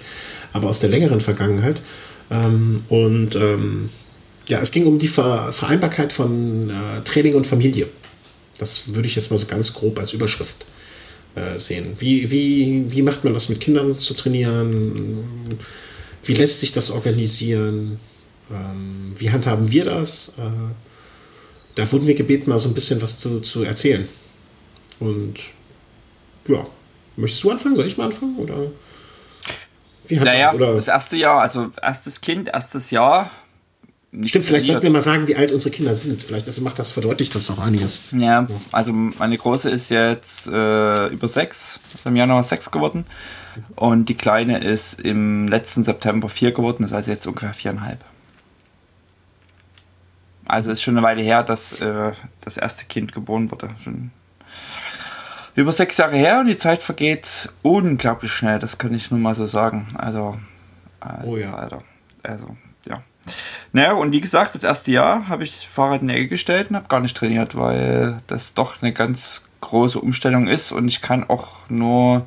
aber 0.53 0.69
aus 0.69 0.81
der 0.81 0.91
längeren 0.91 1.21
Vergangenheit. 1.21 1.83
Ähm, 2.31 2.85
und 2.89 3.37
ähm, 3.37 3.91
ja, 4.49 4.61
es 4.61 4.71
ging 4.71 4.87
um 4.87 4.99
die 4.99 5.09
Vereinbarkeit 5.09 6.13
von 6.13 6.71
äh, 6.71 7.03
Training 7.05 7.35
und 7.35 7.47
Familie. 7.47 7.89
Das 8.59 8.95
würde 8.95 9.09
ich 9.09 9.17
jetzt 9.17 9.31
mal 9.31 9.39
so 9.39 9.47
ganz 9.47 9.73
grob 9.73 9.99
als 9.99 10.13
Überschrift 10.13 10.67
äh, 11.35 11.59
sehen. 11.59 11.97
Wie, 11.99 12.31
wie, 12.31 12.85
wie 12.89 13.03
macht 13.03 13.25
man 13.25 13.35
das 13.35 13.49
mit 13.49 13.61
Kindern 13.61 13.93
zu 13.93 14.15
trainieren? 14.15 15.25
Wie 16.25 16.35
lässt 16.35 16.61
sich 16.61 16.73
das 16.73 16.91
organisieren? 16.91 17.99
Ähm, 18.51 19.13
wie 19.17 19.31
handhaben 19.31 19.71
wir 19.71 19.85
das? 19.85 20.35
Äh, 20.39 20.43
da 21.75 21.91
wurden 21.91 22.07
wir 22.07 22.15
gebeten, 22.15 22.51
mal 22.51 22.59
so 22.59 22.69
ein 22.69 22.75
bisschen 22.75 23.01
was 23.01 23.19
zu, 23.19 23.41
zu 23.41 23.63
erzählen. 23.63 24.07
Und 25.01 25.35
ja, 26.49 26.67
möchtest 27.17 27.43
du 27.45 27.51
anfangen? 27.51 27.77
Soll 27.77 27.87
ich 27.87 27.97
mal 27.97 28.07
anfangen? 28.07 28.37
Oder 28.39 28.71
wie 30.07 30.19
hat 30.19 30.27
naja, 30.27 30.53
man, 30.53 30.57
oder? 30.57 30.75
das 30.77 30.89
erste 30.89 31.17
Jahr, 31.17 31.41
also 31.41 31.71
erstes 31.81 32.21
Kind, 32.21 32.49
erstes 32.49 32.91
Jahr. 32.91 33.31
Stimmt, 34.27 34.45
vielleicht 34.45 34.67
sollten 34.67 34.83
wir 34.83 34.91
mal 34.91 35.01
sagen, 35.01 35.27
wie 35.27 35.37
alt 35.37 35.53
unsere 35.53 35.75
Kinder 35.75 35.95
sind. 35.95 36.23
Vielleicht 36.23 36.47
das 36.47 36.61
macht 36.61 36.79
das 36.79 36.93
verdeutlicht 36.93 37.35
das 37.35 37.51
auch 37.51 37.59
einiges. 37.59 38.11
Ja, 38.13 38.47
also 38.71 38.93
meine 38.93 39.39
große 39.39 39.71
ist 39.71 39.89
jetzt 39.89 40.49
äh, 40.49 41.07
über 41.07 41.29
sechs, 41.29 41.81
im 42.05 42.15
Januar 42.15 42.43
sechs 42.43 42.71
geworden. 42.71 43.07
Und 43.75 44.11
die 44.11 44.15
kleine 44.15 44.59
ist 44.59 45.01
im 45.01 45.49
letzten 45.49 45.83
September 45.83 46.29
vier 46.29 46.53
geworden, 46.53 46.83
das 46.83 46.93
heißt 46.93 47.09
jetzt 47.09 47.27
ungefähr 47.27 47.55
viereinhalb. 47.55 48.05
Also 50.45 50.71
ist 50.71 50.83
schon 50.83 50.99
eine 50.99 51.07
Weile 51.07 51.23
her, 51.23 51.43
dass 51.43 51.81
äh, 51.81 52.13
das 52.43 52.59
erste 52.59 52.85
Kind 52.85 53.13
geboren 53.13 53.51
wurde. 53.51 53.71
Schon 53.83 54.11
über 55.55 55.73
sechs 55.73 55.97
Jahre 55.97 56.17
her 56.17 56.41
und 56.41 56.49
die 56.49 56.59
Zeit 56.59 56.83
vergeht 56.83 57.51
unglaublich 57.63 58.33
schnell, 58.33 58.59
das 58.59 58.77
kann 58.77 58.93
ich 58.95 59.11
nur 59.11 59.21
mal 59.21 59.35
so 59.35 59.47
sagen. 59.47 59.87
Also, 59.95 60.37
Alter, 61.01 61.25
oh 61.27 61.37
ja. 61.39 61.55
Alter. 61.55 61.83
Also. 62.23 62.57
Naja, 63.73 63.93
und 63.93 64.13
wie 64.13 64.21
gesagt, 64.21 64.55
das 64.55 64.65
erste 64.65 64.91
Jahr 64.91 65.29
habe 65.29 65.45
ich 65.45 65.69
Fahrrad 65.69 66.03
in 66.03 66.09
die 66.09 66.15
Ecke 66.15 66.29
gestellt 66.29 66.71
und 66.71 66.77
habe 66.77 66.89
gar 66.89 67.01
nicht 67.01 67.17
trainiert, 67.17 67.57
weil 67.57 68.19
das 68.27 68.55
doch 68.55 68.83
eine 68.83 68.93
ganz 68.93 69.47
große 69.61 69.99
Umstellung 69.99 70.49
ist 70.49 70.73
und 70.73 70.89
ich 70.89 71.03
kann 71.03 71.29
auch 71.29 71.69
nur 71.69 72.27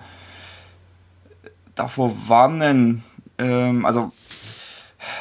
davor 1.75 2.13
warnen, 2.27 3.03
ähm, 3.37 3.85
also 3.85 4.11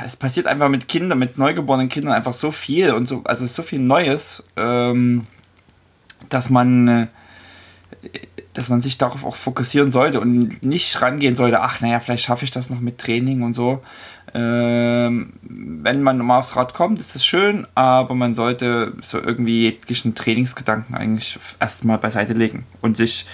es 0.05 0.17
passiert 0.17 0.47
einfach 0.47 0.69
mit 0.69 0.89
Kindern, 0.89 1.19
mit 1.19 1.37
neugeborenen 1.37 1.89
Kindern 1.89 2.13
einfach 2.13 2.33
so 2.33 2.53
viel 2.53 2.93
und 2.93 3.07
so, 3.07 3.23
also 3.25 3.47
so 3.47 3.63
viel 3.63 3.81
Neues, 3.81 4.45
ähm, 4.57 5.27
dass 6.29 6.49
man 6.51 6.89
äh, 6.89 7.07
dass 8.55 8.69
man 8.69 8.81
sich 8.81 8.99
darauf 8.99 9.25
auch 9.25 9.35
fokussieren 9.35 9.91
sollte 9.91 10.21
und 10.21 10.63
nicht 10.63 11.03
rangehen 11.03 11.35
sollte, 11.35 11.61
ach 11.61 11.81
naja, 11.81 11.99
vielleicht 11.99 12.25
schaffe 12.25 12.45
ich 12.45 12.53
das 12.53 12.71
noch 12.71 12.81
mit 12.81 12.99
Training 12.99 13.43
und 13.43 13.55
so. 13.55 13.83
Ähm, 14.35 15.33
wenn 15.43 16.03
man 16.03 16.19
mal 16.19 16.41
aufs 16.41 16.57
Rad 16.57 16.75
kommt, 16.75 16.99
ist 16.99 17.15
das 17.15 17.25
schön, 17.25 17.69
aber 17.77 18.15
man 18.15 18.35
sollte 18.35 18.95
so 19.01 19.23
irgendwie 19.23 19.63
jeglichen 19.63 20.17
Trainingsgedanken 20.17 20.97
eigentlich 20.97 21.39
erstmal 21.61 21.99
beiseite 21.99 22.33
legen 22.33 22.67
und 22.81 22.97
sich 22.97 23.27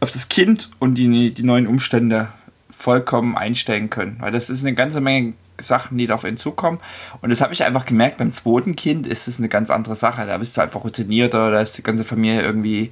auf 0.00 0.12
das 0.12 0.28
Kind 0.28 0.68
und 0.78 0.96
die, 0.96 1.32
die 1.32 1.42
neuen 1.42 1.66
Umstände 1.66 2.28
vollkommen 2.70 3.36
einstellen 3.36 3.88
können. 3.88 4.16
Weil 4.20 4.32
das 4.32 4.50
ist 4.50 4.62
eine 4.62 4.74
ganze 4.74 5.00
Menge 5.00 5.34
Sachen, 5.60 5.96
die 5.96 6.06
darauf 6.06 6.24
hinzukommen. 6.24 6.80
Und 7.20 7.30
das 7.30 7.40
habe 7.40 7.52
ich 7.52 7.64
einfach 7.64 7.86
gemerkt, 7.86 8.18
beim 8.18 8.32
zweiten 8.32 8.76
Kind 8.76 9.06
ist 9.06 9.28
es 9.28 9.38
eine 9.38 9.48
ganz 9.48 9.70
andere 9.70 9.96
Sache. 9.96 10.26
Da 10.26 10.36
bist 10.38 10.56
du 10.56 10.60
einfach 10.60 10.84
routinierter, 10.84 11.50
da 11.50 11.60
ist 11.60 11.78
die 11.78 11.82
ganze 11.82 12.04
Familie 12.04 12.42
irgendwie 12.42 12.90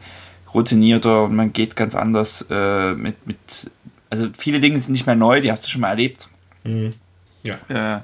routinierter 0.55 1.24
und 1.24 1.35
man 1.35 1.52
geht 1.52 1.77
ganz 1.77 1.94
anders 1.94 2.47
äh, 2.51 2.94
mit, 2.94 3.27
mit, 3.27 3.70
also 4.09 4.28
viele 4.36 4.61
Dinge 4.61 4.78
sind 4.78 4.93
nicht 4.93 5.07
mehr 5.07 5.16
neu, 5.16 5.40
die 5.40 5.51
hast 5.51 5.65
du 5.65 5.69
schon 5.69 5.81
mal 5.81 5.90
erlebt. 5.90 6.28
Mhm. 6.65 6.95
Ja. 7.43 7.97
Äh, 7.97 8.01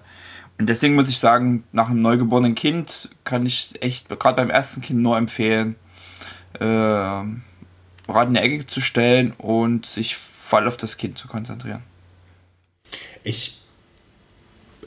und 0.58 0.68
deswegen 0.68 0.94
muss 0.94 1.08
ich 1.08 1.18
sagen, 1.18 1.64
nach 1.72 1.90
einem 1.90 2.00
neugeborenen 2.00 2.54
Kind 2.54 3.10
kann 3.24 3.44
ich 3.44 3.74
echt, 3.80 4.08
gerade 4.08 4.36
beim 4.36 4.50
ersten 4.50 4.80
Kind 4.80 5.00
nur 5.00 5.18
empfehlen, 5.18 5.76
äh, 6.58 6.64
Rad 6.64 8.28
in 8.28 8.34
die 8.34 8.40
Ecke 8.40 8.66
zu 8.66 8.80
stellen 8.80 9.32
und 9.32 9.84
sich 9.84 10.16
voll 10.16 10.66
auf 10.66 10.76
das 10.76 10.96
Kind 10.96 11.18
zu 11.18 11.28
konzentrieren. 11.28 11.82
Ich, 13.24 13.60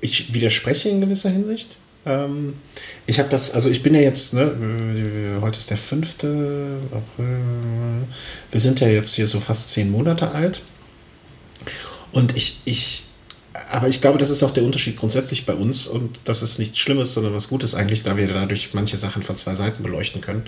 ich 0.02 0.34
widerspreche 0.34 0.90
in 0.90 1.02
gewisser 1.02 1.30
Hinsicht. 1.30 1.78
Ähm, 2.06 2.56
ich 3.06 3.20
habe 3.20 3.30
das, 3.30 3.52
also 3.52 3.70
ich 3.70 3.84
bin 3.84 3.94
ja 3.94 4.02
jetzt, 4.02 4.34
ne, 4.34 5.38
heute 5.42 5.60
ist 5.60 5.70
der 5.70 5.78
5. 5.78 6.16
April, 6.92 8.08
wir 8.52 8.60
sind 8.60 8.80
ja 8.80 8.88
jetzt 8.88 9.16
hier 9.16 9.28
so 9.28 9.40
fast 9.40 9.70
zehn 9.70 9.92
Monate 9.92 10.32
alt. 10.32 10.62
Und 12.12 12.36
ich, 12.36 12.62
ich, 12.66 13.09
aber 13.72 13.88
ich 13.88 14.02
glaube, 14.02 14.18
das 14.18 14.30
ist 14.30 14.44
auch 14.44 14.52
der 14.52 14.64
Unterschied 14.64 14.98
grundsätzlich 14.98 15.46
bei 15.46 15.54
uns 15.54 15.88
und 15.88 16.22
das 16.26 16.42
ist 16.42 16.60
nichts 16.60 16.78
Schlimmes, 16.78 17.14
sondern 17.14 17.34
was 17.34 17.48
Gutes 17.48 17.76
eigentlich, 17.76 18.04
da 18.04 18.18
wir 18.18 18.28
dadurch 18.28 18.74
manche 18.74 18.98
Sachen 18.98 19.24
von 19.24 19.36
zwei 19.36 19.56
Seiten 19.56 19.84
beleuchten 19.84 20.22
können 20.22 20.44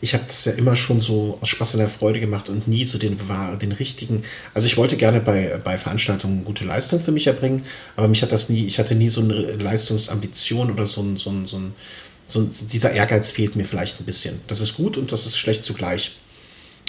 ich 0.00 0.14
habe 0.14 0.24
das 0.26 0.44
ja 0.44 0.52
immer 0.52 0.76
schon 0.76 1.00
so 1.00 1.38
aus 1.40 1.48
Spaß 1.48 1.74
und 1.74 1.80
der 1.80 1.88
Freude 1.88 2.20
gemacht 2.20 2.48
und 2.48 2.68
nie 2.68 2.84
so 2.84 2.98
den, 2.98 3.16
den 3.60 3.72
richtigen. 3.72 4.22
Also 4.54 4.66
ich 4.66 4.76
wollte 4.76 4.96
gerne 4.96 5.20
bei, 5.20 5.60
bei 5.62 5.76
Veranstaltungen 5.76 6.44
gute 6.44 6.64
Leistung 6.64 7.00
für 7.00 7.12
mich 7.12 7.26
erbringen, 7.26 7.64
aber 7.96 8.08
mich 8.08 8.22
hat 8.22 8.32
das 8.32 8.48
nie, 8.48 8.66
ich 8.66 8.78
hatte 8.78 8.94
nie 8.94 9.08
so 9.08 9.22
eine 9.22 9.34
Leistungsambition 9.34 10.70
oder 10.70 10.86
so 10.86 11.02
ein, 11.02 11.16
so 11.16 11.30
ein, 11.30 11.46
so 11.46 11.58
ein 11.58 11.74
so 12.24 12.42
dieser 12.42 12.92
Ehrgeiz 12.92 13.30
fehlt 13.30 13.56
mir 13.56 13.64
vielleicht 13.64 14.00
ein 14.00 14.04
bisschen. 14.04 14.40
Das 14.48 14.60
ist 14.60 14.76
gut 14.76 14.98
und 14.98 15.12
das 15.12 15.24
ist 15.24 15.38
schlecht 15.38 15.64
zugleich. 15.64 16.18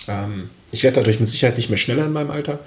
Ähm, 0.08 0.50
ich 0.72 0.84
werde 0.84 0.96
dadurch 0.96 1.20
mit 1.20 1.30
Sicherheit 1.30 1.56
nicht 1.56 1.70
mehr 1.70 1.78
schneller 1.78 2.06
in 2.06 2.12
meinem 2.12 2.30
Alter, 2.30 2.60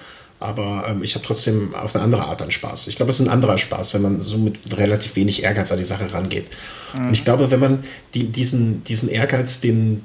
aber 0.43 0.86
ähm, 0.89 1.02
ich 1.02 1.14
habe 1.14 1.24
trotzdem 1.24 1.74
auf 1.74 1.94
eine 1.94 2.05
andere 2.05 2.24
Art 2.24 2.40
dann 2.40 2.51
Spaß. 2.51 2.89
Ich 2.89 2.97
glaube, 2.97 3.10
es 3.10 3.20
ist 3.20 3.27
ein 3.27 3.32
anderer 3.32 3.59
Spaß, 3.59 3.94
wenn 3.94 4.02
man 4.02 4.20
so 4.20 4.39
mit 4.39 4.77
relativ 4.77 5.16
wenig 5.16 5.43
Ehrgeiz 5.43 5.73
an 5.73 5.78
die 5.78 5.85
Sache 5.85 6.12
rangeht. 6.12 6.47
Mhm. 6.94 7.06
Und 7.06 7.12
ich 7.12 7.24
glaube, 7.24 7.51
wenn 7.51 7.60
man 7.60 7.85
die, 8.14 8.24
diesen, 8.24 8.82
diesen 8.85 9.09
Ehrgeiz, 9.09 9.60
den 9.60 10.05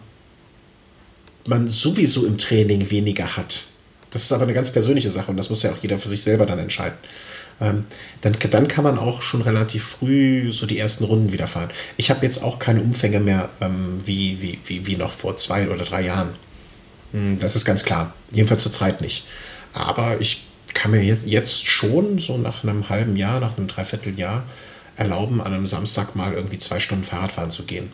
man 1.48 1.68
sowieso 1.68 2.26
im 2.26 2.38
Training 2.38 2.90
weniger 2.92 3.38
hat, 3.38 3.64
das 4.12 4.24
ist 4.24 4.32
aber 4.32 4.44
eine 4.44 4.54
ganz 4.54 4.72
persönliche 4.72 5.10
Sache 5.10 5.32
und 5.32 5.38
das 5.38 5.50
muss 5.50 5.64
ja 5.64 5.72
auch 5.72 5.78
jeder 5.82 5.98
für 5.98 6.08
sich 6.08 6.24
selber 6.24 6.46
dann 6.46 6.60
entscheiden. 6.60 6.98
Ähm, 7.60 7.86
dann, 8.22 8.38
dann 8.52 8.68
kann 8.68 8.84
man 8.84 8.98
auch 8.98 9.22
schon 9.22 9.42
relativ 9.42 9.84
früh 9.84 10.52
so 10.52 10.66
die 10.66 10.78
ersten 10.78 11.04
Runden 11.04 11.34
wieder 11.34 11.48
fahren. 11.48 11.70
Ich 11.98 12.10
habe 12.10 12.26
jetzt 12.26 12.44
auch 12.44 12.60
keine 12.60 12.82
Umfänge 12.82 13.20
mehr 13.20 13.50
ähm, 13.62 14.02
wie, 14.06 14.42
wie, 14.42 14.60
wie, 14.66 14.86
wie 14.86 14.96
noch 14.96 15.14
vor 15.14 15.38
zwei 15.38 15.68
oder 15.68 15.84
drei 15.84 16.04
Jahren. 16.04 16.30
Hm, 17.12 17.40
das 17.40 17.56
ist 17.56 17.66
ganz 17.66 17.84
klar. 17.84 18.14
Jedenfalls 18.32 18.64
zur 18.64 18.72
Zeit 18.72 19.02
nicht. 19.02 19.26
Aber 19.78 20.20
ich 20.20 20.48
kann 20.74 20.92
mir 20.92 21.04
jetzt, 21.04 21.26
jetzt 21.26 21.66
schon 21.66 22.20
so 22.20 22.38
nach 22.38 22.64
einem 22.64 22.90
halben 22.90 23.16
Jahr, 23.16 23.40
nach 23.40 23.58
einem 23.58 23.68
Dreivierteljahr 23.68 24.44
erlauben, 24.96 25.42
an 25.42 25.54
einem 25.54 25.66
Samstag 25.66 26.16
mal 26.16 26.34
irgendwie 26.34 26.58
zwei 26.58 26.80
Stunden 26.80 27.04
Fahrradfahren 27.04 27.52
zu 27.52 27.64
gehen. 27.64 27.92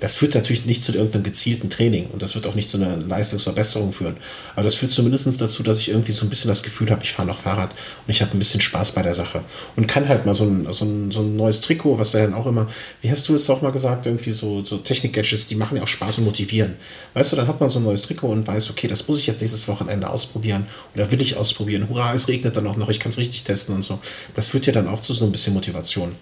Das 0.00 0.14
führt 0.14 0.34
natürlich 0.34 0.66
nicht 0.66 0.82
zu 0.82 0.92
irgendeinem 0.92 1.24
gezielten 1.24 1.70
Training 1.70 2.06
und 2.06 2.22
das 2.22 2.34
wird 2.34 2.46
auch 2.46 2.54
nicht 2.54 2.70
zu 2.70 2.76
einer 2.76 2.96
Leistungsverbesserung 2.96 3.92
führen. 3.92 4.16
Aber 4.54 4.64
das 4.64 4.74
führt 4.74 4.92
zumindest 4.92 5.40
dazu, 5.40 5.62
dass 5.62 5.78
ich 5.78 5.90
irgendwie 5.90 6.12
so 6.12 6.26
ein 6.26 6.30
bisschen 6.30 6.48
das 6.48 6.62
Gefühl 6.62 6.90
habe, 6.90 7.02
ich 7.02 7.12
fahre 7.12 7.28
noch 7.28 7.38
Fahrrad 7.38 7.70
und 7.70 8.10
ich 8.10 8.20
habe 8.20 8.32
ein 8.32 8.38
bisschen 8.38 8.60
Spaß 8.60 8.92
bei 8.92 9.02
der 9.02 9.14
Sache. 9.14 9.42
Und 9.76 9.86
kann 9.86 10.08
halt 10.08 10.26
mal 10.26 10.34
so 10.34 10.44
ein, 10.44 10.66
so 10.72 10.84
ein, 10.84 11.10
so 11.10 11.20
ein 11.20 11.36
neues 11.36 11.60
Trikot, 11.60 11.98
was 11.98 12.12
dann 12.12 12.34
auch 12.34 12.46
immer, 12.46 12.68
wie 13.02 13.10
hast 13.10 13.28
du 13.28 13.34
es 13.34 13.48
auch 13.50 13.62
mal 13.62 13.72
gesagt, 13.72 14.06
irgendwie 14.06 14.32
so, 14.32 14.64
so 14.64 14.78
Technik-Gadgets, 14.78 15.46
die 15.46 15.54
machen 15.54 15.76
ja 15.76 15.82
auch 15.82 15.88
Spaß 15.88 16.18
und 16.18 16.24
motivieren. 16.24 16.76
Weißt 17.14 17.32
du, 17.32 17.36
dann 17.36 17.46
hat 17.46 17.60
man 17.60 17.70
so 17.70 17.78
ein 17.78 17.84
neues 17.84 18.02
Trikot 18.02 18.28
und 18.28 18.46
weiß, 18.46 18.70
okay, 18.70 18.88
das 18.88 19.06
muss 19.08 19.18
ich 19.18 19.26
jetzt 19.26 19.40
nächstes 19.40 19.68
Wochenende 19.68 20.08
ausprobieren 20.08 20.66
oder 20.94 21.10
will 21.10 21.20
ich 21.20 21.36
ausprobieren. 21.36 21.88
Hurra, 21.88 22.12
es 22.14 22.28
regnet 22.28 22.56
dann 22.56 22.66
auch 22.66 22.76
noch, 22.76 22.88
ich 22.88 23.00
kann 23.00 23.10
es 23.10 23.18
richtig 23.18 23.44
testen 23.44 23.74
und 23.74 23.82
so. 23.82 23.98
Das 24.34 24.48
führt 24.48 24.66
ja 24.66 24.72
dann 24.72 24.88
auch 24.88 25.00
zu 25.00 25.12
so 25.12 25.24
ein 25.24 25.32
bisschen 25.32 25.54
Motivation. 25.54 26.14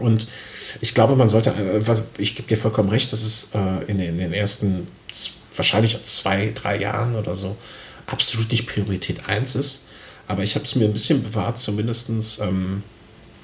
Und 0.00 0.26
ich 0.80 0.94
glaube, 0.94 1.16
man 1.16 1.28
sollte, 1.28 1.54
was, 1.86 2.08
ich 2.18 2.36
gebe 2.36 2.48
dir 2.48 2.56
vollkommen 2.56 2.88
recht, 2.88 3.12
dass 3.12 3.22
es 3.22 3.50
äh, 3.54 3.90
in, 3.90 3.98
den, 3.98 4.10
in, 4.10 4.18
den 4.18 4.32
ersten 4.32 4.88
wahrscheinlich 5.56 6.02
zwei, 6.04 6.52
drei 6.54 6.78
Jahren 6.78 7.16
oder 7.16 7.34
so 7.34 7.56
absolut 8.06 8.50
nicht 8.50 8.66
Priorität 8.66 9.28
1 9.28 9.54
ist. 9.56 9.88
Aber 10.26 10.42
ich 10.42 10.54
habe 10.54 10.64
es 10.64 10.74
mir 10.76 10.84
ein 10.84 10.92
bisschen 10.92 11.22
bewahrt, 11.22 11.58
zumindest 11.58 12.10
ähm, 12.40 12.82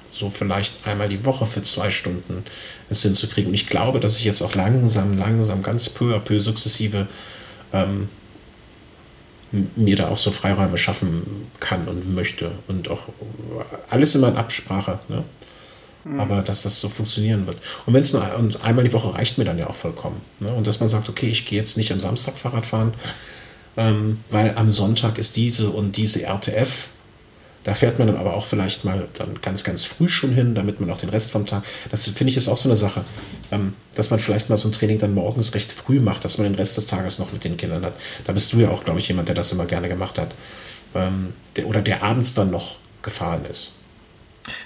so 0.09 0.29
vielleicht 0.29 0.87
einmal 0.87 1.09
die 1.09 1.25
Woche 1.25 1.45
für 1.45 1.61
zwei 1.61 1.89
Stunden 1.89 2.43
es 2.89 3.01
hinzukriegen. 3.01 3.49
Und 3.49 3.55
ich 3.55 3.67
glaube, 3.67 3.99
dass 3.99 4.17
ich 4.17 4.25
jetzt 4.25 4.41
auch 4.41 4.55
langsam, 4.55 5.17
langsam, 5.17 5.63
ganz 5.63 5.89
peu 5.89 6.15
à 6.15 6.19
peu 6.19 6.39
sukzessive 6.39 7.07
ähm, 7.73 8.09
mir 9.75 9.95
da 9.95 10.09
auch 10.09 10.17
so 10.17 10.31
Freiräume 10.31 10.77
schaffen 10.77 11.47
kann 11.59 11.87
und 11.87 12.13
möchte. 12.13 12.51
Und 12.67 12.89
auch 12.89 13.09
alles 13.89 14.15
immer 14.15 14.29
in 14.29 14.37
Absprache. 14.37 14.99
Ne? 15.07 15.23
Mhm. 16.07 16.19
Aber 16.19 16.41
dass 16.41 16.63
das 16.63 16.79
so 16.79 16.89
funktionieren 16.89 17.47
wird. 17.47 17.57
Und 17.85 17.93
wenn 17.93 18.01
es 18.01 18.13
nur 18.13 18.35
und 18.37 18.63
einmal 18.63 18.85
die 18.85 18.93
Woche 18.93 19.13
reicht 19.13 19.37
mir 19.37 19.45
dann 19.45 19.57
ja 19.57 19.67
auch 19.67 19.75
vollkommen. 19.75 20.21
Ne? 20.39 20.51
Und 20.53 20.67
dass 20.67 20.79
man 20.79 20.89
sagt, 20.89 21.09
okay, 21.09 21.27
ich 21.27 21.45
gehe 21.45 21.59
jetzt 21.59 21.77
nicht 21.77 21.91
am 21.91 21.99
Samstag 21.99 22.35
Fahrrad 22.35 22.65
fahren, 22.65 22.93
ähm, 23.75 24.19
weil 24.29 24.55
am 24.55 24.71
Sonntag 24.71 25.17
ist 25.17 25.35
diese 25.35 25.69
und 25.69 25.97
diese 25.97 26.23
RTF. 26.23 26.89
Da 27.63 27.73
fährt 27.73 27.99
man 27.99 28.07
dann 28.07 28.15
aber 28.15 28.33
auch 28.33 28.45
vielleicht 28.45 28.85
mal 28.85 29.09
dann 29.15 29.41
ganz, 29.41 29.65
ganz 29.65 29.83
früh 29.83 30.07
schon 30.07 30.31
hin, 30.31 30.55
damit 30.55 30.79
man 30.79 30.89
auch 30.89 30.97
den 30.97 31.09
Rest 31.09 31.31
vom 31.31 31.45
Tag. 31.45 31.63
Das 31.91 32.07
finde 32.07 32.31
ich 32.31 32.37
ist 32.37 32.47
auch 32.47 32.55
so 32.55 32.69
eine 32.69 32.77
Sache, 32.77 33.03
ähm, 33.51 33.73
dass 33.95 34.09
man 34.09 34.19
vielleicht 34.19 34.49
mal 34.49 34.55
so 34.55 34.69
ein 34.69 34.71
Training 34.71 34.99
dann 34.99 35.13
morgens 35.13 35.53
recht 35.53 35.73
früh 35.73 35.99
macht, 35.99 36.23
dass 36.23 36.37
man 36.37 36.47
den 36.47 36.55
Rest 36.55 36.77
des 36.77 36.87
Tages 36.87 37.19
noch 37.19 37.33
mit 37.33 37.43
den 37.43 37.57
Kindern 37.57 37.83
hat. 37.83 37.93
Da 38.25 38.31
bist 38.31 38.53
du 38.53 38.59
ja 38.61 38.69
auch, 38.69 38.85
glaube 38.85 38.99
ich, 38.99 39.07
jemand, 39.09 39.27
der 39.27 39.35
das 39.35 39.51
immer 39.51 39.65
gerne 39.65 39.89
gemacht 39.89 40.17
hat. 40.17 40.33
Ähm, 40.95 41.33
der, 41.57 41.67
oder 41.67 41.81
der 41.81 42.03
abends 42.03 42.33
dann 42.33 42.51
noch 42.51 42.77
gefahren 43.01 43.43
ist. 43.43 43.83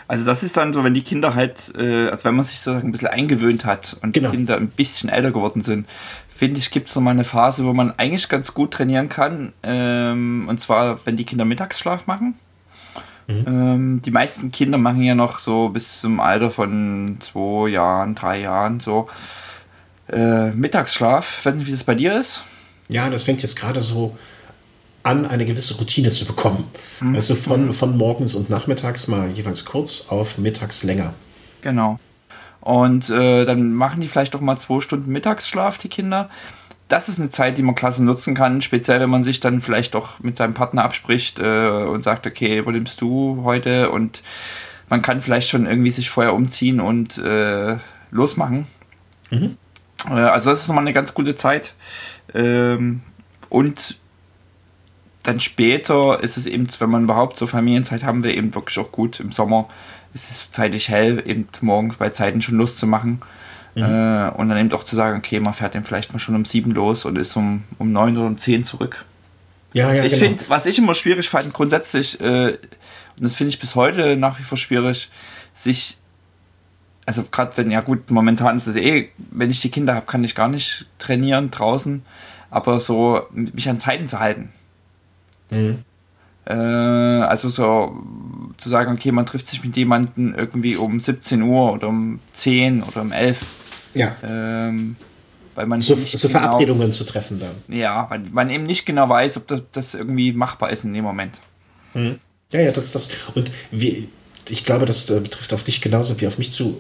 Also 0.07 0.25
das 0.25 0.43
ist 0.43 0.57
dann 0.57 0.73
so, 0.73 0.83
wenn 0.83 0.93
die 0.93 1.03
Kinder 1.03 1.35
halt, 1.35 1.73
äh, 1.77 2.09
als 2.09 2.25
wenn 2.25 2.35
man 2.35 2.45
sich 2.45 2.59
so 2.59 2.71
ein 2.71 2.91
bisschen 2.91 3.07
eingewöhnt 3.07 3.65
hat 3.65 3.97
und 4.01 4.13
genau. 4.13 4.29
die 4.29 4.37
Kinder 4.37 4.57
ein 4.57 4.69
bisschen 4.69 5.09
älter 5.09 5.31
geworden 5.31 5.61
sind, 5.61 5.87
finde 6.33 6.59
ich, 6.59 6.71
gibt 6.71 6.87
es 6.87 6.93
so 6.93 7.01
mal 7.01 7.11
eine 7.11 7.23
Phase, 7.23 7.65
wo 7.65 7.73
man 7.73 7.93
eigentlich 7.97 8.27
ganz 8.29 8.53
gut 8.53 8.71
trainieren 8.71 9.09
kann. 9.09 9.53
Ähm, 9.63 10.45
und 10.47 10.59
zwar, 10.59 10.99
wenn 11.05 11.17
die 11.17 11.25
Kinder 11.25 11.45
Mittagsschlaf 11.45 12.07
machen. 12.07 12.35
Mhm. 13.27 13.45
Ähm, 13.47 14.01
die 14.01 14.11
meisten 14.11 14.51
Kinder 14.51 14.77
machen 14.77 15.03
ja 15.03 15.15
noch 15.15 15.39
so 15.39 15.69
bis 15.69 16.01
zum 16.01 16.19
Alter 16.19 16.51
von 16.51 17.17
zwei 17.19 17.69
Jahren, 17.69 18.15
drei 18.15 18.41
Jahren 18.41 18.79
so 18.79 19.07
äh, 20.11 20.51
Mittagsschlaf. 20.51 21.39
Ich 21.39 21.45
weiß 21.45 21.55
nicht, 21.55 21.67
wie 21.67 21.71
das 21.71 21.83
bei 21.83 21.95
dir 21.95 22.19
ist. 22.19 22.43
Ja, 22.89 23.09
das 23.09 23.23
fängt 23.23 23.41
jetzt 23.41 23.55
gerade 23.55 23.79
so 23.79 24.17
an, 25.03 25.25
eine 25.25 25.45
gewisse 25.45 25.77
Routine 25.77 26.11
zu 26.11 26.25
bekommen. 26.25 26.65
Mhm. 26.99 27.15
Also 27.15 27.35
von, 27.35 27.73
von 27.73 27.97
morgens 27.97 28.35
und 28.35 28.49
nachmittags 28.49 29.07
mal 29.07 29.29
jeweils 29.31 29.65
kurz 29.65 30.07
auf 30.09 30.37
mittags 30.37 30.83
länger. 30.83 31.13
Genau. 31.61 31.99
Und 32.61 33.09
äh, 33.09 33.45
dann 33.45 33.73
machen 33.73 34.01
die 34.01 34.07
vielleicht 34.07 34.33
doch 34.33 34.41
mal 34.41 34.57
zwei 34.57 34.81
Stunden 34.81 35.11
Mittagsschlaf, 35.11 35.77
die 35.77 35.89
Kinder. 35.89 36.29
Das 36.87 37.09
ist 37.09 37.19
eine 37.19 37.29
Zeit, 37.29 37.57
die 37.57 37.63
man 37.63 37.73
klasse 37.73 38.03
nutzen 38.03 38.35
kann, 38.35 38.61
speziell 38.61 38.99
wenn 38.99 39.09
man 39.09 39.23
sich 39.23 39.39
dann 39.39 39.61
vielleicht 39.61 39.95
doch 39.95 40.19
mit 40.19 40.37
seinem 40.37 40.53
Partner 40.53 40.83
abspricht 40.83 41.39
äh, 41.39 41.67
und 41.69 42.03
sagt, 42.03 42.27
okay, 42.27 42.57
übernimmst 42.59 43.01
du 43.01 43.41
heute 43.43 43.89
und 43.89 44.21
man 44.89 45.01
kann 45.01 45.21
vielleicht 45.21 45.49
schon 45.49 45.65
irgendwie 45.65 45.91
sich 45.91 46.09
vorher 46.09 46.33
umziehen 46.33 46.81
und 46.81 47.17
äh, 47.17 47.77
losmachen. 48.11 48.67
Mhm. 49.31 49.55
Äh, 50.09 50.13
also 50.13 50.49
das 50.49 50.61
ist 50.61 50.67
nochmal 50.67 50.83
eine 50.83 50.93
ganz 50.93 51.13
gute 51.13 51.35
Zeit. 51.35 51.73
Ähm, 52.33 53.01
und 53.49 53.97
dann 55.23 55.39
später 55.39 56.19
ist 56.21 56.37
es 56.37 56.45
eben, 56.45 56.67
wenn 56.79 56.89
man 56.89 57.03
überhaupt 57.03 57.37
so 57.37 57.47
Familienzeit 57.47 58.03
haben 58.03 58.23
will, 58.23 58.35
eben 58.35 58.55
wirklich 58.55 58.79
auch 58.79 58.91
gut. 58.91 59.19
Im 59.19 59.31
Sommer 59.31 59.67
ist 60.13 60.29
es 60.29 60.51
zeitlich 60.51 60.89
hell, 60.89 61.23
eben 61.25 61.47
morgens 61.61 61.97
bei 61.97 62.09
Zeiten 62.09 62.41
schon 62.41 62.57
Lust 62.57 62.77
zu 62.77 62.87
machen. 62.87 63.21
Mhm. 63.75 63.83
Äh, 63.83 64.29
und 64.29 64.49
dann 64.49 64.57
eben 64.57 64.71
auch 64.73 64.83
zu 64.83 64.95
sagen, 64.95 65.19
okay, 65.19 65.39
man 65.39 65.53
fährt 65.53 65.75
dann 65.75 65.85
vielleicht 65.85 66.11
mal 66.11 66.19
schon 66.19 66.35
um 66.35 66.45
sieben 66.45 66.71
los 66.71 67.05
und 67.05 67.17
ist 67.17 67.35
um, 67.35 67.63
um 67.77 67.91
neun 67.91 68.17
oder 68.17 68.27
um 68.27 68.37
zehn 68.37 68.63
zurück. 68.63 69.05
Ja, 69.73 69.93
ja, 69.93 70.03
ich 70.03 70.13
genau. 70.13 70.25
finde, 70.25 70.49
was 70.49 70.65
ich 70.65 70.77
immer 70.77 70.93
schwierig 70.93 71.29
fand, 71.29 71.53
grundsätzlich, 71.53 72.19
äh, 72.19 72.57
und 73.15 73.23
das 73.23 73.35
finde 73.35 73.49
ich 73.49 73.59
bis 73.59 73.75
heute 73.75 74.17
nach 74.17 74.37
wie 74.39 74.43
vor 74.43 74.57
schwierig, 74.57 75.09
sich, 75.53 75.97
also 77.05 77.23
gerade 77.23 77.55
wenn, 77.55 77.71
ja 77.71 77.79
gut, 77.81 78.11
momentan 78.11 78.57
ist 78.57 78.67
es 78.67 78.75
eh, 78.75 79.09
wenn 79.17 79.49
ich 79.49 79.61
die 79.61 79.71
Kinder 79.71 79.95
habe, 79.95 80.05
kann 80.05 80.23
ich 80.23 80.35
gar 80.35 80.49
nicht 80.49 80.87
trainieren 80.99 81.51
draußen, 81.51 82.03
aber 82.49 82.81
so 82.81 83.27
mich 83.31 83.69
an 83.69 83.79
Zeiten 83.79 84.07
zu 84.07 84.19
halten. 84.19 84.49
Mhm. 85.51 85.79
Äh, 86.45 86.53
also 86.53 87.49
so 87.49 87.95
zu 88.57 88.69
sagen, 88.69 88.93
okay, 88.93 89.11
man 89.11 89.25
trifft 89.25 89.47
sich 89.47 89.63
mit 89.63 89.77
jemandem 89.77 90.33
irgendwie 90.35 90.75
um 90.75 90.99
17 90.99 91.41
Uhr 91.41 91.73
oder 91.73 91.87
um 91.89 92.19
10 92.33 92.83
oder 92.83 93.01
um 93.01 93.11
11. 93.11 93.39
Ja. 93.93 94.15
Ähm, 94.23 94.95
weil 95.55 95.65
man 95.67 95.81
so, 95.81 95.95
so 95.95 96.27
genau, 96.27 96.39
Verabredungen 96.39 96.91
zu 96.93 97.03
treffen 97.03 97.39
dann. 97.39 97.75
Ja, 97.75 98.09
weil 98.09 98.21
man 98.31 98.49
eben 98.49 98.63
nicht 98.63 98.85
genau 98.85 99.09
weiß, 99.09 99.37
ob 99.37 99.47
das, 99.47 99.61
das 99.71 99.93
irgendwie 99.93 100.31
machbar 100.31 100.71
ist 100.71 100.85
in 100.85 100.93
dem 100.93 101.03
Moment. 101.03 101.39
Mhm. 101.93 102.19
Ja, 102.51 102.61
ja, 102.61 102.71
das 102.71 102.85
ist 102.85 102.95
das. 102.95 103.09
Und 103.35 103.51
wir, 103.71 104.03
ich 104.49 104.65
glaube, 104.65 104.85
das 104.85 105.09
äh, 105.09 105.19
betrifft 105.19 105.53
auf 105.53 105.63
dich 105.63 105.81
genauso 105.81 106.19
wie 106.19 106.27
auf 106.27 106.37
mich 106.37 106.51
zu, 106.51 106.79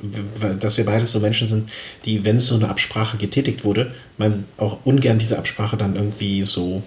dass 0.59 0.77
wir 0.77 0.85
beide 0.85 1.05
so 1.05 1.19
Menschen 1.19 1.47
sind, 1.47 1.69
die, 2.05 2.25
wenn 2.25 2.39
so 2.39 2.55
eine 2.55 2.69
Absprache 2.69 3.17
getätigt 3.17 3.63
wurde, 3.63 3.93
man 4.17 4.45
auch 4.57 4.79
ungern 4.85 5.19
diese 5.19 5.37
Absprache 5.37 5.77
dann 5.77 5.95
irgendwie 5.95 6.43
so 6.43 6.81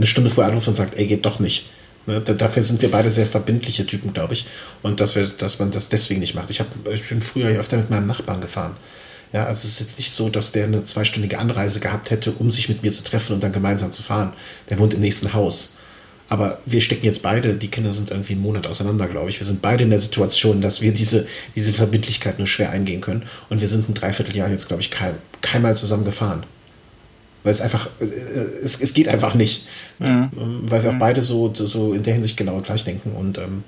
eine 0.00 0.06
Stunde 0.06 0.30
vorher 0.30 0.50
anruft 0.50 0.66
und 0.66 0.74
sagt, 0.74 0.96
ey, 0.98 1.06
geht 1.06 1.26
doch 1.26 1.40
nicht. 1.40 1.66
Ne, 2.06 2.22
dafür 2.22 2.62
sind 2.62 2.80
wir 2.80 2.90
beide 2.90 3.10
sehr 3.10 3.26
verbindliche 3.26 3.86
Typen, 3.86 4.14
glaube 4.14 4.32
ich. 4.32 4.46
Und 4.82 5.00
dass, 5.00 5.14
wir, 5.14 5.26
dass 5.26 5.58
man 5.58 5.70
das 5.70 5.90
deswegen 5.90 6.20
nicht 6.20 6.34
macht. 6.34 6.48
Ich, 6.48 6.60
hab, 6.60 6.66
ich 6.90 7.06
bin 7.06 7.20
früher 7.20 7.48
öfter 7.58 7.76
mit 7.76 7.90
meinem 7.90 8.06
Nachbarn 8.06 8.40
gefahren. 8.40 8.76
Ja, 9.32 9.44
also 9.44 9.58
es 9.58 9.74
ist 9.74 9.80
jetzt 9.80 9.98
nicht 9.98 10.10
so, 10.10 10.30
dass 10.30 10.52
der 10.52 10.64
eine 10.64 10.84
zweistündige 10.84 11.38
Anreise 11.38 11.80
gehabt 11.80 12.10
hätte, 12.10 12.32
um 12.32 12.50
sich 12.50 12.68
mit 12.68 12.82
mir 12.82 12.90
zu 12.90 13.04
treffen 13.04 13.34
und 13.34 13.42
dann 13.44 13.52
gemeinsam 13.52 13.92
zu 13.92 14.02
fahren. 14.02 14.32
Der 14.70 14.78
wohnt 14.78 14.94
im 14.94 15.00
nächsten 15.00 15.34
Haus. 15.34 15.76
Aber 16.28 16.60
wir 16.64 16.80
stecken 16.80 17.04
jetzt 17.04 17.22
beide, 17.22 17.54
die 17.54 17.68
Kinder 17.68 17.92
sind 17.92 18.10
irgendwie 18.10 18.32
einen 18.32 18.42
Monat 18.42 18.66
auseinander, 18.66 19.06
glaube 19.06 19.28
ich. 19.28 19.38
Wir 19.38 19.46
sind 19.46 19.60
beide 19.60 19.84
in 19.84 19.90
der 19.90 19.98
Situation, 19.98 20.62
dass 20.62 20.80
wir 20.80 20.92
diese, 20.92 21.26
diese 21.54 21.72
Verbindlichkeit 21.72 22.38
nur 22.38 22.46
schwer 22.46 22.70
eingehen 22.70 23.02
können. 23.02 23.24
Und 23.50 23.60
wir 23.60 23.68
sind 23.68 23.88
ein 23.88 23.94
Dreivierteljahr 23.94 24.48
jetzt, 24.48 24.68
glaube 24.68 24.80
ich, 24.80 24.90
kein, 24.90 25.14
keinmal 25.42 25.76
zusammen 25.76 26.04
gefahren 26.04 26.46
weil 27.42 27.52
es 27.52 27.60
einfach, 27.60 27.88
es, 28.00 28.80
es 28.80 28.94
geht 28.94 29.08
einfach 29.08 29.34
nicht. 29.34 29.66
Mhm. 29.98 30.30
Weil 30.62 30.82
wir 30.82 30.90
auch 30.90 30.98
beide 30.98 31.22
so, 31.22 31.52
so 31.54 31.92
in 31.92 32.02
der 32.02 32.14
Hinsicht 32.14 32.36
genau 32.36 32.60
gleich 32.60 32.84
denken. 32.84 33.12
Und 33.12 33.38
ähm, 33.38 33.64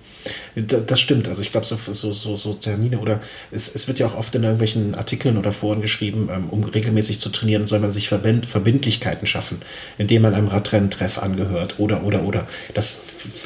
das 0.55 1.01
stimmt. 1.01 1.29
Also 1.29 1.43
ich 1.43 1.53
glaube, 1.53 1.67
so, 1.67 1.77
so, 1.77 2.13
so, 2.13 2.37
so, 2.37 2.55
Termine 2.55 2.99
oder 2.99 3.21
es, 3.51 3.75
es 3.75 3.89
wird 3.89 3.99
ja 3.99 4.07
auch 4.07 4.17
oft 4.17 4.35
in 4.35 4.43
irgendwelchen 4.43 4.95
Artikeln 4.95 5.37
oder 5.37 5.53
Foren 5.53 5.83
geschrieben, 5.83 6.29
ähm, 6.33 6.51
um 6.51 6.65
regelmäßig 6.65 7.19
zu 7.21 7.31
trainieren, 7.31 7.67
soll 7.67 7.81
man 7.81 7.91
sich 7.91 8.09
Verbind 8.09 8.47
Verbindlichkeiten 8.47 9.27
schaffen, 9.27 9.61
indem 9.99 10.23
man 10.23 10.35
einem 10.35 10.49
Radrenntreff 10.49 11.19
angehört 11.19 11.79
oder 11.79 12.05
oder 12.05 12.23
oder. 12.23 12.47
Das, 12.75 13.01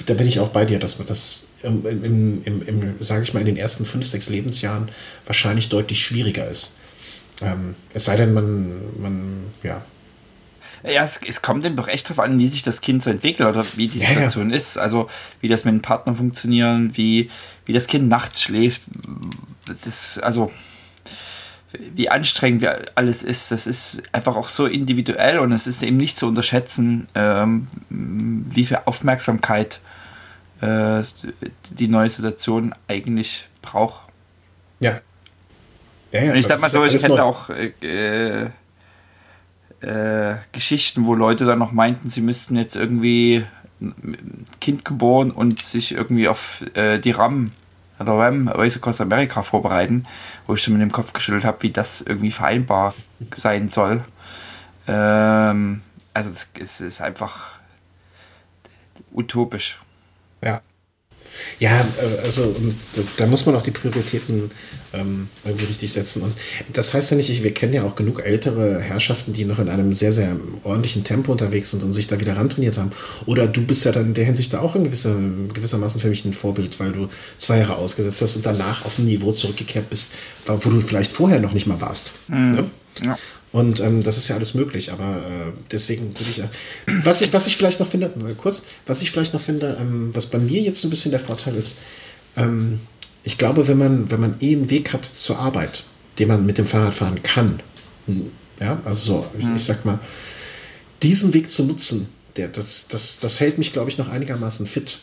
da 0.06 0.14
bin 0.14 0.26
ich 0.26 0.40
auch 0.40 0.48
bei 0.48 0.64
dir, 0.64 0.78
dass 0.78 0.98
man 0.98 1.08
das 1.08 1.48
im, 1.62 1.86
im, 1.86 2.38
im, 2.44 2.62
im 2.66 2.94
sage 3.00 3.22
ich 3.22 3.34
mal, 3.34 3.40
in 3.40 3.46
den 3.46 3.56
ersten 3.56 3.86
fünf, 3.86 4.06
sechs 4.06 4.28
Lebensjahren 4.28 4.90
wahrscheinlich 5.24 5.68
deutlich 5.68 6.04
schwieriger 6.04 6.48
ist 6.48 6.78
Ähm, 7.40 7.74
es 7.92 8.06
sei 8.06 8.16
denn, 8.16 8.32
man, 8.32 9.00
man 9.00 9.44
ja. 9.62 9.82
Ja, 10.86 11.04
es, 11.04 11.20
es 11.26 11.42
kommt 11.42 11.64
eben 11.64 11.76
doch 11.76 11.88
echt 11.88 12.08
darauf 12.08 12.24
an, 12.24 12.38
wie 12.38 12.48
sich 12.48 12.62
das 12.62 12.80
Kind 12.80 13.02
so 13.02 13.10
entwickelt 13.10 13.48
oder 13.48 13.64
wie 13.76 13.88
die 13.88 13.98
Situation 13.98 14.50
ja, 14.50 14.52
ja. 14.52 14.58
ist. 14.58 14.78
Also 14.78 15.08
wie 15.40 15.48
das 15.48 15.64
mit 15.64 15.74
dem 15.74 15.82
Partner 15.82 16.14
funktioniert, 16.14 16.96
wie, 16.96 17.30
wie 17.64 17.72
das 17.72 17.86
Kind 17.86 18.08
nachts 18.08 18.42
schläft. 18.42 18.82
Das 19.66 19.86
ist, 19.86 20.18
also 20.22 20.52
wie 21.72 22.08
anstrengend 22.08 22.66
alles 22.94 23.22
ist. 23.22 23.50
Das 23.50 23.66
ist 23.66 24.02
einfach 24.12 24.36
auch 24.36 24.48
so 24.48 24.66
individuell 24.66 25.38
und 25.38 25.52
es 25.52 25.66
ist 25.66 25.82
eben 25.82 25.96
nicht 25.96 26.18
zu 26.18 26.26
unterschätzen, 26.26 27.08
ähm, 27.14 27.68
wie 27.90 28.64
viel 28.64 28.78
Aufmerksamkeit 28.84 29.80
äh, 30.60 31.02
die 31.70 31.88
neue 31.88 32.10
Situation 32.10 32.74
eigentlich 32.88 33.48
braucht. 33.62 34.00
Ja. 34.80 35.00
ja, 36.12 36.22
ja 36.22 36.34
ich 36.34 36.46
sag 36.46 36.60
mal 36.60 36.70
so, 36.70 36.84
ich 36.84 37.00
kenne 37.00 37.22
auch 37.22 37.50
äh, 37.50 38.50
äh, 39.80 40.36
Geschichten, 40.52 41.06
wo 41.06 41.14
Leute 41.14 41.44
dann 41.44 41.58
noch 41.58 41.72
meinten, 41.72 42.08
sie 42.08 42.20
müssten 42.20 42.56
jetzt 42.56 42.76
irgendwie 42.76 43.44
ein 43.80 44.46
Kind 44.60 44.84
geboren 44.84 45.30
und 45.30 45.60
sich 45.62 45.92
irgendwie 45.92 46.28
auf 46.28 46.64
äh, 46.74 46.98
die 46.98 47.10
RAM 47.10 47.52
oder 47.98 48.12
RAM 48.12 48.48
Race 48.48 48.76
Across 48.76 49.00
America 49.00 49.42
vorbereiten, 49.42 50.06
wo 50.46 50.54
ich 50.54 50.62
schon 50.62 50.74
mit 50.74 50.82
dem 50.82 50.92
Kopf 50.92 51.12
geschüttelt 51.12 51.44
habe, 51.44 51.62
wie 51.62 51.70
das 51.70 52.00
irgendwie 52.00 52.30
vereinbar 52.30 52.94
sein 53.34 53.68
soll. 53.68 54.04
Ähm, 54.86 55.82
also 56.14 56.30
es 56.58 56.80
ist 56.80 57.00
einfach 57.00 57.52
utopisch. 59.12 59.80
Ja. 60.42 60.60
Ja, 61.58 61.80
äh, 61.80 62.24
also 62.24 62.54
da 63.16 63.26
muss 63.26 63.46
man 63.46 63.54
auch 63.54 63.62
die 63.62 63.70
Prioritäten 63.70 64.50
ähm, 64.92 65.28
irgendwie 65.44 65.66
richtig 65.66 65.92
setzen. 65.92 66.22
Und 66.22 66.34
das 66.72 66.94
heißt 66.94 67.10
ja 67.10 67.16
nicht, 67.16 67.30
ich, 67.30 67.42
wir 67.42 67.52
kennen 67.52 67.74
ja 67.74 67.84
auch 67.84 67.96
genug 67.96 68.24
ältere 68.24 68.80
Herrschaften, 68.80 69.32
die 69.32 69.44
noch 69.44 69.58
in 69.58 69.68
einem 69.68 69.92
sehr, 69.92 70.12
sehr 70.12 70.36
ordentlichen 70.62 71.04
Tempo 71.04 71.32
unterwegs 71.32 71.70
sind 71.70 71.84
und 71.84 71.92
sich 71.92 72.06
da 72.06 72.20
wieder 72.20 72.36
rantrainiert 72.36 72.78
haben. 72.78 72.92
Oder 73.26 73.46
du 73.46 73.62
bist 73.62 73.84
ja 73.84 73.92
dann 73.92 74.06
in 74.06 74.14
der 74.14 74.24
Hinsicht 74.24 74.52
da 74.52 74.60
auch 74.60 74.74
in 74.76 74.84
gewisser, 74.84 75.16
gewissermaßen 75.52 76.00
für 76.00 76.08
mich 76.08 76.24
ein 76.24 76.32
Vorbild, 76.32 76.78
weil 76.80 76.92
du 76.92 77.08
zwei 77.38 77.58
Jahre 77.58 77.76
ausgesetzt 77.76 78.22
hast 78.22 78.36
und 78.36 78.46
danach 78.46 78.84
auf 78.84 78.98
ein 78.98 79.04
Niveau 79.06 79.32
zurückgekehrt 79.32 79.90
bist, 79.90 80.12
wo 80.46 80.70
du 80.70 80.80
vielleicht 80.80 81.12
vorher 81.12 81.40
noch 81.40 81.52
nicht 81.52 81.66
mal 81.66 81.80
warst. 81.80 82.12
Mhm. 82.28 82.52
Ne? 82.52 82.64
Ja. 83.04 83.18
Und 83.52 83.80
ähm, 83.80 84.02
das 84.02 84.18
ist 84.18 84.28
ja 84.28 84.36
alles 84.36 84.54
möglich, 84.54 84.92
aber 84.92 85.16
äh, 85.16 85.52
deswegen 85.70 86.18
würde 86.18 86.30
ich, 86.30 86.40
äh, 86.40 86.48
was 87.04 87.22
ich, 87.22 87.32
was 87.32 87.46
ich 87.46 87.56
vielleicht 87.56 87.80
noch 87.80 87.88
finde, 87.88 88.06
äh, 88.06 88.34
kurz, 88.36 88.64
was 88.86 89.02
ich 89.02 89.10
vielleicht 89.10 89.34
noch 89.34 89.40
finde, 89.40 89.76
ähm, 89.80 90.10
was 90.12 90.26
bei 90.26 90.38
mir 90.38 90.60
jetzt 90.60 90.84
ein 90.84 90.90
bisschen 90.90 91.10
der 91.10 91.20
Vorteil 91.20 91.54
ist, 91.54 91.78
ähm, 92.36 92.80
ich 93.22 93.38
glaube, 93.38 93.66
wenn 93.66 93.78
man, 93.78 94.10
wenn 94.10 94.20
man 94.20 94.36
eh 94.40 94.54
einen 94.54 94.70
Weg 94.70 94.92
hat 94.92 95.04
zur 95.04 95.38
Arbeit, 95.38 95.84
den 96.18 96.28
man 96.28 96.46
mit 96.46 96.58
dem 96.58 96.66
Fahrrad 96.66 96.94
fahren 96.94 97.22
kann, 97.22 97.60
hm, 98.06 98.30
ja, 98.60 98.80
also 98.84 99.12
so, 99.12 99.26
ich, 99.38 99.46
ich 99.54 99.64
sag 99.64 99.84
mal, 99.84 99.98
diesen 101.02 101.34
Weg 101.34 101.50
zu 101.50 101.64
nutzen, 101.64 102.08
der, 102.36 102.48
das, 102.48 102.88
das, 102.88 103.18
das 103.18 103.40
hält 103.40 103.58
mich, 103.58 103.72
glaube 103.72 103.90
ich, 103.90 103.98
noch 103.98 104.08
einigermaßen 104.08 104.66
fit. 104.66 104.98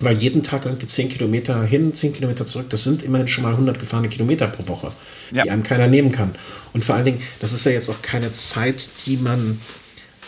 Weil 0.00 0.16
jeden 0.16 0.42
Tag 0.42 0.64
irgendwie 0.64 0.86
10 0.86 1.10
Kilometer 1.10 1.62
hin, 1.62 1.92
10 1.92 2.14
Kilometer 2.14 2.46
zurück, 2.46 2.70
das 2.70 2.84
sind 2.84 3.02
immerhin 3.02 3.28
schon 3.28 3.44
mal 3.44 3.52
100 3.52 3.78
gefahrene 3.78 4.08
Kilometer 4.08 4.48
pro 4.48 4.66
Woche, 4.66 4.92
ja. 5.30 5.42
die 5.42 5.50
einem 5.50 5.62
keiner 5.62 5.88
nehmen 5.88 6.10
kann. 6.10 6.34
Und 6.72 6.84
vor 6.84 6.94
allen 6.94 7.04
Dingen, 7.04 7.22
das 7.40 7.52
ist 7.52 7.66
ja 7.66 7.72
jetzt 7.72 7.90
auch 7.90 8.00
keine 8.00 8.32
Zeit, 8.32 8.88
die 9.04 9.18
man, 9.18 9.60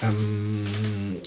ähm, 0.03 0.67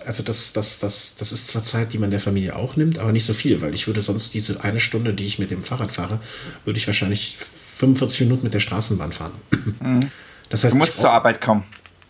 also 0.05 0.21
das, 0.21 0.53
das, 0.53 0.79
das, 0.79 1.15
das 1.15 1.31
ist 1.31 1.47
zwar 1.47 1.63
Zeit, 1.63 1.93
die 1.93 1.97
man 1.97 2.11
der 2.11 2.19
Familie 2.19 2.55
auch 2.55 2.75
nimmt, 2.75 2.99
aber 2.99 3.11
nicht 3.11 3.25
so 3.25 3.33
viel, 3.33 3.61
weil 3.61 3.73
ich 3.73 3.87
würde 3.87 4.03
sonst 4.03 4.35
diese 4.35 4.63
eine 4.63 4.79
Stunde, 4.79 5.15
die 5.15 5.25
ich 5.25 5.39
mit 5.39 5.49
dem 5.49 5.63
Fahrrad 5.63 5.91
fahre, 5.91 6.19
würde 6.65 6.77
ich 6.77 6.85
wahrscheinlich 6.85 7.37
45 7.37 8.21
Minuten 8.21 8.43
mit 8.43 8.53
der 8.53 8.59
Straßenbahn 8.59 9.11
fahren. 9.11 9.33
Mhm. 9.81 10.11
Das 10.49 10.63
heißt, 10.63 10.75
du 10.75 10.77
musst 10.77 10.99
zur 10.99 11.09
Arbeit 11.09 11.41
kommen. 11.41 11.63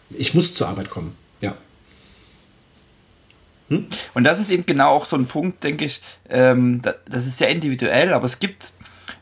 Ich 0.09 0.33
muss 0.33 0.53
zur 0.53 0.67
Arbeit 0.67 0.89
kommen. 0.89 1.15
Hm? 3.69 3.87
Und 4.13 4.23
das 4.23 4.39
ist 4.39 4.51
eben 4.51 4.65
genau 4.65 4.91
auch 4.91 5.05
so 5.05 5.15
ein 5.15 5.27
Punkt, 5.27 5.63
denke 5.63 5.85
ich, 5.85 6.01
ähm, 6.29 6.81
das 7.09 7.25
ist 7.25 7.37
sehr 7.37 7.49
individuell, 7.49 8.13
aber 8.13 8.25
es 8.25 8.39
gibt, 8.39 8.73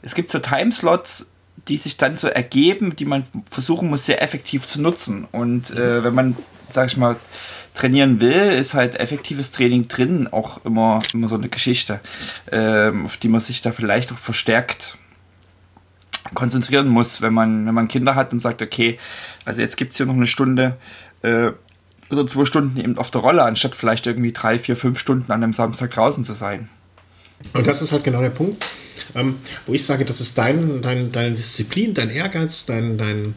es 0.02 0.16
gibt 0.16 0.32
so 0.32 0.40
Timeslots, 0.40 1.30
die 1.68 1.78
sich 1.78 1.98
dann 1.98 2.18
so 2.18 2.28
ergeben, 2.28 2.96
die 2.96 3.06
man 3.06 3.24
versuchen 3.50 3.90
muss, 3.90 4.06
sehr 4.06 4.22
effektiv 4.22 4.68
zu 4.68 4.82
nutzen. 4.82 5.28
Und 5.32 5.72
äh, 5.72 6.04
wenn 6.04 6.14
man, 6.14 6.36
sag 6.70 6.88
ich 6.88 6.98
mal, 6.98 7.16
trainieren 7.74 8.20
will, 8.20 8.34
ist 8.34 8.74
halt 8.74 9.00
effektives 9.00 9.52
Training 9.52 9.88
drin 9.88 10.28
auch 10.32 10.64
immer, 10.66 11.02
immer 11.14 11.28
so 11.28 11.36
eine 11.36 11.50
Geschichte, 11.50 12.02
ähm, 12.52 13.06
auf 13.06 13.18
die 13.18 13.30
man 13.30 13.42
sich 13.42 13.62
da 13.62 13.72
vielleicht 13.72 14.12
auch 14.12 14.18
verstärkt 14.18 14.98
konzentrieren 16.34 16.88
muss, 16.88 17.22
wenn 17.22 17.34
man, 17.34 17.66
wenn 17.66 17.74
man 17.74 17.88
Kinder 17.88 18.16
hat 18.16 18.32
und 18.32 18.40
sagt, 18.40 18.62
okay, 18.62 18.98
also 19.46 19.62
jetzt 19.62 19.78
gibt 19.78 19.92
es 19.92 19.98
hier 19.98 20.06
noch 20.06 20.16
eine 20.16 20.28
Stunde, 20.28 20.78
äh, 21.22 21.52
oder 22.14 22.28
zwei 22.28 22.46
Stunden 22.46 22.80
eben 22.80 22.98
auf 22.98 23.12
der 23.12 23.22
Rolle, 23.22 23.44
anstatt 23.44 23.76
vielleicht 23.76 24.08
irgendwie 24.08 24.32
drei, 24.32 24.60
vier, 24.60 24.76
fünf 24.76 25.00
Stunden 25.00 25.32
an 25.32 25.44
einem 25.44 25.54
Samstag 25.54 25.92
draußen 25.92 26.24
zu 26.24 26.34
sein. 26.34 26.70
Und 27.54 27.68
das 27.68 27.82
ist 27.82 27.92
halt 27.92 28.04
genau 28.04 28.22
der 28.22 28.30
Punkt, 28.30 28.66
ähm, 29.16 29.36
wo 29.66 29.74
ich 29.74 29.86
sage, 29.86 30.06
das 30.06 30.22
ist 30.22 30.38
dein, 30.38 30.82
dein, 30.82 31.12
deine 31.12 31.32
Disziplin, 31.32 31.94
dein 31.94 32.10
Ehrgeiz, 32.10 32.66
dein, 32.66 32.98
dein 32.98 33.36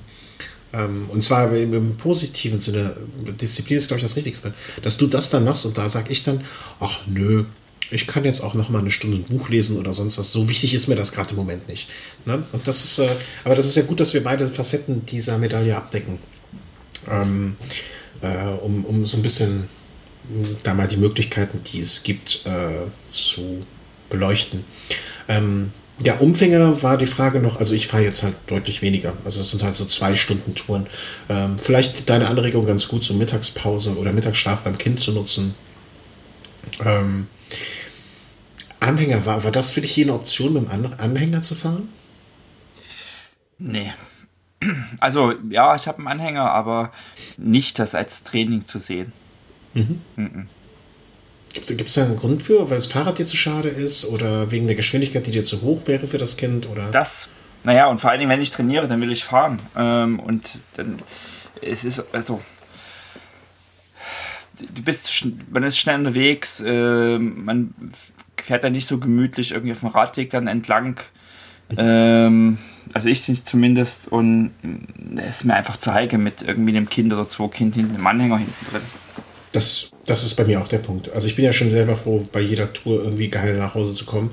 ähm, 0.73 1.07
und 1.09 1.25
zwar 1.25 1.53
im, 1.53 1.73
im, 1.73 1.97
positiven 1.97 2.61
Sinne, 2.61 2.97
Disziplin 3.41 3.79
ist, 3.79 3.89
glaube 3.89 3.99
ich, 3.99 4.05
das 4.05 4.17
Richtigste, 4.17 4.55
dass 4.83 4.97
du 4.97 5.07
das 5.07 5.31
dann 5.31 5.45
machst 5.45 5.67
und 5.67 5.77
da 5.77 5.89
sage 5.89 6.13
ich 6.13 6.23
dann, 6.23 6.41
ach 6.79 7.01
nö, 7.07 7.45
ich 7.91 8.07
kann 8.07 8.25
jetzt 8.25 8.41
auch 8.41 8.55
noch 8.55 8.69
mal 8.69 8.81
eine 8.81 8.91
Stunde 8.91 9.19
ein 9.19 9.25
Buch 9.25 9.49
lesen 9.49 9.79
oder 9.79 9.93
sonst 9.93 10.19
was. 10.19 10.33
So 10.33 10.49
wichtig 10.49 10.75
ist 10.75 10.89
mir 10.89 10.97
das 10.97 11.13
gerade 11.13 11.31
im 11.31 11.37
Moment 11.37 11.69
nicht. 11.69 11.89
Ne? 12.25 12.43
Und 12.53 12.67
das 12.67 12.85
ist, 12.85 12.99
äh, 12.99 13.09
aber 13.45 13.55
das 13.55 13.67
ist 13.67 13.77
ja 13.77 13.83
gut, 13.83 14.01
dass 14.01 14.13
wir 14.13 14.25
beide 14.25 14.47
Facetten 14.49 15.07
dieser 15.07 15.39
Medaille 15.39 15.77
abdecken. 15.77 16.19
Ähm, 17.09 17.57
äh, 18.23 18.49
um, 18.63 18.85
um 18.85 19.07
so 19.07 19.17
ein 19.17 19.23
bisschen 19.23 19.69
da 20.63 20.75
mal 20.75 20.89
die 20.89 20.97
Möglichkeiten, 20.97 21.61
die 21.65 21.81
es 21.81 22.03
gibt, 22.03 22.47
äh, 22.47 22.87
zu 23.09 23.65
beleuchten. 24.11 24.65
Ähm, 25.29 25.71
ja, 26.03 26.17
Umfänge 26.17 26.83
war 26.83 26.99
die 26.99 27.07
Frage 27.07 27.41
noch, 27.41 27.59
also 27.59 27.75
ich 27.75 27.87
fahre 27.87 28.03
jetzt 28.03 28.23
halt 28.23 28.35
deutlich 28.49 28.83
weniger. 28.83 29.15
Also 29.25 29.39
das 29.39 29.51
sind 29.51 29.63
halt 29.63 29.75
so 29.75 29.85
zwei 29.87 30.15
Stunden 30.15 30.55
Touren. 30.55 30.87
Ähm, 31.29 31.59
vielleicht 31.59 32.09
deine 32.11 32.29
Anregung 32.29 32.67
ganz 32.67 32.89
gut, 32.89 33.03
so 33.03 33.15
Mittagspause 33.15 33.97
oder 33.97 34.13
Mittagsschlaf 34.13 34.63
beim 34.63 34.77
Kind 34.77 35.01
zu 35.01 35.13
nutzen. 35.13 35.55
Ähm, 36.85 37.29
Anhänger, 38.79 39.25
war, 39.25 39.45
war 39.45 39.53
das 39.53 39.73
für 39.73 39.81
dich 39.81 39.93
hier 39.93 40.05
eine 40.05 40.15
Option, 40.15 40.53
mit 40.53 40.71
dem 40.71 40.93
Anhänger 40.99 41.41
zu 41.41 41.55
fahren? 41.55 41.89
Nee, 43.59 43.93
also 45.01 45.35
ja, 45.51 45.75
ich 45.75 45.87
habe 45.89 45.99
einen 45.99 46.09
Anhänger, 46.09 46.51
aber 46.51 46.93
nicht 47.37 47.79
das 47.79 47.95
als 47.95 48.23
Training 48.23 48.67
zu 48.67 48.79
sehen. 48.79 49.13
Mhm. 49.75 50.01
Mhm. 50.17 50.49
Gibt 51.53 51.89
es 51.89 51.95
da 51.95 52.05
einen 52.05 52.17
Grund 52.17 52.43
für, 52.43 52.69
weil 52.69 52.77
das 52.77 52.87
Fahrrad 52.87 53.19
dir 53.19 53.25
zu 53.25 53.37
schade 53.37 53.69
ist 53.69 54.05
oder 54.07 54.51
wegen 54.51 54.67
der 54.67 54.77
Geschwindigkeit, 54.77 55.27
die 55.27 55.31
dir 55.31 55.45
zu 55.45 55.63
hoch 55.63 55.87
wäre 55.87 56.07
für 56.07 56.19
das 56.19 56.37
Kind? 56.37 56.69
Oder? 56.69 56.91
Das, 56.91 57.29
naja, 57.65 57.87
und 57.87 57.99
vor 57.99 58.11
allen 58.11 58.21
Dingen, 58.21 58.31
wenn 58.31 58.43
ich 58.43 58.51
trainiere, 58.51 58.87
dann 58.87 59.01
will 59.01 59.11
ich 59.11 59.25
fahren. 59.25 59.59
Ähm, 59.75 60.21
und 60.21 60.59
dann 60.77 60.99
es 61.63 61.85
ist 61.85 62.05
also 62.13 62.43
du 64.75 64.83
bist, 64.83 65.27
man 65.51 65.63
ist 65.63 65.79
schnell 65.79 65.99
unterwegs, 65.99 66.61
äh, 66.61 67.19
man 67.19 67.75
fährt 68.37 68.65
dann 68.65 68.73
nicht 68.73 68.87
so 68.87 68.99
gemütlich 68.99 69.53
irgendwie 69.53 69.73
auf 69.73 69.81
dem 69.81 69.89
Radweg 69.89 70.31
dann 70.31 70.47
entlang. 70.47 71.01
Ähm, 71.77 72.59
also 72.93 73.09
ich 73.09 73.27
nicht 73.29 73.49
zumindest. 73.49 74.09
Und 74.09 74.51
es 75.17 75.39
ist 75.39 75.45
mir 75.45 75.55
einfach 75.55 75.79
zu 75.79 75.93
heikel 75.93 76.19
mit 76.19 76.43
irgendwie 76.43 76.77
einem 76.77 76.89
Kind 76.89 77.13
oder 77.13 77.29
zwei 77.29 77.49
Kind 77.49 77.75
hinten, 77.75 77.95
einem 77.95 78.07
Anhänger 78.07 78.39
hinten 78.39 78.67
drin. 78.71 78.83
Das, 79.53 79.91
das 80.05 80.25
ist 80.25 80.35
bei 80.35 80.45
mir 80.45 80.61
auch 80.61 80.69
der 80.69 80.79
Punkt. 80.79 81.11
Also 81.13 81.27
ich 81.27 81.37
bin 81.37 81.45
ja 81.45 81.53
schon 81.53 81.71
selber 81.71 81.97
froh, 81.97 82.27
bei 82.31 82.41
jeder 82.41 82.73
Tour 82.73 83.03
irgendwie 83.03 83.29
geil 83.29 83.57
nach 83.57 83.75
Hause 83.75 83.95
zu 83.95 84.05
kommen. 84.05 84.31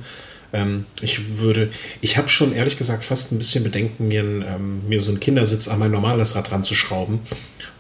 Ähm, 0.51 0.85
ich 1.01 1.38
würde, 1.39 1.71
ich 2.01 2.17
habe 2.17 2.30
schon 2.30 2.53
ehrlich 2.53 2.77
gesagt 2.77 3.03
fast 3.03 3.31
ein 3.31 3.38
bisschen 3.38 3.63
Bedenken, 3.63 4.07
mir, 4.07 4.21
ähm, 4.21 4.88
mir 4.88 5.01
so 5.01 5.11
einen 5.11 5.19
Kindersitz 5.19 5.67
an 5.67 5.80
mein 5.80 5.91
normales 5.91 6.35
Rad 6.35 6.51
ranzuschrauben 6.51 7.19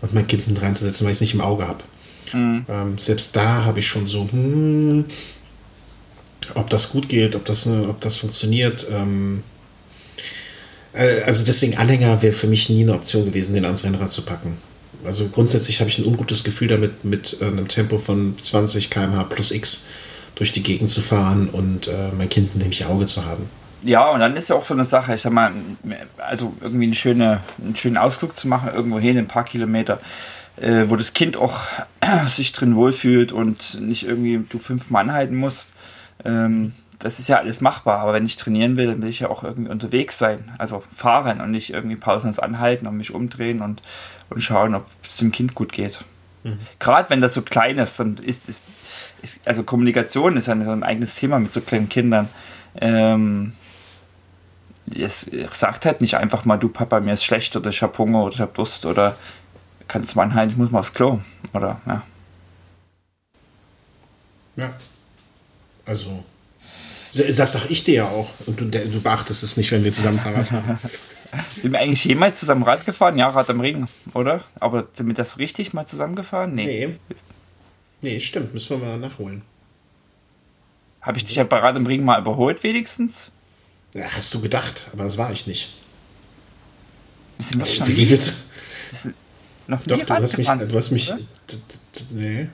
und 0.01 0.13
mein 0.13 0.27
Kind 0.27 0.47
mit 0.47 0.61
reinzusetzen, 0.61 1.05
weil 1.05 1.11
ich 1.11 1.17
es 1.17 1.21
nicht 1.21 1.33
im 1.35 1.41
Auge 1.41 1.67
habe. 1.67 1.83
Mhm. 2.33 2.65
Ähm, 2.67 2.97
selbst 2.97 3.35
da 3.35 3.65
habe 3.65 3.79
ich 3.79 3.87
schon 3.87 4.07
so, 4.07 4.27
hm, 4.29 5.05
ob 6.55 6.69
das 6.69 6.91
gut 6.91 7.09
geht, 7.09 7.35
ob 7.35 7.45
das, 7.45 7.67
ob 7.67 8.01
das 8.01 8.17
funktioniert. 8.17 8.87
Ähm, 8.91 9.43
äh, 9.43 9.52
also 10.93 11.43
deswegen 11.45 11.77
Anhänger 11.77 12.21
wäre 12.21 12.33
für 12.33 12.47
mich 12.47 12.69
nie 12.69 12.83
eine 12.83 12.93
Option 12.93 13.25
gewesen, 13.25 13.55
den 13.55 13.65
ans 13.65 13.83
Rennrad 13.83 14.11
zu 14.11 14.23
packen. 14.23 14.57
Also 15.05 15.27
grundsätzlich 15.29 15.79
habe 15.79 15.89
ich 15.89 15.99
ein 15.99 16.05
ungutes 16.05 16.43
Gefühl 16.43 16.67
damit, 16.67 17.03
mit 17.03 17.37
äh, 17.41 17.45
einem 17.45 17.67
Tempo 17.67 17.97
von 17.97 18.35
20 18.39 18.89
km/h 18.89 19.23
plus 19.23 19.51
X 19.51 19.87
durch 20.35 20.51
die 20.51 20.63
Gegend 20.63 20.89
zu 20.89 21.01
fahren 21.01 21.49
und 21.49 21.87
äh, 21.87 22.11
mein 22.17 22.29
Kind 22.29 22.55
nämlich 22.55 22.79
dem 22.79 22.87
Auge 22.87 23.05
zu 23.05 23.25
haben. 23.25 23.49
Ja, 23.83 24.09
und 24.11 24.21
dann 24.21 24.35
ist 24.37 24.49
ja 24.49 24.55
auch 24.55 24.63
so 24.63 24.73
eine 24.73 24.85
Sache, 24.85 25.13
ich 25.13 25.21
sag 25.21 25.33
mal, 25.33 25.51
also 26.17 26.53
irgendwie 26.61 26.85
eine 26.85 26.95
schöne, 26.95 27.41
einen 27.61 27.75
schönen 27.75 27.97
Ausflug 27.97 28.37
zu 28.37 28.47
machen, 28.47 28.69
irgendwo 28.73 28.97
hin, 28.97 29.17
ein 29.17 29.27
paar 29.27 29.43
Kilometer, 29.43 29.99
äh, 30.55 30.85
wo 30.87 30.95
das 30.95 31.13
Kind 31.13 31.35
auch 31.35 31.59
sich 32.25 32.53
drin 32.53 32.75
wohlfühlt 32.75 33.33
und 33.33 33.81
nicht 33.81 34.05
irgendwie 34.05 34.45
du 34.47 34.57
fünfmal 34.57 35.03
anhalten 35.03 35.35
musst. 35.35 35.69
Ähm, 36.23 36.71
das 37.03 37.19
ist 37.19 37.27
ja 37.27 37.37
alles 37.37 37.59
machbar, 37.59 37.99
aber 37.99 38.13
wenn 38.13 38.25
ich 38.25 38.37
trainieren 38.37 38.77
will, 38.77 38.87
dann 38.87 39.01
will 39.01 39.09
ich 39.09 39.19
ja 39.19 39.29
auch 39.29 39.43
irgendwie 39.43 39.69
unterwegs 39.69 40.17
sein, 40.17 40.53
also 40.57 40.81
fahren 40.95 41.41
und 41.41 41.51
nicht 41.51 41.71
irgendwie 41.73 41.97
pausenlos 41.97 42.39
anhalten 42.39 42.87
und 42.87 42.95
mich 42.95 43.13
umdrehen 43.13 43.59
und, 43.59 43.81
und 44.29 44.41
schauen, 44.41 44.73
ob 44.73 44.85
es 45.03 45.17
dem 45.17 45.33
Kind 45.33 45.53
gut 45.53 45.73
geht. 45.73 45.99
Mhm. 46.43 46.59
Gerade 46.79 47.09
wenn 47.09 47.19
das 47.19 47.33
so 47.33 47.41
klein 47.41 47.77
ist, 47.77 47.99
dann 47.99 48.15
ist 48.17 48.47
es, 48.47 48.61
also 49.43 49.63
Kommunikation 49.63 50.37
ist 50.37 50.47
ja 50.47 50.63
so 50.63 50.71
ein 50.71 50.83
eigenes 50.83 51.15
Thema 51.15 51.39
mit 51.39 51.51
so 51.51 51.59
kleinen 51.59 51.89
Kindern. 51.89 52.29
Ähm, 52.79 53.51
es 54.97 55.29
sagt 55.51 55.85
halt 55.85 55.99
nicht 55.99 56.15
einfach 56.15 56.45
mal, 56.45 56.57
du 56.57 56.69
Papa, 56.69 57.01
mir 57.01 57.13
ist 57.13 57.25
schlecht 57.25 57.55
oder 57.57 57.69
ich 57.69 57.81
habe 57.81 57.97
Hunger 57.97 58.23
oder 58.23 58.33
ich 58.33 58.41
habe 58.41 58.53
Durst 58.53 58.85
oder 58.85 59.17
kannst 59.89 60.13
du 60.13 60.19
mal 60.19 60.23
anhalten, 60.23 60.53
ich 60.53 60.57
muss 60.57 60.71
mal 60.71 60.79
aufs 60.79 60.93
Klo. 60.93 61.19
Oder, 61.53 61.81
ja. 61.85 62.01
Ja. 64.55 64.69
Also, 65.85 66.23
das 67.13 67.51
sag 67.51 67.69
ich 67.69 67.83
dir 67.83 67.93
ja 67.93 68.07
auch. 68.09 68.31
Und 68.47 68.59
du, 68.59 68.65
du 68.65 69.01
beachtest 69.01 69.43
es 69.43 69.57
nicht, 69.57 69.71
wenn 69.71 69.83
wir 69.83 69.91
zusammen 69.91 70.19
Fahrrad 70.19 70.47
fahren. 70.47 70.79
sind 71.61 71.71
wir 71.71 71.79
eigentlich 71.79 72.05
jemals 72.05 72.39
zusammen 72.39 72.63
Rad 72.63 72.85
gefahren? 72.85 73.17
Ja, 73.17 73.27
Rad 73.27 73.49
am 73.49 73.59
Ring, 73.59 73.85
oder? 74.13 74.43
Aber 74.59 74.87
sind 74.93 75.07
wir 75.07 75.13
das 75.13 75.37
richtig 75.37 75.73
mal 75.73 75.85
zusammengefahren? 75.85 76.55
Nee. 76.55 76.87
Nee, 76.87 76.97
nee 78.01 78.19
stimmt. 78.19 78.53
Müssen 78.53 78.79
wir 78.79 78.87
mal 78.87 78.97
nachholen. 78.97 79.43
Habe 81.01 81.17
ich 81.17 81.25
dich 81.25 81.35
ja 81.35 81.43
bei 81.43 81.59
Rad 81.59 81.75
am 81.75 81.85
Ring 81.85 82.03
mal 82.03 82.19
überholt, 82.19 82.63
wenigstens? 82.63 83.29
Ja, 83.93 84.05
hast 84.11 84.33
du 84.33 84.41
gedacht, 84.41 84.87
aber 84.93 85.03
das 85.03 85.17
war 85.17 85.31
ich 85.31 85.45
nicht. 85.45 85.73
Sind 87.39 87.59
wir 87.59 87.65
schon 87.65 87.87
wie 87.95 88.09
willst 88.09 88.33
du? 89.03 89.13
Noch 89.67 89.79
nie 89.79 89.85
Doch, 89.87 90.01
du 90.01 90.13
hast, 90.13 90.37
mich, 90.37 90.47
du 90.47 90.75
hast 90.75 90.91
mich. 90.91 91.13
Nee. 92.09 92.47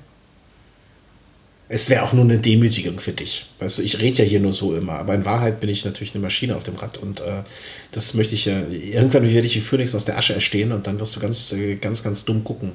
Es 1.72 1.92
wäre 1.92 2.02
auch 2.02 2.14
nur 2.14 2.24
eine 2.24 2.40
Demütigung 2.40 3.00
für 3.00 3.12
dich. 3.12 3.46
Weißt 3.60 3.78
du, 3.78 3.84
ich 3.84 4.00
rede 4.00 4.24
ja 4.24 4.26
hier 4.26 4.40
nur 4.40 4.52
so 4.52 4.76
immer, 4.76 4.94
aber 4.94 5.14
in 5.14 5.24
Wahrheit 5.24 5.60
bin 5.60 5.70
ich 5.70 5.86
natürlich 5.86 6.16
eine 6.16 6.24
Maschine 6.24 6.56
auf 6.56 6.64
dem 6.64 6.76
Rad 6.76 6.98
und 6.98 7.20
äh, 7.20 7.44
das 7.92 8.16
möchte 8.16 8.34
ich 8.34 8.46
ja. 8.46 8.60
Irgendwann 8.68 9.24
werde 9.32 9.46
ich 9.46 9.56
wie 9.56 9.62
Phoenix 9.62 9.94
aus 9.94 10.06
der 10.06 10.18
Asche 10.18 10.34
erstehen 10.34 10.72
und 10.72 10.88
dann 10.88 11.00
wirst 11.00 11.16
du 11.16 11.20
ganz, 11.20 11.52
äh, 11.54 11.76
ganz, 11.76 12.02
ganz 12.02 12.26
dumm 12.26 12.44
gucken. 12.44 12.72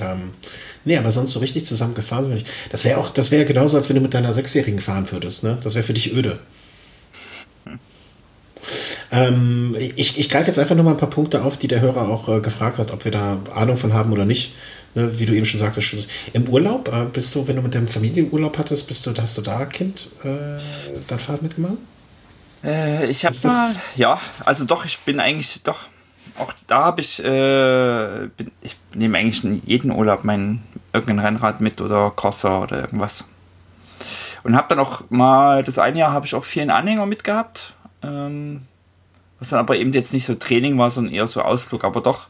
Ähm, 0.00 0.32
nee, 0.84 0.96
aber 0.96 1.12
sonst 1.12 1.30
so 1.30 1.38
richtig 1.38 1.64
zusammen 1.64 1.94
gefahren 1.94 2.24
sind 2.24 2.32
wir 2.32 2.38
nicht. 2.38 2.50
Das 2.70 2.84
wäre 2.84 2.98
auch, 2.98 3.10
das 3.10 3.30
wäre 3.30 3.44
genauso, 3.44 3.76
als 3.76 3.88
wenn 3.88 3.96
du 3.96 4.02
mit 4.02 4.14
deiner 4.14 4.32
Sechsjährigen 4.32 4.80
fahren 4.80 5.10
würdest, 5.10 5.44
ne? 5.44 5.56
Das 5.62 5.76
wäre 5.76 5.84
für 5.84 5.94
dich 5.94 6.12
öde. 6.12 6.40
Ähm, 9.12 9.76
ich, 9.78 10.18
ich 10.18 10.28
greife 10.28 10.46
jetzt 10.46 10.58
einfach 10.58 10.74
nochmal 10.74 10.94
ein 10.94 10.98
paar 10.98 11.10
Punkte 11.10 11.42
auf, 11.42 11.56
die 11.56 11.68
der 11.68 11.80
Hörer 11.80 12.08
auch 12.08 12.28
äh, 12.28 12.40
gefragt 12.40 12.78
hat, 12.78 12.92
ob 12.92 13.04
wir 13.04 13.12
da 13.12 13.38
Ahnung 13.54 13.76
von 13.76 13.94
haben 13.94 14.12
oder 14.12 14.24
nicht. 14.24 14.54
Ne, 14.94 15.18
wie 15.18 15.26
du 15.26 15.34
eben 15.34 15.44
schon 15.44 15.60
sagtest, 15.60 16.08
im 16.32 16.48
Urlaub, 16.48 16.88
äh, 16.88 17.04
bist 17.12 17.34
du, 17.34 17.46
wenn 17.46 17.56
du 17.56 17.62
mit 17.62 17.74
deinem 17.74 17.86
Familienurlaub 17.86 18.56
hattest, 18.56 18.88
bist 18.88 19.06
du, 19.06 19.12
hast 19.20 19.36
du 19.36 19.42
da 19.42 19.66
Kind 19.66 20.08
äh, 20.24 20.58
dein 21.06 21.18
Fahrrad 21.18 21.42
mitgemacht? 21.42 21.76
Äh, 22.64 23.06
ich 23.06 23.24
habe 23.26 23.36
mal, 23.44 23.76
ja, 23.94 24.18
also 24.44 24.64
doch, 24.64 24.86
ich 24.86 24.98
bin 25.00 25.20
eigentlich 25.20 25.62
doch, 25.62 25.80
auch 26.38 26.52
da 26.66 26.84
habe 26.84 27.02
ich, 27.02 27.22
äh, 27.22 28.28
bin, 28.36 28.50
ich 28.62 28.76
nehme 28.94 29.18
eigentlich 29.18 29.44
in 29.44 29.62
jeden 29.66 29.90
Urlaub 29.90 30.24
mein 30.24 30.62
irgendein 30.94 31.18
Rennrad 31.18 31.60
mit 31.60 31.82
oder 31.82 32.10
Crosser 32.16 32.62
oder 32.62 32.80
irgendwas. 32.80 33.26
Und 34.44 34.56
habe 34.56 34.68
dann 34.68 34.78
auch 34.78 35.02
mal, 35.10 35.62
das 35.62 35.78
eine 35.78 35.98
Jahr 35.98 36.12
habe 36.12 36.24
ich 36.24 36.34
auch 36.34 36.44
vielen 36.44 36.70
Anhänger 36.70 37.04
mitgehabt. 37.04 37.74
Ähm, 38.02 38.62
was 39.38 39.50
dann 39.50 39.58
aber 39.58 39.76
eben 39.76 39.92
jetzt 39.92 40.12
nicht 40.12 40.24
so 40.24 40.34
Training 40.34 40.78
war, 40.78 40.90
sondern 40.90 41.14
eher 41.14 41.26
so 41.26 41.42
Ausflug. 41.42 41.84
Aber 41.84 42.00
doch, 42.00 42.28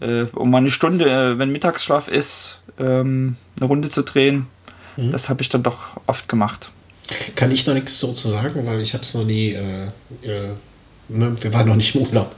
äh, 0.00 0.24
um 0.34 0.50
mal 0.50 0.58
eine 0.58 0.70
Stunde, 0.70 1.06
äh, 1.06 1.38
wenn 1.38 1.52
Mittagsschlaf 1.52 2.08
ist, 2.08 2.60
ähm, 2.78 3.36
eine 3.58 3.68
Runde 3.68 3.90
zu 3.90 4.02
drehen, 4.02 4.46
mhm. 4.96 5.12
das 5.12 5.28
habe 5.28 5.42
ich 5.42 5.48
dann 5.48 5.62
doch 5.62 5.88
oft 6.06 6.28
gemacht. 6.28 6.70
Kann 7.34 7.50
ich 7.50 7.66
noch 7.66 7.74
nichts 7.74 8.00
so 8.00 8.12
zu 8.12 8.28
sagen, 8.28 8.66
weil 8.66 8.80
ich 8.80 8.94
habe 8.94 9.02
es 9.02 9.14
noch 9.14 9.24
nie 9.24 9.52
äh, 9.52 9.86
äh 10.22 10.50
wir 11.08 11.52
waren 11.52 11.68
noch 11.68 11.76
nicht 11.76 11.94
im 11.94 12.02
Urlaub. 12.02 12.34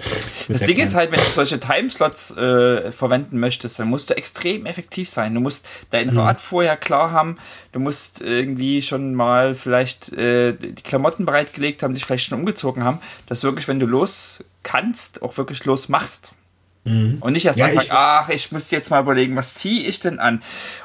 Das 0.48 0.62
Ding 0.62 0.76
ist 0.78 0.94
halt, 0.94 1.12
wenn 1.12 1.20
du 1.20 1.26
solche 1.26 1.60
Timeslots 1.60 2.36
äh, 2.36 2.90
verwenden 2.90 3.38
möchtest, 3.38 3.78
dann 3.78 3.88
musst 3.88 4.10
du 4.10 4.16
extrem 4.16 4.66
effektiv 4.66 5.08
sein. 5.08 5.34
Du 5.34 5.40
musst 5.40 5.66
dein 5.90 6.10
mhm. 6.10 6.18
Rad 6.18 6.40
vorher 6.40 6.76
klar 6.76 7.12
haben. 7.12 7.36
Du 7.72 7.78
musst 7.78 8.20
irgendwie 8.20 8.82
schon 8.82 9.14
mal 9.14 9.54
vielleicht 9.54 10.12
äh, 10.12 10.52
die 10.52 10.82
Klamotten 10.82 11.26
bereitgelegt 11.26 11.82
haben, 11.82 11.94
dich 11.94 12.04
vielleicht 12.04 12.28
schon 12.28 12.38
umgezogen 12.38 12.82
haben, 12.82 13.00
dass 13.28 13.42
wirklich, 13.42 13.68
wenn 13.68 13.80
du 13.80 13.86
los 13.86 14.42
kannst, 14.62 15.22
auch 15.22 15.36
wirklich 15.36 15.64
los 15.64 15.88
machst. 15.88 16.32
Mhm. 16.84 17.18
Und 17.20 17.32
nicht 17.32 17.46
erst 17.46 17.58
ja, 17.58 17.66
anfangen, 17.66 17.88
ach, 17.92 18.28
ich 18.28 18.50
muss 18.52 18.70
jetzt 18.70 18.90
mal 18.90 19.00
überlegen, 19.00 19.36
was 19.36 19.54
ziehe 19.54 19.82
ich 19.82 20.00
denn 20.00 20.18
an? 20.18 20.42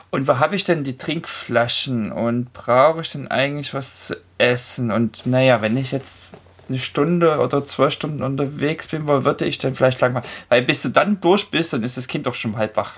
Und 0.09 0.27
wo 0.27 0.39
habe 0.39 0.55
ich 0.55 0.63
denn 0.63 0.83
die 0.83 0.97
Trinkflaschen? 0.97 2.11
Und 2.11 2.53
brauche 2.53 3.01
ich 3.01 3.11
denn 3.11 3.27
eigentlich 3.29 3.73
was 3.73 4.07
zu 4.07 4.17
essen? 4.37 4.91
Und 4.91 5.25
naja, 5.25 5.61
wenn 5.61 5.77
ich 5.77 5.91
jetzt 5.91 6.35
eine 6.71 6.79
Stunde 6.79 7.39
oder 7.39 7.65
zwei 7.65 7.89
Stunden 7.89 8.23
unterwegs 8.23 8.87
bin, 8.87 9.07
wo 9.07 9.23
würde 9.23 9.45
ich 9.45 9.57
denn 9.57 9.75
vielleicht 9.75 10.01
lang 10.01 10.21
Weil 10.49 10.61
bis 10.63 10.81
du 10.81 10.89
dann 10.89 11.19
durch 11.21 11.49
bist, 11.49 11.73
dann 11.73 11.83
ist 11.83 11.97
das 11.97 12.07
Kind 12.07 12.25
doch 12.25 12.33
schon 12.33 12.57
halb 12.57 12.75
wach. 12.77 12.97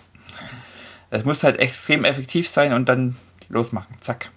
Es 1.10 1.26
muss 1.26 1.44
halt 1.44 1.60
extrem 1.60 2.06
effektiv 2.06 2.50
sein 2.50 2.74
und 2.74 2.90
dann 2.90 3.16
losmachen. 3.50 3.96
Zack. 4.00 4.32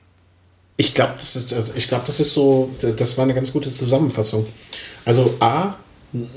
Ich 0.76 0.94
glaube, 0.94 1.14
das 1.14 1.36
ist, 1.36 1.54
also 1.54 1.72
ich 1.74 1.88
glaube, 1.88 2.04
das 2.06 2.20
ist 2.20 2.34
so, 2.34 2.70
das 2.98 3.16
war 3.16 3.24
eine 3.24 3.34
ganz 3.34 3.52
gute 3.52 3.70
Zusammenfassung. 3.70 4.46
Also 5.06 5.34
A, 5.40 5.76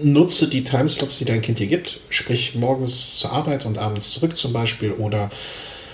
nutze 0.02 0.48
die 0.48 0.64
Timeslots, 0.64 1.18
die 1.18 1.26
dein 1.26 1.42
Kind 1.42 1.60
dir 1.60 1.68
gibt, 1.68 2.00
sprich 2.10 2.56
morgens 2.56 3.20
zur 3.20 3.34
Arbeit 3.34 3.66
und 3.66 3.78
abends 3.78 4.12
zurück 4.12 4.38
zum 4.38 4.54
Beispiel 4.54 4.94
oder 4.94 5.30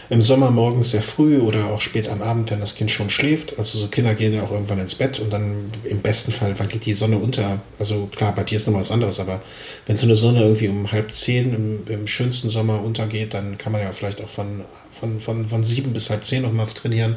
im 0.10 0.22
Sommer 0.22 0.52
morgens 0.52 0.92
sehr 0.92 1.02
früh 1.02 1.40
oder 1.40 1.66
auch 1.66 1.82
spät 1.82 2.08
am 2.08 2.22
Abend, 2.22 2.52
wenn 2.52 2.60
das 2.60 2.76
Kind 2.76 2.92
schon 2.92 3.10
schläft. 3.10 3.58
Also 3.58 3.80
so 3.80 3.88
Kinder 3.88 4.14
gehen 4.14 4.34
ja 4.34 4.44
auch 4.44 4.52
irgendwann 4.52 4.80
ins 4.80 4.96
Bett 4.96 5.20
und 5.20 5.34
dann 5.34 5.66
im 5.84 6.00
besten 6.00 6.32
Fall, 6.32 6.54
wann 6.58 6.68
geht 6.68 6.86
die 6.86 6.94
Sonne 6.94 7.18
unter? 7.18 7.60
Also 7.80 8.08
klar, 8.08 8.34
bei 8.36 8.44
dir 8.44 8.58
ist 8.58 8.68
noch 8.68 8.76
was 8.76 8.92
anderes, 8.92 9.20
aber 9.20 9.42
wenn 9.88 9.98
so 9.98 10.06
eine 10.06 10.16
Sonne 10.16 10.42
irgendwie 10.42 10.68
um 10.68 10.92
halb 10.92 11.12
zehn 11.12 11.54
im, 11.54 11.94
im 11.94 12.08
schönsten 12.08 12.50
Sommer 12.50 12.82
untergeht, 12.84 13.34
dann 13.34 13.58
kann 13.58 13.72
man 13.72 13.82
ja 13.82 13.92
vielleicht 13.92 14.24
auch 14.24 14.30
von, 14.30 14.66
von, 14.92 15.20
von, 15.20 15.48
von 15.48 15.64
sieben 15.64 15.94
bis 15.94 16.10
halb 16.10 16.24
zehn 16.24 16.44
nochmal 16.44 16.68
trainieren. 16.68 17.16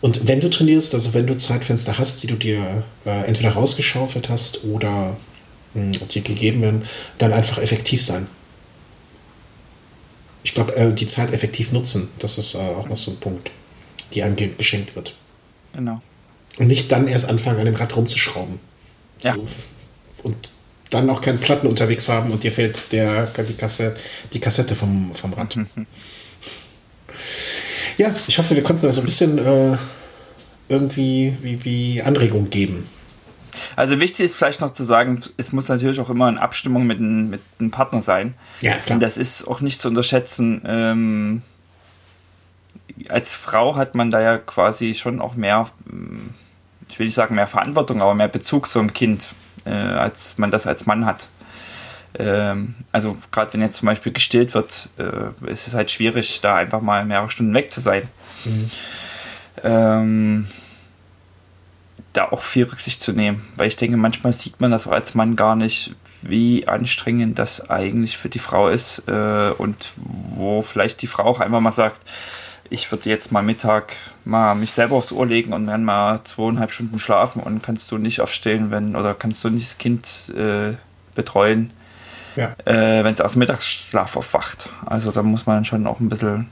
Und 0.00 0.28
wenn 0.28 0.40
du 0.40 0.48
trainierst, 0.48 0.94
also 0.94 1.12
wenn 1.12 1.26
du 1.26 1.36
Zeitfenster 1.36 1.98
hast, 1.98 2.22
die 2.22 2.26
du 2.26 2.36
dir 2.36 2.84
äh, 3.04 3.26
entweder 3.26 3.50
rausgeschaufelt 3.50 4.28
hast 4.28 4.64
oder 4.64 5.16
mh, 5.74 5.94
hm, 5.96 6.08
dir 6.08 6.22
gegeben 6.22 6.62
werden, 6.62 6.84
dann 7.18 7.32
einfach 7.32 7.58
effektiv 7.58 8.02
sein 8.02 8.26
ich 10.50 10.54
glaube, 10.54 10.74
äh, 10.74 10.92
die 10.92 11.06
Zeit 11.06 11.32
effektiv 11.32 11.70
nutzen, 11.70 12.08
das 12.18 12.36
ist 12.36 12.56
äh, 12.56 12.58
auch 12.58 12.88
noch 12.88 12.96
so 12.96 13.12
ein 13.12 13.18
Punkt, 13.18 13.52
die 14.12 14.24
einem 14.24 14.34
geschenkt 14.34 14.96
wird. 14.96 15.14
Genau. 15.74 16.02
Und 16.58 16.66
nicht 16.66 16.90
dann 16.90 17.06
erst 17.06 17.26
anfangen, 17.26 17.60
an 17.60 17.66
dem 17.66 17.76
Rad 17.76 17.94
rumzuschrauben. 17.94 18.58
Ja. 19.22 19.36
So, 19.36 19.46
und 20.24 20.48
dann 20.90 21.08
auch 21.08 21.22
keine 21.22 21.38
Platten 21.38 21.68
unterwegs 21.68 22.08
haben 22.08 22.32
und 22.32 22.42
dir 22.42 22.50
fehlt 22.50 22.90
der, 22.90 23.26
die, 23.26 23.52
Kassette, 23.52 23.96
die 24.32 24.40
Kassette 24.40 24.74
vom, 24.74 25.14
vom 25.14 25.32
Rad. 25.34 25.54
Mhm. 25.54 25.68
Ja, 27.96 28.12
ich 28.26 28.36
hoffe, 28.36 28.56
wir 28.56 28.64
konnten 28.64 28.84
da 28.84 28.90
so 28.90 29.02
ein 29.02 29.04
bisschen 29.04 29.38
äh, 29.38 29.76
irgendwie 30.68 31.32
wie, 31.42 31.64
wie 31.64 32.02
Anregung 32.02 32.50
geben. 32.50 32.88
Also 33.76 34.00
wichtig 34.00 34.20
ist 34.26 34.36
vielleicht 34.36 34.60
noch 34.60 34.72
zu 34.72 34.84
sagen, 34.84 35.22
es 35.36 35.52
muss 35.52 35.68
natürlich 35.68 36.00
auch 36.00 36.10
immer 36.10 36.28
in 36.28 36.38
Abstimmung 36.38 36.86
mit 36.86 36.98
einem, 36.98 37.30
mit 37.30 37.40
einem 37.58 37.70
Partner 37.70 38.02
sein. 38.02 38.34
Ja, 38.60 38.74
klar. 38.74 38.96
Und 38.96 39.00
das 39.00 39.16
ist 39.16 39.46
auch 39.46 39.60
nicht 39.60 39.80
zu 39.80 39.88
unterschätzen. 39.88 40.62
Ähm, 40.66 41.42
als 43.08 43.34
Frau 43.34 43.76
hat 43.76 43.94
man 43.94 44.10
da 44.10 44.20
ja 44.20 44.38
quasi 44.38 44.94
schon 44.94 45.20
auch 45.20 45.34
mehr, 45.34 45.68
ich 46.88 46.98
will 46.98 47.06
nicht 47.06 47.14
sagen 47.14 47.34
mehr 47.34 47.46
Verantwortung, 47.46 48.02
aber 48.02 48.14
mehr 48.14 48.28
Bezug 48.28 48.68
zum 48.68 48.92
Kind, 48.92 49.32
äh, 49.64 49.70
als 49.70 50.34
man 50.36 50.50
das 50.50 50.66
als 50.66 50.86
Mann 50.86 51.06
hat. 51.06 51.28
Ähm, 52.18 52.74
also 52.92 53.16
gerade 53.30 53.52
wenn 53.52 53.62
jetzt 53.62 53.76
zum 53.76 53.86
Beispiel 53.86 54.12
gestillt 54.12 54.54
wird, 54.54 54.88
äh, 54.98 55.50
ist 55.50 55.68
es 55.68 55.74
halt 55.74 55.90
schwierig, 55.90 56.40
da 56.40 56.56
einfach 56.56 56.80
mal 56.80 57.04
mehrere 57.04 57.30
Stunden 57.30 57.54
weg 57.54 57.70
zu 57.70 57.80
sein. 57.80 58.02
Mhm. 58.44 58.70
Ähm, 59.62 60.48
da 62.12 62.30
auch 62.30 62.42
viel 62.42 62.64
Rücksicht 62.64 63.02
zu 63.02 63.12
nehmen, 63.12 63.42
weil 63.56 63.68
ich 63.68 63.76
denke, 63.76 63.96
manchmal 63.96 64.32
sieht 64.32 64.60
man 64.60 64.70
das 64.70 64.86
auch 64.86 64.92
als 64.92 65.14
Mann 65.14 65.36
gar 65.36 65.56
nicht, 65.56 65.94
wie 66.22 66.68
anstrengend 66.68 67.38
das 67.38 67.70
eigentlich 67.70 68.18
für 68.18 68.28
die 68.28 68.38
Frau 68.38 68.68
ist 68.68 69.02
äh, 69.06 69.50
und 69.56 69.92
wo 69.96 70.62
vielleicht 70.62 71.02
die 71.02 71.06
Frau 71.06 71.24
auch 71.24 71.40
einfach 71.40 71.60
mal 71.60 71.72
sagt, 71.72 71.96
ich 72.68 72.90
würde 72.90 73.08
jetzt 73.08 73.32
mal 73.32 73.42
Mittag 73.42 73.96
mal 74.24 74.54
mich 74.54 74.72
selber 74.72 74.96
aufs 74.96 75.12
Ohr 75.12 75.26
legen 75.26 75.52
und 75.52 75.66
dann 75.66 75.84
mal 75.84 76.20
zweieinhalb 76.24 76.72
Stunden 76.72 76.98
schlafen 76.98 77.42
und 77.42 77.62
kannst 77.62 77.90
du 77.90 77.98
nicht 77.98 78.20
aufstehen, 78.20 78.70
wenn 78.70 78.96
oder 78.96 79.14
kannst 79.14 79.42
du 79.44 79.50
nicht 79.50 79.68
das 79.68 79.78
Kind 79.78 80.32
äh, 80.36 80.74
betreuen, 81.14 81.72
ja. 82.36 82.54
äh, 82.64 83.02
wenn 83.04 83.12
es 83.12 83.20
aus 83.20 83.32
dem 83.32 83.40
Mittagsschlaf 83.40 84.16
aufwacht. 84.16 84.68
Also 84.86 85.10
da 85.10 85.22
muss 85.22 85.46
man 85.46 85.64
schon 85.64 85.86
auch 85.86 86.00
ein 86.00 86.08
bisschen 86.08 86.48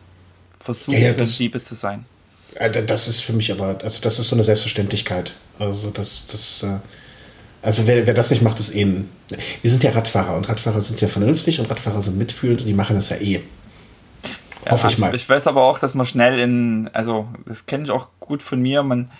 versuchen, 0.58 0.94
ja, 0.94 1.10
ja, 1.10 1.14
sensibel 1.14 1.62
zu 1.62 1.74
sein. 1.74 2.04
Äh, 2.54 2.82
das 2.82 3.06
ist 3.06 3.20
für 3.20 3.32
mich 3.32 3.52
aber, 3.52 3.78
also 3.82 4.00
das 4.02 4.18
ist 4.18 4.28
so 4.28 4.36
eine 4.36 4.44
Selbstverständlichkeit. 4.44 5.34
Also 5.58 5.90
das, 5.90 6.26
das, 6.28 6.62
äh, 6.62 6.78
also 7.62 7.86
wer, 7.86 8.06
wer 8.06 8.14
das 8.14 8.30
nicht 8.30 8.42
macht, 8.42 8.60
ist 8.60 8.74
eh. 8.74 8.86
Wir 9.62 9.70
sind 9.70 9.82
ja 9.82 9.90
Radfahrer 9.90 10.36
und 10.36 10.48
Radfahrer 10.48 10.80
sind 10.80 11.00
ja 11.00 11.08
vernünftig 11.08 11.60
und 11.60 11.70
Radfahrer 11.70 12.02
sind 12.02 12.18
mitfühlend 12.18 12.60
und 12.60 12.66
die 12.66 12.74
machen 12.74 12.96
das 12.96 13.10
ja 13.10 13.16
eh. 13.16 13.42
Ja, 14.64 14.72
Hoffe 14.72 14.88
ich 14.88 14.98
mal. 14.98 15.14
Ich 15.14 15.28
weiß 15.28 15.46
aber 15.46 15.62
auch, 15.62 15.78
dass 15.78 15.94
man 15.94 16.06
schnell 16.06 16.38
in, 16.38 16.90
also 16.92 17.28
das 17.46 17.66
kenne 17.66 17.84
ich 17.84 17.90
auch 17.90 18.08
gut 18.20 18.42
von 18.42 18.60
mir, 18.60 18.82
man 18.82 19.10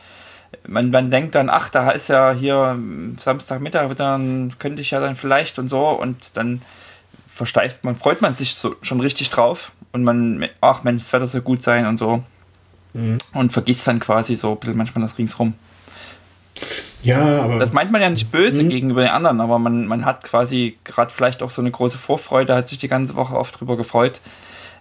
man, 0.67 0.91
man 0.91 1.11
denkt 1.11 1.35
dann, 1.35 1.49
ach, 1.49 1.69
da 1.69 1.91
ist 1.91 2.09
ja 2.09 2.33
hier 2.33 2.79
Samstagmittag, 3.19 3.95
dann 3.97 4.55
könnte 4.59 4.81
ich 4.81 4.91
ja 4.91 5.01
dann 5.01 5.17
vielleicht 5.17 5.59
und 5.59 5.69
so 5.69 5.89
und 5.91 6.37
dann 6.37 6.63
versteift 7.35 7.85
man, 7.85 7.97
freut 7.97 8.21
man 8.21 8.35
sich 8.35 8.55
so, 8.55 8.75
schon 8.83 9.01
richtig 9.01 9.31
drauf 9.31 9.73
und 9.93 10.05
man, 10.05 10.49
ach 10.61 10.83
Mensch, 10.83 11.03
das 11.03 11.13
Wetter 11.13 11.27
soll 11.27 11.43
gut 11.43 11.63
sein 11.63 11.87
und 11.87 11.99
so. 11.99 12.23
Mhm. 12.95 13.19
Und 13.35 13.53
vergisst 13.53 13.87
dann 13.87 14.01
quasi 14.01 14.35
so 14.35 14.53
ein 14.53 14.59
bisschen 14.59 14.77
manchmal 14.77 15.03
das 15.03 15.19
ringsrum. 15.19 15.55
Ja, 17.03 17.43
aber. 17.43 17.59
Das 17.59 17.73
meint 17.73 17.91
man 17.91 18.01
ja 18.01 18.11
nicht 18.11 18.31
böse 18.31 18.63
mhm. 18.63 18.71
gegenüber 18.71 19.03
den 19.03 19.11
anderen, 19.11 19.41
aber 19.41 19.59
man, 19.59 19.87
man 19.87 20.05
hat 20.05 20.25
quasi 20.25 20.79
gerade 20.85 21.13
vielleicht 21.13 21.43
auch 21.43 21.51
so 21.51 21.63
eine 21.63 21.71
große 21.71 21.99
Vorfreude, 21.99 22.55
hat 22.55 22.69
sich 22.69 22.79
die 22.79 22.89
ganze 22.89 23.15
Woche 23.15 23.37
oft 23.37 23.59
drüber 23.59 23.77
gefreut. 23.77 24.21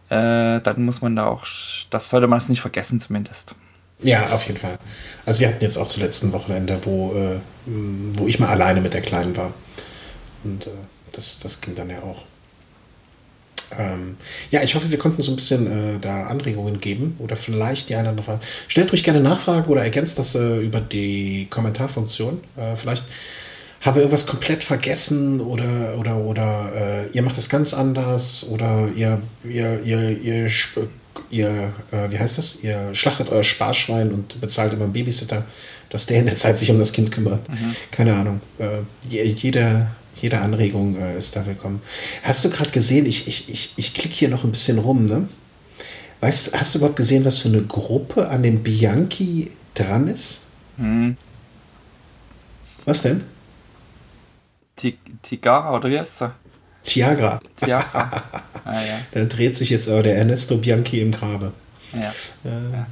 Äh, 0.09 0.61
dann 0.61 0.85
muss 0.85 1.01
man 1.01 1.15
da 1.15 1.27
auch, 1.27 1.45
das 1.89 2.09
sollte 2.09 2.27
man 2.27 2.39
es 2.39 2.49
nicht 2.49 2.61
vergessen 2.61 2.99
zumindest. 2.99 3.55
Ja, 3.99 4.27
auf 4.27 4.45
jeden 4.47 4.59
Fall. 4.59 4.77
Also 5.25 5.41
wir 5.41 5.49
hatten 5.49 5.63
jetzt 5.63 5.77
auch 5.77 5.87
zuletzt 5.87 6.23
ein 6.23 6.31
Wochenende, 6.31 6.79
wo, 6.83 7.13
äh, 7.13 7.39
wo 7.65 8.27
ich 8.27 8.39
mal 8.39 8.49
alleine 8.49 8.79
mit 8.79 8.93
der 8.93 9.01
Kleinen 9.01 9.35
war. 9.35 9.53
Und 10.43 10.67
äh, 10.67 10.71
das, 11.11 11.39
das 11.39 11.61
ging 11.61 11.75
dann 11.75 11.89
ja 11.89 11.99
auch. 11.99 12.23
Ähm, 13.77 14.17
ja, 14.51 14.63
ich 14.63 14.75
hoffe, 14.75 14.89
wir 14.89 14.97
konnten 14.97 15.21
so 15.21 15.31
ein 15.31 15.35
bisschen 15.35 15.67
äh, 15.67 15.99
da 15.99 16.27
Anregungen 16.27 16.79
geben 16.79 17.15
oder 17.19 17.35
vielleicht 17.35 17.89
die 17.89 17.95
eine 17.95 18.03
oder 18.03 18.09
andere 18.11 18.25
Frage. 18.25 18.41
Stellt 18.67 18.91
ruhig 18.91 19.03
gerne 19.03 19.19
Nachfragen 19.19 19.69
oder 19.69 19.83
ergänzt 19.83 20.19
das 20.19 20.35
äh, 20.35 20.59
über 20.59 20.79
die 20.79 21.47
Kommentarfunktion. 21.49 22.39
Äh, 22.55 22.75
vielleicht 22.75 23.05
haben 23.81 23.95
wir 23.95 24.01
irgendwas 24.01 24.25
komplett 24.25 24.63
vergessen 24.63 25.39
oder, 25.41 25.97
oder, 25.97 26.17
oder 26.17 26.71
äh, 26.75 27.15
ihr 27.15 27.21
macht 27.21 27.37
es 27.37 27.49
ganz 27.49 27.73
anders 27.73 28.47
oder 28.49 28.89
ihr, 28.95 29.21
ihr, 29.43 29.81
ihr, 29.83 30.09
ihr, 30.21 30.49
ihr 31.29 31.49
äh, 31.91 32.11
wie 32.11 32.19
heißt 32.19 32.37
das? 32.37 32.63
Ihr 32.63 32.89
schlachtet 32.93 33.29
euer 33.29 33.43
Sparschwein 33.43 34.11
und 34.11 34.39
bezahlt 34.41 34.73
immer 34.73 34.85
einen 34.85 34.93
Babysitter, 34.93 35.45
dass 35.89 36.05
der 36.05 36.19
in 36.19 36.25
der 36.25 36.35
Zeit 36.35 36.57
sich 36.57 36.71
um 36.71 36.79
das 36.79 36.91
Kind 36.91 37.11
kümmert. 37.11 37.47
Mhm. 37.49 37.75
Keine 37.91 38.15
Ahnung. 38.15 38.41
Äh, 38.59 38.79
jeder 39.07 39.87
jede 40.21 40.39
Anregung 40.39 40.97
äh, 40.97 41.17
ist 41.17 41.35
da 41.35 41.45
willkommen. 41.45 41.81
Hast 42.23 42.45
du 42.45 42.49
gerade 42.49 42.71
gesehen, 42.71 43.05
ich, 43.05 43.27
ich, 43.27 43.49
ich, 43.49 43.73
ich 43.75 43.93
klicke 43.93 44.13
hier 44.13 44.29
noch 44.29 44.43
ein 44.43 44.51
bisschen 44.51 44.79
rum, 44.79 45.05
ne? 45.05 45.27
Weißt, 46.19 46.57
hast 46.57 46.73
du 46.73 46.79
überhaupt 46.79 46.97
gesehen, 46.97 47.25
was 47.25 47.37
für 47.37 47.49
eine 47.49 47.61
Gruppe 47.61 48.27
an 48.29 48.43
dem 48.43 48.63
Bianchi 48.63 49.51
dran 49.75 50.07
ist? 50.07 50.45
Hm. 50.77 51.15
Was 52.85 53.03
denn? 53.03 53.23
Tigara 55.21 55.75
oder 55.75 55.89
wie 55.89 55.99
heißt 55.99 56.19
sie? 56.19 56.31
Tiagra. 56.83 57.39
Tiagra. 57.55 58.23
Ah, 58.63 58.73
ja. 58.73 58.99
Da 59.11 59.23
dreht 59.23 59.55
sich 59.55 59.69
jetzt 59.69 59.87
aber 59.87 60.03
der 60.03 60.17
Ernesto 60.17 60.57
Bianchi 60.57 60.99
im 60.99 61.13
Grabe. 61.13 61.53
Ja. 61.93 62.09
Äh, 62.43 62.71
ja. 62.73 62.87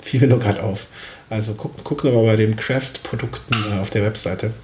Fiel 0.00 0.20
mir 0.20 0.28
nur 0.28 0.38
gerade 0.38 0.62
auf. 0.62 0.86
Also 1.28 1.54
guck, 1.54 1.82
guck 1.82 2.04
nochmal 2.04 2.26
bei 2.26 2.36
den 2.36 2.54
Craft-Produkten 2.54 3.56
äh, 3.72 3.80
auf 3.80 3.90
der 3.90 4.04
Webseite. 4.04 4.54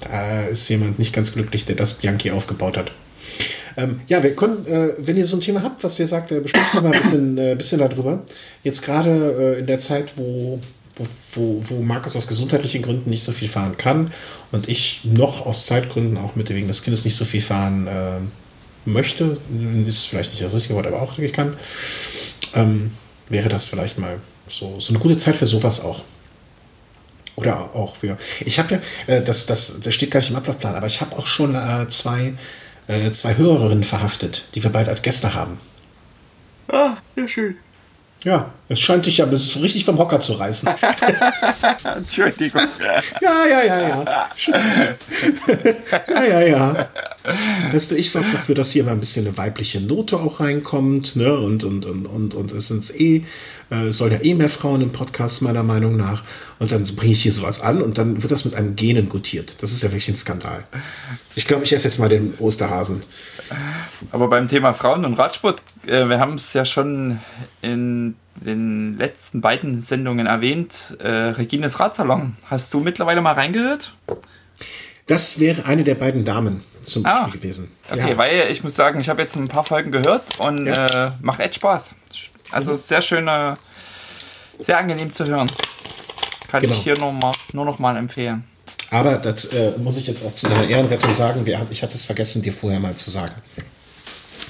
Da 0.00 0.42
ist 0.42 0.68
jemand 0.68 0.98
nicht 0.98 1.12
ganz 1.12 1.32
glücklich, 1.32 1.64
der 1.64 1.76
das 1.76 1.94
Bianchi 1.94 2.30
aufgebaut 2.30 2.76
hat. 2.76 2.92
Ähm, 3.76 4.00
ja, 4.08 4.22
wir 4.22 4.34
können, 4.34 4.66
äh, 4.66 4.90
wenn 4.98 5.16
ihr 5.16 5.26
so 5.26 5.36
ein 5.36 5.40
Thema 5.40 5.62
habt, 5.62 5.82
was 5.84 5.98
ihr 5.98 6.06
sagt, 6.06 6.32
äh, 6.32 6.40
besprecht 6.40 6.74
mal 6.74 6.86
ein 6.86 7.00
bisschen, 7.00 7.38
äh, 7.38 7.54
bisschen 7.54 7.78
darüber. 7.78 8.22
Jetzt 8.62 8.82
gerade 8.82 9.54
äh, 9.56 9.60
in 9.60 9.66
der 9.66 9.78
Zeit, 9.78 10.14
wo, 10.16 10.58
wo, 10.96 11.06
wo, 11.34 11.62
wo 11.68 11.82
Markus 11.82 12.16
aus 12.16 12.26
gesundheitlichen 12.26 12.82
Gründen 12.82 13.10
nicht 13.10 13.22
so 13.22 13.32
viel 13.32 13.48
fahren 13.48 13.76
kann 13.76 14.12
und 14.52 14.68
ich 14.68 15.02
noch 15.04 15.46
aus 15.46 15.66
Zeitgründen 15.66 16.16
auch 16.16 16.36
mit 16.36 16.50
wegen 16.50 16.66
des 16.66 16.82
Kindes 16.82 17.04
nicht 17.04 17.16
so 17.16 17.24
viel 17.24 17.40
fahren 17.40 17.86
äh, 17.86 18.90
möchte, 18.90 19.38
ist 19.86 20.06
vielleicht 20.06 20.32
nicht 20.32 20.42
das 20.42 20.54
richtige 20.54 20.74
Wort, 20.74 20.86
aber 20.86 21.02
auch 21.02 21.16
wirklich 21.16 21.32
kann, 21.32 21.54
ähm, 22.54 22.90
wäre 23.28 23.48
das 23.48 23.68
vielleicht 23.68 23.98
mal 23.98 24.18
so, 24.48 24.80
so 24.80 24.92
eine 24.92 24.98
gute 24.98 25.16
Zeit 25.16 25.36
für 25.36 25.46
sowas 25.46 25.84
auch. 25.84 26.02
Oder 27.40 27.74
auch 27.74 27.96
für. 27.96 28.16
Ich 28.40 28.58
habe 28.58 28.74
ja, 28.74 29.14
äh, 29.14 29.22
das, 29.22 29.46
das, 29.46 29.80
das 29.80 29.94
steht 29.94 30.10
gar 30.10 30.20
nicht 30.20 30.30
im 30.30 30.36
Ablaufplan, 30.36 30.74
aber 30.74 30.86
ich 30.86 31.00
habe 31.00 31.16
auch 31.16 31.26
schon 31.26 31.54
äh, 31.54 31.88
zwei, 31.88 32.34
äh, 32.86 33.10
zwei 33.10 33.36
Hörerinnen 33.36 33.84
verhaftet, 33.84 34.54
die 34.54 34.62
wir 34.62 34.70
bald 34.70 34.88
als 34.88 35.02
Gäste 35.02 35.34
haben. 35.34 35.58
Ah, 36.68 36.96
sehr 37.16 37.28
schön. 37.28 37.56
Ja, 38.22 38.52
es 38.70 38.78
scheint 38.78 39.04
dich 39.04 39.18
ja 39.18 39.26
bis 39.26 39.60
richtig 39.60 39.84
vom 39.84 39.98
Hocker 39.98 40.20
zu 40.20 40.34
reißen. 40.34 40.68
Entschuldigung. 41.96 42.62
Ja, 43.20 43.44
ja, 43.44 43.64
ja, 43.64 43.88
ja. 43.88 44.04
ja, 46.08 46.22
ja, 46.22 46.40
ja. 46.40 46.88
Weißt 47.72 47.90
du, 47.90 47.96
ich 47.96 48.12
sorge 48.12 48.28
dafür, 48.30 48.54
dass 48.54 48.70
hier 48.70 48.84
mal 48.84 48.92
ein 48.92 49.00
bisschen 49.00 49.26
eine 49.26 49.36
weibliche 49.36 49.80
Note 49.80 50.18
auch 50.18 50.38
reinkommt, 50.38 51.16
ne? 51.16 51.36
Und, 51.36 51.64
und, 51.64 51.84
und, 51.84 52.06
und, 52.06 52.34
und 52.36 52.52
es 52.52 52.68
sind 52.68 52.88
eh, 53.00 53.24
äh, 53.72 53.86
es 53.88 53.98
sollen 53.98 54.12
ja 54.12 54.22
eh 54.22 54.34
mehr 54.34 54.48
Frauen 54.48 54.82
im 54.82 54.92
Podcast, 54.92 55.42
meiner 55.42 55.64
Meinung 55.64 55.96
nach. 55.96 56.22
Und 56.60 56.70
dann 56.70 56.84
bringe 56.94 57.12
ich 57.12 57.24
hier 57.24 57.32
sowas 57.32 57.60
an 57.60 57.82
und 57.82 57.98
dann 57.98 58.22
wird 58.22 58.30
das 58.30 58.44
mit 58.44 58.54
einem 58.54 58.76
Genen 58.76 59.08
gutiert. 59.08 59.64
Das 59.64 59.72
ist 59.72 59.82
ja 59.82 59.88
wirklich 59.88 60.08
ein 60.10 60.14
Skandal. 60.14 60.64
Ich 61.34 61.48
glaube, 61.48 61.64
ich 61.64 61.72
esse 61.72 61.88
jetzt 61.88 61.98
mal 61.98 62.08
den 62.08 62.34
Osterhasen. 62.38 63.02
Aber 64.12 64.28
beim 64.28 64.46
Thema 64.46 64.74
Frauen 64.74 65.04
und 65.04 65.14
Radsport, 65.14 65.60
äh, 65.88 66.08
wir 66.08 66.20
haben 66.20 66.34
es 66.34 66.52
ja 66.52 66.64
schon 66.64 67.18
in 67.62 68.14
den 68.40 68.96
letzten 68.98 69.40
beiden 69.40 69.80
Sendungen 69.80 70.26
erwähnt. 70.26 70.96
Äh, 71.00 71.08
Regines 71.08 71.80
Radsalon. 71.80 72.36
Hast 72.46 72.72
du 72.74 72.80
mittlerweile 72.80 73.20
mal 73.20 73.32
reingehört? 73.32 73.94
Das 75.06 75.40
wäre 75.40 75.64
eine 75.66 75.84
der 75.84 75.96
beiden 75.96 76.24
Damen 76.24 76.62
zum 76.82 77.04
ah, 77.04 77.22
Beispiel 77.22 77.40
gewesen. 77.40 77.70
Okay, 77.90 78.10
ja. 78.10 78.16
weil 78.16 78.50
ich 78.50 78.62
muss 78.62 78.76
sagen, 78.76 79.00
ich 79.00 79.08
habe 79.08 79.22
jetzt 79.22 79.36
ein 79.36 79.48
paar 79.48 79.64
Folgen 79.64 79.90
gehört 79.90 80.38
und 80.38 80.66
ja. 80.66 81.08
äh, 81.08 81.12
macht 81.20 81.40
echt 81.40 81.56
Spaß. 81.56 81.96
Also 82.50 82.72
mhm. 82.72 82.78
sehr 82.78 83.02
schöne, 83.02 83.54
sehr 84.58 84.78
angenehm 84.78 85.12
zu 85.12 85.24
hören. 85.24 85.50
Kann 86.48 86.60
genau. 86.60 86.74
ich 86.74 86.82
hier 86.82 86.98
nur, 86.98 87.12
mal, 87.12 87.32
nur 87.52 87.64
noch 87.64 87.78
mal 87.78 87.96
empfehlen. 87.96 88.44
Aber 88.90 89.16
das 89.18 89.46
äh, 89.46 89.72
muss 89.78 89.96
ich 89.96 90.06
jetzt 90.06 90.24
auch 90.24 90.34
zu 90.34 90.48
deiner 90.48 90.68
Ehrenrettung 90.68 91.14
sagen. 91.14 91.46
Ich 91.70 91.82
hatte 91.82 91.94
es 91.94 92.04
vergessen, 92.04 92.42
dir 92.42 92.52
vorher 92.52 92.80
mal 92.80 92.94
zu 92.96 93.10
sagen. 93.10 93.34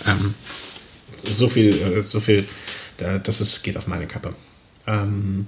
Ähm, 0.06 0.34
so 1.30 1.46
viel, 1.46 1.74
äh, 1.74 2.02
so 2.02 2.20
viel, 2.20 2.48
das 3.00 3.40
ist, 3.40 3.62
geht 3.62 3.76
auf 3.76 3.86
meine 3.86 4.06
Kappe. 4.06 4.34
Ähm, 4.86 5.46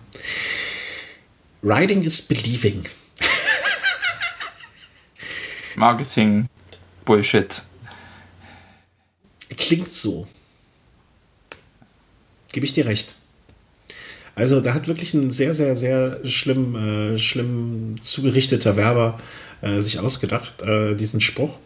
Riding 1.63 2.03
is 2.03 2.23
believing. 2.23 2.85
Marketing 5.77 6.49
Bullshit. 7.05 7.63
Klingt 9.57 9.93
so. 9.93 10.27
Gebe 12.53 12.67
ich 12.67 12.73
dir 12.73 12.87
recht. 12.87 13.15
Also 14.35 14.61
da 14.61 14.75
hat 14.75 14.89
wirklich 14.89 15.15
ein 15.15 15.31
sehr, 15.31 15.55
sehr, 15.55 15.77
sehr 15.77 16.21
schlimm, 16.25 16.75
äh, 16.75 17.19
schlimm 17.19 17.97
zugerichteter 18.01 18.77
Werber 18.77 19.19
äh, 19.61 19.81
sich 19.81 19.99
ausgedacht, 19.99 20.63
äh, 20.63 20.95
diesen 20.95 21.21
Spruch. 21.21 21.59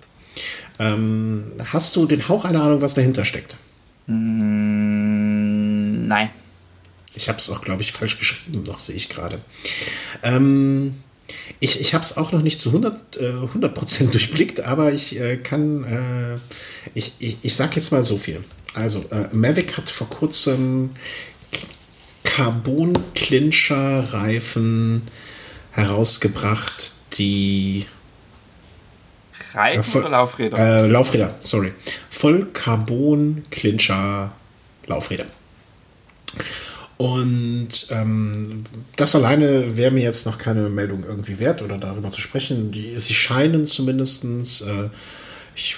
Ähm, 0.79 1.47
hast 1.73 1.97
du 1.97 2.07
den 2.07 2.29
Hauch 2.29 2.45
einer 2.45 2.63
Ahnung, 2.63 2.83
was 2.83 2.95
dahinter 2.95 3.25
steckt? 3.25 3.57
Mm, 4.07 5.36
nein. 6.07 6.31
Ich 7.15 7.29
habe 7.29 7.39
es 7.39 7.49
auch, 7.49 7.63
glaube 7.63 7.83
ich, 7.83 7.93
falsch 7.93 8.19
geschrieben, 8.19 8.65
noch 8.65 8.79
sehe 8.79 8.95
ich 8.95 9.09
gerade. 9.09 9.41
Ähm, 10.23 10.95
ich 11.61 11.81
ich 11.81 11.95
habe 11.95 12.05
es 12.05 12.19
auch 12.19 12.33
noch 12.33 12.43
nicht 12.43 12.61
zu 12.61 12.69
100, 12.69 13.17
äh, 13.17 13.29
100 13.29 14.01
durchblickt, 14.15 14.61
aber 14.61 14.93
ich 14.93 15.19
äh, 15.19 15.39
kann, 15.39 15.85
äh, 15.85 16.37
ich, 16.95 17.15
ich, 17.19 17.39
ich 17.43 17.55
sage 17.55 17.77
jetzt 17.77 17.91
mal 17.91 18.03
so 18.03 18.17
viel. 18.17 18.45
Also, 18.75 18.99
äh, 19.11 19.29
Mavic 19.33 19.79
hat 19.79 19.89
vor 19.89 20.11
kurzem 20.11 20.91
Carbon-Clincher-Reifen 22.25 25.01
herausgebracht, 25.73 26.93
die. 27.15 27.87
Reifen 29.55 29.83
voll, 29.83 30.03
oder 30.03 30.11
Laufräder? 30.11 30.59
Äh, 30.59 30.87
Laufräder, 30.89 31.35
sorry. 31.41 31.73
Voll 32.11 32.45
Carbon-Clincher 32.53 34.33
Laufräder. 34.87 35.27
Und 36.99 37.89
ähm, 37.91 38.65
das 38.97 39.15
alleine 39.15 39.77
wäre 39.77 39.91
mir 39.91 40.03
jetzt 40.03 40.25
noch 40.25 40.39
keine 40.39 40.69
Meldung 40.71 41.05
irgendwie 41.07 41.39
wert 41.39 41.61
oder 41.61 41.77
darüber 41.77 42.11
zu 42.11 42.21
sprechen. 42.21 42.73
Die, 42.73 42.99
sie 42.99 43.13
scheinen 43.13 43.67
zumindest, 43.67 44.25
äh, 44.63 44.89
ich 45.55 45.77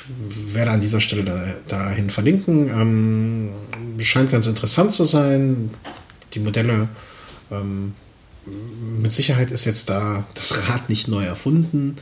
werde 0.54 0.70
an 0.70 0.80
dieser 0.80 1.00
Stelle 1.00 1.24
da, 1.24 1.44
dahin 1.66 2.10
verlinken, 2.10 2.68
ähm, 2.68 3.50
scheint 3.98 4.30
ganz 4.30 4.46
interessant 4.46 4.92
zu 4.92 5.04
sein 5.04 5.70
die 6.34 6.40
Modelle. 6.40 6.88
Ähm, 7.50 7.94
mit 8.98 9.12
Sicherheit 9.12 9.50
ist 9.50 9.64
jetzt 9.64 9.88
da 9.88 10.24
das 10.34 10.68
Rad 10.68 10.88
nicht 10.88 11.08
neu 11.08 11.24
erfunden, 11.24 11.96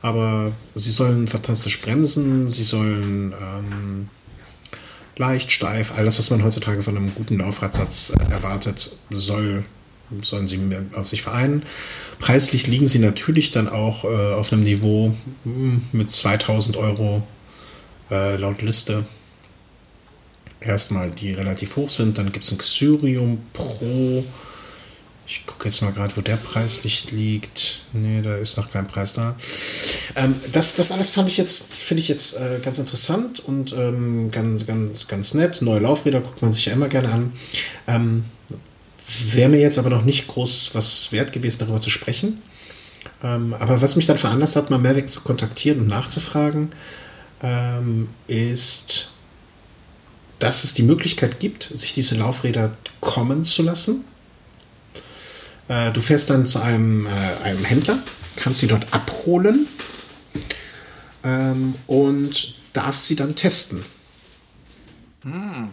aber 0.00 0.52
sie 0.74 0.92
sollen 0.92 1.26
fantastisch 1.26 1.80
bremsen, 1.82 2.48
sie 2.48 2.64
sollen 2.64 3.32
ähm, 3.32 4.08
leicht, 5.20 5.52
steif, 5.52 5.92
all 5.96 6.04
das, 6.04 6.18
was 6.18 6.30
man 6.30 6.42
heutzutage 6.42 6.82
von 6.82 6.96
einem 6.96 7.14
guten 7.14 7.38
Laufradsatz 7.38 8.12
äh, 8.18 8.32
erwartet, 8.32 8.90
soll, 9.10 9.64
sollen 10.22 10.48
sie 10.48 10.58
auf 10.94 11.06
sich 11.06 11.22
vereinen. 11.22 11.62
Preislich 12.18 12.66
liegen 12.66 12.86
sie 12.86 12.98
natürlich 12.98 13.50
dann 13.50 13.68
auch 13.68 14.04
äh, 14.04 14.08
auf 14.08 14.52
einem 14.52 14.62
Niveau 14.62 15.14
hm, 15.44 15.82
mit 15.92 16.10
2000 16.10 16.78
Euro 16.78 17.22
äh, 18.10 18.36
laut 18.36 18.62
Liste 18.62 19.04
erstmal, 20.60 21.10
die 21.10 21.32
relativ 21.32 21.76
hoch 21.76 21.90
sind. 21.90 22.16
Dann 22.16 22.32
gibt 22.32 22.44
es 22.44 22.52
ein 22.52 22.58
Xyrium 22.58 23.38
Pro. 23.52 24.24
Ich 25.30 25.46
gucke 25.46 25.68
jetzt 25.68 25.80
mal 25.80 25.92
gerade, 25.92 26.16
wo 26.16 26.22
der 26.22 26.34
Preislicht 26.34 27.12
liegt. 27.12 27.84
Nee, 27.92 28.20
da 28.20 28.36
ist 28.36 28.56
noch 28.56 28.68
kein 28.68 28.88
Preis 28.88 29.12
da. 29.12 29.36
Ähm, 30.16 30.34
das, 30.50 30.74
das 30.74 30.90
alles 30.90 31.10
fand 31.10 31.28
ich 31.28 31.36
jetzt, 31.36 31.72
finde 31.72 32.02
ich 32.02 32.08
jetzt 32.08 32.36
äh, 32.36 32.58
ganz 32.60 32.80
interessant 32.80 33.38
und 33.38 33.72
ähm, 33.72 34.32
ganz, 34.32 34.66
ganz, 34.66 35.06
ganz 35.06 35.34
nett. 35.34 35.62
Neue 35.62 35.78
Laufräder 35.78 36.20
guckt 36.20 36.42
man 36.42 36.50
sich 36.50 36.64
ja 36.64 36.72
immer 36.72 36.88
gerne 36.88 37.12
an. 37.12 37.32
Ähm, 37.86 38.24
Wäre 39.32 39.50
mir 39.50 39.60
jetzt 39.60 39.78
aber 39.78 39.88
noch 39.88 40.04
nicht 40.04 40.26
groß 40.26 40.70
was 40.72 41.12
wert 41.12 41.32
gewesen, 41.32 41.60
darüber 41.60 41.80
zu 41.80 41.90
sprechen. 41.90 42.42
Ähm, 43.22 43.54
aber 43.54 43.80
was 43.80 43.94
mich 43.94 44.06
dann 44.06 44.18
veranlasst 44.18 44.56
hat, 44.56 44.68
mal 44.70 44.78
Mavic 44.78 45.08
zu 45.08 45.20
kontaktieren 45.20 45.78
und 45.78 45.86
nachzufragen, 45.86 46.70
ähm, 47.40 48.08
ist, 48.26 49.12
dass 50.40 50.64
es 50.64 50.74
die 50.74 50.82
Möglichkeit 50.82 51.38
gibt, 51.38 51.70
sich 51.72 51.92
diese 51.92 52.16
Laufräder 52.16 52.72
kommen 53.00 53.44
zu 53.44 53.62
lassen. 53.62 54.06
Äh, 55.70 55.92
du 55.92 56.00
fährst 56.00 56.28
dann 56.30 56.46
zu 56.46 56.60
einem, 56.60 57.06
äh, 57.06 57.44
einem 57.44 57.64
Händler, 57.64 57.96
kannst 58.34 58.58
sie 58.58 58.66
dort 58.66 58.92
abholen 58.92 59.68
ähm, 61.22 61.74
und 61.86 62.56
darfst 62.72 63.06
sie 63.06 63.14
dann 63.14 63.36
testen. 63.36 63.84
Hm. 65.22 65.70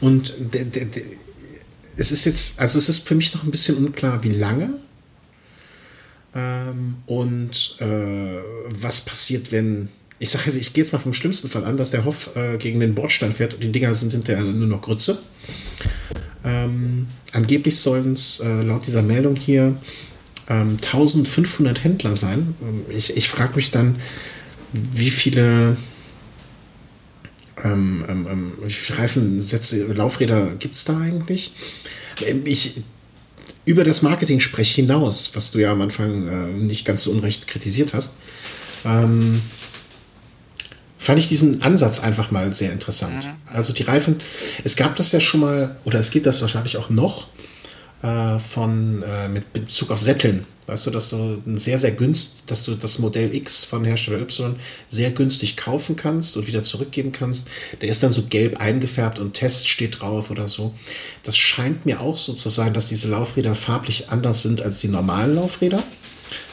Und 0.00 0.32
es 1.96 2.10
ist 2.10 2.24
jetzt, 2.24 2.58
also 2.58 2.78
es 2.78 2.88
ist 2.88 3.06
für 3.06 3.14
mich 3.14 3.34
noch 3.34 3.44
ein 3.44 3.50
bisschen 3.50 3.76
unklar, 3.76 4.24
wie 4.24 4.32
lange 4.32 4.70
ähm, 6.34 6.96
und 7.04 7.76
äh, 7.80 8.38
was 8.80 9.02
passiert, 9.02 9.52
wenn 9.52 9.90
ich 10.18 10.30
sage 10.30 10.46
jetzt, 10.46 10.56
ich 10.56 10.72
gehe 10.72 10.84
jetzt 10.84 10.92
mal 10.92 10.98
vom 10.98 11.12
schlimmsten 11.12 11.48
Fall 11.48 11.64
an, 11.64 11.76
dass 11.76 11.90
der 11.90 12.06
Hoff 12.06 12.34
äh, 12.34 12.56
gegen 12.56 12.80
den 12.80 12.94
Bordstein 12.94 13.32
fährt 13.32 13.54
und 13.54 13.62
die 13.62 13.72
Dinger 13.72 13.94
sind 13.94 14.12
hinterher 14.12 14.44
nur 14.44 14.66
noch 14.66 14.80
Grütze. 14.80 15.18
Ähm, 16.44 17.06
angeblich 17.32 17.78
sollen 17.78 18.14
es 18.14 18.40
äh, 18.40 18.62
laut 18.62 18.86
dieser 18.86 19.02
Meldung 19.02 19.36
hier 19.36 19.76
ähm, 20.48 20.76
1500 20.76 21.84
Händler 21.84 22.16
sein. 22.16 22.54
Ähm, 22.62 22.82
ich, 22.88 23.16
ich 23.16 23.28
frage 23.28 23.56
mich 23.56 23.70
dann, 23.70 23.96
wie 24.72 25.10
viele, 25.10 25.76
ähm, 27.62 28.04
ähm, 28.08 28.26
ähm, 28.30 28.52
Reifensätze, 28.90 29.92
Laufräder 29.92 30.54
gibt 30.58 30.74
es 30.74 30.84
da 30.84 30.98
eigentlich? 30.98 31.52
Ich, 32.44 32.82
über 33.64 33.84
das 33.84 34.02
Marketing-Sprech 34.02 34.74
hinaus, 34.74 35.30
was 35.34 35.52
du 35.52 35.58
ja 35.58 35.72
am 35.72 35.80
Anfang 35.82 36.28
äh, 36.28 36.58
nicht 36.58 36.84
ganz 36.84 37.04
so 37.04 37.10
unrecht 37.10 37.46
kritisiert 37.46 37.94
hast, 37.94 38.16
ähm, 38.84 39.40
fand 41.10 41.18
ich 41.18 41.28
diesen 41.28 41.60
Ansatz 41.60 41.98
einfach 41.98 42.30
mal 42.30 42.52
sehr 42.52 42.70
interessant. 42.70 43.26
Mhm. 43.26 43.32
Also 43.52 43.72
die 43.72 43.82
Reifen, 43.82 44.20
es 44.62 44.76
gab 44.76 44.94
das 44.94 45.10
ja 45.10 45.18
schon 45.18 45.40
mal, 45.40 45.74
oder 45.82 45.98
es 45.98 46.12
gibt 46.12 46.24
das 46.24 46.40
wahrscheinlich 46.40 46.76
auch 46.76 46.88
noch, 46.88 47.26
äh, 48.02 48.38
von, 48.38 49.02
äh, 49.02 49.28
mit 49.28 49.52
Bezug 49.52 49.90
auf 49.90 49.98
Sätteln. 49.98 50.46
Weißt 50.68 50.86
du, 50.86 50.92
dass 50.92 51.10
du 51.10 51.42
ein 51.44 51.58
sehr, 51.58 51.80
sehr 51.80 51.90
günstig, 51.90 52.46
dass 52.46 52.64
du 52.64 52.76
das 52.76 53.00
Modell 53.00 53.34
X 53.34 53.64
von 53.64 53.84
Hersteller 53.84 54.20
Y 54.20 54.54
sehr 54.88 55.10
günstig 55.10 55.56
kaufen 55.56 55.96
kannst 55.96 56.36
und 56.36 56.46
wieder 56.46 56.62
zurückgeben 56.62 57.10
kannst. 57.10 57.48
Der 57.80 57.88
ist 57.88 58.04
dann 58.04 58.12
so 58.12 58.22
gelb 58.30 58.60
eingefärbt 58.60 59.18
und 59.18 59.34
Test 59.34 59.66
steht 59.66 60.00
drauf 60.00 60.30
oder 60.30 60.46
so. 60.46 60.72
Das 61.24 61.36
scheint 61.36 61.86
mir 61.86 62.00
auch 62.00 62.16
so 62.16 62.32
zu 62.32 62.50
sein, 62.50 62.72
dass 62.72 62.86
diese 62.86 63.08
Laufräder 63.08 63.56
farblich 63.56 64.10
anders 64.10 64.42
sind 64.42 64.62
als 64.62 64.78
die 64.78 64.86
normalen 64.86 65.34
Laufräder. 65.34 65.82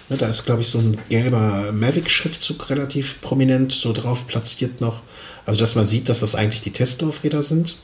Ne, 0.09 0.17
da 0.17 0.27
ist, 0.27 0.45
glaube 0.45 0.61
ich, 0.61 0.67
so 0.67 0.79
ein 0.79 0.97
gelber 1.09 1.71
Mavic-Schriftzug 1.71 2.69
relativ 2.69 3.21
prominent 3.21 3.71
so 3.73 3.91
drauf 3.91 4.27
platziert 4.27 4.79
noch. 4.79 5.01
Also, 5.45 5.59
dass 5.59 5.75
man 5.75 5.85
sieht, 5.85 6.09
dass 6.09 6.21
das 6.21 6.35
eigentlich 6.35 6.61
die 6.61 6.71
Testlaufräder 6.71 7.43
sind. 7.43 7.77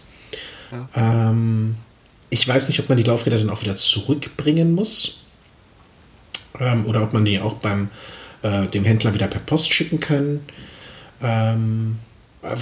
Ja. 0.72 1.30
Ähm, 1.30 1.76
ich 2.30 2.48
weiß 2.48 2.68
nicht, 2.68 2.80
ob 2.80 2.90
man 2.90 2.98
die 2.98 3.04
Laufräder 3.04 3.38
dann 3.38 3.50
auch 3.50 3.62
wieder 3.62 3.76
zurückbringen 3.76 4.74
muss. 4.74 5.26
Ähm, 6.60 6.86
oder 6.86 7.04
ob 7.04 7.14
man 7.14 7.26
die 7.26 7.40
auch 7.40 7.56
beim 7.56 7.90
äh, 8.41 8.68
dem 8.68 8.84
Händler 8.84 9.14
wieder 9.14 9.28
per 9.28 9.41
Post 9.41 9.74
schicken 9.74 10.00
kann. 10.00 10.41
Ähm, 11.22 11.98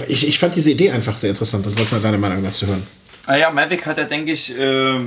ich, 0.08 0.26
ich 0.26 0.38
fand 0.38 0.56
diese 0.56 0.70
Idee 0.70 0.90
einfach 0.90 1.16
sehr 1.16 1.30
interessant 1.30 1.66
und 1.66 1.76
wollte 1.78 1.94
mal 1.94 2.00
deine 2.00 2.18
Meinung 2.18 2.42
dazu 2.42 2.66
hören. 2.66 2.82
Ah 3.26 3.36
ja, 3.36 3.50
Mavic 3.50 3.86
hat 3.86 3.98
ja, 3.98 4.04
denke 4.04 4.32
ich, 4.32 4.50
äh, 4.56 4.98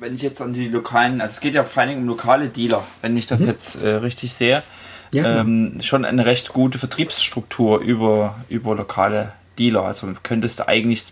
wenn 0.00 0.14
ich 0.14 0.22
jetzt 0.22 0.40
an 0.40 0.52
die 0.52 0.68
lokalen, 0.68 1.20
also 1.20 1.32
es 1.32 1.40
geht 1.40 1.54
ja 1.54 1.62
vor 1.62 1.82
allen 1.82 1.90
Dingen 1.90 2.02
um 2.02 2.08
lokale 2.08 2.48
Dealer, 2.48 2.84
wenn 3.02 3.16
ich 3.16 3.26
das 3.26 3.40
mhm. 3.40 3.46
jetzt 3.48 3.82
äh, 3.82 3.88
richtig 3.96 4.32
sehe, 4.32 4.62
ja, 5.12 5.22
genau. 5.22 5.40
ähm, 5.40 5.74
schon 5.82 6.04
eine 6.04 6.24
recht 6.24 6.52
gute 6.52 6.78
Vertriebsstruktur 6.78 7.80
über, 7.80 8.36
über 8.48 8.74
lokale 8.74 9.34
Dealer. 9.58 9.84
Also 9.84 10.08
könntest 10.22 10.60
du 10.60 10.68
eigentlich 10.68 11.04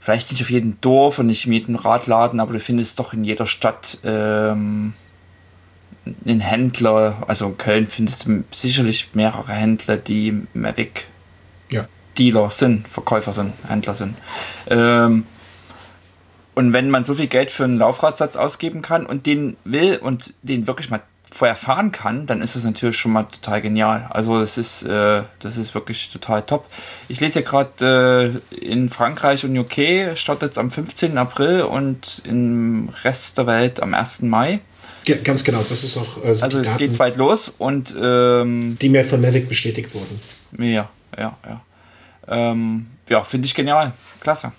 vielleicht 0.00 0.30
nicht 0.30 0.40
auf 0.40 0.50
jedem 0.50 0.80
Dorf 0.80 1.18
und 1.18 1.26
nicht 1.26 1.46
in 1.46 1.52
jedem 1.52 1.74
Radladen, 1.74 2.40
aber 2.40 2.52
du 2.52 2.60
findest 2.60 2.98
doch 2.98 3.12
in 3.12 3.24
jeder 3.24 3.46
Stadt 3.46 3.98
ähm, 4.04 4.94
einen 6.24 6.40
Händler. 6.40 7.24
Also 7.26 7.46
in 7.46 7.58
Köln 7.58 7.86
findest 7.88 8.26
du 8.26 8.44
sicherlich 8.52 9.10
mehrere 9.14 9.52
Händler, 9.52 9.96
die 9.96 10.46
Mavic 10.54 11.06
ja. 11.72 11.86
Dealer 12.18 12.50
sind, 12.50 12.86
Verkäufer 12.86 13.32
sind, 13.32 13.52
Händler 13.66 13.94
sind. 13.94 14.16
Ähm, 14.68 15.26
und 16.54 16.72
wenn 16.72 16.90
man 16.90 17.04
so 17.04 17.14
viel 17.14 17.26
Geld 17.26 17.50
für 17.50 17.64
einen 17.64 17.78
Laufradsatz 17.78 18.36
ausgeben 18.36 18.82
kann 18.82 19.06
und 19.06 19.26
den 19.26 19.56
will 19.64 19.98
und 19.98 20.34
den 20.42 20.66
wirklich 20.66 20.90
mal 20.90 21.00
vorher 21.32 21.56
fahren 21.56 21.92
kann, 21.92 22.26
dann 22.26 22.42
ist 22.42 22.56
das 22.56 22.64
natürlich 22.64 22.96
schon 22.96 23.12
mal 23.12 23.22
total 23.24 23.60
genial. 23.62 24.06
Also 24.10 24.40
das 24.40 24.58
ist, 24.58 24.82
äh, 24.82 25.22
das 25.38 25.56
ist 25.56 25.74
wirklich 25.74 26.10
total 26.10 26.42
top. 26.42 26.66
Ich 27.08 27.20
lese 27.20 27.40
ja 27.40 27.46
gerade 27.48 28.42
äh, 28.50 28.56
in 28.56 28.90
Frankreich 28.90 29.44
und 29.44 29.56
UK 29.56 30.16
startet 30.16 30.52
es 30.52 30.58
am 30.58 30.70
15. 30.70 31.16
April 31.18 31.62
und 31.62 32.22
im 32.24 32.90
Rest 33.04 33.38
der 33.38 33.46
Welt 33.46 33.80
am 33.80 33.94
1. 33.94 34.22
Mai. 34.22 34.60
Ja, 35.06 35.16
ganz 35.22 35.44
genau, 35.44 35.60
das 35.66 35.84
ist 35.84 35.96
auch. 35.96 36.24
Also, 36.24 36.44
also 36.44 36.60
es 36.60 36.76
geht 36.76 36.98
bald 36.98 37.16
los 37.16 37.52
und 37.56 37.94
ähm, 38.00 38.76
die 38.80 38.88
mir 38.88 39.04
von 39.04 39.20
Mavic 39.20 39.48
bestätigt 39.48 39.94
wurden. 39.94 40.20
Ja, 40.58 40.90
ja, 41.16 41.38
ja. 41.46 41.62
Ähm, 42.28 42.86
ja, 43.08 43.24
finde 43.24 43.46
ich 43.46 43.54
genial. 43.54 43.92
Klasse. 44.20 44.52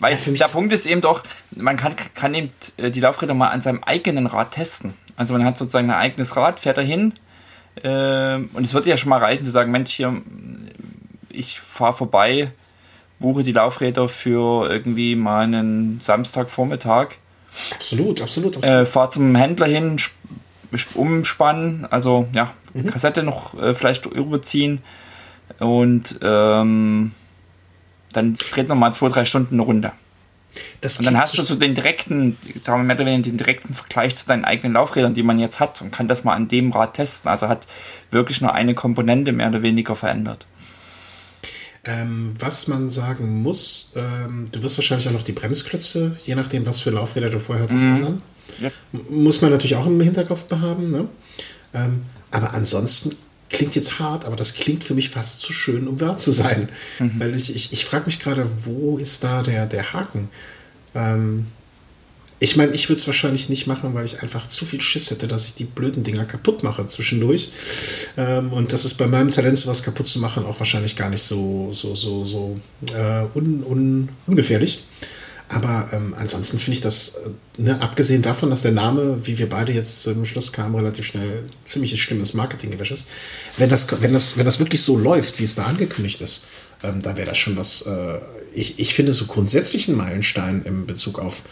Weil 0.00 0.16
ja, 0.16 0.32
der 0.32 0.48
Punkt 0.52 0.72
ist 0.72 0.86
eben 0.86 1.00
doch, 1.00 1.22
man 1.54 1.76
kann, 1.76 1.94
kann 2.14 2.34
eben 2.34 2.50
äh, 2.76 2.90
die 2.90 3.00
Laufräder 3.00 3.34
mal 3.34 3.48
an 3.48 3.60
seinem 3.60 3.82
eigenen 3.84 4.26
Rad 4.26 4.52
testen. 4.52 4.94
Also 5.16 5.34
man 5.34 5.44
hat 5.44 5.56
sozusagen 5.56 5.90
ein 5.90 5.96
eigenes 5.96 6.36
Rad, 6.36 6.60
fährt 6.60 6.78
dahin 6.78 7.14
äh, 7.82 8.36
und 8.36 8.64
es 8.64 8.74
würde 8.74 8.88
ja 8.88 8.96
schon 8.96 9.10
mal 9.10 9.18
reichen 9.18 9.44
zu 9.44 9.50
sagen, 9.50 9.70
Mensch, 9.70 9.92
hier, 9.92 10.20
ich 11.30 11.60
fahre 11.60 11.92
vorbei, 11.92 12.50
buche 13.18 13.42
die 13.42 13.52
Laufräder 13.52 14.08
für 14.08 14.70
irgendwie 14.70 15.16
mal 15.16 15.44
einen 15.44 16.00
Samstagvormittag. 16.00 17.08
Absolut, 17.72 18.20
absolut. 18.20 18.56
absolut. 18.56 18.80
Äh, 18.80 18.84
fahr 18.84 19.10
zum 19.10 19.34
Händler 19.34 19.66
hin, 19.66 19.96
umspannen, 20.94 21.86
also 21.90 22.28
ja, 22.34 22.52
mhm. 22.74 22.90
Kassette 22.90 23.22
noch 23.22 23.60
äh, 23.60 23.74
vielleicht 23.74 24.06
überziehen 24.06 24.82
und 25.58 26.18
ähm, 26.22 27.12
dann 28.16 28.34
dreht 28.34 28.68
man 28.68 28.78
mal 28.78 28.92
zwei, 28.92 29.08
drei 29.08 29.24
Stunden 29.24 29.54
eine 29.54 29.62
Runde. 29.62 29.92
Das 30.80 30.98
und 30.98 31.04
dann 31.04 31.18
hast 31.18 31.36
du 31.36 31.42
so 31.42 31.54
den 31.54 31.74
direkten, 31.74 32.36
sagen 32.62 32.80
wir 32.80 32.84
mehr 32.84 32.96
oder 32.96 33.06
weniger 33.06 33.24
den 33.24 33.36
direkten 33.36 33.74
Vergleich 33.74 34.16
zu 34.16 34.26
deinen 34.26 34.44
eigenen 34.44 34.72
Laufrädern, 34.72 35.14
die 35.14 35.22
man 35.22 35.38
jetzt 35.38 35.60
hat 35.60 35.82
und 35.82 35.90
kann 35.90 36.08
das 36.08 36.24
mal 36.24 36.34
an 36.34 36.48
dem 36.48 36.72
Rad 36.72 36.94
testen. 36.94 37.30
Also 37.30 37.48
hat 37.48 37.66
wirklich 38.10 38.40
nur 38.40 38.54
eine 38.54 38.74
Komponente 38.74 39.32
mehr 39.32 39.48
oder 39.48 39.62
weniger 39.62 39.94
verändert. 39.94 40.46
Ähm, 41.84 42.34
was 42.38 42.66
man 42.66 42.88
sagen 42.88 43.42
muss, 43.42 43.92
ähm, 43.96 44.46
du 44.50 44.62
wirst 44.62 44.78
wahrscheinlich 44.78 45.08
auch 45.08 45.12
noch 45.12 45.22
die 45.22 45.32
Bremsklötze, 45.32 46.16
je 46.24 46.34
nachdem, 46.34 46.66
was 46.66 46.80
für 46.80 46.90
Laufräder 46.90 47.30
du 47.30 47.38
vorher 47.38 47.64
hattest, 47.64 47.84
mhm. 47.84 47.96
ändern. 47.96 48.22
Ja. 48.58 48.70
Muss 49.10 49.40
man 49.40 49.50
natürlich 49.50 49.76
auch 49.76 49.86
im 49.86 50.00
Hinterkopf 50.00 50.44
behaben. 50.44 50.90
Ne? 50.90 51.08
Ähm, 51.74 52.02
aber 52.30 52.54
ansonsten 52.54 53.14
klingt 53.48 53.74
jetzt 53.76 53.98
hart, 53.98 54.24
aber 54.24 54.36
das 54.36 54.54
klingt 54.54 54.84
für 54.84 54.94
mich 54.94 55.10
fast 55.10 55.40
zu 55.40 55.52
schön, 55.52 55.86
um 55.88 56.00
wahr 56.00 56.16
zu 56.16 56.30
sein. 56.30 56.68
Mhm. 56.98 57.12
Weil 57.18 57.34
ich, 57.34 57.54
ich, 57.54 57.72
ich 57.72 57.84
frage 57.84 58.06
mich 58.06 58.18
gerade, 58.18 58.48
wo 58.64 58.98
ist 58.98 59.22
da 59.24 59.42
der, 59.42 59.66
der 59.66 59.92
Haken? 59.92 60.28
Ähm, 60.94 61.46
ich 62.38 62.56
meine, 62.56 62.72
ich 62.72 62.88
würde 62.90 63.00
es 63.00 63.06
wahrscheinlich 63.06 63.48
nicht 63.48 63.66
machen, 63.66 63.94
weil 63.94 64.04
ich 64.04 64.22
einfach 64.22 64.46
zu 64.46 64.66
viel 64.66 64.80
Schiss 64.80 65.10
hätte, 65.10 65.26
dass 65.26 65.46
ich 65.46 65.54
die 65.54 65.64
blöden 65.64 66.02
Dinger 66.02 66.26
kaputt 66.26 66.62
mache 66.62 66.86
zwischendurch. 66.86 67.48
Ähm, 68.18 68.52
und 68.52 68.72
das 68.74 68.84
ist 68.84 68.94
bei 68.94 69.06
meinem 69.06 69.30
Talent, 69.30 69.56
sowas 69.56 69.82
kaputt 69.82 70.06
zu 70.06 70.18
machen, 70.18 70.44
auch 70.44 70.58
wahrscheinlich 70.58 70.96
gar 70.96 71.08
nicht 71.08 71.22
so, 71.22 71.70
so, 71.72 71.94
so, 71.94 72.26
so 72.26 72.60
äh, 72.92 73.24
un, 73.34 73.62
un, 73.62 74.08
ungefährlich. 74.26 74.80
Aber 75.48 75.88
ähm, 75.92 76.14
ansonsten 76.18 76.58
finde 76.58 76.72
ich 76.72 76.80
das, 76.80 77.20
äh, 77.58 77.62
ne, 77.62 77.80
abgesehen 77.80 78.22
davon, 78.22 78.50
dass 78.50 78.62
der 78.62 78.72
Name, 78.72 79.26
wie 79.26 79.38
wir 79.38 79.48
beide 79.48 79.72
jetzt 79.72 80.00
zum 80.00 80.24
Schluss 80.24 80.52
kamen, 80.52 80.74
relativ 80.74 81.06
schnell 81.06 81.44
ziemlich 81.64 82.00
schlimmes 82.02 82.34
Marketinggewäsch 82.34 82.90
ist, 82.90 83.06
wenn 83.56 83.70
das, 83.70 84.02
wenn, 84.02 84.12
das, 84.12 84.36
wenn 84.36 84.44
das 84.44 84.58
wirklich 84.58 84.82
so 84.82 84.98
läuft, 84.98 85.38
wie 85.38 85.44
es 85.44 85.54
da 85.54 85.64
angekündigt 85.64 86.20
ist, 86.20 86.46
ähm, 86.82 87.00
dann 87.00 87.16
wäre 87.16 87.28
das 87.28 87.38
schon 87.38 87.56
was, 87.56 87.82
äh, 87.82 88.18
ich, 88.54 88.80
ich 88.80 88.94
finde, 88.94 89.12
so 89.12 89.26
grundsätzlichen 89.26 89.96
Meilenstein 89.96 90.62
im 90.64 90.86
Bezug 90.86 91.20
auf 91.20 91.42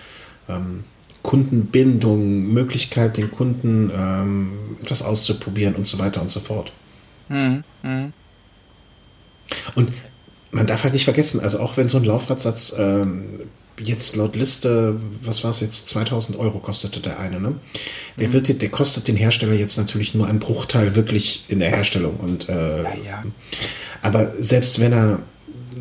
ähm, 0.49 0.85
Kundenbindung, 1.23 2.53
Möglichkeit, 2.53 3.16
den 3.16 3.31
Kunden 3.31 3.91
ähm, 3.97 4.77
etwas 4.83 5.03
auszuprobieren 5.03 5.75
und 5.77 5.87
so 5.87 5.99
weiter 5.99 6.21
und 6.21 6.31
so 6.31 6.41
fort. 6.41 6.73
Mhm. 7.29 7.62
Mhm. 7.83 8.12
Und 9.77 9.93
man 10.51 10.66
darf 10.66 10.85
halt 10.85 10.95
nicht 10.95 11.05
vergessen, 11.05 11.41
also 11.41 11.61
auch 11.61 11.77
wenn 11.77 11.89
so 11.89 11.99
ein 11.99 12.05
Laufradsatz 12.05 12.75
ähm, 12.79 13.41
jetzt 13.82 14.16
laut 14.16 14.36
Liste, 14.36 14.96
was 15.22 15.42
war 15.42 15.51
es 15.51 15.60
jetzt, 15.60 15.88
2000 15.88 16.38
Euro 16.38 16.59
kostete 16.59 17.01
der 17.01 17.18
eine, 17.18 17.40
ne? 17.40 17.55
Der, 18.18 18.32
wird, 18.32 18.60
der 18.60 18.68
kostet 18.68 19.09
den 19.09 19.16
Hersteller 19.16 19.55
jetzt 19.55 19.76
natürlich 19.76 20.14
nur 20.14 20.28
einen 20.28 20.38
Bruchteil 20.38 20.94
wirklich 20.94 21.44
in 21.48 21.59
der 21.59 21.70
Herstellung. 21.70 22.16
Und, 22.16 22.48
äh, 22.48 22.82
Ja. 22.82 23.22
Aber 24.02 24.32
selbst 24.38 24.80
wenn 24.80 24.92
er, 24.92 25.18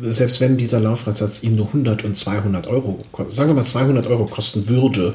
selbst 0.00 0.40
wenn 0.40 0.56
dieser 0.56 0.80
Laufradsatz 0.80 1.42
ihm 1.42 1.56
nur 1.56 1.66
100 1.68 2.04
und 2.04 2.16
200 2.16 2.66
Euro, 2.66 3.02
sagen 3.28 3.50
wir 3.50 3.54
mal 3.54 3.64
200 3.64 4.06
Euro 4.06 4.26
kosten 4.26 4.68
würde, 4.68 5.14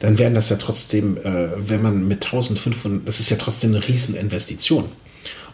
dann 0.00 0.18
wären 0.18 0.34
das 0.34 0.48
ja 0.48 0.56
trotzdem, 0.56 1.16
äh, 1.18 1.48
wenn 1.56 1.80
man 1.80 2.08
mit 2.08 2.24
1500, 2.24 3.06
das 3.06 3.20
ist 3.20 3.30
ja 3.30 3.36
trotzdem 3.36 3.70
eine 3.70 3.86
Rieseninvestition. 3.86 4.86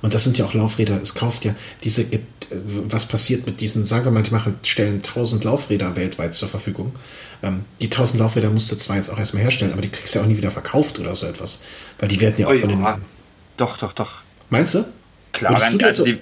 Und 0.03 0.15
das 0.15 0.25
sind 0.25 0.39
ja 0.39 0.45
auch 0.45 0.55
Laufräder, 0.55 1.01
es 1.01 1.15
kauft 1.15 1.45
ja 1.45 1.55
diese, 1.83 2.03
äh, 2.03 2.21
was 2.51 3.07
passiert 3.07 3.47
mit 3.47 3.61
diesen, 3.61 3.85
sagen 3.85 4.05
wir 4.05 4.11
mal, 4.13 4.23
die 4.23 4.31
machen, 4.31 4.59
stellen 4.63 4.97
1000 4.97 5.45
Laufräder 5.45 5.97
weltweit 5.97 6.35
zur 6.35 6.49
Verfügung. 6.49 6.95
Ähm, 7.43 7.65
die 7.81 7.87
1000 7.91 8.21
Laufräder 8.21 8.51
musst 8.51 8.71
du 8.71 8.77
zwar 8.77 8.97
jetzt 8.97 9.09
auch 9.11 9.19
erstmal 9.19 9.43
herstellen, 9.43 9.73
aber 9.73 9.83
die 9.83 9.89
kriegst 9.91 10.15
du 10.15 10.19
ja 10.21 10.25
auch 10.25 10.29
nie 10.29 10.37
wieder 10.37 10.51
verkauft 10.51 10.99
oder 10.99 11.15
so 11.15 11.27
etwas. 11.27 11.65
Weil 11.99 12.09
die 12.09 12.21
werden 12.21 12.35
ja 12.39 12.47
auch 12.47 12.53
Oh, 12.53 12.59
von 12.59 12.69
den. 12.69 12.81
ja. 12.83 12.99
Doch, 13.57 13.77
doch, 13.79 13.93
doch. 13.93 14.13
Meinst 14.51 14.75
du? 14.75 14.85
Klar, 15.33 15.53
Würdest 15.53 15.67
du, 15.67 15.73
wenn, 15.73 15.79
dir 15.79 15.87
also 15.87 16.05
so, 16.07 16.13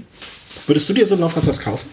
würdest 0.66 0.88
du 0.88 0.92
dir 0.94 1.06
so 1.06 1.14
einen 1.14 1.20
Laufradsatz 1.22 1.60
kaufen? 1.60 1.88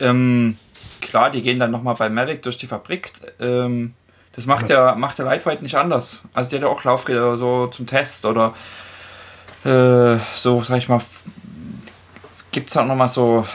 ähm, 0.00 0.56
klar, 1.00 1.30
die 1.30 1.42
gehen 1.42 1.58
dann 1.58 1.70
nochmal 1.70 1.94
bei 1.94 2.08
Mavic 2.08 2.42
durch 2.42 2.56
die 2.58 2.66
Fabrik. 2.66 3.12
Ähm, 3.40 3.94
das 4.34 4.46
macht 4.46 4.68
der, 4.68 4.96
macht 4.96 5.18
der 5.18 5.24
Lightweight 5.24 5.62
nicht 5.62 5.76
anders. 5.76 6.22
Also 6.34 6.50
die 6.50 6.56
hat 6.56 6.62
ja 6.62 6.68
auch 6.68 6.84
Laufräder 6.84 7.38
so 7.38 7.68
zum 7.68 7.86
Test 7.86 8.24
oder 8.26 8.54
äh, 9.66 10.18
so, 10.36 10.62
sag 10.62 10.78
ich 10.78 10.88
mal, 10.88 11.00
gibt 12.52 12.70
es 12.70 12.76
auch 12.76 12.86
nochmal 12.86 13.08
so, 13.08 13.46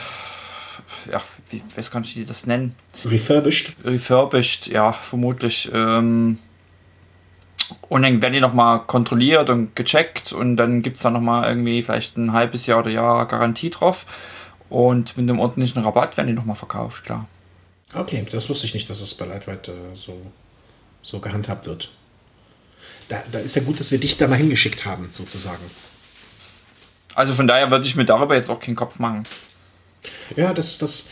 ja, 1.10 1.22
wie 1.50 1.62
weiß 1.74 1.90
gar 1.90 2.00
nicht, 2.00 2.14
wie 2.14 2.20
die 2.20 2.26
das 2.26 2.46
nennen. 2.46 2.74
Refurbished? 3.04 3.76
refurbished, 3.84 4.68
ja, 4.68 4.92
vermutlich. 4.92 5.70
Ähm, 5.72 6.38
und 7.88 8.02
dann 8.02 8.20
werden 8.20 8.34
die 8.34 8.40
nochmal 8.40 8.80
kontrolliert 8.86 9.48
und 9.48 9.74
gecheckt 9.74 10.32
und 10.32 10.56
dann 10.56 10.82
gibt 10.82 10.98
es 10.98 11.02
da 11.02 11.10
nochmal 11.10 11.48
irgendwie 11.48 11.82
vielleicht 11.82 12.16
ein 12.16 12.32
halbes 12.32 12.66
Jahr 12.66 12.80
oder 12.80 12.90
Jahr 12.90 13.26
Garantie 13.26 13.70
drauf. 13.70 14.06
Und 14.68 15.16
mit 15.16 15.28
einem 15.28 15.38
ordentlichen 15.38 15.82
Rabatt 15.82 16.16
werden 16.16 16.28
die 16.28 16.32
nochmal 16.32 16.56
verkauft, 16.56 17.04
klar. 17.04 17.28
Okay, 17.94 18.24
das 18.30 18.48
wusste 18.48 18.66
ich 18.66 18.74
nicht, 18.74 18.88
dass 18.88 19.02
es 19.02 19.14
bei 19.14 19.26
Lightweight 19.26 19.68
äh, 19.68 19.72
so, 19.94 20.18
so 21.02 21.20
gehandhabt 21.20 21.66
wird. 21.66 21.90
Da, 23.08 23.22
da 23.30 23.38
ist 23.38 23.56
ja 23.56 23.62
gut, 23.62 23.80
dass 23.80 23.90
wir 23.90 24.00
dich 24.00 24.16
da 24.16 24.28
mal 24.28 24.36
hingeschickt 24.36 24.86
haben, 24.86 25.08
sozusagen. 25.10 25.62
Also 27.14 27.34
von 27.34 27.46
daher 27.46 27.70
würde 27.70 27.86
ich 27.86 27.96
mir 27.96 28.04
darüber 28.04 28.34
jetzt 28.34 28.50
auch 28.50 28.60
keinen 28.60 28.76
Kopf 28.76 28.98
machen. 28.98 29.24
Ja, 30.36 30.52
das, 30.52 30.78
das, 30.78 31.08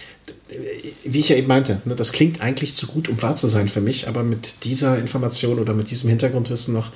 wie 1.04 1.20
ich 1.20 1.28
ja 1.28 1.36
eben 1.36 1.46
meinte, 1.46 1.80
ne, 1.84 1.94
das 1.94 2.12
klingt 2.12 2.40
eigentlich 2.40 2.74
zu 2.74 2.86
gut, 2.86 3.08
um 3.08 3.20
wahr 3.22 3.36
zu 3.36 3.46
sein 3.46 3.68
für 3.68 3.80
mich, 3.80 4.08
aber 4.08 4.22
mit 4.22 4.64
dieser 4.64 4.98
Information 4.98 5.58
oder 5.58 5.74
mit 5.74 5.90
diesem 5.90 6.10
Hintergrundwissen 6.10 6.74
noch, 6.74 6.90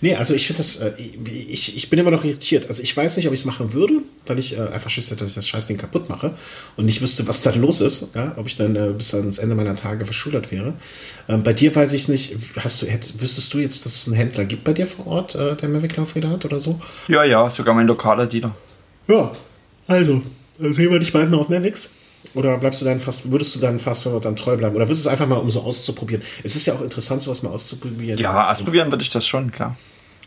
nee, 0.00 0.16
also 0.16 0.34
ich 0.34 0.48
finde 0.48 0.58
das, 0.58 0.76
äh, 0.76 0.92
ich, 0.98 1.76
ich 1.76 1.90
bin 1.90 1.98
immer 2.00 2.10
noch 2.10 2.24
irritiert. 2.24 2.66
Also 2.68 2.82
ich 2.82 2.96
weiß 2.96 3.16
nicht, 3.16 3.28
ob 3.28 3.34
ich 3.34 3.40
es 3.40 3.46
machen 3.46 3.72
würde, 3.72 4.00
weil 4.26 4.40
ich 4.40 4.58
äh, 4.58 4.62
einfach 4.62 4.90
Schiss 4.90 5.10
hätte, 5.10 5.20
dass 5.20 5.30
ich 5.30 5.34
das 5.36 5.46
Scheißding 5.46 5.76
kaputt 5.78 6.08
mache 6.08 6.34
und 6.76 6.86
nicht 6.86 7.00
wüsste, 7.02 7.28
was 7.28 7.42
da 7.42 7.52
los 7.52 7.80
ist, 7.80 8.16
ja? 8.16 8.32
ob 8.36 8.48
ich 8.48 8.56
dann 8.56 8.74
äh, 8.74 8.92
bis 8.96 9.14
ans 9.14 9.38
Ende 9.38 9.54
meiner 9.54 9.76
Tage 9.76 10.04
verschuldet 10.04 10.50
wäre. 10.50 10.74
Ähm, 11.28 11.44
bei 11.44 11.52
dir 11.52 11.72
weiß 11.74 11.92
ich 11.92 12.02
es 12.02 12.08
nicht, 12.08 12.34
hast 12.56 12.82
du, 12.82 12.86
hätt, 12.86 13.20
wüsstest 13.20 13.54
du 13.54 13.58
jetzt, 13.58 13.86
dass 13.86 13.94
es 13.94 14.06
einen 14.08 14.16
Händler 14.16 14.44
gibt 14.44 14.64
bei 14.64 14.72
dir 14.72 14.88
vor 14.88 15.06
Ort, 15.06 15.36
äh, 15.36 15.54
der 15.54 15.68
Mavic 15.68 15.96
Laufräder 15.96 16.30
hat 16.30 16.44
oder 16.44 16.58
so? 16.58 16.80
Ja, 17.06 17.22
ja, 17.22 17.48
sogar 17.48 17.74
mein 17.74 17.86
lokaler 17.86 18.26
Dealer. 18.26 18.56
Ja, 19.06 19.30
also, 19.86 20.20
sehen 20.58 20.90
wir 20.90 20.98
dich 20.98 21.12
bald 21.12 21.30
noch 21.30 21.40
auf 21.40 21.48
Mavics? 21.48 21.90
Oder 22.34 22.58
bleibst 22.58 22.80
du 22.80 22.84
dann 22.84 22.98
fast, 22.98 23.30
würdest 23.30 23.54
du 23.54 23.60
dann 23.60 23.78
fast 23.78 24.06
dann 24.22 24.36
treu 24.36 24.56
bleiben? 24.56 24.74
Oder 24.74 24.86
würdest 24.88 25.04
du 25.04 25.08
es 25.08 25.12
einfach 25.12 25.28
mal, 25.28 25.36
um 25.36 25.50
so 25.50 25.62
auszuprobieren? 25.62 26.22
Es 26.42 26.56
ist 26.56 26.66
ja 26.66 26.74
auch 26.74 26.80
interessant, 26.80 27.22
sowas 27.22 27.42
mal 27.42 27.50
auszuprobieren. 27.50 28.18
Ja, 28.18 28.50
ausprobieren 28.50 28.90
würde 28.90 29.02
ich 29.02 29.10
das 29.10 29.26
schon, 29.26 29.52
klar. 29.52 29.76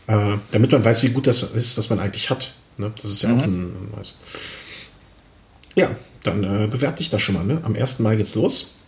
Äh, 0.06 0.38
damit 0.50 0.72
man 0.72 0.84
weiß, 0.84 1.02
wie 1.04 1.10
gut 1.10 1.26
das 1.26 1.42
ist, 1.42 1.76
was 1.76 1.90
man 1.90 2.00
eigentlich 2.00 2.30
hat. 2.30 2.52
Ne? 2.78 2.90
Das 2.96 3.04
ist 3.04 3.22
ja 3.22 3.36
auch 3.36 3.42
ein, 3.42 3.90
neues. 3.94 4.16
Ja, 5.76 5.90
dann 6.24 6.42
äh, 6.42 6.66
bewerb 6.66 6.96
dich 6.96 7.10
da 7.10 7.18
schon 7.18 7.34
mal. 7.34 7.44
Ne? 7.44 7.60
Am 7.62 7.76
1. 7.76 8.00
Mai 8.00 8.16
geht's 8.16 8.34
los. 8.34 8.78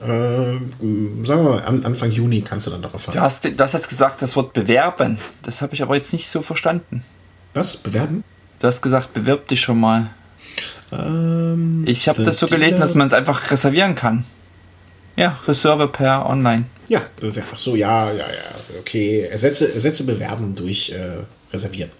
Äh, 0.00 0.06
sagen 0.06 1.24
wir 1.26 1.36
mal, 1.36 1.62
an, 1.64 1.84
Anfang 1.84 2.10
Juni 2.10 2.40
kannst 2.40 2.66
du 2.66 2.70
dann 2.70 2.80
darauf 2.80 3.02
fahren. 3.02 3.14
Du 3.14 3.20
hast, 3.20 3.44
du 3.44 3.58
hast 3.58 3.72
jetzt 3.74 3.88
gesagt, 3.88 4.22
das 4.22 4.36
Wort 4.36 4.54
bewerben. 4.54 5.18
Das 5.42 5.60
habe 5.60 5.74
ich 5.74 5.82
aber 5.82 5.96
jetzt 5.96 6.12
nicht 6.12 6.28
so 6.28 6.40
verstanden. 6.40 7.04
Was? 7.52 7.76
Bewerben? 7.76 8.24
Du 8.60 8.66
hast 8.66 8.80
gesagt, 8.80 9.12
bewirb 9.12 9.48
dich 9.48 9.60
schon 9.60 9.78
mal. 9.78 10.10
Ähm, 10.92 11.84
Ich 11.86 12.08
habe 12.08 12.22
das 12.22 12.38
so 12.38 12.46
gelesen, 12.46 12.80
dass 12.80 12.94
man 12.94 13.06
es 13.06 13.12
einfach 13.12 13.50
reservieren 13.50 13.94
kann. 13.94 14.24
Ja, 15.16 15.38
Reserve 15.46 15.88
per 15.88 16.26
Online. 16.26 16.64
Ja. 16.88 17.02
Ach 17.52 17.58
so, 17.58 17.76
ja, 17.76 18.10
ja, 18.10 18.18
ja. 18.18 18.78
Okay, 18.80 19.20
ersetze, 19.22 19.72
ersetze 19.72 20.04
bewerben 20.04 20.54
durch 20.54 20.90
äh, 20.92 21.18
reservieren. 21.52 21.90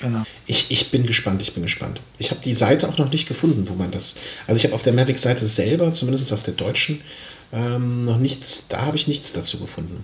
Genau. 0.00 0.22
Ich, 0.46 0.70
ich 0.70 0.90
bin 0.90 1.06
gespannt, 1.06 1.42
ich 1.42 1.52
bin 1.52 1.62
gespannt. 1.62 2.00
Ich 2.18 2.30
habe 2.30 2.40
die 2.40 2.54
Seite 2.54 2.88
auch 2.88 2.96
noch 2.96 3.10
nicht 3.10 3.28
gefunden, 3.28 3.68
wo 3.68 3.74
man 3.74 3.90
das. 3.90 4.16
Also 4.46 4.58
ich 4.58 4.64
habe 4.64 4.74
auf 4.74 4.82
der 4.82 4.94
Mavic-Seite 4.94 5.44
selber, 5.44 5.92
zumindest 5.92 6.32
auf 6.32 6.42
der 6.42 6.54
deutschen, 6.54 7.02
ähm, 7.52 8.04
noch 8.04 8.16
nichts, 8.16 8.68
da 8.68 8.82
habe 8.82 8.96
ich 8.96 9.08
nichts 9.08 9.32
dazu 9.34 9.60
gefunden. 9.60 10.02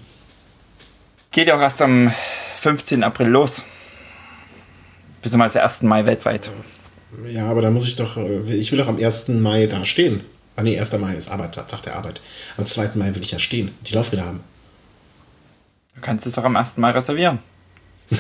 Geht 1.30 1.48
ja 1.48 1.56
auch 1.56 1.60
erst 1.60 1.80
am 1.80 2.12
15. 2.60 3.04
April 3.04 3.28
los. 3.28 3.62
Beziehungsweise 5.22 5.62
1. 5.62 5.82
Mai 5.82 6.04
weltweit. 6.04 6.46
Ja, 6.46 6.52
aber 7.38 7.62
da 7.62 7.70
muss 7.70 7.86
ich 7.86 7.96
doch, 7.96 8.16
äh, 8.16 8.54
ich 8.54 8.72
will 8.72 8.78
doch 8.78 8.88
am 8.88 9.02
1. 9.02 9.28
Mai 9.28 9.66
da 9.66 9.84
stehen. 9.84 10.22
Ah 10.54 10.62
nee, 10.62 10.78
1. 10.78 10.92
Mai 10.98 11.14
ist 11.14 11.28
Arbeit, 11.28 11.54
Tag 11.54 11.82
der 11.82 11.96
Arbeit. 11.96 12.20
Am 12.56 12.66
2. 12.66 12.90
Mai 12.94 13.14
will 13.14 13.22
ich 13.22 13.30
ja 13.30 13.38
stehen, 13.38 13.72
die 13.86 13.94
Laufräder 13.94 14.24
haben. 14.24 14.40
Du 15.94 16.00
kannst 16.00 16.26
es 16.26 16.34
doch 16.34 16.44
am 16.44 16.56
1. 16.56 16.76
Mai 16.78 16.90
reservieren. 16.90 17.38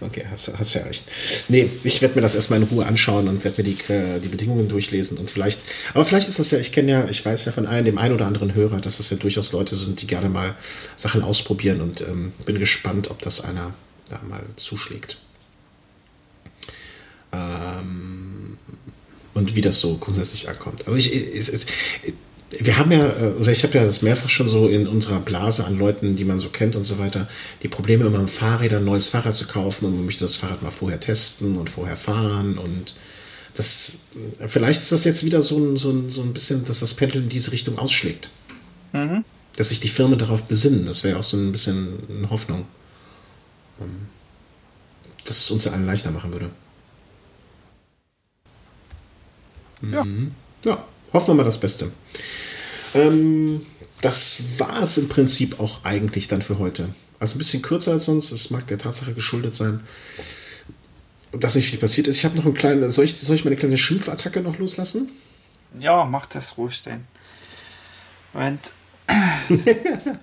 Okay, 0.00 0.24
hast, 0.30 0.52
hast 0.58 0.74
ja 0.74 0.82
recht. 0.82 1.04
Nee, 1.48 1.68
ich 1.84 2.02
werde 2.02 2.16
mir 2.16 2.22
das 2.22 2.34
erstmal 2.34 2.60
in 2.60 2.66
Ruhe 2.66 2.84
anschauen 2.84 3.28
und 3.28 3.44
werde 3.44 3.62
mir 3.62 3.70
die, 3.70 3.92
äh, 3.92 4.20
die 4.20 4.28
Bedingungen 4.28 4.68
durchlesen 4.68 5.16
und 5.16 5.30
vielleicht, 5.30 5.60
aber 5.94 6.04
vielleicht 6.04 6.28
ist 6.28 6.38
das 6.38 6.50
ja, 6.50 6.58
ich 6.58 6.72
kenne 6.72 6.90
ja, 6.90 7.08
ich 7.08 7.24
weiß 7.24 7.44
ja 7.44 7.52
von 7.52 7.66
einem, 7.66 7.84
dem 7.84 7.98
einen 7.98 8.14
oder 8.14 8.26
anderen 8.26 8.54
Hörer, 8.54 8.80
dass 8.80 8.96
das 8.96 9.10
ja 9.10 9.16
durchaus 9.16 9.52
Leute 9.52 9.76
sind, 9.76 10.02
die 10.02 10.06
gerne 10.06 10.28
mal 10.28 10.56
Sachen 10.96 11.22
ausprobieren 11.22 11.80
und 11.80 12.00
ähm, 12.02 12.32
bin 12.44 12.58
gespannt, 12.58 13.10
ob 13.10 13.22
das 13.22 13.44
einer 13.44 13.72
da 14.08 14.20
mal 14.28 14.42
zuschlägt. 14.56 15.18
Ähm, 17.32 18.58
und 19.34 19.56
wie 19.56 19.60
das 19.60 19.80
so 19.80 19.96
grundsätzlich 19.96 20.48
ankommt. 20.48 20.86
Also 20.86 20.98
ich, 20.98 21.12
es, 21.12 21.48
es, 21.48 21.66
wir 22.58 22.76
haben 22.76 22.92
ja, 22.92 23.06
äh, 23.06 23.32
oder 23.40 23.50
ich 23.50 23.62
habe 23.62 23.78
ja 23.78 23.84
das 23.84 24.02
mehrfach 24.02 24.28
schon 24.28 24.48
so 24.48 24.68
in 24.68 24.86
unserer 24.86 25.20
Blase 25.20 25.64
an 25.64 25.78
Leuten, 25.78 26.16
die 26.16 26.24
man 26.24 26.38
so 26.38 26.50
kennt 26.50 26.76
und 26.76 26.84
so 26.84 26.98
weiter, 26.98 27.28
die 27.62 27.68
Probleme 27.68 28.06
immer 28.06 28.18
mit 28.18 28.30
Fahrrädern 28.30 28.82
ein 28.82 28.86
neues 28.86 29.08
Fahrrad 29.08 29.34
zu 29.34 29.46
kaufen 29.46 29.86
und 29.86 29.96
man 29.96 30.04
möchte 30.04 30.24
das 30.24 30.36
Fahrrad 30.36 30.62
mal 30.62 30.70
vorher 30.70 31.00
testen 31.00 31.56
und 31.56 31.70
vorher 31.70 31.96
fahren 31.96 32.58
und 32.58 32.94
das, 33.54 33.98
vielleicht 34.46 34.80
ist 34.80 34.92
das 34.92 35.04
jetzt 35.04 35.24
wieder 35.24 35.42
so 35.42 35.58
ein, 35.58 35.76
so 35.76 35.90
ein, 35.90 36.08
so 36.08 36.22
ein 36.22 36.32
bisschen, 36.32 36.64
dass 36.64 36.80
das 36.80 36.94
Pendel 36.94 37.22
in 37.22 37.28
diese 37.28 37.52
Richtung 37.52 37.78
ausschlägt. 37.78 38.30
Mhm. 38.92 39.24
Dass 39.56 39.68
sich 39.68 39.80
die 39.80 39.88
Firmen 39.88 40.18
darauf 40.18 40.44
besinnen, 40.44 40.86
das 40.86 41.04
wäre 41.04 41.18
auch 41.18 41.22
so 41.22 41.36
ein 41.36 41.52
bisschen 41.52 41.98
eine 42.08 42.30
Hoffnung. 42.30 42.64
Ähm, 43.78 44.06
dass 45.24 45.36
es 45.36 45.50
uns 45.50 45.64
ja 45.64 45.72
allen 45.72 45.86
leichter 45.86 46.10
machen 46.10 46.32
würde. 46.32 46.50
Ja. 49.82 50.06
Ja, 50.64 50.84
hoffen 51.12 51.28
wir 51.28 51.34
mal 51.34 51.44
das 51.44 51.58
Beste. 51.58 51.90
Ähm, 52.94 53.60
das 54.00 54.58
war 54.58 54.82
es 54.82 54.98
im 54.98 55.08
Prinzip 55.08 55.60
auch 55.60 55.84
eigentlich 55.84 56.28
dann 56.28 56.42
für 56.42 56.58
heute. 56.58 56.88
Also 57.18 57.36
ein 57.36 57.38
bisschen 57.38 57.62
kürzer 57.62 57.92
als 57.92 58.04
sonst. 58.04 58.32
Es 58.32 58.50
mag 58.50 58.66
der 58.66 58.78
Tatsache 58.78 59.14
geschuldet 59.14 59.54
sein, 59.54 59.80
dass 61.32 61.54
nicht 61.54 61.70
viel 61.70 61.78
passiert 61.78 62.06
ist. 62.08 62.16
Ich 62.18 62.24
habe 62.24 62.36
noch 62.36 62.44
einen 62.44 62.54
kleinen. 62.54 62.90
Soll 62.90 63.04
ich, 63.04 63.16
soll 63.16 63.36
ich 63.36 63.44
meine 63.44 63.56
kleine 63.56 63.78
Schimpfattacke 63.78 64.40
noch 64.40 64.58
loslassen? 64.58 65.08
Ja, 65.78 66.04
mach 66.04 66.26
das 66.26 66.58
ruhig 66.58 66.82
denn. 66.82 67.04
Moment. 68.32 68.72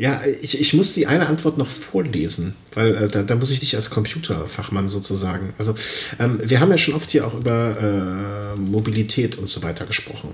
ja, 0.00 0.18
ich, 0.40 0.58
ich 0.58 0.72
muss 0.72 0.94
die 0.94 1.06
eine 1.06 1.26
Antwort 1.26 1.58
noch 1.58 1.68
vorlesen, 1.68 2.54
weil 2.72 2.94
äh, 2.94 3.08
da, 3.08 3.22
da, 3.22 3.34
muss 3.34 3.50
ich 3.50 3.60
dich 3.60 3.74
als 3.74 3.90
Computerfachmann 3.90 4.88
sozusagen. 4.88 5.52
Also, 5.58 5.74
ähm, 6.18 6.40
wir 6.42 6.58
haben 6.60 6.70
ja 6.70 6.78
schon 6.78 6.94
oft 6.94 7.10
hier 7.10 7.26
auch 7.26 7.34
über 7.34 8.54
äh, 8.56 8.58
Mobilität 8.58 9.36
und 9.36 9.46
so 9.46 9.62
weiter 9.62 9.84
gesprochen. 9.84 10.30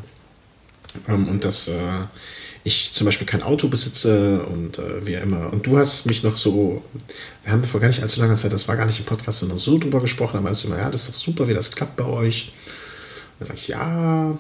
Ähm, 1.09 1.27
und 1.27 1.45
dass 1.45 1.67
äh, 1.67 1.73
ich 2.63 2.93
zum 2.93 3.07
Beispiel 3.07 3.27
kein 3.27 3.43
Auto 3.43 3.67
besitze 3.67 4.41
und 4.47 4.79
äh, 4.79 5.05
wie 5.05 5.15
immer. 5.15 5.53
Und 5.53 5.67
du 5.67 5.77
hast 5.77 6.07
mich 6.07 6.23
noch 6.23 6.37
so, 6.37 6.85
wir 7.43 7.53
haben 7.53 7.65
vor 7.65 7.81
gar 7.81 7.89
nicht 7.89 8.03
allzu 8.03 8.21
langer 8.21 8.37
Zeit, 8.37 8.53
das 8.53 8.69
war 8.69 8.77
gar 8.77 8.87
nicht 8.87 9.01
im 9.01 9.05
Podcast, 9.05 9.41
sondern 9.41 9.59
so 9.59 9.79
drüber 9.79 10.01
gesprochen, 10.01 10.37
da 10.37 10.43
meinst 10.43 10.63
du 10.63 10.69
immer, 10.69 10.79
ja, 10.79 10.91
das 10.91 11.09
ist 11.09 11.09
doch 11.09 11.25
super, 11.25 11.49
wie 11.49 11.55
das 11.55 11.73
klappt 11.73 11.97
bei 11.97 12.05
euch. 12.05 12.53
Und 13.33 13.41
dann 13.41 13.49
sage 13.49 13.59
ich, 13.59 13.67
ja. 13.67 14.39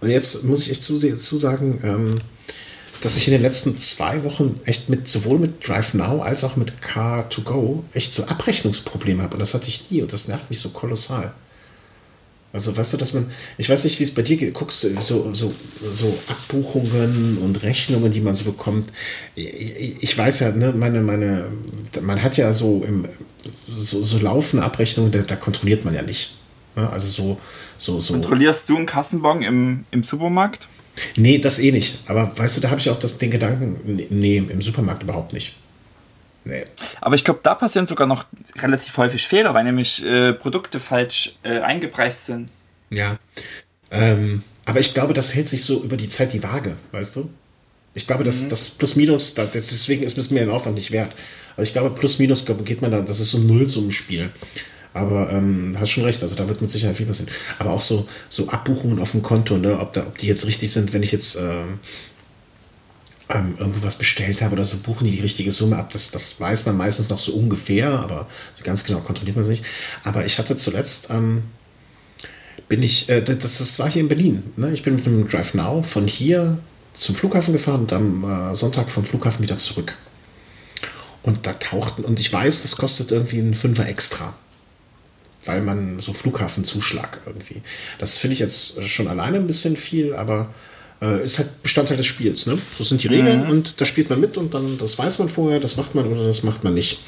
Und 0.00 0.10
jetzt 0.10 0.42
muss 0.42 0.62
ich 0.62 0.70
echt 0.72 0.82
zusagen, 0.82 1.78
ähm, 1.84 2.18
dass 3.02 3.16
ich 3.16 3.26
in 3.28 3.32
den 3.32 3.42
letzten 3.42 3.76
zwei 3.78 4.22
Wochen 4.24 4.60
echt 4.64 4.88
mit 4.88 5.08
sowohl 5.08 5.38
mit 5.38 5.66
Drive 5.66 5.94
Now 5.94 6.22
als 6.22 6.44
auch 6.44 6.56
mit 6.56 6.72
Car2Go 6.82 7.82
echt 7.92 8.14
so 8.14 8.24
Abrechnungsprobleme 8.24 9.22
habe. 9.22 9.34
Und 9.34 9.40
das 9.40 9.54
hatte 9.54 9.68
ich 9.68 9.90
nie 9.90 10.02
und 10.02 10.12
das 10.12 10.28
nervt 10.28 10.48
mich 10.50 10.60
so 10.60 10.70
kolossal. 10.70 11.32
Also 12.52 12.76
weißt 12.76 12.92
du, 12.92 12.96
dass 12.98 13.14
man, 13.14 13.30
ich 13.56 13.68
weiß 13.68 13.84
nicht, 13.84 13.98
wie 13.98 14.04
es 14.04 14.12
bei 14.12 14.22
dir 14.22 14.36
geht, 14.36 14.52
guckst 14.52 14.80
so, 14.80 15.32
so, 15.32 15.52
so 15.82 16.18
Abbuchungen 16.28 17.38
und 17.38 17.62
Rechnungen, 17.62 18.12
die 18.12 18.20
man 18.20 18.34
so 18.34 18.44
bekommt. 18.44 18.86
Ich 19.34 20.16
weiß 20.16 20.40
ja, 20.40 20.52
ne, 20.52 20.72
meine, 20.72 21.00
meine, 21.00 21.46
man 22.02 22.22
hat 22.22 22.36
ja 22.36 22.52
so 22.52 22.84
im, 22.86 23.06
so, 23.70 24.04
so 24.04 24.18
laufende 24.18 24.64
Abrechnungen, 24.64 25.10
da, 25.10 25.20
da 25.20 25.36
kontrolliert 25.36 25.86
man 25.86 25.94
ja 25.94 26.02
nicht. 26.02 26.36
Ne? 26.76 26.88
Also 26.90 27.08
so, 27.08 27.40
so, 27.78 27.98
so. 27.98 28.12
Kontrollierst 28.14 28.68
du 28.68 28.76
einen 28.76 28.86
Kassenbon 28.86 29.42
im, 29.42 29.84
im 29.90 30.04
Supermarkt? 30.04 30.68
Nee, 31.16 31.38
das 31.38 31.58
eh 31.58 31.72
nicht. 31.72 32.00
Aber 32.06 32.36
weißt 32.36 32.56
du, 32.56 32.60
da 32.60 32.70
habe 32.70 32.80
ich 32.80 32.90
auch 32.90 32.98
das, 32.98 33.18
den 33.18 33.30
Gedanken, 33.30 34.06
nee, 34.10 34.36
im 34.36 34.60
Supermarkt 34.60 35.02
überhaupt 35.02 35.32
nicht. 35.32 35.54
Nee. 36.44 36.64
Aber 37.00 37.14
ich 37.14 37.24
glaube, 37.24 37.40
da 37.42 37.54
passieren 37.54 37.86
sogar 37.86 38.06
noch 38.06 38.24
relativ 38.58 38.96
häufig 38.96 39.26
Fehler, 39.26 39.54
weil 39.54 39.64
nämlich 39.64 40.04
äh, 40.04 40.32
Produkte 40.32 40.80
falsch 40.80 41.36
äh, 41.44 41.60
eingepreist 41.60 42.26
sind. 42.26 42.48
Ja. 42.90 43.18
Ähm, 43.90 44.42
aber 44.64 44.80
ich 44.80 44.92
glaube, 44.92 45.14
das 45.14 45.34
hält 45.34 45.48
sich 45.48 45.64
so 45.64 45.82
über 45.82 45.96
die 45.96 46.08
Zeit 46.08 46.32
die 46.32 46.42
Waage, 46.42 46.76
weißt 46.92 47.16
du? 47.16 47.30
Ich 47.94 48.06
glaube, 48.06 48.24
dass 48.24 48.42
mhm. 48.42 48.48
das 48.48 48.70
Plus-Minus, 48.70 49.34
deswegen 49.34 50.02
ist 50.02 50.18
es 50.18 50.30
mir 50.30 50.40
den 50.40 50.50
Aufwand 50.50 50.76
nicht 50.76 50.90
wert. 50.90 51.12
Also 51.56 51.68
ich 51.68 51.72
glaube, 51.72 51.90
Plus-Minus 51.90 52.46
geht 52.64 52.80
man 52.80 52.90
da, 52.90 53.00
das 53.00 53.20
ist 53.20 53.32
so 53.32 53.38
ein 53.38 53.46
Nullsummenspiel. 53.46 54.30
Aber 54.94 55.30
ähm, 55.30 55.74
hast 55.78 55.90
schon 55.90 56.04
recht, 56.04 56.22
also 56.22 56.34
da 56.34 56.48
wird 56.48 56.60
mit 56.60 56.70
Sicherheit 56.70 56.96
viel 56.96 57.06
passieren. 57.06 57.30
Aber 57.58 57.70
auch 57.70 57.80
so, 57.80 58.06
so 58.28 58.48
Abbuchungen 58.48 58.98
auf 58.98 59.12
dem 59.12 59.22
Konto, 59.22 59.56
ne, 59.56 59.78
ob, 59.78 59.92
da, 59.92 60.02
ob 60.02 60.18
die 60.18 60.26
jetzt 60.26 60.46
richtig 60.46 60.70
sind, 60.70 60.92
wenn 60.92 61.02
ich 61.02 61.12
jetzt 61.12 61.36
ähm, 61.36 61.80
ähm, 63.30 63.54
irgendwo 63.58 63.86
was 63.86 63.96
bestellt 63.96 64.42
habe 64.42 64.54
oder 64.54 64.64
so, 64.64 64.78
buchen 64.78 65.06
die 65.06 65.12
die 65.12 65.22
richtige 65.22 65.50
Summe 65.50 65.76
ab. 65.76 65.90
Das, 65.92 66.10
das 66.10 66.40
weiß 66.40 66.66
man 66.66 66.76
meistens 66.76 67.08
noch 67.08 67.18
so 67.18 67.32
ungefähr, 67.32 67.90
aber 67.90 68.28
so 68.56 68.64
ganz 68.64 68.84
genau 68.84 69.00
kontrolliert 69.00 69.36
man 69.36 69.42
es 69.42 69.48
nicht. 69.48 69.64
Aber 70.04 70.24
ich 70.26 70.38
hatte 70.38 70.56
zuletzt, 70.56 71.08
ähm, 71.10 71.42
bin 72.68 72.82
ich, 72.82 73.08
äh, 73.08 73.22
das, 73.22 73.38
das 73.38 73.78
war 73.78 73.90
hier 73.90 74.02
in 74.02 74.08
Berlin. 74.08 74.42
Ne? 74.56 74.72
Ich 74.72 74.82
bin 74.82 74.96
mit 74.96 75.06
dem 75.06 75.28
Drive 75.28 75.54
Now 75.54 75.82
von 75.82 76.06
hier 76.06 76.58
zum 76.92 77.14
Flughafen 77.14 77.52
gefahren 77.52 77.82
und 77.82 77.92
am 77.92 78.50
äh, 78.50 78.54
Sonntag 78.54 78.90
vom 78.90 79.04
Flughafen 79.04 79.42
wieder 79.42 79.56
zurück. 79.56 79.94
Und 81.22 81.46
da 81.46 81.52
tauchten, 81.54 82.04
und 82.04 82.18
ich 82.18 82.32
weiß, 82.32 82.62
das 82.62 82.76
kostet 82.76 83.12
irgendwie 83.12 83.38
einen 83.38 83.54
Fünfer 83.54 83.88
extra. 83.88 84.34
Weil 85.44 85.60
man 85.60 85.98
so 85.98 86.12
Flughafenzuschlag 86.12 87.20
irgendwie. 87.26 87.62
Das 87.98 88.18
finde 88.18 88.34
ich 88.34 88.38
jetzt 88.38 88.82
schon 88.84 89.08
alleine 89.08 89.38
ein 89.38 89.46
bisschen 89.46 89.76
viel, 89.76 90.14
aber 90.14 90.54
äh, 91.00 91.24
ist 91.24 91.38
halt 91.38 91.62
Bestandteil 91.62 91.96
des 91.96 92.06
Spiels. 92.06 92.46
Ne? 92.46 92.56
So 92.78 92.84
sind 92.84 93.02
die 93.02 93.08
Regeln 93.08 93.44
mhm. 93.44 93.50
und 93.50 93.80
da 93.80 93.84
spielt 93.84 94.08
man 94.08 94.20
mit 94.20 94.36
und 94.36 94.54
dann, 94.54 94.78
das 94.78 94.98
weiß 94.98 95.18
man 95.18 95.28
vorher, 95.28 95.58
das 95.58 95.76
macht 95.76 95.94
man 95.94 96.06
oder 96.06 96.24
das 96.24 96.44
macht 96.44 96.62
man 96.62 96.74
nicht. 96.74 97.00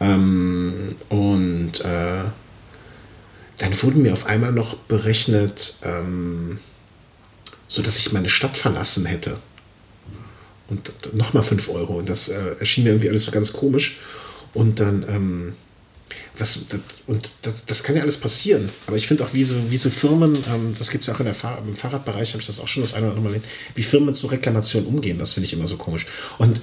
Ähm, 0.00 0.96
und 1.08 1.80
äh, 1.80 2.24
dann 3.58 3.82
wurden 3.82 4.02
mir 4.02 4.12
auf 4.12 4.26
einmal 4.26 4.52
noch 4.52 4.74
berechnet, 4.74 5.76
ähm, 5.84 6.58
so 7.68 7.82
dass 7.82 7.98
ich 7.98 8.12
meine 8.12 8.28
Stadt 8.28 8.56
verlassen 8.56 9.06
hätte. 9.06 9.36
Und 10.68 11.14
nochmal 11.14 11.42
5 11.42 11.68
Euro. 11.70 11.98
Und 11.98 12.08
das 12.08 12.28
äh, 12.28 12.54
erschien 12.58 12.84
mir 12.84 12.90
irgendwie 12.90 13.10
alles 13.10 13.24
so 13.24 13.32
ganz 13.32 13.52
komisch. 13.52 13.98
Und 14.54 14.80
dann 14.80 15.04
ähm, 15.08 15.52
das, 16.40 16.68
das, 16.68 16.80
und 17.06 17.30
das, 17.42 17.66
das 17.66 17.82
kann 17.82 17.96
ja 17.96 18.02
alles 18.02 18.16
passieren. 18.16 18.70
Aber 18.86 18.96
ich 18.96 19.06
finde 19.06 19.24
auch, 19.24 19.34
wie 19.34 19.44
so, 19.44 19.54
wie 19.70 19.76
so 19.76 19.90
Firmen, 19.90 20.34
ähm, 20.34 20.74
das 20.78 20.90
gibt 20.90 21.02
es 21.02 21.08
ja 21.08 21.14
auch 21.14 21.20
in 21.20 21.26
der 21.26 21.34
Fahr 21.34 21.62
im 21.66 21.76
Fahrradbereich, 21.76 22.30
habe 22.30 22.40
ich 22.40 22.46
das 22.46 22.60
auch 22.60 22.68
schon 22.68 22.82
das 22.82 22.94
eine 22.94 23.06
oder 23.06 23.16
andere 23.16 23.24
Mal 23.24 23.34
erlebt, 23.34 23.48
wie 23.74 23.82
Firmen 23.82 24.14
so 24.14 24.28
Reklamationen 24.28 24.88
umgehen, 24.88 25.18
das 25.18 25.34
finde 25.34 25.46
ich 25.46 25.52
immer 25.52 25.66
so 25.66 25.76
komisch. 25.76 26.06
Und 26.38 26.62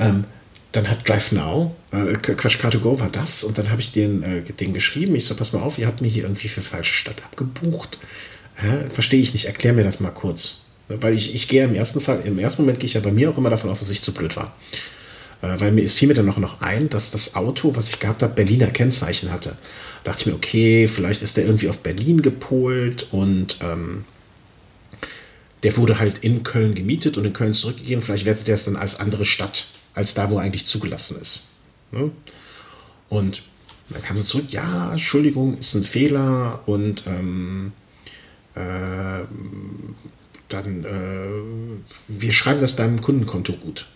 ähm, 0.00 0.24
dann 0.72 0.90
hat 0.90 1.08
Drive 1.08 1.30
Now, 1.30 1.76
äh, 1.92 2.14
Quatsch, 2.14 2.56
Car2Go 2.56 2.98
war 2.98 3.08
das, 3.08 3.44
und 3.44 3.56
dann 3.56 3.70
habe 3.70 3.80
ich 3.80 3.92
den, 3.92 4.24
äh, 4.24 4.42
den 4.42 4.74
geschrieben. 4.74 5.14
Ich 5.14 5.26
so, 5.26 5.36
pass 5.36 5.52
mal 5.52 5.62
auf, 5.62 5.78
ihr 5.78 5.86
habt 5.86 6.00
mir 6.00 6.08
hier 6.08 6.24
irgendwie 6.24 6.48
für 6.48 6.62
falsche 6.62 6.94
Stadt 6.94 7.22
abgebucht. 7.24 8.00
Äh, 8.56 8.90
Verstehe 8.90 9.20
ich 9.20 9.32
nicht, 9.32 9.44
erklär 9.44 9.72
mir 9.72 9.84
das 9.84 10.00
mal 10.00 10.10
kurz. 10.10 10.62
Weil 10.88 11.14
ich, 11.14 11.34
ich 11.34 11.46
gehe 11.46 11.64
im 11.64 11.74
ersten 11.74 12.00
Fall, 12.00 12.22
im 12.24 12.38
ersten 12.38 12.62
Moment 12.62 12.80
gehe 12.80 12.88
ich 12.88 12.94
ja 12.94 13.00
bei 13.00 13.12
mir 13.12 13.30
auch 13.30 13.38
immer 13.38 13.50
davon 13.50 13.70
aus, 13.70 13.80
dass 13.80 13.90
ich 13.90 14.02
zu 14.02 14.12
blöd 14.12 14.36
war. 14.36 14.54
Äh, 15.44 15.60
weil 15.60 15.72
mir 15.72 15.82
ist 15.82 15.94
fiel 15.94 16.08
mir 16.08 16.14
dann 16.14 16.26
noch, 16.26 16.38
noch 16.38 16.60
ein, 16.62 16.88
dass 16.88 17.10
das 17.10 17.34
Auto, 17.34 17.76
was 17.76 17.90
ich 17.90 18.00
gehabt 18.00 18.22
habe, 18.22 18.34
Berliner 18.34 18.68
Kennzeichen 18.68 19.30
hatte. 19.30 19.56
Da 20.02 20.10
dachte 20.10 20.22
ich 20.22 20.26
mir, 20.26 20.34
okay, 20.34 20.88
vielleicht 20.88 21.22
ist 21.22 21.36
der 21.36 21.44
irgendwie 21.44 21.68
auf 21.68 21.78
Berlin 21.78 22.22
gepolt 22.22 23.08
und 23.10 23.58
ähm, 23.62 24.04
der 25.62 25.76
wurde 25.76 25.98
halt 25.98 26.18
in 26.18 26.42
Köln 26.42 26.74
gemietet 26.74 27.16
und 27.16 27.24
in 27.24 27.32
Köln 27.32 27.52
zurückgegeben. 27.52 28.02
Vielleicht 28.02 28.24
wertet 28.24 28.48
er 28.48 28.54
es 28.54 28.64
dann 28.64 28.76
als 28.76 29.00
andere 29.00 29.24
Stadt, 29.24 29.66
als 29.94 30.14
da, 30.14 30.30
wo 30.30 30.38
er 30.38 30.42
eigentlich 30.42 30.66
zugelassen 30.66 31.20
ist. 31.20 31.52
Ne? 31.92 32.10
Und 33.08 33.42
dann 33.90 34.02
kam 34.02 34.16
sie 34.16 34.24
zurück, 34.24 34.46
ja, 34.48 34.92
Entschuldigung, 34.92 35.58
ist 35.58 35.74
ein 35.74 35.84
Fehler 35.84 36.62
und 36.66 37.06
ähm, 37.06 37.72
äh, 38.54 39.24
dann, 40.48 40.84
äh, 40.84 41.78
wir 42.08 42.32
schreiben 42.32 42.60
das 42.60 42.76
deinem 42.76 43.00
Kundenkonto 43.00 43.52
gut. 43.54 43.86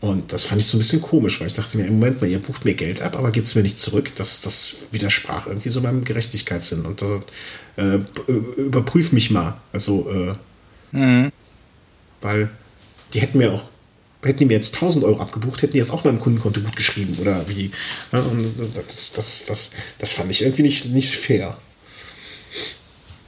Und 0.00 0.32
das 0.32 0.44
fand 0.44 0.60
ich 0.60 0.66
so 0.66 0.76
ein 0.76 0.78
bisschen 0.78 1.02
komisch, 1.02 1.40
weil 1.40 1.48
ich 1.48 1.54
dachte 1.54 1.76
mir, 1.76 1.86
im 1.86 1.94
Moment 1.94 2.20
mal, 2.20 2.30
ihr 2.30 2.38
bucht 2.38 2.64
mir 2.64 2.74
Geld 2.74 3.02
ab, 3.02 3.16
aber 3.16 3.32
gibt 3.32 3.48
es 3.48 3.56
mir 3.56 3.62
nicht 3.62 3.80
zurück. 3.80 4.14
Das, 4.14 4.42
das 4.42 4.88
widersprach 4.92 5.48
irgendwie 5.48 5.70
so 5.70 5.80
meinem 5.80 6.04
Gerechtigkeitssinn. 6.04 6.86
Und 6.86 7.02
das, 7.02 7.22
äh, 7.76 7.98
überprüf 8.56 9.12
mich 9.12 9.30
mal. 9.30 9.60
Also, 9.72 10.36
äh, 10.92 10.96
mhm. 10.96 11.32
weil 12.20 12.48
die 13.12 13.20
hätten 13.20 13.38
mir 13.38 13.52
auch, 13.52 13.64
hätten 14.22 14.38
die 14.38 14.44
mir 14.44 14.54
jetzt 14.54 14.74
1000 14.74 15.04
Euro 15.04 15.20
abgebucht, 15.20 15.62
hätten 15.62 15.72
die 15.72 15.78
jetzt 15.78 15.90
auch 15.90 16.04
meinem 16.04 16.20
Kundenkonto 16.20 16.60
gut 16.60 16.76
geschrieben 16.76 17.16
oder 17.20 17.48
wie. 17.48 17.72
Und 18.12 18.54
das, 18.74 19.12
das, 19.12 19.46
das, 19.46 19.70
das 19.98 20.12
fand 20.12 20.30
ich 20.30 20.42
irgendwie 20.42 20.62
nicht, 20.62 20.86
nicht 20.90 21.14
fair. 21.14 21.56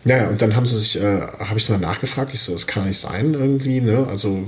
Naja, 0.05 0.29
und 0.29 0.41
dann 0.41 0.57
haben 0.57 0.65
sie 0.65 0.79
sich, 0.79 0.97
äh, 1.01 1.21
habe 1.21 1.59
ich 1.59 1.69
mal 1.69 1.79
nachgefragt, 1.79 2.33
ich 2.33 2.41
so, 2.41 2.53
das 2.53 2.67
kann 2.67 2.87
nicht 2.87 2.99
sein 2.99 3.35
irgendwie, 3.35 3.81
ne? 3.81 4.07
Also 4.09 4.47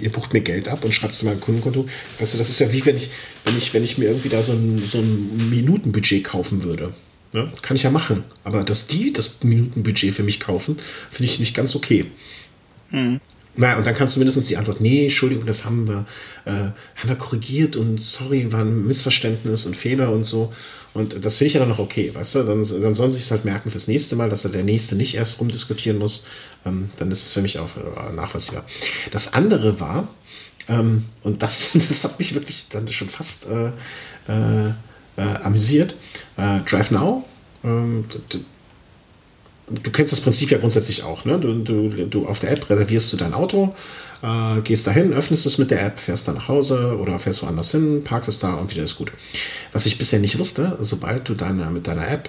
ihr 0.00 0.10
bucht 0.10 0.32
mir 0.32 0.40
Geld 0.40 0.68
ab 0.68 0.84
und 0.84 0.94
schreibt 0.94 1.14
es 1.14 1.22
in 1.22 1.28
mein 1.28 1.40
Kundenkonto. 1.40 1.86
Weißt 2.18 2.34
du, 2.34 2.38
das 2.38 2.48
ist 2.48 2.60
ja 2.60 2.72
wie 2.72 2.84
wenn 2.86 2.96
ich, 2.96 3.10
wenn 3.44 3.56
ich, 3.56 3.74
wenn 3.74 3.84
ich 3.84 3.98
mir 3.98 4.06
irgendwie 4.06 4.30
da 4.30 4.42
so 4.42 4.52
ein, 4.52 4.78
so 4.78 4.98
ein 4.98 5.50
Minutenbudget 5.50 6.24
kaufen 6.24 6.64
würde. 6.64 6.94
Ne? 7.34 7.52
Kann 7.60 7.76
ich 7.76 7.82
ja 7.82 7.90
machen. 7.90 8.24
Aber 8.44 8.64
dass 8.64 8.86
die 8.86 9.12
das 9.12 9.42
Minutenbudget 9.42 10.14
für 10.14 10.22
mich 10.22 10.40
kaufen, 10.40 10.78
finde 11.10 11.30
ich 11.30 11.38
nicht 11.38 11.54
ganz 11.54 11.76
okay. 11.76 12.06
Mhm. 12.90 13.20
naja, 13.56 13.76
und 13.76 13.86
dann 13.86 13.94
kannst 13.94 14.16
du 14.16 14.20
mindestens 14.20 14.46
die 14.46 14.56
Antwort, 14.56 14.80
nee, 14.80 15.02
Entschuldigung, 15.02 15.44
das 15.44 15.66
haben 15.66 15.86
wir, 15.86 16.06
äh, 16.46 16.50
haben 16.50 17.08
wir 17.08 17.16
korrigiert 17.16 17.76
und 17.76 18.00
sorry, 18.00 18.50
war 18.50 18.62
ein 18.62 18.86
Missverständnis 18.86 19.66
und 19.66 19.76
Fehler 19.76 20.10
und 20.10 20.24
so. 20.24 20.50
Und 20.94 21.24
das 21.24 21.36
finde 21.36 21.48
ich 21.48 21.54
ja 21.54 21.60
dann 21.60 21.68
noch 21.68 21.78
okay, 21.78 22.12
weißt 22.14 22.36
du? 22.36 22.42
Dann, 22.44 22.82
dann 22.82 22.94
sollen 22.94 23.10
sie 23.10 23.18
es 23.18 23.30
halt 23.30 23.44
merken 23.44 23.70
fürs 23.70 23.88
nächste 23.88 24.16
Mal, 24.16 24.30
dass 24.30 24.44
er 24.44 24.50
der 24.50 24.64
Nächste 24.64 24.96
nicht 24.96 25.14
erst 25.14 25.40
rumdiskutieren 25.40 25.98
muss. 25.98 26.24
Ähm, 26.64 26.90
dann 26.98 27.10
ist 27.10 27.24
es 27.24 27.32
für 27.32 27.42
mich 27.42 27.58
auch 27.58 27.70
äh, 27.76 28.12
nachvollziehbar. 28.14 28.64
Das 29.10 29.34
andere 29.34 29.80
war, 29.80 30.08
ähm, 30.68 31.04
und 31.22 31.42
das, 31.42 31.72
das 31.74 32.04
hat 32.04 32.18
mich 32.18 32.34
wirklich 32.34 32.68
dann 32.68 32.88
schon 32.88 33.08
fast 33.08 33.48
äh, 33.48 33.68
äh, 34.28 34.68
äh 35.16 35.36
amüsiert, 35.42 35.94
äh, 36.36 36.60
Drive 36.60 36.90
Now. 36.90 37.24
Ähm, 37.64 38.04
du 39.70 39.90
kennst 39.90 40.12
das 40.12 40.20
Prinzip 40.20 40.50
ja 40.50 40.58
grundsätzlich 40.58 41.02
auch. 41.02 41.24
Ne? 41.24 41.38
Du, 41.38 41.62
du, 41.62 42.06
du 42.06 42.26
auf 42.26 42.40
der 42.40 42.52
App 42.52 42.68
reservierst 42.68 43.12
du 43.12 43.16
dein 43.16 43.34
Auto, 43.34 43.74
äh, 44.22 44.60
gehst 44.62 44.86
dahin, 44.86 45.12
öffnest 45.12 45.46
es 45.46 45.58
mit 45.58 45.70
der 45.70 45.84
App, 45.84 45.98
fährst 45.98 46.28
dann 46.28 46.36
nach 46.36 46.48
Hause 46.48 46.98
oder 46.98 47.18
fährst 47.18 47.42
woanders 47.42 47.70
hin, 47.70 48.02
parkst 48.04 48.28
es 48.28 48.38
da 48.38 48.54
und 48.54 48.70
wieder 48.70 48.82
ist 48.82 48.96
gut. 48.96 49.12
Was 49.72 49.86
ich 49.86 49.98
bisher 49.98 50.18
nicht 50.18 50.38
wusste, 50.38 50.76
sobald 50.80 51.28
du 51.28 51.34
deine, 51.34 51.66
mit 51.66 51.86
deiner 51.86 52.08
App 52.08 52.28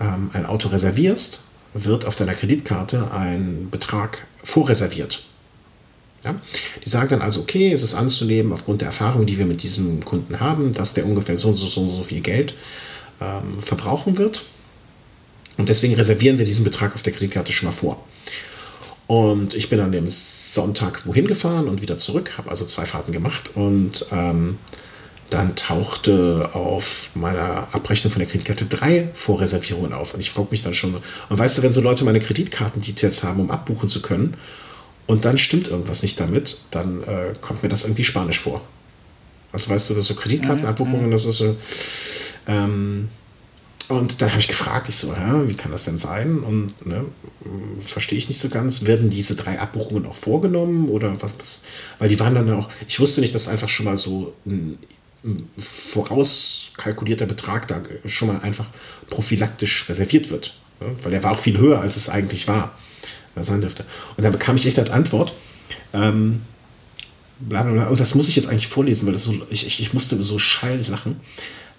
ähm, 0.00 0.30
ein 0.32 0.46
Auto 0.46 0.68
reservierst, 0.68 1.44
wird 1.74 2.06
auf 2.06 2.16
deiner 2.16 2.34
Kreditkarte 2.34 3.10
ein 3.12 3.68
Betrag 3.70 4.26
vorreserviert. 4.44 5.22
Ja? 6.24 6.34
Die 6.84 6.88
sagen 6.88 7.08
dann 7.10 7.22
also, 7.22 7.40
okay, 7.40 7.72
es 7.72 7.82
ist 7.82 7.94
anzunehmen, 7.94 8.52
aufgrund 8.52 8.82
der 8.82 8.88
Erfahrung, 8.88 9.26
die 9.26 9.38
wir 9.38 9.46
mit 9.46 9.62
diesem 9.62 10.04
Kunden 10.04 10.40
haben, 10.40 10.72
dass 10.72 10.94
der 10.94 11.06
ungefähr 11.06 11.36
so 11.36 11.48
und 11.48 11.56
so, 11.56 11.66
so, 11.66 11.88
so 11.88 12.02
viel 12.02 12.20
Geld 12.20 12.54
ähm, 13.20 13.60
verbrauchen 13.60 14.18
wird 14.18 14.44
und 15.56 15.68
deswegen 15.68 15.94
reservieren 15.94 16.38
wir 16.38 16.44
diesen 16.44 16.64
Betrag 16.64 16.94
auf 16.94 17.02
der 17.02 17.12
Kreditkarte 17.12 17.52
schon 17.52 17.66
mal 17.66 17.72
vor. 17.72 18.04
Und 19.06 19.54
ich 19.54 19.68
bin 19.68 19.80
an 19.80 19.92
dem 19.92 20.08
Sonntag 20.08 21.06
wohin 21.06 21.26
gefahren 21.26 21.68
und 21.68 21.82
wieder 21.82 21.98
zurück, 21.98 22.32
habe 22.38 22.50
also 22.50 22.64
zwei 22.64 22.86
Fahrten 22.86 23.12
gemacht 23.12 23.52
und 23.56 24.06
ähm, 24.10 24.58
dann 25.28 25.56
tauchte 25.56 26.50
auf 26.52 27.10
meiner 27.14 27.68
Abrechnung 27.72 28.12
von 28.12 28.20
der 28.20 28.28
Kreditkarte 28.28 28.66
drei 28.66 29.08
Vorreservierungen 29.14 29.92
auf. 29.92 30.14
Und 30.14 30.20
ich 30.20 30.30
frage 30.30 30.48
mich 30.50 30.62
dann 30.62 30.74
schon, 30.74 30.96
und 31.28 31.38
weißt 31.38 31.58
du, 31.58 31.62
wenn 31.62 31.72
so 31.72 31.80
Leute 31.80 32.04
meine 32.04 32.20
Kreditkartendetails 32.20 33.24
haben, 33.24 33.40
um 33.40 33.50
abbuchen 33.50 33.88
zu 33.88 34.02
können, 34.02 34.36
und 35.06 35.24
dann 35.24 35.36
stimmt 35.36 35.68
irgendwas 35.68 36.02
nicht 36.02 36.20
damit, 36.20 36.58
dann 36.70 37.02
äh, 37.02 37.34
kommt 37.40 37.62
mir 37.62 37.68
das 37.68 37.84
irgendwie 37.84 38.04
spanisch 38.04 38.40
vor. 38.40 38.62
Also 39.52 39.70
weißt 39.70 39.90
du, 39.90 39.94
das 39.94 40.06
so 40.06 40.14
Kreditkartenabbuchungen, 40.14 41.10
das 41.10 41.26
ist 41.26 41.38
so. 41.38 41.56
Ähm, 42.46 43.08
und 43.88 44.22
dann 44.22 44.30
habe 44.30 44.40
ich 44.40 44.48
gefragt, 44.48 44.88
ich 44.88 44.96
so, 44.96 45.12
ja, 45.12 45.48
wie 45.48 45.54
kann 45.54 45.72
das 45.72 45.84
denn 45.84 45.98
sein? 45.98 46.38
Und 46.40 46.86
ne, 46.86 47.04
verstehe 47.82 48.18
ich 48.18 48.28
nicht 48.28 48.40
so 48.40 48.48
ganz. 48.48 48.86
Werden 48.86 49.10
diese 49.10 49.34
drei 49.34 49.58
Abbuchungen 49.58 50.06
auch 50.06 50.16
vorgenommen 50.16 50.88
oder 50.88 51.20
was, 51.20 51.36
was? 51.38 51.64
Weil 51.98 52.08
die 52.08 52.18
waren 52.20 52.34
dann 52.34 52.50
auch, 52.50 52.68
ich 52.88 53.00
wusste 53.00 53.20
nicht, 53.20 53.34
dass 53.34 53.48
einfach 53.48 53.68
schon 53.68 53.86
mal 53.86 53.96
so 53.96 54.34
ein, 54.46 54.78
ein 55.24 55.48
vorauskalkulierter 55.58 57.26
Betrag 57.26 57.68
da 57.68 57.80
schon 58.06 58.28
mal 58.28 58.40
einfach 58.40 58.66
prophylaktisch 59.10 59.88
reserviert 59.88 60.30
wird. 60.30 60.54
Ne? 60.80 60.86
Weil 61.02 61.12
der 61.12 61.22
war 61.22 61.32
auch 61.32 61.38
viel 61.38 61.58
höher, 61.58 61.80
als 61.80 61.96
es 61.96 62.08
eigentlich 62.08 62.48
war, 62.48 62.76
äh, 63.36 63.42
sein 63.42 63.60
dürfte. 63.60 63.84
Und 64.16 64.24
dann 64.24 64.32
bekam 64.32 64.56
ich 64.56 64.66
echt 64.66 64.78
als 64.78 64.90
Antwort, 64.90 65.34
ähm, 65.92 66.42
bla 67.40 67.62
bla 67.62 67.72
bla, 67.72 67.90
oh, 67.90 67.94
das 67.94 68.14
muss 68.14 68.28
ich 68.28 68.36
jetzt 68.36 68.48
eigentlich 68.48 68.68
vorlesen, 68.68 69.06
weil 69.06 69.12
das 69.12 69.24
so, 69.24 69.34
ich, 69.50 69.66
ich, 69.66 69.80
ich 69.80 69.92
musste 69.92 70.20
so 70.22 70.38
schallend 70.38 70.88
lachen. 70.88 71.16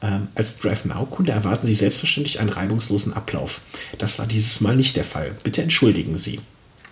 Ähm, 0.03 0.27
als 0.35 0.57
DriveNow-Kunde 0.57 1.31
erwarten 1.31 1.65
Sie 1.65 1.73
selbstverständlich 1.73 2.41
einen 2.41 2.49
reibungslosen 2.49 3.13
Ablauf. 3.13 3.61
Das 3.97 4.19
war 4.19 4.27
dieses 4.27 4.59
Mal 4.59 4.75
nicht 4.75 4.97
der 4.97 5.05
Fall. 5.05 5.31
Bitte 5.43 5.63
entschuldigen 5.63 6.17
Sie. 6.17 6.41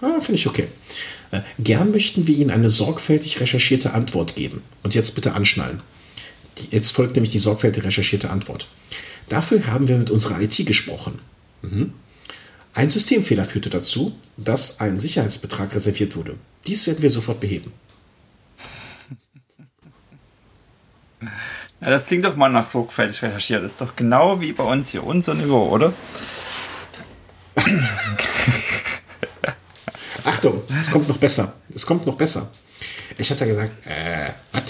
Ah, 0.02 0.22
Finde 0.22 0.36
ich 0.36 0.48
okay. 0.48 0.68
Äh, 1.32 1.42
gern 1.60 1.92
möchten 1.92 2.26
wir 2.26 2.36
Ihnen 2.36 2.52
eine 2.52 2.70
sorgfältig 2.70 3.42
recherchierte 3.42 3.94
Antwort 3.94 4.38
geben. 4.38 4.64
Und 4.82 4.96
jetzt 4.96 5.14
bitte 5.14 5.34
anschnallen. 5.34 5.82
Die, 6.58 6.74
jetzt 6.74 6.92
folgt 6.92 7.16
nämlich 7.16 7.34
die 7.34 7.40
sorgfältig 7.40 7.84
recherchierte 7.84 8.30
Antwort. 8.30 8.68
Dafür 9.28 9.68
haben 9.68 9.90
wir 9.90 9.98
mit 9.98 10.10
unserer 10.10 10.40
IT 10.40 10.66
gesprochen. 10.66 11.20
Mhm. 11.64 11.94
Ein 12.74 12.90
Systemfehler 12.90 13.44
führte 13.44 13.70
dazu, 13.70 14.16
dass 14.38 14.80
ein 14.80 14.98
Sicherheitsbetrag 14.98 15.76
reserviert 15.76 16.16
wurde. 16.16 16.38
Dies 16.66 16.88
werden 16.88 17.02
wir 17.02 17.10
sofort 17.10 17.42
beheben. 17.42 17.74
Ja, 21.82 21.90
das 21.90 22.06
klingt 22.06 22.24
doch 22.26 22.36
mal 22.36 22.50
nach 22.50 22.68
sorgfältig 22.68 23.24
recherchiert. 23.24 23.64
Das 23.64 23.72
ist 23.72 23.82
doch 23.82 23.96
genau 23.96 24.40
wie 24.40 24.54
bei 24.54 24.64
uns 24.64 24.90
hier, 24.90 25.04
unser 25.04 25.34
Niveau, 25.34 25.68
oder? 25.68 25.94
Achtung, 30.24 30.62
es 30.80 30.92
kommt 30.92 31.08
noch 31.08 31.18
besser. 31.18 31.56
Es 31.74 31.86
kommt 31.88 32.06
noch 32.06 32.16
besser. 32.16 32.52
Ich 33.18 33.32
hatte 33.32 33.48
gesagt, 33.48 33.72
äh, 33.88 34.30
was? 34.52 34.64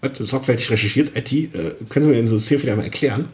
Was? 0.00 0.18
Sorgfältig 0.18 0.70
recherchiert, 0.70 1.16
IT, 1.16 1.32
äh, 1.32 1.74
können 1.88 2.04
Sie 2.04 2.08
mir 2.08 2.16
den 2.16 2.26
Systemfehler 2.26 2.76
mal 2.76 2.84
erklären? 2.84 3.28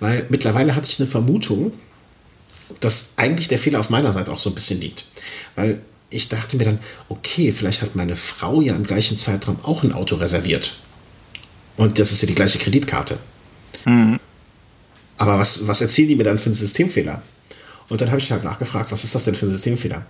Weil 0.00 0.26
mittlerweile 0.28 0.74
hatte 0.74 0.90
ich 0.90 0.98
eine 0.98 1.06
Vermutung, 1.06 1.72
dass 2.80 3.12
eigentlich 3.16 3.48
der 3.48 3.58
Fehler 3.58 3.78
auf 3.78 3.90
meiner 3.90 4.12
Seite 4.12 4.32
auch 4.32 4.38
so 4.38 4.50
ein 4.50 4.54
bisschen 4.54 4.80
liegt. 4.80 5.04
Weil 5.54 5.80
ich 6.08 6.28
dachte 6.28 6.56
mir 6.56 6.64
dann, 6.64 6.80
okay, 7.08 7.52
vielleicht 7.52 7.82
hat 7.82 7.94
meine 7.94 8.16
Frau 8.16 8.60
ja 8.60 8.74
im 8.74 8.84
gleichen 8.84 9.16
Zeitraum 9.16 9.58
auch 9.62 9.84
ein 9.84 9.92
Auto 9.92 10.16
reserviert. 10.16 10.72
Und 11.76 11.98
das 11.98 12.12
ist 12.12 12.22
ja 12.22 12.28
die 12.28 12.34
gleiche 12.34 12.58
Kreditkarte. 12.58 13.18
Mhm. 13.84 14.18
Aber 15.16 15.38
was, 15.38 15.66
was 15.66 15.80
erzählen 15.80 16.08
die 16.08 16.16
mir 16.16 16.24
dann 16.24 16.38
für 16.38 16.46
einen 16.46 16.54
Systemfehler? 16.54 17.22
Und 17.88 18.00
dann 18.00 18.10
habe 18.10 18.20
ich 18.20 18.32
halt 18.32 18.44
nachgefragt, 18.44 18.92
was 18.92 19.04
ist 19.04 19.14
das 19.14 19.24
denn 19.24 19.34
für 19.34 19.46
ein 19.46 19.52
Systemfehler? 19.52 20.06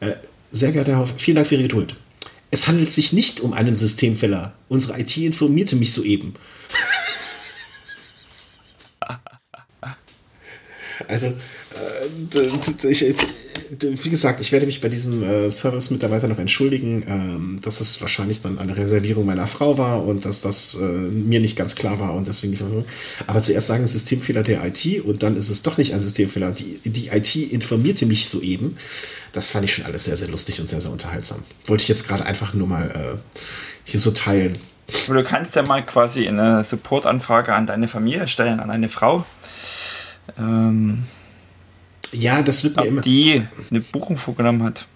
Äh, 0.00 0.14
sehr 0.50 0.72
geehrter 0.72 0.92
Herr 0.92 1.00
Hoff, 1.00 1.14
vielen 1.16 1.36
Dank 1.36 1.48
für 1.48 1.56
Ihre 1.56 1.64
Geduld. 1.64 1.96
Es 2.50 2.68
handelt 2.68 2.92
sich 2.92 3.12
nicht 3.12 3.40
um 3.40 3.52
einen 3.52 3.74
Systemfehler. 3.74 4.54
Unsere 4.68 5.00
IT 5.00 5.16
informierte 5.16 5.74
mich 5.74 5.92
soeben. 5.92 6.34
also, 11.08 11.32
ich, 12.84 13.16
wie 13.80 14.10
gesagt, 14.10 14.40
ich 14.40 14.52
werde 14.52 14.66
mich 14.66 14.80
bei 14.80 14.88
diesem 14.88 15.22
äh, 15.22 15.50
Service-Mitarbeiter 15.50 16.28
noch 16.28 16.38
entschuldigen, 16.38 17.04
ähm, 17.06 17.58
dass 17.62 17.80
es 17.80 18.00
wahrscheinlich 18.00 18.40
dann 18.40 18.58
eine 18.58 18.76
Reservierung 18.76 19.24
meiner 19.24 19.46
Frau 19.46 19.78
war 19.78 20.04
und 20.04 20.24
dass 20.24 20.40
das 20.40 20.74
äh, 20.74 20.82
mir 20.82 21.40
nicht 21.40 21.56
ganz 21.56 21.74
klar 21.74 21.98
war 22.00 22.14
und 22.14 22.28
deswegen 22.28 22.52
die. 22.52 22.58
Aber 23.26 23.42
zuerst 23.42 23.66
sagen 23.66 23.86
Systemfehler 23.86 24.42
der 24.42 24.64
IT 24.64 25.04
und 25.04 25.22
dann 25.22 25.36
ist 25.36 25.50
es 25.50 25.62
doch 25.62 25.78
nicht 25.78 25.94
ein 25.94 26.00
Systemfehler. 26.00 26.50
Die, 26.50 26.78
die 26.84 27.08
IT 27.08 27.34
informierte 27.36 28.06
mich 28.06 28.28
soeben. 28.28 28.76
Das 29.32 29.50
fand 29.50 29.64
ich 29.64 29.74
schon 29.74 29.84
alles 29.86 30.04
sehr, 30.04 30.16
sehr 30.16 30.28
lustig 30.28 30.60
und 30.60 30.68
sehr, 30.68 30.80
sehr 30.80 30.92
unterhaltsam. 30.92 31.42
Wollte 31.66 31.82
ich 31.82 31.88
jetzt 31.88 32.06
gerade 32.06 32.24
einfach 32.26 32.54
nur 32.54 32.68
mal 32.68 32.90
äh, 32.90 33.40
hier 33.84 34.00
so 34.00 34.10
teilen. 34.10 34.58
Du 35.08 35.24
kannst 35.24 35.56
ja 35.56 35.62
mal 35.62 35.84
quasi 35.84 36.28
eine 36.28 36.62
Supportanfrage 36.62 37.54
an 37.54 37.66
deine 37.66 37.88
Familie 37.88 38.28
stellen, 38.28 38.60
an 38.60 38.70
eine 38.70 38.88
Frau. 38.88 39.24
Ähm 40.38 41.04
ja, 42.12 42.42
das 42.42 42.64
wird 42.64 42.76
mir 42.76 42.86
immer. 42.86 43.00
Die 43.02 43.42
eine 43.70 43.80
Buchung 43.80 44.16
vorgenommen 44.16 44.62
hat. 44.62 44.86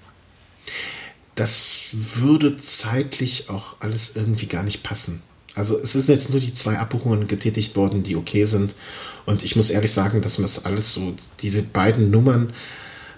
Das 1.35 1.83
würde 1.93 2.57
zeitlich 2.57 3.49
auch 3.49 3.77
alles 3.81 4.17
irgendwie 4.17 4.47
gar 4.47 4.65
nicht 4.65 4.83
passen. 4.83 5.23
Also 5.55 5.79
es 5.79 5.93
sind 5.93 6.09
jetzt 6.09 6.31
nur 6.31 6.41
die 6.41 6.55
zwei 6.55 6.79
Abbuchungen 6.79 7.27
getätigt 7.27 7.77
worden, 7.77 8.03
die 8.03 8.17
okay 8.17 8.45
sind. 8.45 8.75
Und 9.27 9.43
ich 9.43 9.57
muss 9.57 9.71
ehrlich 9.71 9.93
sagen, 9.93 10.21
dass 10.21 10.39
mir 10.39 10.45
das 10.45 10.65
alles 10.65 10.93
so, 10.93 11.15
diese 11.43 11.63
beiden 11.63 12.11
Nummern 12.11 12.53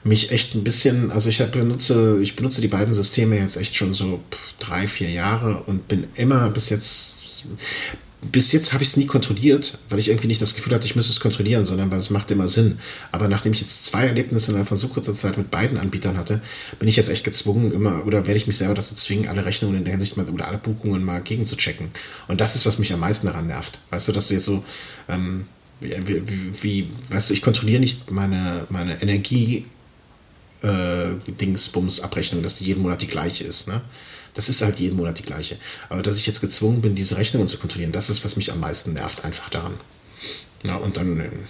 mich 0.05 0.33
echt 0.33 0.55
ein 0.55 0.65
bisschen, 0.65 1.11
also 1.11 1.29
ich 1.29 1.39
benutze, 1.51 2.19
ich 2.23 2.37
benutze 2.37 2.61
die 2.63 2.69
beiden 2.69 2.95
Systeme 2.95 3.39
jetzt 3.39 3.57
echt 3.57 3.77
schon 3.77 3.93
so 3.93 4.21
drei, 4.59 4.87
vier 4.87 5.11
Jahre 5.11 5.63
und 5.67 5.89
bin 5.89 6.09
immer 6.15 6.49
bis 6.49 6.71
jetzt 6.71 7.47
bis 8.23 8.53
jetzt 8.53 8.75
habe 8.75 8.83
ich 8.83 8.91
es 8.91 8.97
nie 8.97 9.07
kontrolliert, 9.07 9.79
weil 9.89 9.99
ich 9.99 10.09
irgendwie 10.09 10.27
nicht 10.27 10.43
das 10.43 10.55
Gefühl 10.55 10.75
hatte, 10.75 10.87
ich 10.87 10.95
müsste 10.95 11.13
es 11.13 11.21
kontrollieren, 11.21 11.65
sondern 11.65 11.91
weil 11.91 11.99
es 11.99 12.11
macht 12.11 12.31
immer 12.31 12.49
Sinn. 12.49 12.79
Aber 13.13 13.29
nachdem 13.29 13.53
ich 13.53 13.61
jetzt 13.61 13.85
zwei 13.85 14.07
Erlebnisse 14.07 14.51
innerhalb 14.51 14.69
von 14.69 14.77
so 14.77 14.89
kurzer 14.89 15.15
Zeit 15.15 15.39
mit 15.39 15.51
beiden 15.51 15.79
Anbietern 15.79 16.19
hatte, 16.19 16.43
bin 16.79 16.89
ich 16.89 16.97
jetzt 16.97 17.09
echt 17.09 17.25
gezwungen, 17.25 17.73
immer 17.73 18.07
oder 18.07 18.27
werde 18.27 18.37
ich 18.37 18.47
mich 18.47 18.59
selber 18.59 18.75
dazu 18.75 18.95
zwingen, 18.95 19.29
alle 19.29 19.47
Rechnungen 19.47 19.79
in 19.79 19.85
der 19.85 19.93
Hinsicht 19.93 20.19
mal 20.19 20.29
oder 20.29 20.49
alle 20.49 20.59
Buchungen 20.59 21.03
mal 21.03 21.23
gegenzuchecken. 21.23 21.91
Und 22.29 22.43
das 22.43 22.57
ist, 22.57 22.67
was 22.67 22.79
mich 22.79 22.93
am 22.93 23.01
meisten 23.01 23.27
daran 23.27 23.47
nervt. 23.47 23.79
Weißt 23.89 24.09
du, 24.09 24.13
dass 24.13 24.29
du 24.29 24.35
jetzt 24.35 24.45
so, 24.45 24.65
ähm, 25.09 25.47
wie, 25.81 25.95
wie, 26.07 26.63
wie, 26.63 26.91
weißt 27.09 27.31
du, 27.31 27.35
ich 27.35 27.41
kontrolliere 27.41 27.81
nicht 27.81 28.11
meine, 28.11 28.67
meine 28.69 29.01
Energie 29.01 29.65
äh, 30.63 31.15
dass 32.43 32.57
die 32.57 32.65
jeden 32.65 32.83
Monat 32.83 33.01
die 33.01 33.07
gleiche 33.07 33.45
ist, 33.45 33.69
ne? 33.69 33.81
Das 34.41 34.49
ist 34.49 34.63
halt 34.63 34.81
jeden 34.81 34.97
Monat 34.97 35.19
die 35.19 35.23
gleiche. 35.23 35.59
Aber 35.91 36.01
dass 36.01 36.17
ich 36.17 36.27
jetzt 36.27 36.41
gezwungen 36.41 36.81
bin, 36.81 36.95
diese 36.95 37.19
Rechnungen 37.19 37.47
zu 37.47 37.59
kontrollieren, 37.59 37.93
das 37.93 38.09
ist, 38.09 38.25
was 38.25 38.37
mich 38.37 38.51
am 38.51 38.59
meisten 38.59 38.95
nervt, 38.95 39.23
einfach 39.23 39.51
daran. 39.51 39.75
Ja, 40.63 40.77
und 40.77 40.97
dann 40.97 41.21
ähm, 41.21 41.45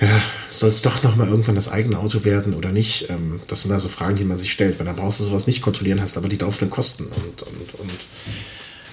ja, 0.00 0.06
soll 0.48 0.70
es 0.70 0.82
doch 0.82 1.02
nochmal 1.02 1.26
irgendwann 1.26 1.56
das 1.56 1.72
eigene 1.72 1.98
Auto 1.98 2.24
werden 2.24 2.54
oder 2.54 2.70
nicht? 2.70 3.10
Ähm, 3.10 3.40
das 3.48 3.64
sind 3.64 3.72
also 3.72 3.88
Fragen, 3.88 4.14
die 4.14 4.24
man 4.24 4.36
sich 4.36 4.52
stellt, 4.52 4.78
weil 4.78 4.86
dann 4.86 4.94
brauchst 4.94 5.18
du 5.18 5.24
sowas 5.24 5.48
nicht 5.48 5.60
kontrolliien, 5.60 6.00
hast 6.00 6.16
aber 6.16 6.28
die 6.28 6.36
laufenden 6.36 6.70
Kosten 6.70 7.06
und, 7.06 7.42
und, 7.42 7.74
und 7.80 7.90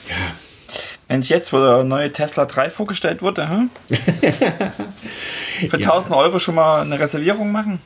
ja. 0.10 0.16
Mensch, 1.08 1.30
jetzt, 1.30 1.54
wo 1.54 1.60
der 1.60 1.84
neue 1.84 2.12
Tesla 2.12 2.46
3 2.46 2.72
vorgestellt 2.72 3.22
wurde, 3.22 3.48
hm? 3.48 3.70
für 5.70 5.80
ja. 5.80 5.92
1000 5.92 6.16
Euro 6.16 6.40
schon 6.40 6.56
mal 6.56 6.82
eine 6.82 7.00
Reservierung 7.00 7.52
machen? 7.52 7.80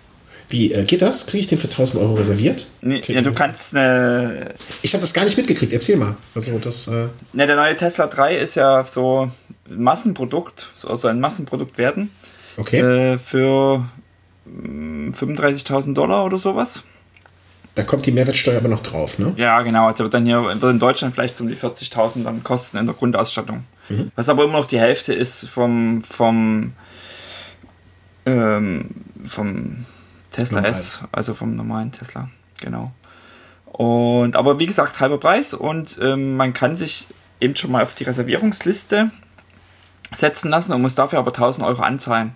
Wie 0.49 0.73
äh, 0.73 0.84
geht 0.84 1.03
das? 1.03 1.27
Kriege 1.27 1.41
ich 1.41 1.47
den 1.47 1.59
für 1.59 1.67
1000 1.67 2.01
Euro 2.01 2.15
reserviert? 2.15 2.65
Nee, 2.81 3.01
ja, 3.07 3.21
du 3.21 3.34
kannst 3.34 3.76
eine. 3.76 4.55
Ich 4.81 4.93
habe 4.93 5.01
das 5.01 5.13
gar 5.13 5.23
nicht 5.23 5.38
mitgekriegt. 5.38 5.71
Erzähl 5.71 5.95
mal. 5.95 6.15
Also 6.34 6.57
das. 6.57 6.88
Äh 6.88 7.07
ne, 7.34 7.45
der 7.45 7.55
neue 7.55 7.77
Tesla 7.77 8.07
3 8.07 8.35
ist 8.35 8.55
ja 8.55 8.84
so 8.84 9.31
ein 9.69 9.84
Massenprodukt, 9.84 10.71
also 10.84 11.07
ein 11.07 11.19
Massenprodukt 11.19 11.77
werden. 11.77 12.09
Okay. 12.57 12.80
Äh, 12.80 13.19
für 13.19 13.85
35.000 14.47 15.85
hm, 15.85 15.93
Dollar 15.93 16.26
oder 16.26 16.39
sowas. 16.39 16.84
Da 17.76 17.84
kommt 17.84 18.07
die 18.07 18.11
Mehrwertsteuer 18.11 18.57
aber 18.57 18.67
noch 18.67 18.81
drauf, 18.81 19.19
ne? 19.19 19.34
Ja, 19.38 19.61
genau. 19.61 19.85
Also 19.85 20.03
wird 20.03 20.15
dann 20.15 20.26
hier 20.26 20.43
wird 20.43 20.63
in 20.63 20.80
Deutschland 20.80 21.13
vielleicht 21.13 21.35
so 21.35 21.43
um 21.43 21.49
die 21.49 21.55
40.000 21.55 22.23
dann 22.23 22.43
kosten 22.43 22.77
in 22.77 22.88
der 22.88 22.95
Grundausstattung. 22.95 23.65
Mhm. 23.88 24.11
Was 24.15 24.27
aber 24.27 24.43
immer 24.43 24.53
noch 24.53 24.65
die 24.65 24.80
Hälfte 24.80 25.13
ist 25.13 25.47
vom, 25.47 26.03
vom, 26.03 26.73
ähm, 28.26 28.89
vom 29.27 29.85
Tesla 30.40 30.61
Normal. 30.61 30.80
S, 30.80 30.99
also 31.11 31.34
vom 31.34 31.56
normalen 31.56 31.91
Tesla. 31.91 32.30
Genau. 32.61 32.91
Und 33.66 34.36
aber 34.36 34.60
wie 34.60 34.66
gesagt, 34.66 34.99
halber 34.99 35.20
Preis 35.20 35.53
und 35.53 35.99
ähm, 36.02 36.36
man 36.38 36.53
kann 36.53 36.76
sich 36.76 37.07
eben 37.40 37.56
schon 37.56 37.72
mal 37.72 37.84
auf 37.84 37.95
die 37.95 38.03
Reservierungsliste 38.03 39.11
setzen 40.14 40.49
lassen 40.49 40.74
und 40.74 40.82
muss 40.82 40.95
dafür 40.95 41.20
aber 41.20 41.32
1000 41.32 41.66
Euro 41.66 41.82
anzahlen. 41.82 42.34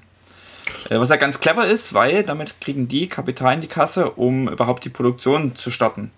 Äh, 0.89 0.99
was 0.99 1.09
ja 1.09 1.15
ganz 1.15 1.39
clever 1.39 1.65
ist, 1.65 1.93
weil 1.93 2.23
damit 2.23 2.61
kriegen 2.61 2.87
die 2.87 3.07
Kapital 3.07 3.55
in 3.55 3.61
die 3.61 3.67
Kasse, 3.67 4.11
um 4.11 4.47
überhaupt 4.47 4.85
die 4.85 4.89
Produktion 4.89 5.55
zu 5.55 5.71
starten. 5.71 6.11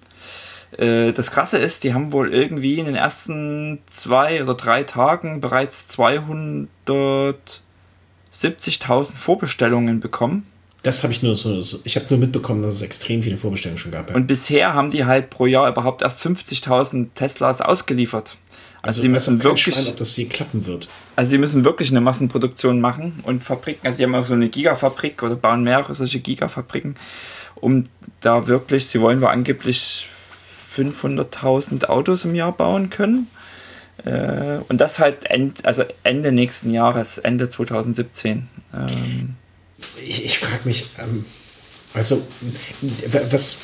Äh, 0.77 1.13
das 1.13 1.31
Krasse 1.31 1.57
ist, 1.57 1.83
die 1.83 1.93
haben 1.93 2.11
wohl 2.11 2.33
irgendwie 2.33 2.79
in 2.79 2.85
den 2.85 2.95
ersten 2.95 3.79
zwei 3.87 4.43
oder 4.43 4.55
drei 4.55 4.83
Tagen 4.83 5.41
bereits 5.41 5.89
270.000 5.89 6.67
Vorbestellungen 9.13 9.99
bekommen. 9.99 10.45
Das 10.85 11.01
habe 11.01 11.11
ich 11.11 11.23
nur 11.23 11.35
so, 11.35 11.79
ich 11.83 11.95
habe 11.95 12.05
nur 12.11 12.19
mitbekommen, 12.19 12.61
dass 12.61 12.75
es 12.75 12.83
extrem 12.83 13.23
viele 13.23 13.37
Vorbestellungen 13.37 13.79
schon 13.79 13.91
gab. 13.91 14.07
Ja. 14.07 14.15
Und 14.15 14.27
bisher 14.27 14.75
haben 14.75 14.91
die 14.91 15.05
halt 15.05 15.31
pro 15.31 15.47
Jahr 15.47 15.67
überhaupt 15.67 16.03
erst 16.03 16.23
50.000 16.23 17.07
Teslas 17.15 17.59
ausgeliefert. 17.59 18.37
Also, 18.83 18.99
also 18.99 19.01
die 19.01 19.07
müssen 19.07 19.43
wirklich, 19.43 19.73
Schwein, 19.73 19.87
ob 19.87 19.97
das 19.97 20.13
hier 20.13 20.29
klappen 20.29 20.67
wird. 20.67 20.87
Also 21.15 21.31
sie 21.31 21.39
müssen 21.39 21.65
wirklich 21.65 21.89
eine 21.89 22.01
Massenproduktion 22.01 22.79
machen 22.81 23.21
und 23.23 23.43
Fabriken, 23.43 23.87
also 23.87 23.97
sie 23.97 24.03
haben 24.03 24.13
auch 24.13 24.27
so 24.27 24.35
eine 24.35 24.47
Gigafabrik 24.47 25.23
oder 25.23 25.35
bauen 25.35 25.63
mehrere 25.63 25.95
solche 25.95 26.19
Gigafabriken, 26.19 26.93
um 27.55 27.87
da 28.21 28.45
wirklich, 28.45 28.85
sie 28.85 29.01
wollen 29.01 29.21
wir 29.21 29.31
angeblich 29.31 30.07
500.000 30.75 31.85
Autos 31.85 32.25
im 32.25 32.35
Jahr 32.35 32.51
bauen 32.51 32.91
können. 32.91 33.25
Äh, 34.05 34.59
und 34.69 34.79
das 34.81 34.99
halt 34.99 35.31
end, 35.31 35.65
also 35.65 35.83
Ende 36.03 36.31
nächsten 36.31 36.71
Jahres, 36.71 37.17
Ende 37.17 37.49
2017. 37.49 38.47
Ich, 40.05 40.25
ich 40.25 40.37
frage 40.37 40.61
mich, 40.65 40.85
ähm, 40.99 41.25
also 41.93 42.21
was, 43.29 43.57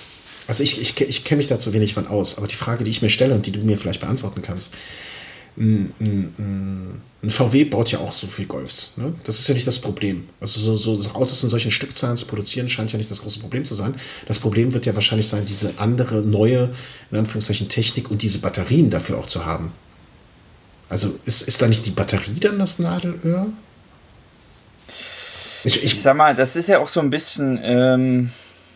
also 0.47 0.63
ich, 0.63 0.81
ich, 0.81 0.99
ich 0.99 1.23
kenne 1.23 1.37
mich 1.37 1.47
da 1.47 1.59
zu 1.59 1.73
wenig 1.73 1.93
von 1.93 2.07
aus, 2.07 2.37
aber 2.37 2.47
die 2.47 2.55
Frage, 2.55 2.83
die 2.83 2.91
ich 2.91 3.01
mir 3.01 3.09
stelle 3.09 3.33
und 3.33 3.45
die 3.45 3.51
du 3.51 3.59
mir 3.61 3.77
vielleicht 3.77 4.01
beantworten 4.01 4.41
kannst, 4.41 4.75
ein, 5.57 5.93
ein, 5.99 7.01
ein, 7.21 7.29
VW 7.29 7.65
baut 7.65 7.91
ja 7.91 7.99
auch 7.99 8.13
so 8.13 8.27
viel 8.27 8.45
Golfs. 8.45 8.93
Ne? 8.95 9.13
Das 9.25 9.37
ist 9.37 9.47
ja 9.49 9.53
nicht 9.53 9.67
das 9.67 9.79
Problem. 9.79 10.29
Also 10.39 10.75
so, 10.75 10.95
so, 10.95 11.11
Autos 11.11 11.43
in 11.43 11.49
solchen 11.49 11.71
Stückzahlen 11.71 12.15
zu 12.15 12.25
produzieren, 12.25 12.69
scheint 12.69 12.91
ja 12.93 12.97
nicht 12.97 13.11
das 13.11 13.21
große 13.21 13.39
Problem 13.39 13.65
zu 13.65 13.73
sein. 13.73 13.93
Das 14.27 14.39
Problem 14.39 14.73
wird 14.73 14.85
ja 14.85 14.95
wahrscheinlich 14.95 15.27
sein, 15.27 15.43
diese 15.45 15.77
andere, 15.77 16.21
neue, 16.21 16.73
in 17.11 17.17
Anführungszeichen, 17.17 17.67
Technik 17.67 18.09
und 18.09 18.21
diese 18.21 18.39
Batterien 18.39 18.89
dafür 18.89 19.17
auch 19.17 19.27
zu 19.27 19.45
haben. 19.45 19.73
Also 20.87 21.19
ist, 21.25 21.41
ist 21.43 21.61
da 21.61 21.67
nicht 21.67 21.85
die 21.85 21.91
Batterie 21.91 22.39
dann 22.39 22.57
das 22.59 22.79
Nadelöhr? 22.79 23.47
Ich, 25.63 25.83
ich, 25.83 25.93
ich 25.93 26.01
sag 26.01 26.15
mal, 26.15 26.35
das 26.35 26.55
ist 26.55 26.67
ja 26.67 26.79
auch 26.79 26.87
so 26.87 26.99
ein 26.99 27.09
bisschen 27.09 27.59
ähm, 27.63 28.31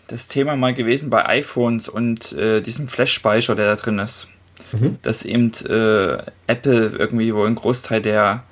das 0.07 0.27
Thema 0.27 0.55
mal 0.55 0.73
gewesen 0.73 1.09
bei 1.09 1.25
iPhones 1.25 1.89
und 1.89 2.31
äh, 2.33 2.61
diesem 2.61 2.87
Flash-Speicher, 2.87 3.55
der 3.55 3.65
da 3.65 3.81
drin 3.81 3.99
ist 3.99 4.27
mhm. 4.71 4.97
dass 5.01 5.25
eben 5.25 5.51
äh, 5.67 6.17
Apple 6.47 6.93
irgendwie 6.97 7.33
wohl 7.33 7.47
einen 7.47 7.55
Großteil 7.55 8.01
der, 8.01 8.43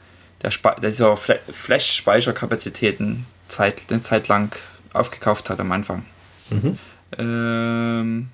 der 0.42 0.52
dieser 0.82 1.18
Flash-Speicherkapazitäten 1.18 3.26
Zeit, 3.48 3.84
eine 3.90 4.02
Zeit 4.02 4.28
lang 4.28 4.54
aufgekauft 4.94 5.50
hat 5.50 5.60
am 5.60 5.72
Anfang. 5.72 6.06
Mhm. 6.50 6.78
Ähm, 7.18 8.30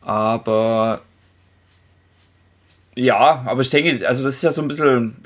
aber 0.00 1.00
ja, 2.94 3.42
aber 3.46 3.62
ich 3.62 3.70
denke, 3.70 4.06
also 4.06 4.22
das 4.22 4.36
ist 4.36 4.42
ja 4.42 4.52
so 4.52 4.60
ein 4.60 4.68
bisschen, 4.68 5.16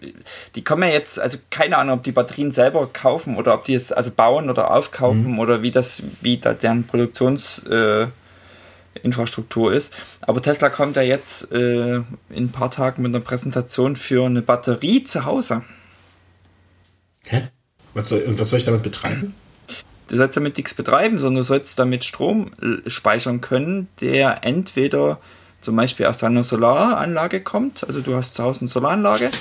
die 0.55 0.63
kommen 0.63 0.85
ja 0.85 0.91
jetzt, 0.91 1.19
also 1.19 1.39
keine 1.51 1.79
Ahnung, 1.79 1.99
ob 1.99 2.05
die 2.05 2.13
Batterien 2.13 2.53
selber 2.53 2.89
kaufen 2.93 3.37
oder 3.37 3.55
ob 3.55 3.65
die 3.65 3.75
es 3.75 3.91
also 3.91 4.13
bauen 4.13 4.49
oder 4.51 4.71
aufkaufen 4.71 5.33
mhm. 5.33 5.39
oder 5.41 5.63
wie 5.63 5.73
das, 5.73 6.03
wie 6.21 6.39
da 6.39 6.55
deren 6.55 6.85
Produktions, 6.87 7.65
äh, 7.65 8.07
ist. 9.73 9.93
Aber 10.21 10.43
Tesla 10.43 10.69
kommt 10.71 10.97
ja 10.97 11.03
jetzt 11.03 11.53
äh, 11.53 11.97
in 11.97 12.05
ein 12.31 12.53
paar 12.53 12.71
Tagen 12.71 13.03
mit 13.03 13.15
einer 13.15 13.23
Präsentation 13.23 13.97
für 13.97 14.25
eine 14.25 14.43
Batterie 14.43 15.03
zu 15.03 15.25
Hause. 15.25 15.63
Hä? 17.27 17.43
Was 17.95 18.09
soll, 18.09 18.21
und 18.21 18.39
was 18.39 18.51
soll 18.51 18.59
ich 18.59 18.65
damit 18.65 18.83
betreiben? 18.83 19.35
Du 20.09 20.17
sollst 20.17 20.37
damit 20.37 20.57
nichts 20.57 20.75
betreiben, 20.75 21.19
sondern 21.19 21.43
du 21.43 21.45
sollst 21.45 21.79
damit 21.79 22.05
Strom 22.05 22.53
äh, 22.63 22.89
speichern 22.89 23.41
können, 23.41 23.89
der 24.01 24.45
entweder 24.45 25.19
zum 25.67 25.75
Beispiel 25.75 26.07
aus 26.07 26.19
deiner 26.19 26.45
Solaranlage 26.45 27.41
kommt, 27.41 27.83
also 27.89 28.01
du 28.01 28.15
hast 28.15 28.37
zu 28.37 28.45
Hause 28.45 28.61
eine 28.61 28.69
Solaranlage 28.69 29.33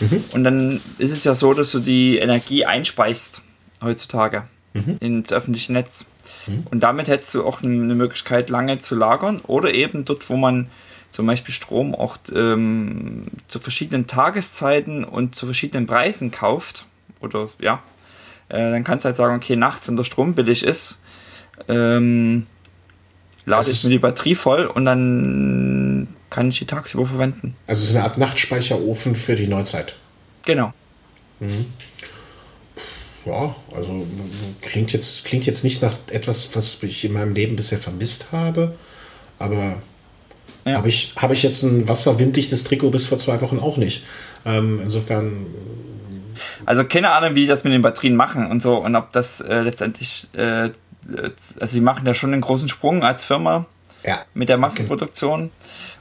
mhm. 0.00 0.24
und 0.32 0.42
dann 0.42 0.80
ist 0.96 1.12
es 1.12 1.24
ja 1.24 1.34
so, 1.34 1.52
dass 1.52 1.72
du 1.72 1.78
die 1.78 2.16
Energie 2.16 2.64
einspeist 2.64 3.42
heutzutage 3.82 4.44
mhm. 4.72 4.96
ins 5.00 5.30
öffentliche 5.30 5.74
Netz. 5.74 6.06
Mhm. 6.46 6.66
Und 6.70 6.80
damit 6.80 7.08
hättest 7.08 7.34
du 7.34 7.44
auch 7.44 7.62
eine 7.62 7.94
Möglichkeit, 7.94 8.48
lange 8.48 8.78
zu 8.78 8.94
lagern 8.94 9.40
oder 9.42 9.74
eben 9.74 10.06
dort, 10.06 10.30
wo 10.30 10.38
man 10.38 10.68
zum 11.12 11.26
Beispiel 11.26 11.52
Strom 11.52 11.94
auch 11.94 12.16
ähm, 12.34 13.26
zu 13.48 13.60
verschiedenen 13.60 14.06
Tageszeiten 14.06 15.04
und 15.04 15.36
zu 15.36 15.44
verschiedenen 15.44 15.84
Preisen 15.84 16.30
kauft 16.30 16.86
oder 17.20 17.50
ja, 17.58 17.82
äh, 18.48 18.70
dann 18.70 18.84
kannst 18.84 19.04
du 19.04 19.08
halt 19.08 19.16
sagen, 19.16 19.36
okay, 19.36 19.56
nachts, 19.56 19.86
wenn 19.86 19.96
der 19.96 20.04
Strom 20.04 20.32
billig 20.32 20.64
ist, 20.64 20.96
ähm, 21.68 22.46
lade 23.46 23.70
ich 23.70 23.84
mir 23.84 23.90
die 23.90 23.98
Batterie 23.98 24.34
voll 24.34 24.66
und 24.66 24.84
dann 24.84 26.08
kann 26.30 26.48
ich 26.48 26.58
die 26.58 26.66
tagsüber 26.66 27.06
verwenden. 27.06 27.56
Also 27.66 27.82
es 27.82 27.90
ist 27.90 27.96
eine 27.96 28.04
Art 28.04 28.18
Nachtspeicherofen 28.18 29.14
für 29.16 29.34
die 29.34 29.46
Neuzeit. 29.46 29.94
Genau. 30.44 30.72
Mhm 31.40 31.66
ja, 33.26 33.54
also 33.74 34.06
klingt 34.60 34.92
jetzt, 34.92 35.24
klingt 35.24 35.46
jetzt 35.46 35.64
nicht 35.64 35.82
nach 35.82 35.94
etwas, 36.10 36.54
was 36.54 36.82
ich 36.82 37.04
in 37.04 37.12
meinem 37.12 37.34
Leben 37.34 37.56
bisher 37.56 37.78
vermisst 37.78 38.32
habe, 38.32 38.74
aber 39.38 39.76
ja. 40.64 40.76
habe 40.76 40.88
ich, 40.88 41.14
hab 41.16 41.30
ich 41.30 41.42
jetzt 41.42 41.62
ein 41.62 41.88
wasserwinddichtes 41.88 42.64
Trikot 42.64 42.90
bis 42.90 43.06
vor 43.06 43.18
zwei 43.18 43.40
Wochen 43.40 43.58
auch 43.58 43.76
nicht. 43.76 44.04
Ähm, 44.44 44.80
insofern. 44.82 45.46
Also 46.66 46.84
keine 46.84 47.12
Ahnung, 47.12 47.34
wie 47.34 47.42
die 47.42 47.46
das 47.46 47.64
mit 47.64 47.72
den 47.72 47.82
Batterien 47.82 48.16
machen 48.16 48.46
und 48.46 48.60
so 48.60 48.76
und 48.76 48.96
ob 48.96 49.12
das 49.12 49.40
äh, 49.40 49.60
letztendlich, 49.60 50.28
äh, 50.34 50.70
also 51.08 51.66
sie 51.66 51.80
machen 51.80 52.06
ja 52.06 52.14
schon 52.14 52.32
einen 52.32 52.42
großen 52.42 52.68
Sprung 52.68 53.02
als 53.02 53.24
Firma 53.24 53.66
ja. 54.04 54.18
mit 54.34 54.48
der 54.48 54.58
Massenproduktion 54.58 55.50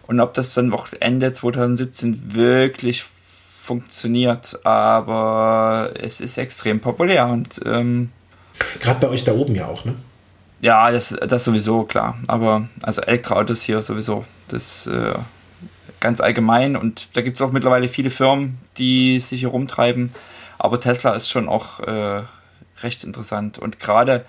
und 0.07 0.19
ob 0.19 0.33
das 0.33 0.53
dann 0.53 0.73
auch 0.73 0.87
Ende 0.99 1.31
2017 1.31 2.35
wirklich 2.35 3.03
funktioniert, 3.03 4.59
aber 4.65 5.91
es 5.99 6.19
ist 6.19 6.37
extrem 6.37 6.81
populär 6.81 7.27
und 7.27 7.61
ähm, 7.65 8.11
gerade 8.81 8.99
bei 8.99 9.13
euch 9.13 9.23
da 9.23 9.31
oben 9.33 9.55
ja 9.55 9.67
auch, 9.67 9.85
ne? 9.85 9.95
Ja, 10.59 10.91
das, 10.91 11.09
das 11.09 11.43
sowieso, 11.43 11.83
klar. 11.83 12.17
Aber 12.27 12.69
also 12.81 13.01
Elektroautos 13.01 13.63
hier 13.63 13.81
sowieso, 13.81 14.25
das 14.47 14.87
äh, 14.87 15.13
ganz 15.99 16.21
allgemein 16.21 16.77
und 16.77 17.09
da 17.13 17.21
gibt 17.21 17.37
es 17.37 17.41
auch 17.41 17.51
mittlerweile 17.51 17.87
viele 17.87 18.09
Firmen, 18.09 18.57
die 18.77 19.19
sich 19.19 19.41
hier 19.41 19.49
rumtreiben. 19.49 20.13
Aber 20.57 20.79
Tesla 20.79 21.15
ist 21.15 21.29
schon 21.29 21.49
auch 21.49 21.81
äh, 21.81 22.23
recht 22.81 23.03
interessant 23.03 23.59
und 23.59 23.79
gerade 23.79 24.25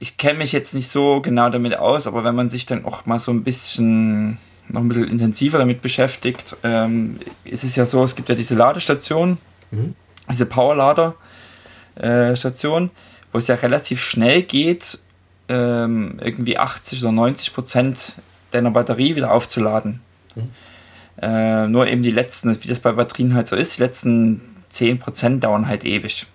ich 0.00 0.16
kenne 0.16 0.38
mich 0.38 0.50
jetzt 0.52 0.74
nicht 0.74 0.88
so 0.88 1.20
genau 1.20 1.48
damit 1.50 1.76
aus, 1.76 2.08
aber 2.08 2.24
wenn 2.24 2.34
man 2.34 2.48
sich 2.48 2.64
dann 2.66 2.86
auch 2.86 3.06
mal 3.06 3.20
so 3.20 3.30
ein 3.30 3.44
bisschen 3.44 4.38
noch 4.68 4.80
ein 4.80 4.88
bisschen 4.88 5.08
intensiver 5.08 5.58
damit 5.58 5.82
beschäftigt, 5.82 6.56
ähm, 6.62 7.20
ist 7.44 7.62
es 7.64 7.76
ja 7.76 7.86
so, 7.86 8.02
es 8.02 8.16
gibt 8.16 8.30
ja 8.30 8.34
diese 8.34 8.54
Ladestation, 8.54 9.36
mhm. 9.70 9.94
diese 10.30 10.46
Powerlader-Station, 10.46 12.84
äh, 12.86 12.90
wo 13.32 13.38
es 13.38 13.48
ja 13.48 13.56
relativ 13.56 14.02
schnell 14.02 14.42
geht, 14.42 15.00
ähm, 15.48 16.18
irgendwie 16.22 16.56
80 16.56 17.02
oder 17.02 17.12
90 17.12 17.52
Prozent 17.52 18.14
deiner 18.52 18.70
Batterie 18.70 19.16
wieder 19.16 19.32
aufzuladen. 19.32 20.00
Mhm. 20.34 20.48
Äh, 21.20 21.66
nur 21.66 21.86
eben 21.88 22.00
die 22.02 22.10
letzten, 22.10 22.56
wie 22.62 22.68
das 22.68 22.80
bei 22.80 22.92
Batterien 22.92 23.34
halt 23.34 23.48
so 23.48 23.56
ist, 23.56 23.76
die 23.76 23.82
letzten 23.82 24.40
10 24.70 24.98
Prozent 24.98 25.44
dauern 25.44 25.68
halt 25.68 25.84
ewig. 25.84 26.26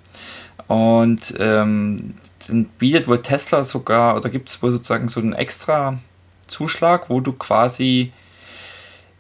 Und 0.68 1.34
ähm, 1.40 2.14
dann 2.47 2.65
bietet 2.65 3.07
wohl 3.07 3.22
Tesla 3.22 3.63
sogar, 3.63 4.15
oder 4.15 4.30
gibt 4.30 4.49
es 4.49 4.61
wohl 4.61 4.72
sozusagen 4.72 5.07
so 5.07 5.19
einen 5.19 5.34
extra 5.34 5.99
Zuschlag, 6.47 7.09
wo 7.09 7.19
du 7.22 7.34
quasi 7.34 8.11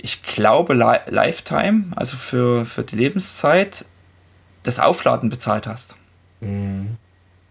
ich 0.05 0.21
glaube, 0.21 0.75
Lifetime, 0.75 1.85
also 1.95 2.15
für, 2.15 2.67
für 2.67 2.83
die 2.83 2.95
Lebenszeit, 2.95 3.85
das 4.61 4.79
Aufladen 4.79 5.29
bezahlt 5.29 5.65
hast. 5.65 5.95
Mhm. 6.41 6.97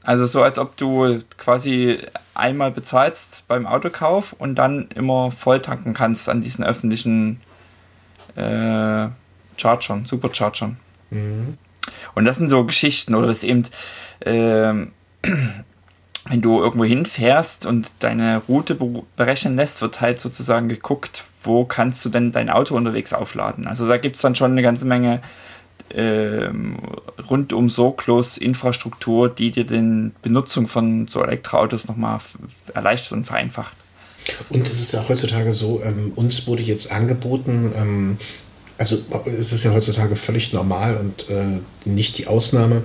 Also 0.04 0.26
so, 0.26 0.40
als 0.40 0.60
ob 0.60 0.76
du 0.76 1.18
quasi 1.36 1.98
einmal 2.32 2.70
bezahlst 2.70 3.42
beim 3.48 3.66
Autokauf 3.66 4.34
und 4.34 4.54
dann 4.54 4.86
immer 4.94 5.32
voll 5.32 5.62
tanken 5.62 5.94
kannst 5.94 6.28
an 6.28 6.42
diesen 6.42 6.64
öffentlichen 6.64 7.40
äh, 8.36 9.08
Chargern, 9.56 10.06
Superchargern. 10.06 10.76
Mhm. 11.10 11.58
Und 12.14 12.24
das 12.24 12.36
sind 12.36 12.50
so 12.50 12.64
Geschichten, 12.64 13.16
oder 13.16 13.26
das 13.26 13.42
eben, 13.42 13.64
äh, 14.20 14.74
wenn 16.28 16.40
du 16.40 16.60
irgendwo 16.60 16.84
hinfährst 16.84 17.66
und 17.66 17.90
deine 17.98 18.42
Route 18.48 18.76
berechnen 19.16 19.56
lässt, 19.56 19.82
wird 19.82 20.00
halt 20.00 20.20
sozusagen 20.20 20.68
geguckt, 20.68 21.24
wo 21.42 21.64
kannst 21.64 22.04
du 22.04 22.08
denn 22.08 22.32
dein 22.32 22.48
Auto 22.48 22.74
unterwegs 22.74 23.12
aufladen. 23.12 23.66
Also 23.66 23.86
da 23.86 23.98
gibt 23.98 24.16
es 24.16 24.22
dann 24.22 24.34
schon 24.34 24.52
eine 24.52 24.62
ganze 24.62 24.86
Menge 24.86 25.20
ähm, 25.92 26.78
rundum 27.28 27.68
sorglos 27.68 28.38
Infrastruktur, 28.38 29.28
die 29.28 29.50
dir 29.50 29.64
die 29.64 30.10
Benutzung 30.22 30.66
von 30.66 31.06
so 31.08 31.22
Elektroautos 31.22 31.86
nochmal 31.88 32.18
erleichtert 32.72 33.12
und 33.12 33.26
vereinfacht. 33.26 33.76
Und 34.48 34.66
es 34.66 34.80
ist 34.80 34.92
ja 34.92 35.06
heutzutage 35.06 35.52
so, 35.52 35.82
ähm, 35.84 36.12
uns 36.14 36.46
wurde 36.46 36.62
jetzt 36.62 36.90
angeboten, 36.90 37.72
ähm, 37.76 38.16
also 38.76 38.96
es 39.38 39.52
ist 39.52 39.64
ja 39.64 39.72
heutzutage 39.72 40.16
völlig 40.16 40.52
normal 40.52 40.96
und 40.96 41.30
äh, 41.30 41.60
nicht 41.88 42.18
die 42.18 42.26
Ausnahme, 42.26 42.82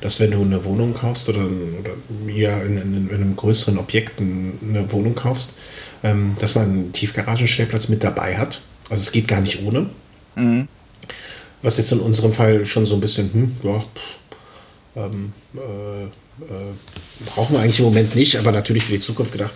dass 0.00 0.20
wenn 0.20 0.30
du 0.30 0.40
eine 0.40 0.64
Wohnung 0.64 0.94
kaufst 0.94 1.28
oder, 1.28 1.44
oder 1.80 2.32
ja, 2.32 2.60
in, 2.62 2.76
in, 2.78 3.08
in, 3.08 3.14
einem 3.14 3.36
größeren 3.36 3.78
Objekt 3.78 4.20
eine 4.20 4.92
Wohnung 4.92 5.14
kaufst, 5.14 5.58
ähm, 6.04 6.36
dass 6.38 6.54
man 6.54 6.64
einen 6.64 6.92
Tiefgaragenstellplatz 6.92 7.88
mit 7.88 8.04
dabei 8.04 8.38
hat. 8.38 8.60
Also 8.88 9.00
es 9.00 9.12
geht 9.12 9.26
gar 9.26 9.40
nicht 9.40 9.62
ohne. 9.64 9.90
Mhm. 10.36 10.68
Was 11.62 11.76
jetzt 11.76 11.92
in 11.92 12.00
unserem 12.00 12.32
Fall 12.32 12.64
schon 12.64 12.84
so 12.84 12.94
ein 12.94 13.00
bisschen, 13.00 13.32
hm, 13.32 13.56
ja, 13.62 13.78
pff, 13.78 14.16
ähm, 14.96 15.32
äh, 15.56 16.04
äh, 16.04 16.08
brauchen 17.26 17.54
wir 17.54 17.62
eigentlich 17.62 17.78
im 17.78 17.86
Moment 17.86 18.14
nicht, 18.14 18.36
aber 18.36 18.52
natürlich 18.52 18.84
für 18.84 18.92
die 18.92 19.00
Zukunft 19.00 19.32
gedacht, 19.32 19.54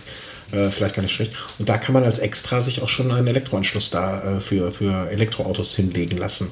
äh, 0.52 0.70
vielleicht 0.70 0.94
gar 0.94 1.02
nicht 1.02 1.12
schlecht. 1.12 1.32
Und 1.59 1.68
da 1.68 1.78
kann 1.78 1.93
man 1.93 2.05
als 2.05 2.18
Extra 2.18 2.60
sich 2.60 2.82
auch 2.82 2.89
schon 2.89 3.10
einen 3.10 3.27
Elektroanschluss 3.27 3.90
da 3.90 4.36
äh, 4.36 4.40
für, 4.40 4.70
für 4.73 5.10
Elektroautos 5.10 5.74
hinlegen 5.74 6.18
lassen. 6.18 6.51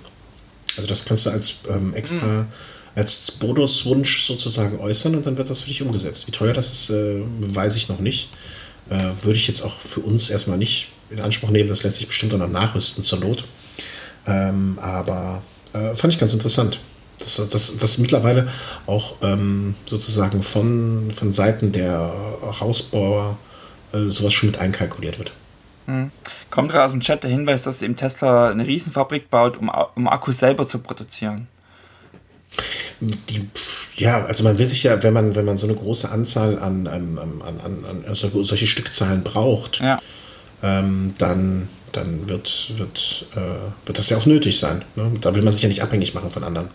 Also 0.77 0.89
das 0.89 1.05
kannst 1.05 1.27
du 1.27 1.31
als 1.31 1.61
ähm, 1.69 1.95
extra, 1.95 2.27
mhm. 2.27 2.47
als 2.95 3.31
Bonuswunsch 3.33 4.25
sozusagen 4.25 4.81
äußern 4.81 5.15
und 5.15 5.27
dann 5.27 5.39
wird 5.39 5.51
das 5.51 5.61
für 5.61 5.69
dich 5.69 5.83
umgesetzt. 5.83 6.27
Wie 6.27 6.33
teuer 6.33 6.53
das 6.53 6.71
ist, 6.71 6.91
äh, 6.91 7.23
weiß 7.39 7.77
ich 7.77 7.89
noch 7.89 8.01
nicht. 8.01 8.31
Äh, 8.91 9.11
würde 9.23 9.37
ich 9.37 9.47
jetzt 9.47 9.63
auch 9.63 9.79
für 9.79 10.01
uns 10.01 10.29
erstmal 10.29 10.59
nicht 10.59 10.89
in 11.11 11.21
Anspruch 11.21 11.51
nehmen. 11.51 11.69
Das 11.69 11.85
lässt 11.85 11.97
sich 11.97 12.07
bestimmt 12.07 12.35
auch 12.35 12.39
noch 12.39 12.49
nachrüsten 12.49 13.05
zur 13.05 13.21
Not. 13.21 13.45
Ähm, 14.27 14.79
aber 14.81 15.43
äh, 15.73 15.95
fand 15.95 16.13
ich 16.13 16.21
ganz 16.21 16.33
interessant. 16.33 16.81
Dass, 17.19 17.49
dass, 17.49 17.77
dass 17.77 17.99
mittlerweile 17.99 18.49
auch 18.87 19.15
ähm, 19.23 19.77
sozusagen 19.87 20.43
von, 20.43 21.13
von 21.13 21.33
Seiten 21.33 21.71
der 21.71 22.13
Hausbauer 22.59 23.39
äh, 23.95 24.09
sowas 24.09 24.33
schon 24.33 24.51
mit 24.51 24.59
einkalkuliert 24.59 25.19
wird. 25.19 25.33
Hm. 25.87 26.11
Kommt 26.51 26.71
gerade 26.71 26.85
aus 26.87 26.91
dem 26.93 27.01
Chat 27.01 27.23
der 27.23 27.31
Hinweis, 27.31 27.65
dass 27.65 27.83
eben 27.83 27.97
Tesla 27.97 28.51
eine 28.51 28.67
Riesenfabrik 28.67 29.31
baut, 29.31 29.59
um, 29.59 29.71
um 29.95 30.09
Akkus 30.09 30.39
selber 30.39 30.67
zu 30.67 30.79
produzieren. 30.79 31.47
Die, 33.01 33.49
ja, 33.97 34.25
also 34.25 34.45
man 34.45 34.59
will 34.59 34.69
sich 34.69 34.85
ja, 34.85 35.03
wenn 35.03 35.13
man, 35.13 35.35
wenn 35.35 35.45
man 35.45 35.57
so 35.57 35.67
eine 35.67 35.77
große 35.77 36.11
Anzahl 36.11 36.59
an, 36.59 36.87
an, 36.87 37.19
an, 37.19 37.61
an, 37.61 38.05
an 38.07 38.15
solche 38.15 38.67
Stückzahlen 38.67 39.23
braucht, 39.23 39.81
ja. 39.81 40.01
ähm, 40.63 41.15
dann, 41.19 41.69
dann 41.93 42.29
wird, 42.29 42.79
wird, 42.79 43.27
äh, 43.35 43.87
wird 43.87 43.99
das 43.99 44.11
ja 44.11 44.17
auch 44.17 44.27
nötig 44.27 44.59
sein. 44.59 44.85
Ne? 44.97 45.13
Da 45.21 45.35
will 45.35 45.43
man 45.43 45.53
sich 45.53 45.63
ja 45.63 45.69
nicht 45.69 45.83
abhängig 45.83 46.15
machen 46.15 46.31
von 46.31 46.45
anderen. 46.45 46.71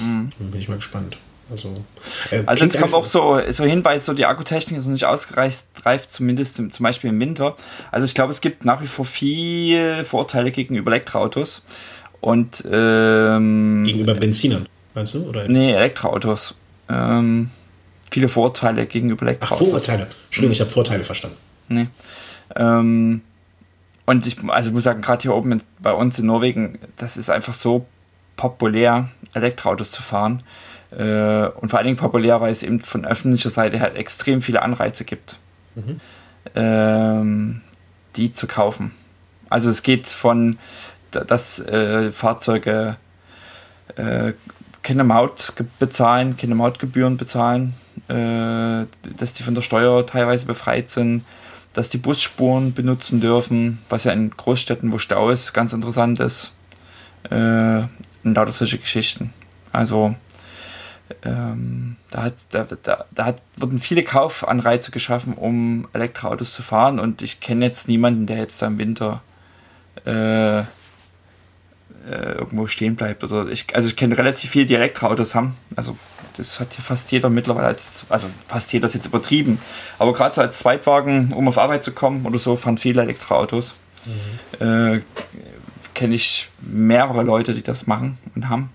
Mhm. 0.00 0.30
Bin 0.38 0.60
ich 0.60 0.68
mal 0.68 0.76
gespannt. 0.76 1.18
Also, 1.50 1.74
äh, 2.30 2.42
also 2.46 2.64
es 2.64 2.78
kommt 2.78 2.94
auch 2.94 3.06
so, 3.06 3.40
so 3.50 3.64
Hinweis, 3.64 4.06
so 4.06 4.12
die 4.12 4.26
Akkutechnik 4.26 4.78
ist 4.78 4.84
noch 4.86 4.92
nicht 4.92 5.04
ausgereift, 5.04 6.10
zumindest 6.10 6.58
im, 6.58 6.72
zum 6.72 6.84
Beispiel 6.84 7.10
im 7.10 7.20
Winter. 7.20 7.56
Also 7.90 8.04
ich 8.04 8.14
glaube, 8.14 8.30
es 8.30 8.40
gibt 8.40 8.64
nach 8.64 8.80
wie 8.80 8.86
vor 8.86 9.04
viele 9.04 10.04
Vorteile 10.04 10.50
gegenüber 10.50 10.90
Elektroautos. 10.92 11.62
Und 12.20 12.64
ähm, 12.70 13.82
gegenüber 13.84 14.14
Benzinern, 14.14 14.68
meinst 14.94 15.14
du? 15.14 15.28
Oder? 15.28 15.48
Nee, 15.48 15.72
Elektroautos. 15.72 16.54
Ähm, 16.88 17.50
viele 18.10 18.28
Vorteile 18.28 18.86
gegenüber 18.86 19.22
Elektroautos. 19.22 19.66
Ach, 19.66 19.70
Vorteile. 19.70 20.06
Entschuldigung, 20.26 20.52
ich 20.52 20.60
habe 20.60 20.70
Vorteile 20.70 21.02
verstanden. 21.02 21.36
Nee. 21.68 21.86
Ähm, 22.56 23.22
und 24.04 24.26
ich, 24.26 24.36
also 24.48 24.68
ich 24.68 24.74
muss 24.74 24.82
sagen, 24.82 25.00
gerade 25.00 25.22
hier 25.22 25.34
oben 25.34 25.62
bei 25.78 25.92
uns 25.92 26.18
in 26.18 26.26
Norwegen, 26.26 26.78
das 26.96 27.16
ist 27.16 27.30
einfach 27.30 27.54
so 27.54 27.86
populär, 28.36 29.08
Elektroautos 29.34 29.92
zu 29.92 30.02
fahren. 30.02 30.42
Äh, 30.92 31.48
und 31.48 31.70
vor 31.70 31.78
allen 31.78 31.86
Dingen 31.86 31.96
populär, 31.96 32.40
weil 32.40 32.52
es 32.52 32.62
eben 32.62 32.80
von 32.80 33.04
öffentlicher 33.04 33.50
Seite 33.50 33.80
halt 33.80 33.96
extrem 33.96 34.42
viele 34.42 34.62
Anreize 34.62 35.04
gibt, 35.04 35.38
mhm. 35.74 36.00
ähm, 36.54 37.60
die 38.16 38.32
zu 38.32 38.46
kaufen. 38.46 38.92
Also 39.48 39.70
es 39.70 39.82
geht 39.82 40.06
von, 40.08 40.58
dass 41.10 41.60
äh, 41.60 42.10
Fahrzeuge 42.10 42.96
äh, 43.96 44.32
keine 44.82 45.04
Maut 45.04 45.52
bezahlen, 45.78 46.36
keine 46.36 46.54
Mautgebühren 46.54 47.16
bezahlen, 47.16 47.74
äh, 48.08 48.86
dass 49.16 49.34
die 49.34 49.42
von 49.42 49.54
der 49.54 49.62
Steuer 49.62 50.06
teilweise 50.06 50.46
befreit 50.46 50.88
sind, 50.88 51.24
dass 51.72 51.90
die 51.90 51.98
Busspuren 51.98 52.72
benutzen 52.72 53.20
dürfen, 53.20 53.78
was 53.88 54.04
ja 54.04 54.12
in 54.12 54.30
Großstädten, 54.30 54.92
wo 54.92 54.98
Stau 54.98 55.30
ist, 55.30 55.52
ganz 55.52 55.72
interessant 55.72 56.18
ist. 56.18 56.54
Äh, 57.30 57.82
und 58.22 58.34
lauter 58.34 58.52
solche 58.52 58.78
Geschichten. 58.78 59.32
Also 59.72 60.14
ähm, 61.24 61.96
da, 62.10 62.22
hat, 62.24 62.34
da, 62.50 62.66
da, 62.82 63.04
da 63.10 63.24
hat, 63.24 63.42
wurden 63.56 63.78
viele 63.78 64.02
Kaufanreize 64.02 64.90
geschaffen, 64.90 65.34
um 65.34 65.88
Elektroautos 65.92 66.52
zu 66.54 66.62
fahren 66.62 66.98
und 66.98 67.22
ich 67.22 67.40
kenne 67.40 67.64
jetzt 67.64 67.88
niemanden, 67.88 68.26
der 68.26 68.38
jetzt 68.38 68.62
da 68.62 68.66
im 68.66 68.78
Winter 68.78 69.22
äh, 70.06 70.60
äh, 70.60 72.32
irgendwo 72.38 72.66
stehen 72.66 72.96
bleibt. 72.96 73.24
Oder 73.24 73.48
ich, 73.48 73.74
also 73.74 73.88
ich 73.88 73.96
kenne 73.96 74.16
relativ 74.16 74.50
viele, 74.50 74.66
die 74.66 74.74
Elektroautos 74.74 75.34
haben. 75.34 75.56
Also 75.76 75.96
das 76.36 76.60
hat 76.60 76.74
hier 76.74 76.84
fast 76.84 77.12
jeder 77.12 77.28
mittlerweile 77.28 77.66
als, 77.66 78.04
also 78.08 78.28
fast 78.46 78.72
jeder 78.72 78.86
ist 78.86 78.94
jetzt 78.94 79.06
übertrieben. 79.06 79.58
Aber 79.98 80.12
gerade 80.12 80.34
so 80.34 80.40
als 80.40 80.58
Zweitwagen, 80.58 81.32
um 81.32 81.48
auf 81.48 81.58
Arbeit 81.58 81.84
zu 81.84 81.92
kommen 81.92 82.24
oder 82.24 82.38
so, 82.38 82.56
fahren 82.56 82.78
viele 82.78 83.02
Elektroautos. 83.02 83.74
Mhm. 84.60 84.66
Äh, 84.66 85.00
kenne 85.94 86.14
ich 86.14 86.48
mehrere 86.60 87.22
Leute, 87.22 87.52
die 87.52 87.62
das 87.62 87.86
machen 87.86 88.16
und 88.34 88.48
haben. 88.48 88.70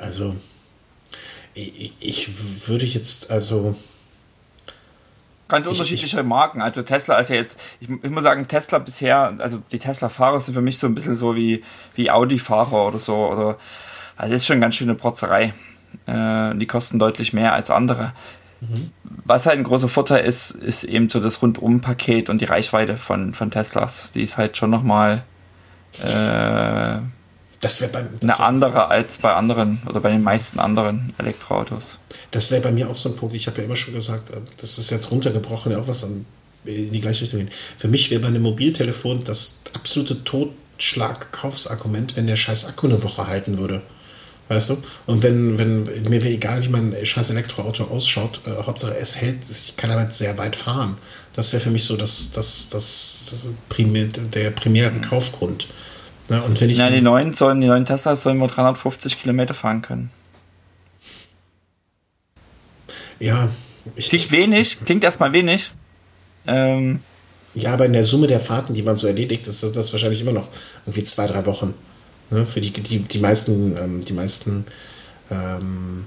Also, 0.00 0.34
ich, 1.54 1.92
ich 2.00 2.68
würde 2.68 2.84
jetzt, 2.84 3.30
also. 3.30 3.76
Ganz 5.48 5.66
unterschiedliche 5.66 6.20
ich, 6.20 6.26
Marken. 6.26 6.62
Also 6.62 6.82
Tesla 6.82 7.18
ist 7.18 7.28
ja 7.28 7.36
jetzt, 7.36 7.58
ich, 7.80 7.88
ich, 7.90 8.10
muss 8.10 8.22
sagen, 8.22 8.46
Tesla 8.46 8.78
bisher, 8.78 9.34
also 9.38 9.60
die 9.72 9.80
Tesla-Fahrer 9.80 10.40
sind 10.40 10.54
für 10.54 10.62
mich 10.62 10.78
so 10.78 10.86
ein 10.86 10.94
bisschen 10.94 11.16
so 11.16 11.34
wie, 11.34 11.64
wie 11.96 12.08
Audi-Fahrer 12.08 12.86
oder 12.86 13.00
so. 13.00 13.16
Oder, 13.16 13.58
also 14.16 14.32
ist 14.32 14.46
schon 14.46 14.60
ganz 14.60 14.76
schöne 14.76 14.94
Protzerei. 14.94 15.52
Äh, 16.06 16.54
die 16.54 16.66
kosten 16.66 17.00
deutlich 17.00 17.32
mehr 17.32 17.52
als 17.52 17.70
andere. 17.70 18.12
Mhm. 18.60 18.92
Was 19.02 19.46
halt 19.46 19.58
ein 19.58 19.64
großer 19.64 19.88
Vorteil 19.88 20.24
ist, 20.24 20.52
ist 20.52 20.84
eben 20.84 21.08
so 21.08 21.18
das 21.18 21.42
Rundum-Paket 21.42 22.30
und 22.30 22.40
die 22.40 22.44
Reichweite 22.44 22.96
von, 22.96 23.34
von 23.34 23.50
Teslas. 23.50 24.10
Die 24.14 24.22
ist 24.22 24.36
halt 24.36 24.56
schon 24.56 24.70
nochmal 24.70 25.24
äh, 26.04 27.00
das 27.60 27.80
wäre 27.80 28.08
eine 28.22 28.40
andere 28.40 28.88
als 28.88 29.18
bei 29.18 29.34
anderen 29.34 29.82
oder 29.86 30.00
bei 30.00 30.10
den 30.10 30.22
meisten 30.22 30.58
anderen 30.58 31.12
Elektroautos. 31.18 31.98
Das 32.30 32.50
wäre 32.50 32.62
bei 32.62 32.72
mir 32.72 32.88
auch 32.88 32.94
so 32.94 33.10
ein 33.10 33.16
Punkt. 33.16 33.34
Ich 33.34 33.46
habe 33.46 33.58
ja 33.58 33.64
immer 33.64 33.76
schon 33.76 33.92
gesagt, 33.92 34.30
äh, 34.30 34.40
das 34.58 34.78
ist 34.78 34.90
jetzt 34.90 35.10
runtergebrochen, 35.10 35.72
ja 35.72 35.78
auch 35.78 35.88
was 35.88 36.04
in 36.04 36.24
die 36.64 37.00
gleiche 37.00 37.22
Richtung 37.22 37.40
gehen. 37.40 37.50
Für 37.78 37.88
mich 37.88 38.10
wäre 38.10 38.20
bei 38.20 38.28
einem 38.28 38.42
Mobiltelefon 38.42 39.24
das 39.24 39.60
absolute 39.74 40.24
Totschlag-Kaufsargument, 40.24 42.16
wenn 42.16 42.26
der 42.26 42.36
scheiß 42.36 42.66
Akku 42.66 42.86
eine 42.86 43.02
Woche 43.02 43.26
halten 43.26 43.58
würde. 43.58 43.82
Weißt 44.48 44.70
du? 44.70 44.82
Und 45.06 45.22
wenn, 45.22 45.58
wenn 45.58 45.84
mir 45.84 46.22
wäre 46.22 46.34
egal, 46.34 46.64
wie 46.64 46.68
mein 46.68 46.96
scheiß 47.04 47.30
Elektroauto 47.30 47.84
ausschaut, 47.84 48.40
äh, 48.46 48.62
Hauptsache 48.62 48.96
es 48.96 49.16
hält, 49.16 49.38
ich 49.48 49.76
kann 49.76 49.90
damit 49.90 50.14
sehr 50.14 50.36
weit 50.38 50.56
fahren. 50.56 50.96
Das 51.34 51.52
wäre 51.52 51.62
für 51.62 51.70
mich 51.70 51.84
so 51.84 51.96
das, 51.96 52.32
das, 52.32 52.68
das, 52.70 53.28
das 53.30 53.44
primär, 53.68 54.06
der 54.06 54.50
primäre 54.50 54.98
Kaufgrund. 55.02 55.68
Ja, 56.30 56.40
und 56.42 56.60
wenn 56.60 56.70
ich. 56.70 56.78
Ja, 56.78 56.88
die 56.88 57.00
neuen 57.00 57.34
sollen, 57.34 57.60
die 57.60 57.66
neuen 57.66 57.84
Teslas 57.84 58.22
sollen 58.22 58.38
nur 58.38 58.48
350 58.48 59.20
Kilometer 59.20 59.52
fahren 59.52 59.82
können. 59.82 60.10
Ja. 63.18 63.48
Ich, 63.96 64.08
klingt 64.08 64.30
wenig, 64.30 64.78
klingt 64.84 65.04
erstmal 65.04 65.32
wenig. 65.32 65.72
Ähm, 66.46 67.00
ja, 67.54 67.72
aber 67.72 67.86
in 67.86 67.92
der 67.92 68.04
Summe 68.04 68.28
der 68.28 68.40
Fahrten, 68.40 68.74
die 68.74 68.82
man 68.82 68.96
so 68.96 69.06
erledigt, 69.06 69.46
ist 69.48 69.62
das, 69.62 69.72
das 69.72 69.92
wahrscheinlich 69.92 70.20
immer 70.20 70.32
noch 70.32 70.48
irgendwie 70.82 71.02
zwei, 71.02 71.26
drei 71.26 71.44
Wochen. 71.46 71.74
Ne? 72.30 72.46
Für 72.46 72.60
die, 72.60 72.70
die, 72.70 73.00
die 73.00 73.18
meisten, 73.18 73.76
ähm, 73.76 74.00
die 74.00 74.12
meisten, 74.12 74.64
ähm, 75.30 76.06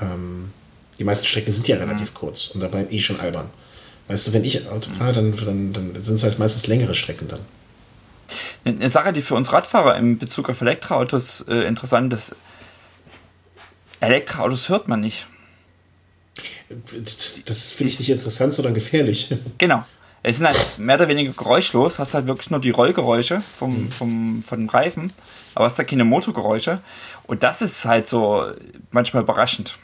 ähm, 0.00 0.52
die 0.98 1.04
meisten 1.04 1.26
Strecken 1.26 1.52
sind 1.52 1.66
ja 1.66 1.76
relativ 1.76 2.12
mhm. 2.12 2.14
kurz 2.14 2.48
und 2.48 2.60
dabei 2.60 2.86
eh 2.90 3.00
schon 3.00 3.18
albern. 3.18 3.50
Weißt 4.06 4.28
du, 4.28 4.32
wenn 4.32 4.44
ich 4.44 4.68
Auto 4.68 4.90
fahre, 4.92 5.14
dann, 5.14 5.32
dann, 5.32 5.72
dann 5.72 6.04
sind 6.04 6.16
es 6.16 6.22
halt 6.22 6.38
meistens 6.38 6.66
längere 6.68 6.94
Strecken 6.94 7.26
dann. 7.26 7.40
Eine 8.64 8.90
Sache, 8.90 9.12
die 9.12 9.22
für 9.22 9.34
uns 9.34 9.52
Radfahrer 9.52 9.96
in 9.96 10.18
Bezug 10.18 10.50
auf 10.50 10.60
Elektroautos 10.60 11.44
äh, 11.48 11.66
interessant 11.66 12.12
ist, 12.12 12.34
Elektroautos 14.00 14.68
hört 14.68 14.88
man 14.88 15.00
nicht. 15.00 15.26
Das, 16.68 17.42
das 17.44 17.72
finde 17.72 17.92
ich 17.92 17.98
nicht 17.98 18.10
interessant, 18.10 18.52
sondern 18.52 18.74
gefährlich. 18.74 19.34
Genau. 19.58 19.84
Es 20.22 20.36
sind 20.36 20.46
halt 20.46 20.78
mehr 20.78 20.96
oder 20.96 21.08
weniger 21.08 21.32
geräuschlos, 21.32 21.98
hast 21.98 22.12
halt 22.12 22.26
wirklich 22.26 22.50
nur 22.50 22.60
die 22.60 22.70
Rollgeräusche 22.70 23.40
vom, 23.58 23.84
mhm. 23.84 23.90
vom, 23.90 24.44
von 24.46 24.58
dem 24.60 24.68
Reifen, 24.68 25.12
aber 25.54 25.64
hast 25.64 25.78
da 25.78 25.84
keine 25.84 26.04
Motorgeräusche. 26.04 26.80
Und 27.26 27.42
das 27.42 27.62
ist 27.62 27.86
halt 27.86 28.06
so 28.06 28.44
manchmal 28.90 29.22
überraschend, 29.22 29.78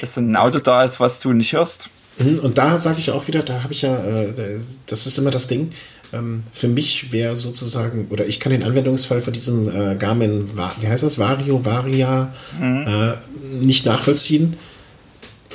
dass 0.00 0.14
dann 0.14 0.32
ein 0.32 0.36
Auto 0.36 0.58
da 0.58 0.82
ist, 0.82 0.98
was 0.98 1.20
du 1.20 1.32
nicht 1.32 1.52
hörst. 1.52 1.88
Mhm, 2.18 2.40
und 2.40 2.58
da 2.58 2.78
sage 2.78 2.98
ich 2.98 3.12
auch 3.12 3.28
wieder, 3.28 3.42
da 3.44 3.62
habe 3.62 3.72
ich 3.72 3.82
ja, 3.82 3.96
äh, 3.96 4.60
das 4.86 5.06
ist 5.06 5.18
immer 5.18 5.30
das 5.30 5.46
Ding. 5.46 5.72
Ähm, 6.12 6.42
für 6.52 6.68
mich 6.68 7.12
wäre 7.12 7.36
sozusagen, 7.36 8.08
oder 8.10 8.26
ich 8.26 8.40
kann 8.40 8.52
den 8.52 8.62
Anwendungsfall 8.62 9.20
von 9.20 9.32
diesem 9.32 9.68
äh, 9.68 9.94
Garmin, 9.96 10.50
wie 10.80 10.88
heißt 10.88 11.02
das, 11.02 11.18
Vario, 11.18 11.64
Varia, 11.64 12.34
mhm. 12.58 12.86
äh, 12.86 13.64
nicht 13.64 13.86
nachvollziehen 13.86 14.56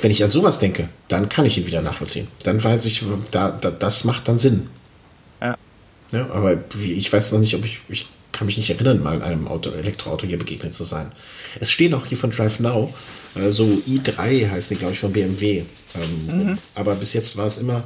wenn 0.00 0.10
ich 0.10 0.22
an 0.22 0.30
sowas 0.30 0.58
denke, 0.58 0.88
dann 1.08 1.28
kann 1.28 1.46
ich 1.46 1.56
ihn 1.58 1.66
wieder 1.66 1.80
nachvollziehen. 1.80 2.28
Dann 2.42 2.62
weiß 2.62 2.84
ich, 2.84 3.02
da, 3.30 3.50
da 3.50 3.70
das 3.70 4.04
macht 4.04 4.28
dann 4.28 4.38
Sinn. 4.38 4.68
Ja. 5.40 5.56
ja 6.12 6.30
aber 6.30 6.58
ich 6.82 7.12
weiß 7.12 7.32
noch 7.32 7.40
nicht, 7.40 7.54
ob 7.54 7.64
ich, 7.64 7.80
ich 7.88 8.06
kann 8.32 8.46
mich 8.46 8.58
nicht 8.58 8.68
erinnern, 8.68 9.02
mal 9.02 9.22
einem 9.22 9.48
Auto, 9.48 9.70
Elektroauto 9.70 10.26
hier 10.26 10.38
begegnet 10.38 10.74
zu 10.74 10.84
sein. 10.84 11.10
Es 11.60 11.70
stehen 11.70 11.94
auch 11.94 12.04
hier 12.04 12.18
von 12.18 12.30
Drive 12.30 12.60
Now, 12.60 12.92
äh, 13.36 13.50
so 13.50 13.64
i3 13.64 14.50
heißt 14.50 14.70
die, 14.70 14.76
glaube 14.76 14.92
ich, 14.92 15.00
von 15.00 15.12
BMW. 15.12 15.62
Ähm, 15.94 16.26
mhm. 16.26 16.58
Aber 16.74 16.94
bis 16.96 17.14
jetzt 17.14 17.36
war 17.38 17.46
es 17.46 17.56
immer 17.56 17.82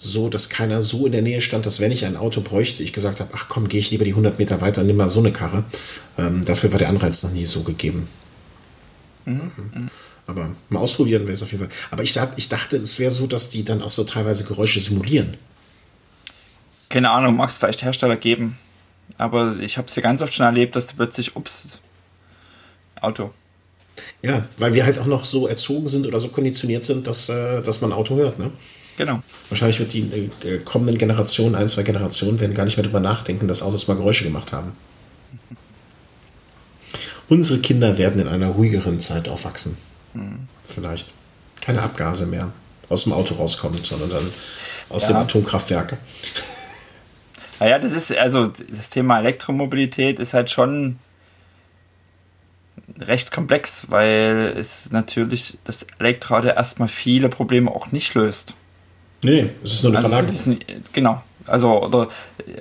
so, 0.00 0.28
dass 0.28 0.48
keiner 0.48 0.80
so 0.80 1.06
in 1.06 1.12
der 1.12 1.22
Nähe 1.22 1.40
stand, 1.40 1.66
dass 1.66 1.80
wenn 1.80 1.90
ich 1.90 2.06
ein 2.06 2.16
Auto 2.16 2.40
bräuchte, 2.40 2.84
ich 2.84 2.92
gesagt 2.92 3.18
habe, 3.18 3.30
ach 3.34 3.46
komm, 3.48 3.68
gehe 3.68 3.80
ich 3.80 3.90
lieber 3.90 4.04
die 4.04 4.12
100 4.12 4.38
Meter 4.38 4.60
weiter 4.60 4.80
und 4.80 4.86
nimm 4.86 4.96
mal 4.96 5.08
so 5.08 5.18
eine 5.18 5.32
Karre. 5.32 5.64
Ähm, 6.16 6.44
dafür 6.44 6.72
war 6.72 6.78
der 6.78 6.88
Anreiz 6.88 7.24
noch 7.24 7.32
nie 7.32 7.44
so 7.44 7.62
gegeben. 7.64 8.08
Mhm. 9.24 9.50
mhm. 9.74 9.88
Aber 10.26 10.50
mal 10.68 10.80
ausprobieren 10.80 11.22
wäre 11.22 11.32
es 11.32 11.42
auf 11.42 11.50
jeden 11.52 11.64
Fall. 11.68 11.76
Aber 11.90 12.02
ich, 12.02 12.18
ich 12.36 12.48
dachte, 12.50 12.76
es 12.76 12.98
wäre 12.98 13.10
so, 13.10 13.26
dass 13.26 13.48
die 13.48 13.64
dann 13.64 13.82
auch 13.82 13.90
so 13.90 14.04
teilweise 14.04 14.44
Geräusche 14.44 14.78
simulieren. 14.78 15.34
Keine 16.90 17.10
Ahnung, 17.10 17.36
mag 17.36 17.48
es 17.48 17.56
vielleicht 17.56 17.82
Hersteller 17.82 18.16
geben. 18.16 18.58
Aber 19.16 19.56
ich 19.58 19.78
habe 19.78 19.88
es 19.88 19.96
ja 19.96 20.02
ganz 20.02 20.20
oft 20.20 20.34
schon 20.34 20.44
erlebt, 20.44 20.76
dass 20.76 20.88
du 20.88 20.96
plötzlich, 20.96 21.34
ups, 21.34 21.78
Auto. 23.00 23.30
Ja, 24.22 24.46
weil 24.58 24.74
wir 24.74 24.84
halt 24.84 24.98
auch 24.98 25.06
noch 25.06 25.24
so 25.24 25.48
erzogen 25.48 25.88
sind 25.88 26.06
oder 26.06 26.20
so 26.20 26.28
konditioniert 26.28 26.84
sind, 26.84 27.06
dass, 27.06 27.30
äh, 27.30 27.62
dass 27.62 27.80
man 27.80 27.92
Auto 27.92 28.16
hört, 28.16 28.38
ne? 28.38 28.50
Genau. 28.98 29.20
Wahrscheinlich 29.48 29.78
wird 29.78 29.92
die 29.92 30.28
äh, 30.44 30.58
kommenden 30.58 30.98
Generationen, 30.98 31.54
ein, 31.54 31.68
zwei 31.68 31.84
Generationen, 31.84 32.40
werden 32.40 32.54
gar 32.54 32.64
nicht 32.64 32.76
mehr 32.76 32.82
darüber 32.82 32.98
nachdenken, 32.98 33.46
dass 33.46 33.62
Autos 33.62 33.86
mal 33.86 33.96
Geräusche 33.96 34.24
gemacht 34.24 34.52
haben. 34.52 34.72
Unsere 37.28 37.60
Kinder 37.60 37.96
werden 37.96 38.20
in 38.20 38.26
einer 38.26 38.48
ruhigeren 38.48 38.98
Zeit 38.98 39.28
aufwachsen. 39.28 39.78
Mhm. 40.14 40.48
Vielleicht. 40.64 41.14
Keine 41.60 41.82
Abgase 41.82 42.26
mehr 42.26 42.50
aus 42.88 43.04
dem 43.04 43.12
Auto 43.12 43.36
rauskommen, 43.36 43.78
sondern 43.84 44.10
dann 44.10 44.26
aus 44.88 45.02
ja. 45.02 45.08
den 45.10 45.16
Atomkraftwerken. 45.18 45.96
Naja, 47.60 47.78
das 47.78 47.92
ist, 47.92 48.16
also 48.16 48.48
das 48.48 48.90
Thema 48.90 49.20
Elektromobilität 49.20 50.18
ist 50.18 50.34
halt 50.34 50.50
schon 50.50 50.98
recht 52.98 53.30
komplex, 53.30 53.86
weil 53.90 54.54
es 54.58 54.90
natürlich 54.90 55.58
das 55.62 55.86
Elektroauto 56.00 56.48
erstmal 56.48 56.88
viele 56.88 57.28
Probleme 57.28 57.70
auch 57.70 57.92
nicht 57.92 58.14
löst. 58.14 58.54
Nee, 59.22 59.50
es 59.64 59.74
ist 59.74 59.82
nur 59.82 59.92
eine 59.92 59.98
also, 59.98 60.08
Verlagerung. 60.08 60.58
genau. 60.92 61.22
Also, 61.46 61.84
oder, 61.84 62.08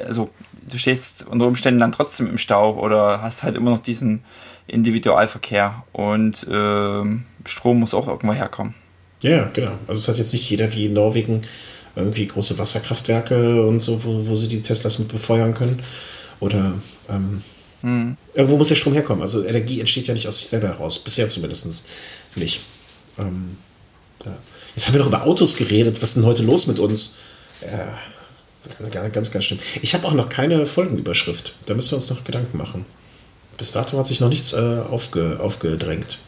also, 0.05 0.29
du 0.69 0.77
stehst 0.77 1.25
unter 1.27 1.45
Umständen 1.45 1.79
dann 1.79 1.91
trotzdem 1.91 2.27
im 2.27 2.37
Stau 2.37 2.77
oder 2.79 3.21
hast 3.21 3.43
halt 3.43 3.55
immer 3.55 3.71
noch 3.71 3.81
diesen 3.81 4.23
Individualverkehr 4.67 5.83
und 5.93 6.45
ähm, 6.51 7.25
Strom 7.45 7.79
muss 7.79 7.93
auch 7.93 8.07
irgendwo 8.07 8.33
herkommen. 8.33 8.73
Ja, 9.23 9.49
genau. 9.53 9.71
Also 9.87 10.01
es 10.01 10.07
hat 10.07 10.17
jetzt 10.17 10.33
nicht 10.33 10.49
jeder 10.49 10.71
wie 10.73 10.85
in 10.85 10.93
Norwegen 10.93 11.41
irgendwie 11.95 12.27
große 12.27 12.59
Wasserkraftwerke 12.59 13.65
und 13.65 13.79
so, 13.79 14.03
wo, 14.03 14.27
wo 14.27 14.35
sie 14.35 14.47
die 14.47 14.61
Teslas 14.61 14.99
mit 14.99 15.07
befeuern 15.07 15.53
können. 15.53 15.81
Oder 16.39 16.73
ähm, 17.09 17.41
hm. 17.81 18.17
irgendwo 18.35 18.57
muss 18.57 18.69
der 18.69 18.75
Strom 18.75 18.93
herkommen. 18.93 19.23
Also 19.23 19.43
Energie 19.43 19.79
entsteht 19.79 20.07
ja 20.07 20.13
nicht 20.13 20.27
aus 20.27 20.37
sich 20.37 20.47
selber 20.47 20.67
heraus. 20.67 20.99
Bisher 20.99 21.27
zumindest 21.29 21.87
nicht. 22.35 22.61
Ähm, 23.17 23.57
ja. 24.25 24.37
Jetzt 24.77 24.85
haben 24.85 24.93
wir 24.93 24.99
doch 24.99 25.07
über 25.07 25.23
Autos 25.23 25.55
geredet. 25.55 26.03
Was 26.03 26.09
ist 26.09 26.17
denn 26.17 26.25
heute 26.25 26.43
los 26.43 26.67
mit 26.67 26.77
uns? 26.77 27.15
Ja, 27.63 27.97
ganz, 28.91 29.11
ganz, 29.11 29.31
ganz 29.31 29.45
schlimm. 29.45 29.59
Ich 29.81 29.95
habe 29.95 30.07
auch 30.07 30.13
noch 30.13 30.29
keine 30.29 30.67
Folgenüberschrift. 30.67 31.55
Da 31.65 31.73
müssen 31.73 31.93
wir 31.93 31.95
uns 31.95 32.11
noch 32.11 32.23
Gedanken 32.23 32.59
machen. 32.59 32.85
Bis 33.57 33.71
dato 33.71 33.97
hat 33.97 34.05
sich 34.05 34.19
noch 34.19 34.29
nichts 34.29 34.53
äh, 34.53 34.83
aufge, 34.87 35.39
aufgedrängt. 35.39 36.19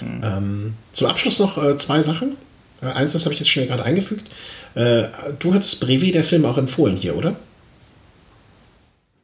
Mhm. 0.00 0.20
Ähm, 0.24 0.74
zum 0.92 1.06
Abschluss 1.06 1.38
noch 1.38 1.56
äh, 1.56 1.78
zwei 1.78 2.02
Sachen. 2.02 2.36
Äh, 2.82 2.86
eins, 2.86 3.12
das 3.12 3.26
habe 3.26 3.32
ich 3.32 3.38
jetzt 3.38 3.48
schnell 3.48 3.68
gerade 3.68 3.84
eingefügt. 3.84 4.28
Äh, 4.74 5.04
du 5.38 5.54
hattest 5.54 5.78
Brevi, 5.78 6.10
der 6.10 6.24
Film, 6.24 6.44
auch 6.44 6.58
empfohlen 6.58 6.96
hier, 6.96 7.14
oder? 7.16 7.36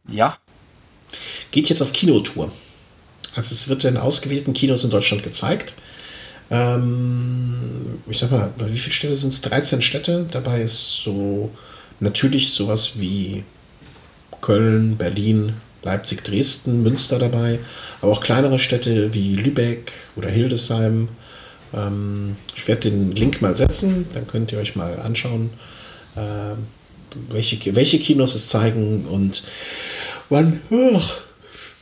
Ja. 0.06 0.38
Geht 1.50 1.68
jetzt 1.68 1.82
auf 1.82 1.92
Kinotour. 1.92 2.52
Also 3.34 3.52
es 3.52 3.66
wird 3.66 3.82
in 3.82 3.96
ausgewählten 3.96 4.52
Kinos 4.52 4.84
in 4.84 4.90
Deutschland 4.90 5.24
gezeigt. 5.24 5.74
Ähm, 6.50 8.00
ich 8.08 8.18
sag 8.18 8.30
mal, 8.30 8.52
wie 8.58 8.78
viele 8.78 8.92
Städte 8.92 9.16
sind 9.16 9.32
es? 9.32 9.40
13 9.42 9.82
Städte. 9.82 10.26
Dabei 10.30 10.62
ist 10.62 11.02
so 11.04 11.50
natürlich 12.00 12.52
sowas 12.52 12.98
wie 12.98 13.44
Köln, 14.40 14.96
Berlin, 14.96 15.54
Leipzig, 15.82 16.24
Dresden, 16.24 16.82
Münster 16.82 17.18
dabei, 17.18 17.58
aber 18.02 18.12
auch 18.12 18.20
kleinere 18.20 18.58
Städte 18.58 19.14
wie 19.14 19.34
Lübeck 19.34 19.92
oder 20.16 20.28
Hildesheim. 20.28 21.08
Ähm, 21.72 22.36
ich 22.54 22.66
werde 22.68 22.90
den 22.90 23.12
Link 23.12 23.40
mal 23.40 23.56
setzen, 23.56 24.06
dann 24.12 24.26
könnt 24.26 24.52
ihr 24.52 24.58
euch 24.58 24.76
mal 24.76 24.98
anschauen, 25.00 25.50
äh, 26.16 26.56
welche, 27.30 27.74
welche 27.74 27.98
Kinos 27.98 28.34
es 28.34 28.48
zeigen 28.48 29.06
und 29.06 29.42
wann, 30.28 30.60
oh, 30.70 31.00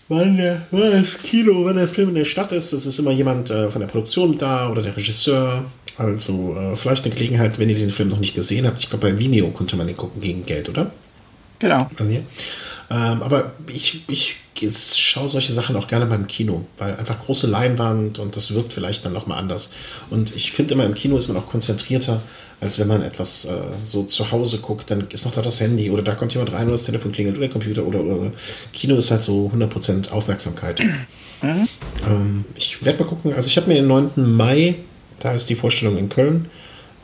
wann, 0.09 0.37
der, 0.37 0.63
wann 0.71 0.93
das 0.93 1.19
Kino, 1.19 1.65
wann 1.65 1.77
der 1.77 1.89
Film 1.89 2.11
in 2.11 2.15
der 2.17 2.25
Stadt 2.25 2.53
ist. 2.53 2.73
Es 2.73 2.87
ist 2.87 2.99
immer 2.99 3.13
jemand 3.13 3.51
äh, 3.51 3.71
von 3.71 3.81
der 3.81 3.89
Produktion 3.89 4.37
da 4.39 4.71
oder 4.71 4.83
der 4.83 4.97
Regisseur. 4.97 5.65
Also 5.97 6.57
äh, 6.57 6.77
vielleicht 6.77 7.05
eine 7.05 7.15
Gelegenheit, 7.15 7.59
wenn 7.59 7.69
ihr 7.69 7.77
den 7.77 7.91
Film 7.91 8.09
noch 8.09 8.21
nicht 8.21 8.35
gesehen 8.35 8.67
habt. 8.67 8.79
Ich 8.79 8.89
glaube, 8.89 9.11
bei 9.11 9.19
Vimeo 9.19 9.51
konnte 9.51 9.77
man 9.77 9.87
den 9.87 9.97
gucken 9.97 10.21
gegen 10.21 10.47
Geld, 10.47 10.69
oder? 10.69 10.91
Genau. 11.59 11.89
Ähm, 12.91 13.23
aber 13.23 13.53
ich, 13.67 14.03
ich 14.09 14.37
schaue 14.97 15.29
solche 15.29 15.53
Sachen 15.53 15.77
auch 15.77 15.87
gerne 15.87 16.07
beim 16.07 16.27
Kino, 16.27 16.65
weil 16.79 16.95
einfach 16.97 17.21
große 17.21 17.47
Leinwand 17.47 18.19
und 18.19 18.35
das 18.35 18.55
wirkt 18.55 18.73
vielleicht 18.73 19.05
dann 19.05 19.13
nochmal 19.13 19.39
anders. 19.39 19.75
Und 20.11 20.35
ich 20.35 20.53
finde 20.53 20.75
immer 20.75 20.85
im 20.85 20.95
Kino 20.95 21.17
ist 21.19 21.29
man 21.29 21.37
auch 21.37 21.47
konzentrierter, 21.47 22.23
als 22.61 22.79
wenn 22.79 22.89
man 22.89 23.03
etwas 23.03 23.45
äh, 23.45 23.51
so 23.85 24.03
zu 24.03 24.33
Hause 24.33 24.59
guckt, 24.59 24.91
dann 24.91 25.07
ist 25.11 25.25
noch 25.25 25.33
da 25.33 25.43
das 25.43 25.61
Handy 25.61 25.91
oder 25.91 26.03
da 26.03 26.15
kommt 26.15 26.35
jemand 26.35 26.53
rein 26.53 26.65
oder 26.65 26.73
das 26.73 26.85
Telefon 26.85 27.13
klingelt 27.13 27.37
oder 27.37 27.47
der 27.47 27.53
Computer 27.53 27.85
oder, 27.85 28.01
oder 28.01 28.33
Kino 28.73 28.97
ist 28.97 29.11
halt 29.11 29.23
so 29.23 29.51
100% 29.55 30.11
Aufmerksamkeit. 30.11 30.81
Mhm. 31.41 31.69
Ähm, 32.07 32.45
ich 32.57 32.85
werde 32.85 33.03
mal 33.03 33.09
gucken, 33.09 33.33
also 33.33 33.47
ich 33.47 33.57
habe 33.57 33.69
mir 33.69 33.75
den 33.75 33.87
9. 33.87 34.11
Mai, 34.17 34.75
da 35.21 35.33
ist 35.33 35.49
die 35.49 35.55
Vorstellung 35.55 35.97
in 35.97 36.09
Köln, 36.09 36.51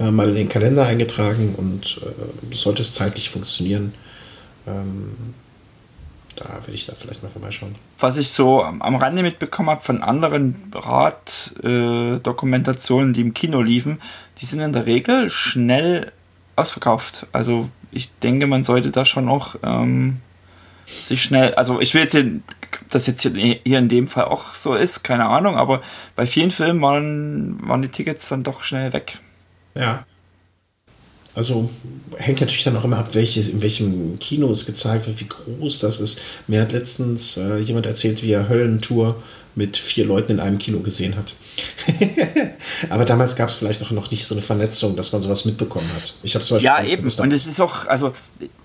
äh, 0.00 0.10
mal 0.10 0.28
in 0.28 0.34
den 0.34 0.48
Kalender 0.48 0.86
eingetragen 0.86 1.54
und 1.56 2.00
äh, 2.02 2.54
sollte 2.54 2.82
es 2.82 2.94
zeitlich 2.94 3.30
funktionieren. 3.30 3.94
Ähm, 4.66 5.34
da 6.36 6.46
werde 6.46 6.72
ich 6.72 6.86
da 6.86 6.94
vielleicht 6.98 7.22
mal 7.22 7.28
vorbeischauen. 7.28 7.76
Was 7.98 8.16
ich 8.16 8.30
so 8.30 8.62
am 8.62 8.96
Rande 8.96 9.22
mitbekommen 9.22 9.68
habe 9.70 9.84
von 9.84 10.02
anderen 10.02 10.72
Raddokumentationen, 10.74 13.10
äh, 13.10 13.12
die 13.14 13.20
im 13.20 13.34
Kino 13.34 13.62
liefen, 13.62 14.00
die 14.40 14.46
sind 14.46 14.60
in 14.60 14.72
der 14.72 14.86
Regel 14.86 15.30
schnell 15.30 16.12
ausverkauft. 16.56 17.26
Also 17.32 17.68
ich 17.90 18.10
denke, 18.22 18.46
man 18.46 18.64
sollte 18.64 18.90
da 18.90 19.04
schon 19.04 19.28
auch 19.28 19.56
ähm, 19.62 20.20
sich 20.86 21.22
schnell, 21.22 21.54
also 21.54 21.80
ich 21.80 21.94
will 21.94 22.02
jetzt, 22.02 22.16
dass 22.90 23.06
jetzt 23.06 23.22
hier 23.22 23.64
in 23.64 23.88
dem 23.88 24.08
Fall 24.08 24.24
auch 24.24 24.54
so 24.54 24.74
ist, 24.74 25.02
keine 25.02 25.26
Ahnung, 25.26 25.56
aber 25.56 25.82
bei 26.16 26.26
vielen 26.26 26.50
Filmen 26.50 26.80
waren, 26.82 27.66
waren 27.66 27.82
die 27.82 27.88
Tickets 27.88 28.28
dann 28.28 28.42
doch 28.42 28.62
schnell 28.62 28.92
weg. 28.92 29.18
Ja. 29.74 30.04
Also 31.36 31.68
hängt 32.16 32.40
natürlich 32.40 32.62
dann 32.62 32.76
auch 32.76 32.84
immer 32.84 32.98
ab, 32.98 33.08
welches, 33.14 33.48
in 33.48 33.60
welchem 33.60 34.18
Kino 34.20 34.50
es 34.50 34.66
gezeigt 34.66 35.06
wird, 35.08 35.20
wie 35.20 35.26
groß 35.26 35.80
das 35.80 36.00
ist. 36.00 36.20
Mir 36.46 36.62
hat 36.62 36.70
letztens 36.70 37.36
äh, 37.36 37.58
jemand 37.58 37.86
erzählt, 37.86 38.22
wie 38.22 38.30
er 38.30 38.48
Höllentour 38.48 39.20
mit 39.56 39.76
vier 39.76 40.04
Leuten 40.04 40.32
in 40.32 40.40
einem 40.40 40.58
Kino 40.58 40.80
gesehen 40.80 41.14
hat. 41.16 41.34
Aber 42.90 43.04
damals 43.04 43.36
gab 43.36 43.48
es 43.48 43.56
vielleicht 43.56 43.82
auch 43.82 43.92
noch 43.92 44.10
nicht 44.10 44.26
so 44.26 44.34
eine 44.34 44.42
Vernetzung, 44.42 44.96
dass 44.96 45.12
man 45.12 45.22
sowas 45.22 45.44
mitbekommen 45.44 45.88
hat. 45.94 46.14
Ich 46.22 46.34
habe 46.34 46.44
Ja, 46.60 46.82
eben. 46.82 47.08
Und 47.08 47.32
es 47.32 47.46
ist 47.46 47.60
auch, 47.60 47.86
also, 47.86 48.12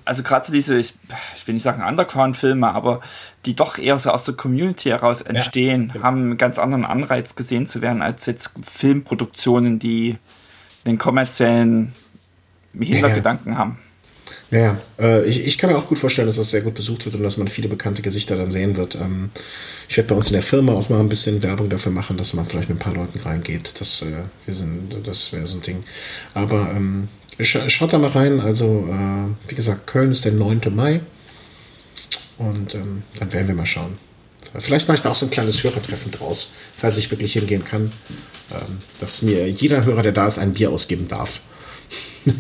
also 0.06 0.24
gerade 0.24 0.46
so 0.46 0.52
diese, 0.52 0.80
ich, 0.80 0.94
ich, 1.36 1.48
will 1.48 1.54
nicht 1.54 1.64
sagen 1.64 1.84
Underground-Filme, 1.84 2.68
aber 2.68 3.02
die 3.46 3.56
doch 3.56 3.78
eher 3.78 4.00
so 4.00 4.10
aus 4.10 4.24
der 4.24 4.34
Community 4.34 4.90
heraus 4.90 5.22
entstehen, 5.22 5.88
ja, 5.88 5.94
genau. 5.94 6.06
haben 6.06 6.22
einen 6.22 6.38
ganz 6.38 6.58
anderen 6.58 6.86
Anreiz 6.86 7.36
gesehen 7.36 7.68
zu 7.68 7.82
werden, 7.82 8.02
als 8.02 8.26
jetzt 8.26 8.52
Filmproduktionen, 8.64 9.80
die 9.80 10.18
den 10.86 10.98
kommerziellen 10.98 11.94
Hintergedanken 12.78 13.54
ja, 13.54 13.58
haben. 13.60 13.80
Ja. 14.52 14.80
Äh, 15.00 15.26
ich, 15.26 15.46
ich 15.46 15.58
kann 15.58 15.70
mir 15.70 15.78
auch 15.78 15.88
gut 15.88 16.00
vorstellen, 16.00 16.28
dass 16.28 16.38
das 16.38 16.50
sehr 16.50 16.62
gut 16.62 16.74
besucht 16.74 17.06
wird 17.06 17.16
und 17.16 17.24
dass 17.24 17.38
man 17.38 17.48
viele 17.48 17.70
bekannte 17.70 18.02
Gesichter 18.02 18.36
dann 18.36 18.52
sehen 18.52 18.78
wird. 18.78 18.96
Ähm, 18.96 19.30
ich 19.88 19.98
werde 19.98 20.10
bei 20.10 20.16
uns 20.16 20.28
in 20.28 20.34
der 20.34 20.42
Firma 20.42 20.74
auch 20.74 20.90
mal 20.90 21.00
ein 21.00 21.10
bisschen 21.10 21.42
Werbung 21.44 21.70
dafür 21.70 21.92
machen, 21.92 22.18
dass 22.18 22.34
man 22.34 22.46
vielleicht 22.46 22.70
mit 22.70 22.78
ein 22.78 22.82
paar 22.82 22.94
Leuten 22.94 23.20
reingeht. 23.20 23.80
Das, 23.80 24.02
äh, 24.02 24.52
das 25.04 25.34
wäre 25.34 25.48
so 25.48 25.58
ein 25.58 25.62
Ding. 25.62 25.84
Aber 26.34 26.72
ähm, 26.76 27.08
schaut 27.42 27.94
da 27.94 28.00
mal 28.00 28.10
rein. 28.10 28.40
Also, 28.40 28.88
äh, 28.90 29.50
wie 29.50 29.56
gesagt, 29.56 29.88
Köln 29.88 30.12
ist 30.12 30.26
der 30.26 30.34
9. 30.34 30.62
Mai. 30.76 31.02
Und 32.38 32.74
ähm, 32.76 33.04
dann 33.20 33.34
werden 33.34 33.48
wir 33.48 33.56
mal 33.56 33.66
schauen. 33.66 33.98
Vielleicht 34.58 34.88
mache 34.88 34.96
ich 34.96 35.02
da 35.02 35.12
auch 35.12 35.16
so 35.16 35.26
ein 35.28 35.32
kleines 35.32 35.64
Hörertreffen 35.64 36.12
draus, 36.12 36.56
falls 36.76 36.98
ich 36.98 37.12
wirklich 37.12 37.34
hingehen 37.34 37.64
kann. 37.64 37.92
Ähm, 38.52 38.80
dass 39.00 39.22
mir 39.22 39.48
jeder 39.50 39.86
Hörer, 39.86 40.02
der 40.02 40.12
da 40.12 40.26
ist, 40.26 40.40
ein 40.40 40.54
Bier 40.54 40.72
ausgeben 40.72 41.08
darf. 41.08 41.42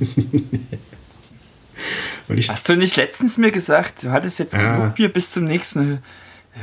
Hast 2.47 2.69
du 2.69 2.75
nicht 2.75 2.95
letztens 2.95 3.37
mir 3.37 3.51
gesagt, 3.51 4.03
du 4.03 4.11
hattest 4.11 4.39
jetzt 4.39 4.55
ah. 4.55 4.77
genug 4.77 4.95
Bier 4.95 5.09
bis 5.09 5.31
zum 5.31 5.45
nächsten 5.45 6.01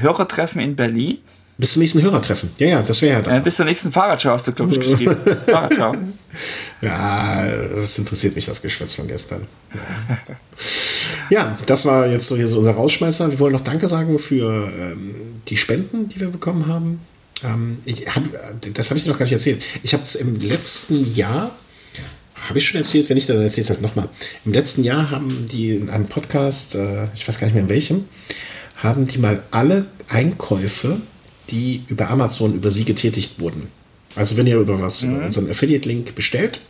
Hörertreffen 0.00 0.60
in 0.60 0.76
Berlin? 0.76 1.18
Bis 1.58 1.72
zum 1.72 1.80
nächsten 1.80 2.02
Hörertreffen. 2.02 2.50
Ja, 2.58 2.66
ja, 2.66 2.82
das 2.82 3.00
wäre 3.00 3.14
ja 3.14 3.22
dann. 3.22 3.40
Äh, 3.40 3.40
bis 3.40 3.56
zur 3.56 3.64
nächsten 3.64 3.90
Fahrradschau 3.90 4.32
hast 4.32 4.46
du, 4.46 4.52
glaube 4.52 4.72
ich, 4.72 4.80
geschrieben. 4.80 5.16
Fahrradschau. 5.46 5.94
Ja, 6.82 7.46
das 7.74 7.98
interessiert 7.98 8.36
mich, 8.36 8.44
das 8.44 8.60
Geschwätz 8.60 8.94
von 8.94 9.08
gestern. 9.08 9.46
Ja. 11.30 11.56
das 11.64 11.86
war 11.86 12.06
jetzt 12.06 12.26
so 12.26 12.36
hier 12.36 12.46
so 12.46 12.58
unser 12.58 12.72
Rausschmeißer. 12.72 13.30
Wir 13.30 13.38
wollen 13.38 13.54
noch 13.54 13.62
Danke 13.62 13.88
sagen 13.88 14.18
für 14.18 14.70
ähm, 14.78 15.14
die 15.48 15.56
Spenden, 15.56 16.08
die 16.08 16.20
wir 16.20 16.28
bekommen 16.28 16.66
haben. 16.66 17.00
Ähm, 17.42 17.78
hab, 18.14 18.22
das 18.74 18.90
habe 18.90 18.98
ich 18.98 19.04
dir 19.04 19.10
noch 19.10 19.18
gar 19.18 19.24
nicht 19.24 19.32
erzählt. 19.32 19.62
Ich 19.82 19.94
habe 19.94 20.02
es 20.02 20.14
im 20.14 20.38
letzten 20.38 21.14
Jahr 21.14 21.50
habe 22.48 22.58
ich 22.58 22.66
schon 22.66 22.78
erzählt, 22.78 23.08
wenn 23.08 23.16
nicht, 23.16 23.28
dann 23.28 23.40
erzähle 23.40 23.62
ich 23.62 23.66
es 23.66 23.70
halt 23.70 23.82
nochmal. 23.82 24.08
Im 24.44 24.52
letzten 24.52 24.84
Jahr 24.84 25.10
haben 25.10 25.46
die 25.50 25.70
in 25.70 25.90
einem 25.90 26.06
Podcast, 26.06 26.74
äh, 26.74 27.04
ich 27.14 27.26
weiß 27.26 27.38
gar 27.38 27.46
nicht 27.46 27.54
mehr 27.54 27.64
in 27.64 27.68
welchem, 27.68 28.04
haben 28.76 29.06
die 29.06 29.18
mal 29.18 29.42
alle 29.50 29.86
Einkäufe, 30.08 31.00
die 31.50 31.84
über 31.88 32.10
Amazon 32.10 32.54
über 32.54 32.70
sie 32.70 32.84
getätigt 32.84 33.40
wurden. 33.40 33.68
Also 34.14 34.36
wenn 34.36 34.46
ihr 34.46 34.58
über 34.58 34.80
was, 34.80 35.02
mhm. 35.02 35.16
über 35.16 35.24
unseren 35.26 35.50
Affiliate-Link 35.50 36.14
bestellt, 36.14 36.60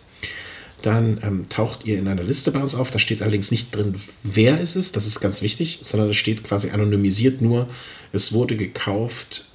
dann 0.82 1.18
ähm, 1.22 1.48
taucht 1.48 1.84
ihr 1.84 1.98
in 1.98 2.06
einer 2.06 2.22
Liste 2.22 2.52
bei 2.52 2.60
uns 2.60 2.74
auf. 2.74 2.90
Da 2.90 2.98
steht 2.98 3.22
allerdings 3.22 3.50
nicht 3.50 3.74
drin, 3.74 3.94
wer 4.22 4.60
es 4.60 4.76
ist, 4.76 4.96
das 4.96 5.06
ist 5.06 5.20
ganz 5.20 5.42
wichtig, 5.42 5.80
sondern 5.82 6.10
es 6.10 6.16
steht 6.16 6.44
quasi 6.44 6.70
anonymisiert 6.70 7.40
nur, 7.40 7.68
es 8.12 8.32
wurde 8.32 8.56
gekauft 8.56 9.46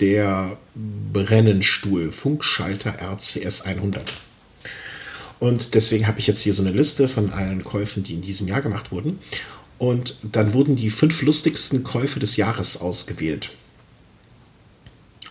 der 0.00 0.56
Brennenstuhl 1.12 2.10
Funkschalter 2.10 2.96
RCS 3.00 3.62
100. 3.62 4.02
Und 5.40 5.74
deswegen 5.74 6.06
habe 6.06 6.18
ich 6.18 6.26
jetzt 6.26 6.40
hier 6.40 6.54
so 6.54 6.62
eine 6.62 6.70
Liste 6.70 7.08
von 7.08 7.32
allen 7.32 7.64
Käufen, 7.64 8.02
die 8.02 8.14
in 8.14 8.22
diesem 8.22 8.48
Jahr 8.48 8.62
gemacht 8.62 8.92
wurden. 8.92 9.18
Und 9.78 10.16
dann 10.22 10.54
wurden 10.54 10.76
die 10.76 10.90
fünf 10.90 11.22
lustigsten 11.22 11.82
Käufe 11.82 12.20
des 12.20 12.36
Jahres 12.36 12.80
ausgewählt 12.80 13.50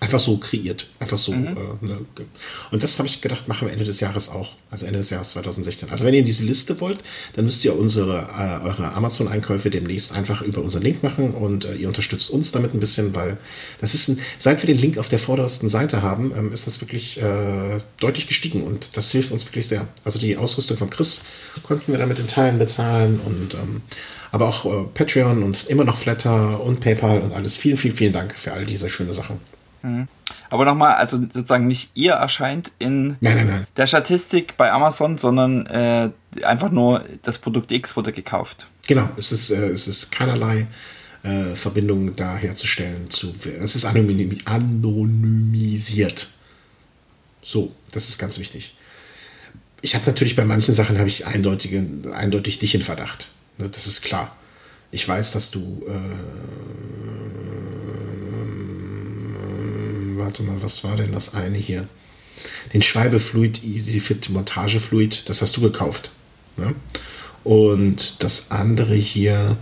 einfach 0.03 0.19
so 0.19 0.37
kreiert. 0.37 0.87
Einfach 0.99 1.17
so. 1.17 1.31
Mhm. 1.31 1.47
Äh, 1.47 1.85
ne. 1.85 2.05
Und 2.71 2.83
das 2.83 2.99
habe 2.99 3.07
ich 3.07 3.21
gedacht, 3.21 3.47
machen 3.47 3.67
wir 3.67 3.71
Ende 3.71 3.85
des 3.85 3.99
Jahres 3.99 4.29
auch. 4.29 4.55
Also 4.69 4.85
Ende 4.85 4.99
des 4.99 5.09
Jahres 5.09 5.29
2016. 5.31 5.89
Also 5.89 6.05
wenn 6.05 6.13
ihr 6.13 6.23
diese 6.23 6.43
Liste 6.43 6.79
wollt, 6.81 6.99
dann 7.33 7.45
müsst 7.45 7.63
ihr 7.65 7.77
unsere, 7.77 8.27
äh, 8.37 8.65
eure 8.65 8.93
Amazon-Einkäufe 8.93 9.69
demnächst 9.69 10.13
einfach 10.13 10.41
über 10.41 10.61
unseren 10.61 10.83
Link 10.83 11.03
machen 11.03 11.31
und 11.33 11.65
äh, 11.65 11.75
ihr 11.75 11.87
unterstützt 11.87 12.29
uns 12.29 12.51
damit 12.51 12.73
ein 12.73 12.79
bisschen, 12.79 13.15
weil 13.15 13.37
das 13.79 13.93
ist 13.93 14.09
ein, 14.09 14.19
seit 14.37 14.61
wir 14.61 14.67
den 14.67 14.77
Link 14.77 14.97
auf 14.97 15.07
der 15.07 15.19
vordersten 15.19 15.69
Seite 15.69 16.01
haben, 16.01 16.33
ähm, 16.35 16.51
ist 16.51 16.67
das 16.67 16.81
wirklich 16.81 17.21
äh, 17.21 17.77
deutlich 17.99 18.27
gestiegen 18.27 18.63
und 18.63 18.97
das 18.97 19.11
hilft 19.11 19.31
uns 19.31 19.45
wirklich 19.45 19.67
sehr. 19.67 19.87
Also 20.03 20.19
die 20.19 20.37
Ausrüstung 20.37 20.77
von 20.77 20.89
Chris 20.89 21.23
konnten 21.63 21.91
wir 21.91 21.99
damit 21.99 22.19
in 22.19 22.27
Teilen 22.27 22.59
bezahlen 22.59 23.19
und 23.25 23.53
ähm, 23.53 23.81
aber 24.31 24.47
auch 24.47 24.65
äh, 24.65 24.85
Patreon 24.95 25.43
und 25.43 25.67
immer 25.67 25.85
noch 25.85 25.97
Flatter 25.97 26.59
und 26.61 26.79
PayPal 26.79 27.21
und 27.21 27.33
alles. 27.33 27.55
Vielen, 27.55 27.77
vielen, 27.77 27.95
vielen 27.95 28.13
Dank 28.13 28.33
für 28.35 28.51
all 28.51 28.65
diese 28.65 28.89
schöne 28.89 29.13
Sachen. 29.13 29.39
Mhm. 29.83 30.07
Aber 30.49 30.65
nochmal, 30.65 30.95
also 30.95 31.17
sozusagen 31.17 31.67
nicht 31.67 31.91
ihr 31.93 32.13
erscheint 32.13 32.71
in 32.79 33.17
nein, 33.19 33.35
nein, 33.35 33.47
nein. 33.47 33.67
der 33.77 33.85
Statistik 33.85 34.57
bei 34.57 34.71
Amazon, 34.71 35.17
sondern 35.17 35.67
äh, 35.67 36.09
einfach 36.43 36.71
nur 36.71 37.03
das 37.21 37.37
Produkt 37.37 37.71
X 37.71 37.95
wurde 37.95 38.11
gekauft. 38.11 38.67
Genau, 38.87 39.07
es 39.17 39.31
ist, 39.31 39.51
äh, 39.51 39.67
es 39.67 39.87
ist 39.87 40.11
keinerlei 40.11 40.67
äh, 41.23 41.55
Verbindung 41.55 42.15
da 42.15 42.35
herzustellen 42.35 43.09
zu. 43.09 43.33
Es 43.61 43.75
ist 43.75 43.85
anonymisiert. 43.85 46.29
So, 47.41 47.73
das 47.91 48.09
ist 48.09 48.17
ganz 48.17 48.39
wichtig. 48.39 48.77
Ich 49.81 49.95
habe 49.95 50.05
natürlich 50.05 50.37
bei 50.37 50.45
manchen 50.45 50.73
Sachen 50.73 50.97
habe 50.97 51.09
ich 51.09 51.27
eindeutige, 51.27 51.85
eindeutig 52.13 52.59
dich 52.59 52.73
in 52.73 52.81
Verdacht. 52.81 53.27
Ne, 53.57 53.67
das 53.69 53.85
ist 53.85 54.01
klar. 54.01 54.33
Ich 54.91 55.07
weiß, 55.07 55.33
dass 55.33 55.51
du 55.51 55.83
äh, 55.87 55.91
warte 60.17 60.43
mal, 60.43 60.61
was 60.61 60.83
war 60.83 60.95
denn 60.95 61.11
das 61.11 61.33
eine 61.33 61.57
hier? 61.57 61.87
Den 62.73 62.81
Schweibefluid 62.81 63.63
EasyFit 63.63 64.29
Montagefluid, 64.29 65.29
das 65.29 65.41
hast 65.41 65.55
du 65.57 65.61
gekauft. 65.61 66.11
Ne? 66.57 66.73
Und 67.43 68.23
das 68.23 68.51
andere 68.51 68.95
hier, 68.95 69.57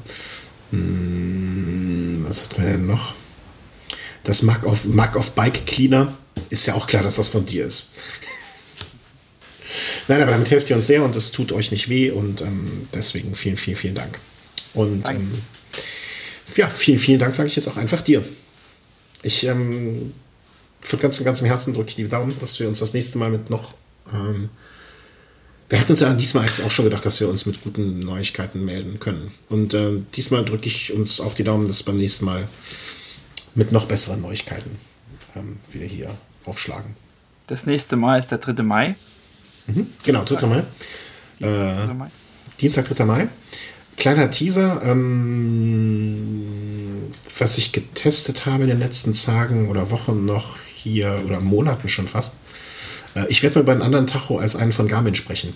hm, 0.72 2.18
was 2.22 2.44
hat 2.44 2.57
man 2.57 2.68
denn 2.68 2.88
noch? 2.88 3.14
Das 4.23 4.41
Mark 4.44 4.65
of, 4.65 4.86
Mark 4.86 5.15
of 5.15 5.32
Bike 5.32 5.65
Cleaner, 5.65 6.15
ist 6.49 6.65
ja 6.68 6.76
auch 6.76 6.88
klar, 6.88 7.03
dass 7.03 7.15
das 7.15 7.30
von 7.30 7.45
dir 7.45 7.65
ist. 7.65 7.91
Nein, 10.07 10.22
aber 10.22 10.32
damit 10.32 10.52
helft 10.52 10.69
ihr 10.69 10.76
uns 10.76 10.88
sehr 10.88 11.03
und 11.03 11.15
es 11.15 11.32
tut 11.32 11.52
euch 11.52 11.72
nicht 11.72 11.90
weh 11.90 12.11
und 12.11 12.41
ähm, 12.41 12.88
deswegen 12.94 13.36
vielen, 13.36 13.57
vielen, 13.57 13.78
vielen 13.78 13.95
Dank. 13.95 14.19
Und 14.73 15.07
ähm, 15.10 15.32
ja, 16.56 16.69
vielen, 16.69 16.98
vielen 16.98 17.19
Dank 17.19 17.34
sage 17.34 17.49
ich 17.49 17.56
jetzt 17.56 17.68
auch 17.68 17.78
einfach 17.78 18.02
dir. 18.02 18.23
Ich 19.23 19.45
ähm, 19.45 20.14
von 20.82 20.99
ganzem, 20.99 21.26
ganzem 21.26 21.48
Herzen 21.48 21.74
drücke 21.74 21.90
ich 21.90 21.95
die 21.95 22.08
Daumen, 22.08 22.38
dass 22.40 22.60
wir 22.60 22.68
uns 22.68 22.80
das 22.80 22.94
nächste 22.94 23.18
Mal 23.18 23.30
mit 23.30 23.49
noch. 23.49 23.74
Ähm, 24.14 24.49
wir 25.70 25.80
hatten 25.80 25.91
uns 25.91 26.02
ja 26.02 26.14
diesmal 26.14 26.44
eigentlich 26.44 26.66
auch 26.66 26.72
schon 26.72 26.86
gedacht, 26.86 27.06
dass 27.06 27.22
wir 27.22 27.30
uns 27.30 27.45
mit 27.45 27.64
guten 27.64 27.99
Neuigkeiten 27.99 28.66
melden 28.66 28.99
können. 28.99 29.32
Und 29.48 29.74
äh, 29.74 30.02
diesmal 30.16 30.44
drücke 30.44 30.68
ich 30.68 30.91
uns 30.91 31.22
auf 31.22 31.34
die 31.34 31.45
Daumen, 31.45 31.68
dass 31.68 31.84
beim 31.84 31.95
nächsten 31.98 32.26
Mal 32.26 32.45
mit 33.56 33.72
noch 33.72 33.86
besseren 33.86 34.22
Neuigkeiten 34.22 34.72
ähm, 35.36 35.60
wir 35.72 35.86
hier 35.86 36.10
aufschlagen. 36.45 36.95
Das 37.48 37.66
nächste 37.66 37.95
Mal 37.95 38.20
ist 38.20 38.32
der 38.32 38.40
3. 38.40 38.64
Mai. 38.64 38.95
Mhm, 39.68 39.88
genau, 40.03 40.24
3. 40.26 40.45
Mai. 40.48 40.64
Äh. 41.40 41.88
Dienstag, 42.60 42.90
3. 42.90 43.06
Mai. 43.06 43.30
Kleiner 43.98 44.30
Teaser. 44.30 44.82
Ähm, 44.84 46.41
was 47.40 47.58
ich 47.58 47.72
getestet 47.72 48.45
habe 48.45 48.64
in 48.64 48.70
den 48.70 48.80
letzten 48.80 49.14
Tagen 49.14 49.70
oder 49.70 49.90
Wochen 49.91 50.26
noch 50.26 50.58
hier 50.84 51.22
oder 51.26 51.40
Monaten 51.40 51.90
schon 51.90 52.08
fast. 52.08 52.38
Äh, 53.16 53.26
ich 53.30 53.44
werde 53.44 53.56
mal 53.56 53.62
über 53.64 53.72
einen 53.74 53.82
anderen 53.82 54.08
Tacho 54.08 54.38
als 54.38 54.56
einen 54.56 54.72
von 54.72 54.88
Garmin 54.88 55.16
sprechen. 55.16 55.53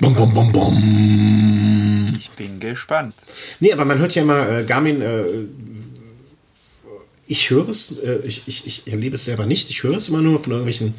Bom, 0.00 0.14
bom, 0.14 0.34
bom, 0.34 0.50
bom. 0.50 2.16
Ich 2.18 2.30
bin 2.30 2.58
gespannt. 2.58 3.14
Nee, 3.60 3.72
aber 3.72 3.84
man 3.84 3.98
hört 3.98 4.14
ja 4.16 4.22
immer, 4.22 4.48
äh, 4.48 4.64
Garmin, 4.64 5.00
äh, 5.00 5.24
ich 7.28 7.50
höre 7.50 7.68
es, 7.68 7.98
äh, 8.00 8.18
ich, 8.24 8.42
ich, 8.46 8.66
ich 8.66 8.86
erlebe 8.88 9.14
es 9.14 9.24
selber 9.24 9.46
nicht, 9.46 9.70
ich 9.70 9.82
höre 9.82 9.96
es 9.96 10.08
immer 10.08 10.22
nur 10.22 10.42
von 10.42 10.52
irgendwelchen 10.52 10.94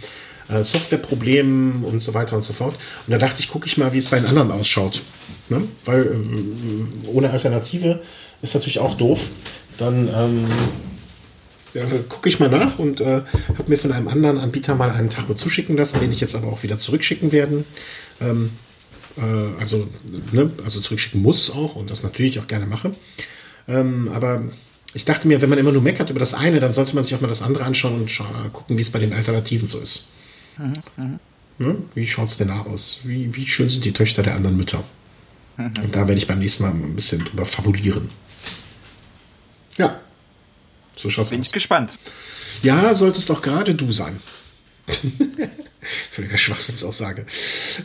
äh, 0.49 0.63
Softwareproblemen 0.63 1.83
und 1.83 1.99
so 1.99 2.13
weiter 2.13 2.35
und 2.37 2.43
so 2.43 2.53
fort. 2.53 2.75
Und 2.75 3.11
da 3.11 3.17
dachte 3.17 3.41
ich, 3.41 3.49
gucke 3.49 3.67
ich 3.67 3.77
mal, 3.77 3.91
wie 3.93 3.97
es 3.97 4.07
bei 4.07 4.19
den 4.19 4.27
anderen 4.27 4.51
ausschaut. 4.51 5.01
Ne? 5.49 5.61
Weil 5.85 6.03
äh, 6.03 7.07
ohne 7.07 7.29
Alternative 7.29 8.01
ist 8.41 8.53
natürlich 8.55 8.79
auch 8.79 8.95
doof 8.95 9.31
dann 9.77 10.07
ähm, 10.07 10.45
ja, 11.73 11.83
gucke 12.09 12.29
ich 12.29 12.39
mal 12.39 12.49
nach 12.49 12.79
und 12.79 13.01
äh, 13.01 13.21
habe 13.57 13.69
mir 13.69 13.77
von 13.77 13.91
einem 13.91 14.07
anderen 14.07 14.37
Anbieter 14.37 14.75
mal 14.75 14.91
einen 14.91 15.09
Tacho 15.09 15.33
zuschicken 15.33 15.77
lassen, 15.77 15.99
den 15.99 16.11
ich 16.11 16.21
jetzt 16.21 16.35
aber 16.35 16.47
auch 16.47 16.63
wieder 16.63 16.77
zurückschicken 16.77 17.31
werde. 17.31 17.63
Ähm, 18.21 18.49
äh, 19.17 19.59
also, 19.59 19.87
ne, 20.31 20.51
also 20.63 20.79
zurückschicken 20.79 21.21
muss 21.21 21.51
auch 21.51 21.75
und 21.75 21.91
das 21.91 22.03
natürlich 22.03 22.39
auch 22.39 22.47
gerne 22.47 22.65
mache. 22.65 22.91
Ähm, 23.67 24.09
aber 24.13 24.43
ich 24.93 25.05
dachte 25.05 25.27
mir, 25.27 25.41
wenn 25.41 25.49
man 25.49 25.59
immer 25.59 25.71
nur 25.71 25.81
meckert 25.81 26.09
über 26.09 26.19
das 26.19 26.33
eine, 26.33 26.59
dann 26.59 26.71
sollte 26.71 26.95
man 26.95 27.03
sich 27.03 27.13
auch 27.15 27.21
mal 27.21 27.27
das 27.27 27.41
andere 27.41 27.65
anschauen 27.65 28.01
und 28.01 28.21
gucken, 28.53 28.77
wie 28.77 28.81
es 28.81 28.89
bei 28.89 28.99
den 28.99 29.13
Alternativen 29.13 29.67
so 29.67 29.79
ist. 29.79 30.13
Mhm, 30.57 30.73
mh. 30.95 31.19
ne? 31.59 31.75
Wie 31.93 32.07
schaut 32.07 32.29
es 32.29 32.37
denn 32.37 32.47
da 32.47 32.61
aus? 32.61 33.01
Wie, 33.03 33.35
wie 33.35 33.45
schön 33.45 33.69
sind 33.69 33.85
die 33.85 33.91
Töchter 33.91 34.23
der 34.23 34.35
anderen 34.35 34.57
Mütter? 34.57 34.83
Mhm. 35.57 35.71
Und 35.83 35.95
da 35.95 36.07
werde 36.07 36.15
ich 36.15 36.27
beim 36.27 36.39
nächsten 36.39 36.63
Mal 36.63 36.71
ein 36.71 36.95
bisschen 36.95 37.23
drüber 37.23 37.45
fabulieren. 37.45 38.09
So 40.97 41.09
schaut's 41.09 41.29
Bin 41.29 41.39
aus. 41.39 41.41
Bin 41.43 41.47
ich 41.47 41.53
gespannt. 41.53 41.97
Ja, 42.63 42.93
solltest 42.93 43.31
auch 43.31 43.41
gerade 43.41 43.75
du 43.75 43.91
sein. 43.91 44.19
Völliger 46.11 46.37
Schwachsinnsaussage. 46.37 47.25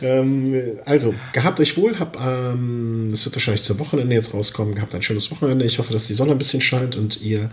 Ähm, 0.01 0.55
also, 0.85 1.15
gehabt 1.31 1.59
euch 1.59 1.77
wohl, 1.77 1.97
hab, 1.99 2.19
ähm, 2.19 3.07
das 3.11 3.23
wird 3.25 3.35
wahrscheinlich 3.35 3.63
zum 3.63 3.79
Wochenende 3.79 4.15
jetzt 4.15 4.33
rauskommen, 4.33 4.75
gehabt 4.75 4.93
ein 4.93 5.01
schönes 5.01 5.31
Wochenende. 5.31 5.63
Ich 5.65 5.79
hoffe, 5.79 5.93
dass 5.93 6.07
die 6.07 6.13
Sonne 6.13 6.31
ein 6.31 6.37
bisschen 6.37 6.61
scheint 6.61 6.95
und 6.95 7.21
ihr 7.21 7.49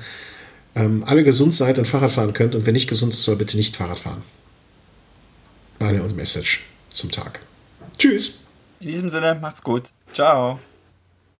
ähm, 0.75 1.05
alle 1.07 1.23
gesund 1.23 1.55
seid 1.55 1.79
und 1.79 1.85
Fahrrad 1.85 2.13
fahren 2.13 2.33
könnt. 2.33 2.55
Und 2.55 2.67
wenn 2.67 2.75
nicht 2.75 2.89
gesund 2.89 3.13
ist, 3.13 3.23
soll 3.23 3.37
bitte 3.37 3.57
nicht 3.57 3.77
Fahrrad 3.77 3.99
fahren. 3.99 4.23
Meine 5.79 6.03
Message. 6.15 6.67
zum 6.91 7.11
Tag. 7.11 7.41
Tschüss. 7.99 8.47
In 8.81 8.89
diesem 8.89 9.11
Sinne, 9.11 9.39
macht's 9.41 9.63
gut. 9.63 9.91
Ciao. 10.13 10.59